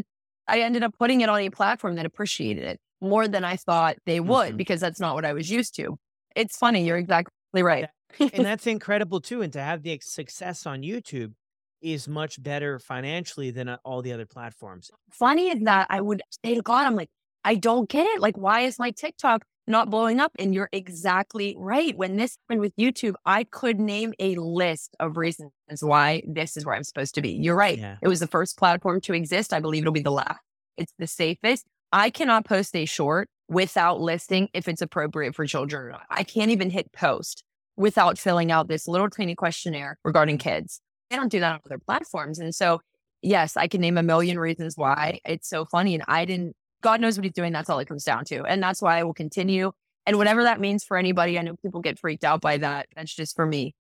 I 0.47 0.61
ended 0.61 0.83
up 0.83 0.95
putting 0.99 1.21
it 1.21 1.29
on 1.29 1.41
a 1.41 1.51
platform 1.51 1.95
that 1.97 2.07
appreciated 2.07 2.65
it 2.65 2.81
more 3.01 3.29
than 3.29 3.45
I 3.45 3.57
thought 3.57 3.97
they 4.05 4.19
would 4.21 4.55
Mhm. 4.55 4.57
because 4.57 4.81
that's 4.81 4.99
not 5.01 5.15
what 5.15 5.25
I 5.25 5.33
was 5.33 5.49
used 5.51 5.75
to. 5.77 5.97
It's 6.35 6.57
funny. 6.57 6.85
You're 6.85 6.97
exactly 6.99 7.63
right. 7.63 7.89
and 8.19 8.45
that's 8.45 8.67
incredible 8.67 9.21
too. 9.21 9.43
And 9.43 9.53
to 9.53 9.61
have 9.61 9.83
the 9.83 9.99
success 10.03 10.67
on 10.67 10.83
YouTube 10.83 11.35
is 11.81 12.09
much 12.09 12.43
better 12.43 12.79
financially 12.81 13.53
than 13.53 13.69
uh, 13.69 13.77
all 13.85 14.03
the 14.03 14.13
other 14.13 14.27
platforms. 14.27 14.91
funny 15.13 15.51
is 15.51 15.63
that 15.63 15.87
I 15.91 16.01
would 16.01 16.21
say 16.45 16.57
to 16.57 16.63
God, 16.63 16.85
I'm 16.87 16.97
like, 16.97 17.09
I 17.45 17.55
don't 17.55 17.89
get 17.89 18.07
it. 18.07 18.21
Like, 18.21 18.37
why 18.37 18.61
is 18.61 18.79
my 18.79 18.91
TikTok 18.91 19.45
not 19.67 19.91
blowing 19.91 20.21
up? 20.21 20.33
And 20.39 20.55
you're 20.55 20.69
exactly 20.73 21.55
right. 21.59 21.97
When 21.97 22.17
this 22.17 22.37
happened 22.49 22.61
with 22.61 22.77
YouTube, 22.77 23.15
I 23.25 23.45
could 23.45 23.79
name 23.79 24.15
a 24.19 24.37
list 24.37 24.97
of 25.01 25.17
reasons 25.17 25.53
why 25.81 26.23
this 26.27 26.57
is 26.57 26.65
where 26.65 26.75
I'm 26.75 26.85
supposed 26.85 27.15
to 27.17 27.23
be. 27.23 27.33
You're 27.33 27.57
right. 27.57 27.79
Yeah. 27.79 27.97
It 28.03 28.09
was 28.09 28.21
the 28.21 28.27
first 28.27 28.59
platform 28.59 29.01
to 29.03 29.15
exist. 29.15 29.53
I 29.53 29.61
believe 29.61 29.83
it'll 29.83 29.93
be 29.93 30.01
the 30.01 30.11
last. 30.11 30.41
It's 30.77 30.93
the 30.99 31.07
safest. 31.07 31.67
I 31.93 32.11
cannot 32.11 32.45
post 32.45 32.77
a 32.77 32.85
short 32.85 33.29
without 33.49 34.01
listing 34.01 34.49
if 34.53 34.69
it's 34.69 34.83
appropriate 34.83 35.35
for 35.35 35.47
children 35.47 35.83
or 35.83 35.91
not. 35.91 36.03
I 36.11 36.23
can't 36.23 36.51
even 36.51 36.71
hit 36.71 36.93
post 36.93 37.45
without 37.77 38.19
filling 38.19 38.53
out 38.53 38.69
this 38.69 38.87
little 38.87 39.09
tiny 39.09 39.35
questionnaire 39.35 39.99
regarding 40.05 40.39
kids. 40.39 40.81
They 41.09 41.17
don't 41.17 41.31
do 41.31 41.41
that 41.41 41.53
on 41.55 41.61
other 41.65 41.79
platforms. 41.79 42.39
And 42.39 42.55
so, 42.55 42.81
yes, 43.23 43.57
I 43.57 43.69
can 43.69 43.81
name 43.81 43.97
a 43.97 44.03
million 44.03 44.39
reasons 44.39 44.75
why 44.77 45.21
it's 45.25 45.49
so 45.49 45.65
funny. 45.65 45.95
And 45.95 46.05
I 46.07 46.25
didn't, 46.27 46.55
God 46.83 47.01
knows 47.01 47.17
what 47.19 47.25
he's 47.25 47.33
doing. 47.33 47.53
That's 47.53 47.69
all 47.71 47.79
it 47.79 47.89
comes 47.89 48.05
down 48.05 48.25
to. 48.27 48.45
And 48.45 48.63
that's 48.63 48.81
why 48.81 48.99
I 48.99 49.05
will 49.05 49.15
continue. 49.15 49.73
And 50.07 50.17
whatever 50.17 50.45
that 50.45 50.61
means 50.61 50.85
for 50.85 50.97
anybody, 50.97 51.39
I 51.39 51.43
know 51.43 51.57
people 51.57 51.81
get 51.81 51.99
freaked 51.99 52.25
out 52.25 52.41
by 52.41 52.59
that. 52.59 52.87
That's 52.97 53.15
just 53.15 53.37
for 53.37 53.45
me. 53.47 53.75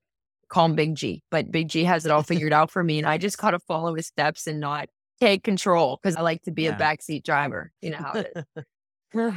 Call 0.48 0.66
him 0.66 0.74
Big 0.74 0.94
G. 0.94 1.22
But 1.30 1.50
Big 1.50 1.68
G 1.68 1.84
has 1.84 2.04
it 2.04 2.10
all 2.12 2.22
figured 2.24 2.52
out 2.52 2.70
for 2.70 2.82
me. 2.82 2.98
And 2.98 3.06
I 3.06 3.18
just 3.18 3.38
got 3.38 3.52
to 3.52 3.58
follow 3.60 3.94
his 3.94 4.06
steps 4.06 4.46
and 4.46 4.60
not 4.60 4.88
take 5.20 5.42
control 5.42 5.98
because 6.02 6.16
I 6.16 6.22
like 6.22 6.42
to 6.42 6.50
be 6.50 6.64
Yeah. 6.64 6.76
a 6.76 6.78
backseat 6.78 7.24
driver. 7.24 7.72
You 7.80 7.90
know 7.90 7.98
how 7.98 8.12
it 8.14 8.32
is. 8.34 8.64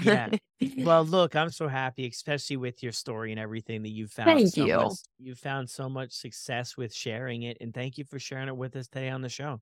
Yeah. 0.03 0.30
Well, 0.78 1.03
look, 1.05 1.36
I'm 1.36 1.49
so 1.49 1.68
happy, 1.68 2.05
especially 2.07 2.57
with 2.57 2.84
your 2.84 2.91
story 2.91 3.32
and 3.32 3.39
everything 3.39 3.82
that 3.84 3.89
you 3.89 4.05
found. 4.07 4.28
Thank 4.30 4.49
so 4.53 4.66
you. 4.66 4.76
much, 4.76 4.93
you 5.18 5.34
found 5.34 5.70
so 5.72 5.89
much 5.89 6.12
success 6.12 6.78
with 6.78 6.93
sharing 6.93 7.43
it, 7.43 7.57
and 7.62 7.74
thank 7.74 7.97
you 7.97 8.03
for 8.03 8.20
sharing 8.20 8.47
it 8.47 8.55
with 8.55 8.76
us 8.76 8.88
today 8.89 9.09
on 9.09 9.22
the 9.22 9.30
show. 9.30 9.59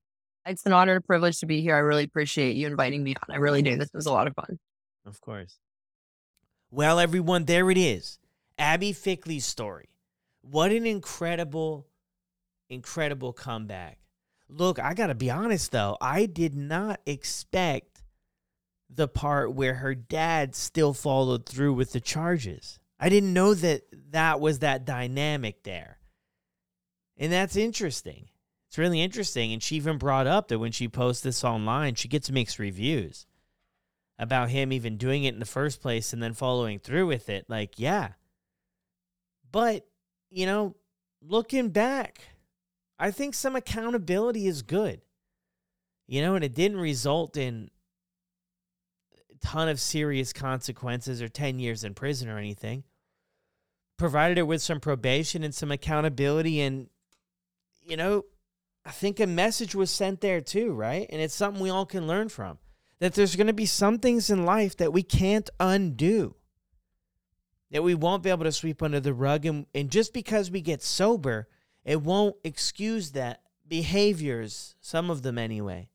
It's 0.50 0.66
an 0.66 0.72
honor 0.72 0.96
and 0.96 1.04
privilege 1.04 1.38
to 1.40 1.46
be 1.46 1.60
here. 1.60 1.76
I 1.76 1.78
really 1.78 2.02
appreciate 2.02 2.56
you 2.56 2.66
inviting 2.66 3.04
me 3.04 3.14
on. 3.14 3.34
I 3.34 3.38
really 3.38 3.62
do. 3.62 3.76
This 3.76 3.90
was 3.94 4.06
a 4.06 4.12
lot 4.12 4.26
of 4.26 4.34
fun. 4.34 4.58
Of 5.06 5.20
course. 5.20 5.58
Well, 6.72 6.98
everyone, 6.98 7.44
there 7.44 7.70
it 7.70 7.78
is. 7.78 8.18
Abbey 8.58 8.92
Fickley's 8.92 9.46
story. 9.46 9.88
What 10.42 10.72
an 10.72 10.86
incredible, 10.86 11.86
incredible 12.68 13.32
comeback. 13.32 13.98
Look, 14.48 14.80
I 14.80 14.94
got 14.94 15.06
to 15.06 15.14
be 15.14 15.30
honest 15.30 15.70
though, 15.70 15.96
I 16.00 16.26
did 16.26 16.56
not 16.56 17.00
expect 17.06 18.02
the 18.88 19.06
part 19.06 19.54
where 19.54 19.74
her 19.74 19.94
dad 19.94 20.56
still 20.56 20.92
followed 20.92 21.46
through 21.46 21.74
with 21.74 21.92
the 21.92 22.00
charges. 22.00 22.80
I 22.98 23.08
didn't 23.08 23.32
know 23.32 23.54
that 23.54 23.82
that 24.10 24.40
was 24.40 24.58
that 24.58 24.84
dynamic 24.84 25.62
there. 25.62 25.98
And 27.16 27.32
that's 27.32 27.54
interesting. 27.54 28.28
It's 28.70 28.78
really 28.78 29.02
interesting. 29.02 29.52
And 29.52 29.60
she 29.60 29.74
even 29.74 29.98
brought 29.98 30.28
up 30.28 30.46
that 30.46 30.60
when 30.60 30.70
she 30.70 30.86
posts 30.86 31.24
this 31.24 31.42
online, 31.42 31.96
she 31.96 32.06
gets 32.06 32.30
mixed 32.30 32.60
reviews 32.60 33.26
about 34.16 34.50
him 34.50 34.72
even 34.72 34.96
doing 34.96 35.24
it 35.24 35.34
in 35.34 35.40
the 35.40 35.44
first 35.44 35.82
place 35.82 36.12
and 36.12 36.22
then 36.22 36.34
following 36.34 36.78
through 36.78 37.08
with 37.08 37.28
it. 37.28 37.46
Like, 37.48 37.80
yeah. 37.80 38.10
But, 39.50 39.88
you 40.30 40.46
know, 40.46 40.76
looking 41.20 41.70
back, 41.70 42.20
I 42.96 43.10
think 43.10 43.34
some 43.34 43.56
accountability 43.56 44.46
is 44.46 44.62
good. 44.62 45.00
You 46.06 46.22
know, 46.22 46.36
and 46.36 46.44
it 46.44 46.54
didn't 46.54 46.78
result 46.78 47.36
in 47.36 47.70
a 49.32 49.44
ton 49.44 49.68
of 49.68 49.80
serious 49.80 50.32
consequences 50.32 51.20
or 51.20 51.28
10 51.28 51.58
years 51.58 51.82
in 51.82 51.94
prison 51.94 52.28
or 52.28 52.38
anything. 52.38 52.84
Provided 53.98 54.38
her 54.38 54.46
with 54.46 54.62
some 54.62 54.78
probation 54.78 55.42
and 55.42 55.52
some 55.52 55.72
accountability. 55.72 56.60
And, 56.60 56.88
you 57.82 57.96
know, 57.96 58.26
I 58.90 58.92
think 58.92 59.20
a 59.20 59.26
message 59.28 59.76
was 59.76 59.88
sent 59.88 60.20
there 60.20 60.40
too, 60.40 60.72
right? 60.72 61.06
And 61.10 61.22
it's 61.22 61.32
something 61.32 61.62
we 61.62 61.70
all 61.70 61.86
can 61.86 62.08
learn 62.08 62.28
from 62.28 62.58
that 62.98 63.14
there's 63.14 63.36
going 63.36 63.46
to 63.46 63.52
be 63.52 63.64
some 63.64 64.00
things 64.00 64.30
in 64.30 64.44
life 64.44 64.76
that 64.78 64.92
we 64.92 65.04
can't 65.04 65.48
undo, 65.60 66.34
that 67.70 67.84
we 67.84 67.94
won't 67.94 68.24
be 68.24 68.30
able 68.30 68.42
to 68.42 68.50
sweep 68.50 68.82
under 68.82 68.98
the 68.98 69.14
rug. 69.14 69.46
And, 69.46 69.66
and 69.76 69.92
just 69.92 70.12
because 70.12 70.50
we 70.50 70.60
get 70.60 70.82
sober, 70.82 71.46
it 71.84 72.02
won't 72.02 72.34
excuse 72.42 73.12
that 73.12 73.42
behaviors, 73.68 74.74
some 74.80 75.08
of 75.08 75.22
them 75.22 75.38
anyway. 75.38 75.88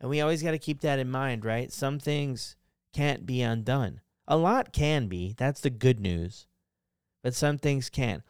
And 0.00 0.08
we 0.08 0.20
always 0.20 0.40
got 0.40 0.52
to 0.52 0.58
keep 0.58 0.82
that 0.82 1.00
in 1.00 1.10
mind, 1.10 1.44
right? 1.44 1.72
Some 1.72 1.98
things 1.98 2.54
can't 2.92 3.26
be 3.26 3.42
undone. 3.42 4.02
A 4.28 4.36
lot 4.36 4.72
can 4.72 5.08
be. 5.08 5.34
That's 5.36 5.62
the 5.62 5.70
good 5.70 5.98
news. 5.98 6.46
But 7.24 7.34
some 7.34 7.58
things 7.58 7.90
can. 7.90 8.22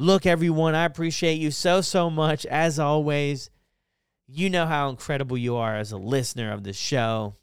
Look, 0.00 0.24
everyone, 0.24 0.74
I 0.74 0.86
appreciate 0.86 1.34
you 1.34 1.50
so, 1.50 1.82
so 1.82 2.08
much. 2.08 2.46
As 2.46 2.78
always, 2.78 3.50
you 4.26 4.48
know 4.48 4.64
how 4.64 4.88
incredible 4.88 5.36
you 5.36 5.56
are 5.56 5.76
as 5.76 5.92
a 5.92 5.98
listener 5.98 6.52
of 6.52 6.64
the 6.64 6.72
show. 6.72 7.36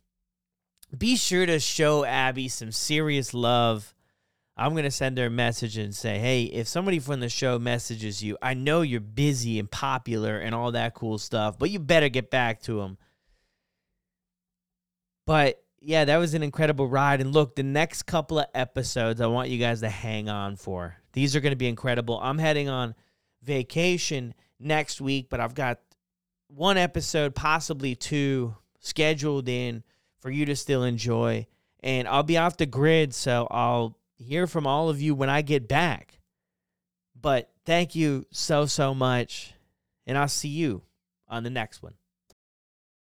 Be 0.97 1.17
sure 1.17 1.45
to 1.45 1.59
show 1.59 2.03
Abbey 2.03 2.47
some 2.47 2.71
serious 2.71 3.35
love. 3.35 3.93
I'm 4.57 4.71
going 4.71 4.85
to 4.85 4.91
send 4.91 5.19
her 5.19 5.27
a 5.27 5.29
message 5.29 5.77
and 5.77 5.93
say, 5.95 6.17
hey, 6.17 6.45
if 6.45 6.67
somebody 6.67 6.97
from 6.97 7.19
the 7.19 7.29
show 7.29 7.59
messages 7.59 8.23
you, 8.23 8.39
I 8.41 8.55
know 8.55 8.81
you're 8.81 9.01
busy 9.01 9.59
and 9.59 9.69
popular 9.69 10.39
and 10.39 10.55
all 10.55 10.71
that 10.71 10.95
cool 10.95 11.19
stuff, 11.19 11.59
but 11.59 11.69
you 11.69 11.77
better 11.77 12.09
get 12.09 12.31
back 12.31 12.63
to 12.63 12.79
them. 12.79 12.97
But 15.27 15.63
yeah, 15.79 16.05
that 16.05 16.17
was 16.17 16.33
an 16.33 16.43
incredible 16.43 16.87
ride. 16.87 17.21
And 17.21 17.31
look, 17.31 17.55
the 17.55 17.63
next 17.63 18.03
couple 18.03 18.39
of 18.39 18.47
episodes, 18.53 19.21
I 19.21 19.27
want 19.27 19.49
you 19.49 19.57
guys 19.57 19.81
to 19.81 19.89
hang 19.89 20.29
on 20.29 20.55
for. 20.55 20.95
These 21.13 21.35
are 21.35 21.39
going 21.39 21.51
to 21.51 21.57
be 21.57 21.67
incredible. 21.67 22.19
I'm 22.21 22.37
heading 22.37 22.69
on 22.69 22.95
vacation 23.43 24.33
next 24.59 24.99
week, 25.01 25.27
but 25.29 25.39
I've 25.39 25.55
got 25.55 25.79
one 26.47 26.77
episode, 26.77 27.35
possibly 27.35 27.95
two, 27.95 28.55
scheduled 28.79 29.49
in 29.49 29.83
for 30.19 30.31
you 30.31 30.45
to 30.45 30.55
still 30.55 30.83
enjoy. 30.83 31.47
And 31.81 32.07
I'll 32.07 32.23
be 32.23 32.37
off 32.37 32.57
the 32.57 32.65
grid, 32.65 33.13
so 33.13 33.47
I'll 33.51 33.97
hear 34.17 34.47
from 34.47 34.65
all 34.65 34.89
of 34.89 35.01
you 35.01 35.13
when 35.13 35.29
I 35.29 35.41
get 35.41 35.67
back. 35.67 36.19
But 37.19 37.49
thank 37.65 37.95
you 37.95 38.25
so, 38.31 38.65
so 38.65 38.93
much. 38.93 39.53
And 40.05 40.17
I'll 40.17 40.27
see 40.27 40.49
you 40.49 40.83
on 41.27 41.43
the 41.43 41.49
next 41.49 41.83
one. 41.83 41.93